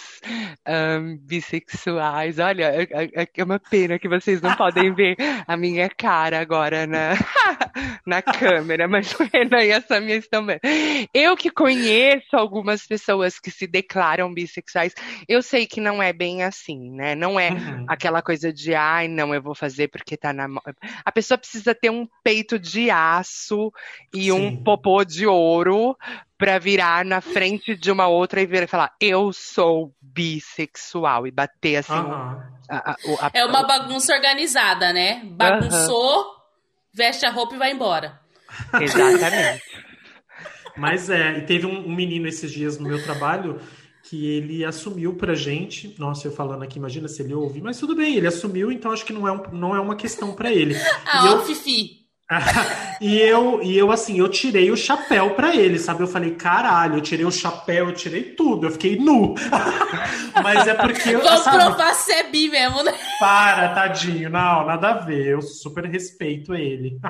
ahn, 0.66 1.18
bissexuais. 1.22 2.40
Olha, 2.40 2.66
é, 2.74 3.22
é- 3.24 3.28
é 3.36 3.44
uma 3.44 3.60
pena 3.60 4.00
que 4.00 4.08
vocês 4.08 4.42
não 4.42 4.54
podem 4.54 4.94
ver 4.96 5.16
a 5.48 5.58
minha 5.58 5.90
cara 5.90 6.40
agora 6.40 6.88
na, 6.88 7.12
na 8.06 8.22
câmera, 8.22 8.88
mas 8.88 9.12
o 9.14 9.24
Renan 9.32 9.64
e 9.64 9.72
a 9.74 9.82
Samia 9.82 10.16
estão 10.16 10.46
vendo. 10.46 10.60
Eu 11.14 11.36
que 11.36 11.50
conheço 11.50 12.36
algumas 12.36 12.86
pessoas 12.86 13.40
que 13.40 13.52
se 13.52 13.68
declaram 13.68 14.34
bissexuais, 14.34 14.94
eu 15.28 15.42
sei 15.42 15.66
que 15.68 15.82
não 15.82 16.02
é 16.02 16.14
bem 16.14 16.44
assim, 16.44 16.92
né? 16.92 17.16
Não 17.16 17.40
é 17.40 17.50
Uhum. 17.50 17.86
aquela 17.88 18.22
coisa 18.22 18.54
de, 18.54 18.74
ai, 18.76 19.08
não, 19.08 19.34
eu 19.34 19.42
vou 19.42 19.56
fazer 19.56 19.88
porque 19.90 20.16
tá 20.16 20.32
na. 20.32 20.48
A 21.04 21.12
pessoa 21.12 21.38
precisa 21.38 21.74
ter 21.76 21.90
um 21.90 22.08
peito 22.24 22.60
de 22.60 22.90
aço 22.90 23.72
e 24.14 24.29
um 24.32 24.50
Sim. 24.52 24.64
popô 24.64 25.04
de 25.04 25.26
ouro 25.28 25.98
pra 26.38 26.58
virar 26.60 27.04
na 27.04 27.20
frente 27.22 27.76
de 27.76 27.92
uma 27.92 28.08
outra 28.08 28.42
e 28.42 28.46
vir 28.46 28.64
e 28.64 28.68
falar, 28.68 28.94
eu 29.00 29.32
sou 29.34 29.94
bissexual 30.02 31.28
e 31.28 31.32
bater 31.32 31.78
assim. 31.78 31.94
A- 31.94 32.38
a- 32.70 32.96
a- 33.22 33.32
É 33.34 33.46
uma 33.46 33.64
bagunça 33.64 34.14
organizada, 34.14 34.94
né? 34.94 35.22
Bagunçou, 35.26 36.26
veste 36.94 37.26
a 37.26 37.30
roupa 37.32 37.56
e 37.56 37.58
vai 37.58 37.72
embora. 37.72 38.20
Exatamente. 38.80 39.64
Mas 40.78 41.10
é, 41.10 41.40
e 41.40 41.42
teve 41.42 41.66
um, 41.66 41.88
um 41.88 41.94
menino 41.94 42.28
esses 42.28 42.52
dias 42.52 42.78
no 42.80 42.88
meu 42.88 43.04
trabalho 43.04 43.60
que 44.04 44.26
ele 44.26 44.64
assumiu 44.64 45.14
pra 45.16 45.36
gente. 45.36 45.94
Nossa, 46.00 46.28
eu 46.28 46.32
falando 46.32 46.64
aqui, 46.64 46.78
imagina 46.80 47.08
se 47.08 47.22
ele 47.22 47.34
ouve, 47.34 47.62
mas 47.62 47.78
tudo 47.78 47.96
bem, 47.96 48.16
ele 48.16 48.26
assumiu, 48.28 48.72
então 48.72 48.92
acho 48.92 49.06
que 49.06 49.14
não 49.14 49.28
é, 49.28 49.32
um- 49.32 49.52
não 49.52 49.76
é 49.76 49.80
uma 49.80 49.96
questão 49.96 50.34
pra 50.34 50.52
ele. 50.52 50.74
Ah, 51.06 51.26
E 51.26 51.30
ó, 51.30 51.32
eu- 51.34 51.46
Fifi. 51.46 51.99
e 53.02 53.18
eu, 53.18 53.62
e 53.64 53.76
eu, 53.76 53.92
assim, 53.92 54.20
eu 54.20 54.30
tirei 54.30 54.70
o 54.70 54.78
chapéu 54.78 55.32
pra 55.32 55.56
ele, 55.56 55.80
sabe? 55.80 56.04
Eu 56.04 56.08
falei, 56.08 56.36
caralho, 56.36 56.98
eu 56.98 57.02
tirei 57.02 57.26
o 57.26 57.32
chapéu, 57.32 57.88
eu 57.88 57.94
tirei 57.94 58.24
tudo, 58.36 58.68
eu 58.68 58.72
fiquei 58.72 58.98
nu. 58.98 59.34
Mas 60.44 60.68
é 60.68 60.76
porque 60.76 61.10
eu, 61.10 61.24
sabe? 61.40 61.58
provar 61.58 61.94
se 61.96 62.12
é 62.12 62.30
bi 62.30 62.48
mesmo, 62.48 62.84
né? 62.84 62.94
Para, 63.20 63.70
tadinho. 63.70 64.30
Não, 64.30 64.66
nada 64.66 64.90
a 64.90 64.94
ver. 64.94 65.28
Eu 65.28 65.42
super 65.42 65.86
respeito 65.86 66.54
ele. 66.54 67.00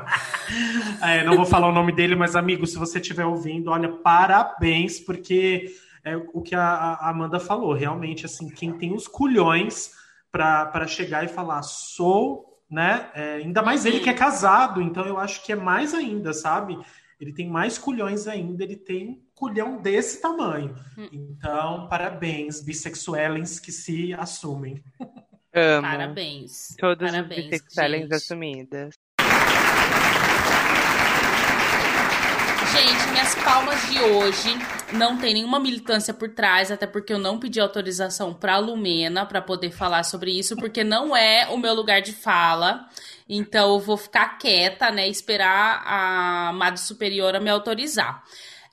É, 1.02 1.24
não 1.24 1.36
vou 1.36 1.46
falar 1.46 1.68
o 1.68 1.72
nome 1.72 1.91
dele, 1.91 2.16
mas, 2.16 2.36
amigo, 2.36 2.66
se 2.66 2.78
você 2.78 3.00
estiver 3.00 3.26
ouvindo, 3.26 3.70
olha, 3.70 3.88
parabéns, 3.88 5.00
porque 5.00 5.68
é 6.04 6.18
o 6.18 6.41
que 6.41 6.56
a, 6.56 6.62
a 6.62 7.10
Amanda 7.10 7.40
falou. 7.40 7.74
Realmente, 7.74 8.26
assim, 8.26 8.50
quem 8.50 8.74
tem 8.74 8.94
os 8.94 9.08
culhões 9.08 9.91
para 10.32 10.88
chegar 10.88 11.24
e 11.24 11.28
falar, 11.28 11.62
sou, 11.62 12.49
né? 12.70 13.10
É, 13.14 13.36
ainda 13.36 13.62
mais 13.62 13.86
ele 13.86 14.00
que 14.00 14.10
é 14.10 14.14
casado, 14.14 14.82
então 14.82 15.06
eu 15.06 15.18
acho 15.18 15.44
que 15.44 15.52
é 15.52 15.56
mais 15.56 15.94
ainda, 15.94 16.34
sabe? 16.34 16.78
Ele 17.20 17.34
tem 17.34 17.50
mais 17.50 17.78
culhões 17.78 18.28
ainda, 18.28 18.64
ele 18.64 18.78
tem 18.78 19.22
culhão 19.34 19.82
desse 19.82 20.22
tamanho. 20.22 20.76
Então, 21.12 21.88
parabéns, 21.90 22.62
bissexuelens 22.62 23.60
que 23.60 23.72
se 23.72 24.14
assumem. 24.14 24.82
Amo. 25.54 25.82
Parabéns. 25.82 26.76
Todos 26.78 27.12
Parabéns, 27.12 27.40
os 27.40 27.50
bissexuais 27.50 28.02
gente. 28.02 28.14
assumidas. 28.14 28.94
Gente, 32.72 33.12
minhas 33.12 33.36
palmas 33.44 33.90
de 33.90 34.00
hoje 34.00 34.50
não 34.94 35.18
tem 35.18 35.34
nenhuma 35.34 35.60
militância 35.60 36.14
por 36.14 36.30
trás, 36.30 36.72
até 36.72 36.88
porque 36.88 37.14
eu 37.14 37.20
não 37.20 37.40
pedi 37.40 37.60
autorização 37.60 38.34
pra 38.34 38.57
Lumena 38.57 39.26
pra 39.26 39.41
poder 39.41 39.72
falar 39.72 40.03
sobre 40.03 40.32
isso, 40.38 40.56
porque 40.56 40.84
não 40.84 41.16
é 41.16 41.48
o 41.49 41.57
meu 41.57 41.74
lugar 41.74 42.02
de 42.02 42.11
fala. 42.11 42.88
Então 43.28 43.74
eu 43.74 43.80
vou 43.80 43.98
ficar 43.98 44.38
quieta, 44.40 44.90
né? 44.91 45.07
Esperar 45.07 45.84
a 45.86 46.52
Madre 46.53 46.80
Superiora 46.80 47.40
me 47.40 47.49
autorizar. 47.49 48.24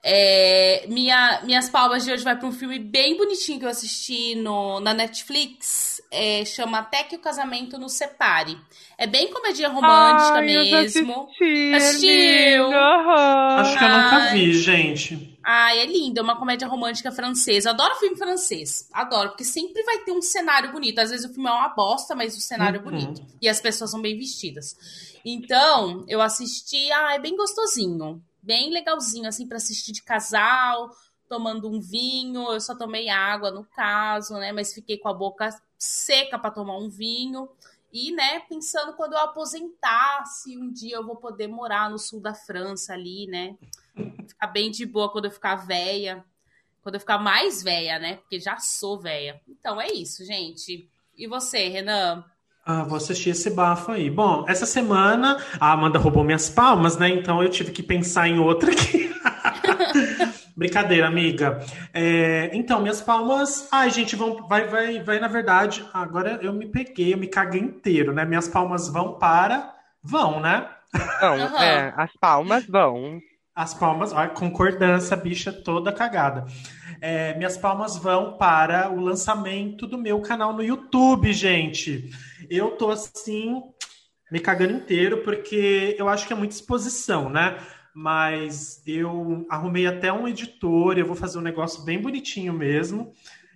É, 0.08 0.84
minha, 0.88 1.40
minhas 1.42 1.68
palmas 1.68 2.04
de 2.04 2.12
hoje 2.12 2.22
vai 2.22 2.36
para 2.38 2.46
um 2.46 2.52
filme 2.52 2.78
bem 2.78 3.16
bonitinho 3.16 3.58
que 3.58 3.64
eu 3.64 3.68
assisti 3.68 4.36
no, 4.36 4.78
na 4.78 4.94
Netflix. 4.94 6.00
É, 6.12 6.44
chama 6.44 6.78
Até 6.78 7.02
que 7.02 7.16
o 7.16 7.18
Casamento 7.18 7.76
nos 7.76 7.94
Separe. 7.94 8.56
É 8.96 9.06
bem 9.06 9.32
comédia 9.32 9.68
romântica 9.68 10.38
Ai, 10.38 10.56
eu 10.56 10.64
já 10.64 10.76
mesmo. 10.80 11.24
assisti, 11.24 11.74
Assistiu? 11.74 12.72
aham. 12.72 13.56
Acho 13.60 13.78
que 13.78 13.84
eu 13.84 13.88
nunca 13.88 14.32
vi, 14.32 14.52
gente. 14.54 15.35
Ah, 15.48 15.76
é 15.76 15.86
lindo, 15.86 16.18
é 16.18 16.22
uma 16.24 16.36
comédia 16.36 16.66
romântica 16.66 17.12
francesa. 17.12 17.68
Eu 17.68 17.74
adoro 17.74 17.94
filme 18.00 18.16
francês. 18.16 18.88
Adoro, 18.92 19.28
porque 19.28 19.44
sempre 19.44 19.80
vai 19.84 19.98
ter 19.98 20.10
um 20.10 20.20
cenário 20.20 20.72
bonito. 20.72 20.98
Às 20.98 21.10
vezes 21.10 21.24
o 21.24 21.32
filme 21.32 21.48
é 21.48 21.52
uma 21.52 21.68
bosta, 21.68 22.16
mas 22.16 22.36
o 22.36 22.40
cenário 22.40 22.78
é 22.80 22.82
Uhum. 22.84 22.90
bonito. 22.90 23.22
E 23.40 23.48
as 23.48 23.60
pessoas 23.60 23.92
são 23.92 24.02
bem 24.02 24.18
vestidas. 24.18 24.76
Então, 25.24 26.04
eu 26.08 26.20
assisti, 26.20 26.90
ah, 26.90 27.14
é 27.14 27.20
bem 27.20 27.36
gostosinho. 27.36 28.20
Bem 28.42 28.72
legalzinho, 28.72 29.28
assim, 29.28 29.46
pra 29.46 29.58
assistir 29.58 29.92
de 29.92 30.02
casal, 30.02 30.90
tomando 31.28 31.68
um 31.68 31.80
vinho. 31.80 32.50
Eu 32.52 32.60
só 32.60 32.74
tomei 32.74 33.08
água, 33.08 33.52
no 33.52 33.64
caso, 33.64 34.34
né? 34.34 34.50
Mas 34.50 34.74
fiquei 34.74 34.98
com 34.98 35.08
a 35.08 35.14
boca 35.14 35.48
seca 35.78 36.38
pra 36.40 36.50
tomar 36.50 36.76
um 36.78 36.88
vinho. 36.88 37.48
E, 37.98 38.12
né, 38.12 38.40
pensando 38.40 38.92
quando 38.92 39.14
eu 39.14 39.20
aposentar, 39.20 40.22
se 40.26 40.54
um 40.54 40.70
dia 40.70 40.96
eu 40.96 41.06
vou 41.06 41.16
poder 41.16 41.48
morar 41.48 41.88
no 41.88 41.98
sul 41.98 42.20
da 42.20 42.34
França 42.34 42.92
ali, 42.92 43.26
né? 43.26 43.56
Ficar 44.28 44.48
bem 44.48 44.70
de 44.70 44.84
boa 44.84 45.10
quando 45.10 45.24
eu 45.24 45.30
ficar 45.30 45.56
velha. 45.56 46.22
Quando 46.82 46.96
eu 46.96 47.00
ficar 47.00 47.16
mais 47.16 47.62
velha, 47.62 47.98
né? 47.98 48.16
Porque 48.16 48.38
já 48.38 48.58
sou 48.58 49.00
velha. 49.00 49.40
Então 49.48 49.80
é 49.80 49.90
isso, 49.90 50.26
gente. 50.26 50.86
E 51.16 51.26
você, 51.26 51.68
Renan? 51.68 52.22
Ah, 52.66 52.82
vou 52.82 52.98
assistir 52.98 53.30
esse 53.30 53.48
bafo 53.48 53.92
aí. 53.92 54.10
Bom, 54.10 54.44
essa 54.46 54.66
semana 54.66 55.42
a 55.58 55.72
Amanda 55.72 55.98
roubou 55.98 56.22
minhas 56.22 56.50
palmas, 56.50 56.98
né? 56.98 57.08
Então 57.08 57.42
eu 57.42 57.48
tive 57.48 57.72
que 57.72 57.82
pensar 57.82 58.28
em 58.28 58.38
outra 58.38 58.72
aqui. 58.72 59.10
Brincadeira, 60.56 61.06
amiga. 61.06 61.60
É, 61.92 62.50
então, 62.54 62.80
minhas 62.80 63.02
palmas. 63.02 63.68
Ai, 63.70 63.90
gente, 63.90 64.16
vão, 64.16 64.48
vai, 64.48 64.66
vai, 64.66 65.02
vai, 65.02 65.20
na 65.20 65.28
verdade. 65.28 65.84
Agora 65.92 66.38
eu 66.40 66.52
me 66.52 66.66
peguei, 66.66 67.12
eu 67.12 67.18
me 67.18 67.26
caguei 67.26 67.60
inteiro, 67.60 68.12
né? 68.14 68.24
Minhas 68.24 68.48
palmas 68.48 68.88
vão 68.88 69.18
para. 69.18 69.74
Vão, 70.02 70.40
né? 70.40 70.66
Vão, 71.20 71.34
Aham. 71.34 71.62
é, 71.62 71.92
as 71.94 72.10
palmas 72.16 72.64
vão. 72.66 73.20
As 73.54 73.74
palmas, 73.74 74.12
olha, 74.12 74.30
concordância, 74.30 75.16
bicha 75.16 75.52
toda 75.52 75.92
cagada. 75.92 76.46
É, 77.02 77.34
minhas 77.34 77.58
palmas 77.58 77.98
vão 77.98 78.38
para 78.38 78.90
o 78.90 79.00
lançamento 79.00 79.86
do 79.86 79.98
meu 79.98 80.20
canal 80.20 80.54
no 80.54 80.62
YouTube, 80.62 81.32
gente. 81.34 82.10
Eu 82.48 82.70
tô 82.72 82.90
assim, 82.90 83.62
me 84.30 84.40
cagando 84.40 84.72
inteiro, 84.72 85.18
porque 85.18 85.94
eu 85.98 86.08
acho 86.08 86.26
que 86.26 86.32
é 86.32 86.36
muita 86.36 86.54
exposição, 86.54 87.28
né? 87.28 87.58
Mas 87.98 88.82
eu 88.86 89.46
arrumei 89.48 89.86
até 89.86 90.12
um 90.12 90.28
editor, 90.28 90.98
eu 90.98 91.06
vou 91.06 91.16
fazer 91.16 91.38
um 91.38 91.40
negócio 91.40 91.82
bem 91.82 91.98
bonitinho 91.98 92.52
mesmo. 92.52 93.14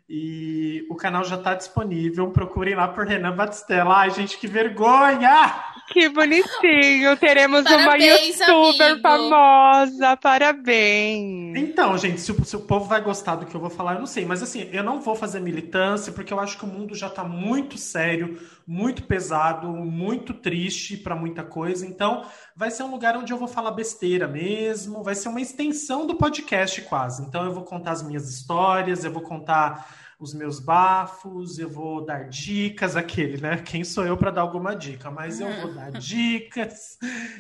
E 0.09 0.87
o 0.89 0.97
canal 0.97 1.23
já 1.25 1.37
está 1.37 1.55
disponível. 1.55 2.31
Procurem 2.31 2.75
lá 2.75 2.89
por 2.89 3.07
Renan 3.07 3.37
Batistella. 3.37 3.99
Ai, 3.99 4.11
gente, 4.11 4.39
que 4.39 4.49
vergonha! 4.49 5.63
Que 5.93 6.09
bonitinho! 6.09 7.17
Teremos 7.17 7.65
Parabéns, 7.65 8.41
uma 8.41 8.47
youtuber 8.47 8.93
amigo. 8.93 9.03
famosa. 9.03 10.17
Parabéns! 10.17 11.57
Então, 11.57 11.99
gente, 11.99 12.21
se 12.21 12.31
o, 12.31 12.45
se 12.45 12.55
o, 12.55 12.61
povo 12.61 12.85
vai 12.85 13.01
gostar 13.01 13.35
do 13.35 13.45
que 13.45 13.55
eu 13.55 13.61
vou 13.61 13.71
falar, 13.71 13.95
eu 13.95 13.99
não 13.99 14.07
sei. 14.07 14.25
Mas 14.25 14.41
assim, 14.41 14.69
eu 14.73 14.85
não 14.85 15.01
vou 15.01 15.17
fazer 15.17 15.41
militância, 15.41 16.13
porque 16.13 16.33
eu 16.33 16.39
acho 16.39 16.57
que 16.57 16.65
o 16.65 16.69
mundo 16.69 16.95
já 16.95 17.09
está 17.09 17.25
muito 17.25 17.77
sério, 17.77 18.39
muito 18.65 19.03
pesado, 19.03 19.67
muito 19.69 20.33
triste 20.33 20.97
para 20.97 21.17
muita 21.17 21.43
coisa. 21.43 21.85
Então, 21.85 22.25
vai 22.55 22.71
ser 22.71 22.85
um 22.85 22.91
lugar 22.93 23.17
onde 23.17 23.33
eu 23.33 23.37
vou 23.37 23.49
falar 23.49 23.73
besteira 23.73 24.29
mesmo. 24.29 25.03
Vai 25.03 25.17
ser 25.17 25.29
uma 25.29 25.41
extensão 25.41 26.07
do 26.07 26.15
podcast 26.15 26.83
quase. 26.83 27.23
Então, 27.23 27.45
eu 27.45 27.53
vou 27.53 27.65
contar 27.65 27.91
as 27.91 28.03
minhas 28.03 28.31
histórias, 28.31 29.05
eu 29.05 29.11
vou 29.11 29.23
contar 29.23 29.89
os 30.21 30.35
meus 30.35 30.61
bafos, 30.61 31.59
eu 31.59 31.69
vou 31.69 32.05
dar 32.05 32.29
dicas, 32.29 32.95
aquele, 32.95 33.41
né? 33.41 33.57
Quem 33.57 33.83
sou 33.83 34.05
eu 34.05 34.19
para 34.19 34.31
dar 34.31 34.43
alguma 34.43 34.77
dica? 34.77 35.11
Mas 35.11 35.41
eu 35.41 35.51
vou 35.63 35.73
dar 35.73 35.91
dicas. 35.99 36.99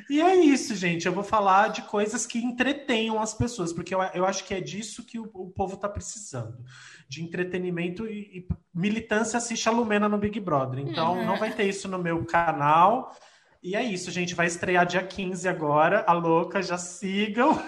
E 0.09 0.19
é 0.19 0.35
isso, 0.37 0.75
gente. 0.75 1.05
Eu 1.07 1.13
vou 1.13 1.23
falar 1.23 1.69
de 1.69 1.83
coisas 1.83 2.27
que 2.27 2.39
entretenham 2.39 3.21
as 3.21 3.35
pessoas, 3.35 3.71
porque 3.71 3.95
eu, 3.95 4.01
eu 4.15 4.25
acho 4.25 4.45
que 4.45 4.55
é 4.55 4.63
disso 4.63 5.05
que 5.05 5.19
o, 5.19 5.31
o 5.35 5.51
povo 5.51 5.75
está 5.75 5.91
precisando. 5.91 6.57
De 7.07 7.23
entretenimento 7.23 8.07
e, 8.07 8.39
e, 8.39 8.49
militância 8.75 9.37
assiste 9.37 9.69
a 9.69 9.73
Lumena 9.73 10.09
no 10.09 10.17
Big 10.17 10.41
Brother. 10.41 10.81
Então, 10.81 11.19
uhum. 11.19 11.27
não 11.27 11.39
vai 11.39 11.53
ter 11.53 11.65
isso 11.65 11.87
no 11.87 11.99
meu 11.99 12.25
canal. 12.25 13.15
E 13.63 13.77
é 13.77 13.83
isso, 13.83 14.11
gente. 14.11 14.35
Vai 14.35 14.47
estrear 14.47 14.87
dia 14.87 15.03
15 15.03 15.47
agora. 15.47 16.03
A 16.07 16.15
louca, 16.15 16.63
já 16.63 16.79
sigam. 16.79 17.63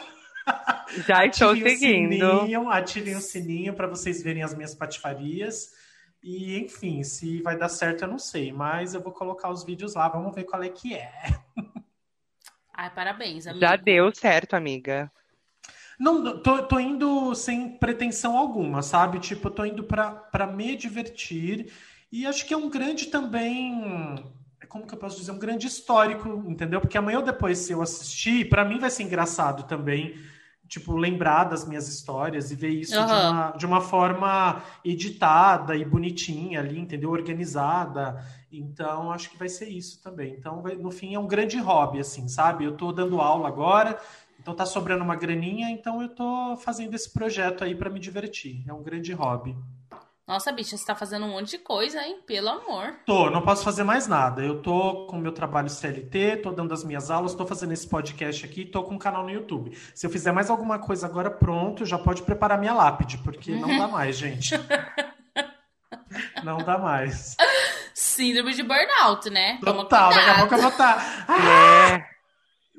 Já 1.07 1.25
estou 1.25 1.57
seguindo. 1.57 2.41
Sininho, 2.41 2.69
ativem 2.69 3.17
o 3.17 3.21
sininho 3.21 3.75
para 3.75 3.87
vocês 3.87 4.23
verem 4.23 4.43
as 4.43 4.55
minhas 4.55 4.75
patifarias. 4.75 5.71
E, 6.23 6.59
enfim, 6.59 7.03
se 7.03 7.43
vai 7.43 7.59
dar 7.59 7.69
certo, 7.69 8.03
eu 8.03 8.09
não 8.09 8.19
sei. 8.19 8.53
Mas 8.53 8.95
eu 8.95 9.03
vou 9.03 9.13
colocar 9.13 9.51
os 9.51 9.65
vídeos 9.65 9.95
lá, 9.95 10.09
vamos 10.09 10.35
ver 10.35 10.45
qual 10.45 10.63
é 10.63 10.69
que 10.69 10.95
é. 10.95 11.13
Ai, 12.75 12.91
parabéns, 12.95 13.47
amiga. 13.47 13.67
Já 13.67 13.77
deu 13.77 14.15
certo, 14.15 14.55
amiga. 14.55 15.11
Não, 15.99 16.43
tô, 16.43 16.63
tô 16.65 16.81
indo 16.81 17.35
sem 17.35 17.77
pretensão 17.79 18.37
alguma, 18.37 18.83
sabe? 18.83 19.21
Tipo, 19.21 19.49
eu 19.49 19.53
tô 19.53 19.65
indo 19.65 19.85
para 19.85 20.47
me 20.47 20.75
divertir. 20.75 21.73
E 22.11 22.27
acho 22.27 22.47
que 22.47 22.55
é 22.55 22.57
um 22.57 22.69
grande 22.69 23.07
também 23.07 24.23
como 24.73 24.87
que 24.87 24.95
eu 24.95 24.99
posso 24.99 25.19
dizer, 25.19 25.31
um 25.33 25.39
grande 25.39 25.67
histórico, 25.67 26.43
entendeu? 26.49 26.81
Porque 26.81 26.97
amanhã 26.97 27.19
ou 27.19 27.25
depois, 27.25 27.59
se 27.59 27.73
eu 27.73 27.83
assistir, 27.83 28.49
para 28.49 28.65
mim 28.65 28.79
vai 28.79 28.89
ser 28.89 29.03
engraçado 29.03 29.65
também, 29.65 30.15
tipo, 30.67 30.97
lembrar 30.97 31.45
das 31.45 31.69
minhas 31.69 31.89
histórias 31.89 32.51
e 32.51 32.55
ver 32.57 32.71
isso 32.71 32.99
uhum. 32.99 33.07
de, 33.07 33.13
uma, 33.13 33.51
de 33.51 33.67
uma 33.67 33.81
forma 33.83 34.63
editada 34.83 35.77
e 35.77 35.85
bonitinha 35.85 36.61
ali, 36.61 36.79
entendeu? 36.79 37.11
Organizada. 37.11 38.25
Então, 38.51 39.13
acho 39.13 39.29
que 39.29 39.37
vai 39.37 39.51
ser 39.51 39.69
isso 39.69 40.03
também. 40.03 40.37
Então, 40.39 40.63
vai, 40.63 40.75
no 40.75 40.91
fim, 40.91 41.15
é 41.15 41.19
um 41.19 41.27
grande 41.27 41.59
hobby, 41.59 42.01
assim, 42.01 42.27
sabe? 42.27 42.65
Eu 42.65 42.75
tô 42.75 42.93
dando 42.93 43.21
aula 43.21 43.49
agora, 43.49 44.01
então 44.41 44.55
tá 44.55 44.65
sobrando 44.65 45.05
uma 45.05 45.17
graninha, 45.17 45.69
então 45.69 46.01
eu 46.01 46.09
tô 46.09 46.57
fazendo 46.57 46.95
esse 46.95 47.13
projeto 47.13 47.63
aí 47.63 47.75
para 47.75 47.91
me 47.91 48.01
divertir. 48.01 48.65
É 48.67 48.73
um 48.73 48.83
grande 48.83 49.13
hobby. 49.13 49.55
Nossa, 50.27 50.53
bicha, 50.53 50.77
você 50.77 50.87
tá 50.87 50.95
fazendo 50.95 51.27
um 51.27 51.31
monte 51.31 51.51
de 51.51 51.59
coisa, 51.59 52.01
hein? 52.01 52.21
Pelo 52.25 52.49
amor. 52.49 52.95
Tô, 53.05 53.29
não 53.29 53.43
posso 53.43 53.65
fazer 53.65 53.83
mais 53.83 54.07
nada. 54.07 54.41
Eu 54.41 54.63
tô 54.63 55.07
com 55.07 55.17
o 55.17 55.21
meu 55.21 55.33
trabalho 55.33 55.69
CLT, 55.69 56.37
tô 56.37 56.53
dando 56.53 56.73
as 56.73 56.85
minhas 56.85 57.11
aulas, 57.11 57.35
tô 57.35 57.45
fazendo 57.45 57.73
esse 57.73 57.89
podcast 57.89 58.45
aqui, 58.45 58.65
tô 58.65 58.85
com 58.85 58.95
um 58.95 58.99
canal 58.99 59.25
no 59.25 59.31
YouTube. 59.31 59.77
Se 59.95 60.07
eu 60.07 60.11
fizer 60.11 60.31
mais 60.31 60.49
alguma 60.49 60.79
coisa 60.79 61.07
agora, 61.07 61.29
pronto, 61.29 61.85
já 61.85 61.99
pode 61.99 62.23
preparar 62.23 62.59
minha 62.59 62.73
lápide, 62.73 63.19
porque 63.19 63.53
não 63.57 63.77
dá 63.77 63.89
mais, 63.89 64.17
gente. 64.17 64.55
não 66.45 66.59
dá 66.59 66.79
mais. 66.79 67.37
Síndrome 67.93 68.55
de 68.55 68.63
burnout, 68.63 69.29
né? 69.29 69.59
Total, 69.63 70.15
daqui 70.15 70.31
a 70.31 70.39
pouco 70.39 70.55
eu 70.55 70.61
vou 70.61 70.71
estar. 70.71 71.27
Tá... 71.27 71.35
É, 71.35 72.07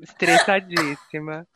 estressadíssima. 0.02 1.46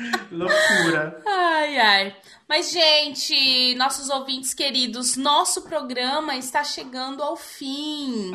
Loucura. 0.30 1.22
Ai, 1.26 1.78
ai. 1.78 2.16
Mas, 2.48 2.70
gente, 2.70 3.74
nossos 3.76 4.10
ouvintes 4.10 4.54
queridos, 4.54 5.16
nosso 5.16 5.62
programa 5.62 6.36
está 6.36 6.64
chegando 6.64 7.22
ao 7.22 7.36
fim. 7.36 8.32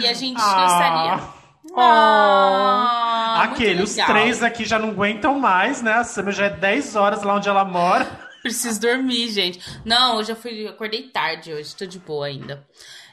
E 0.00 0.06
a 0.06 0.14
gente 0.14 0.40
ah. 0.40 0.62
gostaria. 0.62 1.44
Ah, 1.76 3.42
Aquele, 3.44 3.82
os 3.82 3.94
três 3.94 4.42
aqui 4.42 4.64
já 4.64 4.78
não 4.78 4.90
aguentam 4.90 5.38
mais, 5.38 5.82
né? 5.82 5.94
A 5.94 6.04
Sam 6.04 6.30
já 6.30 6.46
é 6.46 6.50
10 6.50 6.94
horas 6.94 7.22
lá 7.22 7.34
onde 7.34 7.48
ela 7.48 7.64
mora. 7.64 8.04
Preciso 8.42 8.80
dormir, 8.80 9.30
gente. 9.30 9.58
Não, 9.84 10.16
hoje 10.16 10.32
eu 10.32 10.36
fui, 10.36 10.66
acordei 10.66 11.04
tarde 11.04 11.52
hoje, 11.52 11.74
tô 11.74 11.86
de 11.86 11.98
boa 11.98 12.26
ainda. 12.26 12.66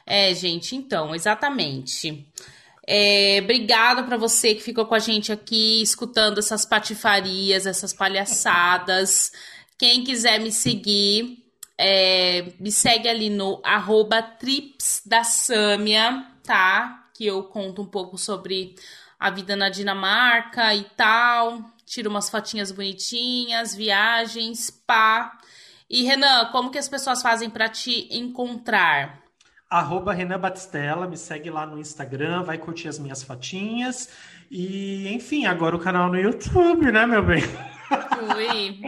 É, 0.06 0.34
gente, 0.34 0.76
então, 0.76 1.14
exatamente. 1.14 2.26
É, 2.86 3.40
obrigada 3.42 4.02
para 4.02 4.16
você 4.16 4.54
que 4.54 4.62
ficou 4.62 4.86
com 4.86 4.94
a 4.94 4.98
gente 4.98 5.30
aqui, 5.30 5.80
escutando 5.82 6.38
essas 6.38 6.64
patifarias, 6.64 7.66
essas 7.66 7.92
palhaçadas. 7.92 9.32
Quem 9.78 10.02
quiser 10.02 10.40
me 10.40 10.50
seguir, 10.50 11.44
é, 11.78 12.52
me 12.58 12.72
segue 12.72 13.08
ali 13.08 13.30
no 13.30 13.60
arroba 13.64 14.20
trips 14.22 15.02
da 15.06 15.22
tá? 16.42 17.08
Que 17.14 17.26
eu 17.26 17.44
conto 17.44 17.82
um 17.82 17.86
pouco 17.86 18.18
sobre 18.18 18.74
a 19.18 19.30
vida 19.30 19.54
na 19.54 19.68
Dinamarca 19.68 20.74
e 20.74 20.84
tal. 20.96 21.60
Tiro 21.86 22.10
umas 22.10 22.28
fotinhas 22.28 22.72
bonitinhas, 22.72 23.74
viagens, 23.74 24.70
pá. 24.70 25.38
E 25.88 26.02
Renan, 26.04 26.46
como 26.46 26.70
que 26.70 26.78
as 26.78 26.88
pessoas 26.88 27.22
fazem 27.22 27.48
para 27.48 27.68
te 27.68 28.08
encontrar? 28.10 29.21
Arroba 29.72 30.12
Renan 30.12 30.38
Batistella, 30.38 31.08
me 31.08 31.16
segue 31.16 31.48
lá 31.48 31.64
no 31.64 31.78
Instagram, 31.78 32.42
vai 32.42 32.58
curtir 32.58 32.88
as 32.88 32.98
minhas 32.98 33.22
fotinhas. 33.22 34.10
E, 34.50 35.08
enfim, 35.14 35.46
agora 35.46 35.74
o 35.74 35.78
canal 35.78 36.10
no 36.10 36.20
YouTube, 36.20 36.92
né, 36.92 37.06
meu 37.06 37.22
bem? 37.22 37.42
Ui, 38.36 38.80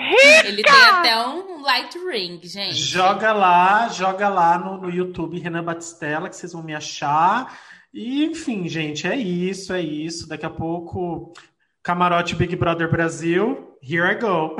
ele 0.44 0.62
tem 0.62 0.82
até 0.82 1.26
um 1.26 1.62
light 1.62 1.98
ring, 1.98 2.38
gente. 2.42 2.76
Joga 2.76 3.32
lá, 3.32 3.88
joga 3.88 4.28
lá 4.28 4.58
no, 4.58 4.76
no 4.78 4.90
YouTube 4.90 5.38
Renan 5.38 5.64
Batistella, 5.64 6.28
que 6.28 6.36
vocês 6.36 6.52
vão 6.52 6.62
me 6.62 6.74
achar. 6.74 7.58
E, 7.92 8.24
enfim, 8.26 8.68
gente, 8.68 9.06
é 9.06 9.16
isso, 9.16 9.72
é 9.72 9.80
isso. 9.80 10.28
Daqui 10.28 10.44
a 10.44 10.50
pouco, 10.50 11.32
Camarote 11.82 12.34
Big 12.34 12.54
Brother 12.56 12.90
Brasil, 12.90 13.78
here 13.82 14.06
I 14.06 14.16
go. 14.16 14.56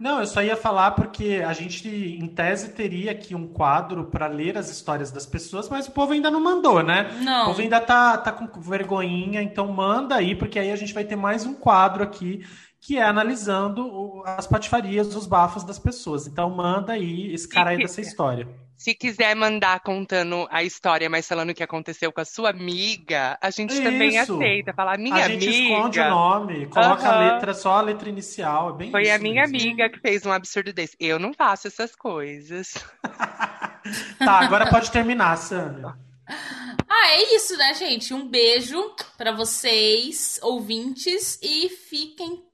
Não, 0.00 0.18
eu 0.18 0.26
só 0.26 0.42
ia 0.42 0.56
falar 0.56 0.92
porque 0.92 1.44
a 1.46 1.52
gente, 1.52 1.86
em 1.86 2.26
tese, 2.26 2.70
teria 2.70 3.12
aqui 3.12 3.34
um 3.34 3.46
quadro 3.46 4.06
para 4.06 4.26
ler 4.26 4.56
as 4.56 4.70
histórias 4.70 5.10
das 5.10 5.26
pessoas, 5.26 5.68
mas 5.68 5.86
o 5.88 5.90
povo 5.90 6.14
ainda 6.14 6.30
não 6.30 6.40
mandou, 6.40 6.82
né? 6.82 7.10
Não. 7.20 7.42
O 7.42 7.46
povo 7.48 7.60
ainda 7.60 7.78
tá, 7.78 8.16
tá 8.16 8.32
com 8.32 8.60
vergonhinha, 8.62 9.42
então 9.42 9.68
manda 9.68 10.14
aí, 10.14 10.34
porque 10.34 10.58
aí 10.58 10.72
a 10.72 10.76
gente 10.76 10.94
vai 10.94 11.04
ter 11.04 11.16
mais 11.16 11.44
um 11.44 11.52
quadro 11.52 12.02
aqui 12.02 12.42
que 12.80 12.96
é 12.96 13.02
analisando 13.02 14.22
as 14.24 14.46
patifarias, 14.46 15.14
os 15.14 15.26
bafos 15.26 15.64
das 15.64 15.78
pessoas. 15.78 16.26
Então 16.26 16.48
manda 16.48 16.94
aí 16.94 17.30
esse 17.34 17.46
cara 17.46 17.70
aí 17.70 17.76
dessa 17.76 18.00
história. 18.00 18.48
Se 18.80 18.94
quiser 18.94 19.36
mandar 19.36 19.80
contando 19.80 20.48
a 20.50 20.64
história, 20.64 21.10
mas 21.10 21.28
falando 21.28 21.50
o 21.50 21.54
que 21.54 21.62
aconteceu 21.62 22.10
com 22.10 22.22
a 22.22 22.24
sua 22.24 22.48
amiga, 22.48 23.36
a 23.38 23.50
gente 23.50 23.74
Isso. 23.74 23.82
também 23.82 24.16
aceita. 24.16 24.72
Falar 24.72 24.96
minha 24.96 25.22
amiga. 25.22 25.26
A 25.26 25.38
gente 25.38 25.64
esconde 25.68 26.00
o 26.00 26.08
nome, 26.08 26.66
coloca 26.68 27.02
uhum. 27.02 27.10
a 27.10 27.34
letra, 27.34 27.52
só 27.52 27.72
a 27.74 27.82
letra 27.82 28.08
inicial. 28.08 28.70
É 28.70 28.72
bem 28.78 28.90
Foi 28.90 29.02
isso 29.02 29.12
a 29.12 29.18
minha 29.18 29.42
mesmo. 29.46 29.68
amiga 29.68 29.90
que 29.90 30.00
fez 30.00 30.24
um 30.24 30.32
absurdo 30.32 30.72
desse. 30.72 30.96
Eu 30.98 31.18
não 31.18 31.34
faço 31.34 31.68
essas 31.68 31.94
coisas. 31.94 32.72
tá, 34.18 34.40
agora 34.40 34.70
pode 34.70 34.90
terminar, 34.90 35.36
Sandra. 35.36 35.98
Ah, 36.92 37.08
é 37.14 37.34
isso, 37.34 37.56
né, 37.56 37.72
gente? 37.74 38.12
Um 38.12 38.28
beijo 38.28 38.94
para 39.16 39.32
vocês, 39.32 40.38
ouvintes, 40.42 41.38
e 41.40 41.68
fiquem 41.68 42.44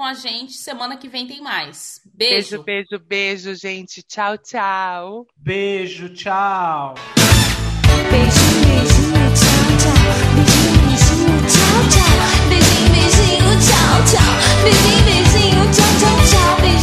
com 0.00 0.04
a 0.04 0.14
gente. 0.14 0.54
Semana 0.54 0.96
que 0.96 1.10
vem 1.10 1.26
tem 1.26 1.42
mais. 1.42 2.00
Beijo. 2.14 2.62
Beijo, 2.62 2.64
beijo, 2.64 3.04
beijo, 3.06 3.54
gente. 3.54 4.02
Tchau, 4.02 4.38
tchau. 4.38 5.26
Beijo, 5.36 6.08
tchau. 6.14 6.94
Beijo, 8.10 8.40
beijinho, 8.64 9.26
tchau, 9.36 9.66
tchau. 9.76 10.00
Beijinho, 10.36 11.36
tchau, 11.52 11.80
tchau. 11.92 12.16
Beijinho, 12.48 12.88
beijinho, 12.94 13.52
tchau, 13.60 13.96
tchau. 14.08 14.32
Beijinho, 14.64 15.04
beijinho, 15.04 15.62
tchau, 15.70 15.92
tchau, 16.00 16.16
tchau. 16.30 16.79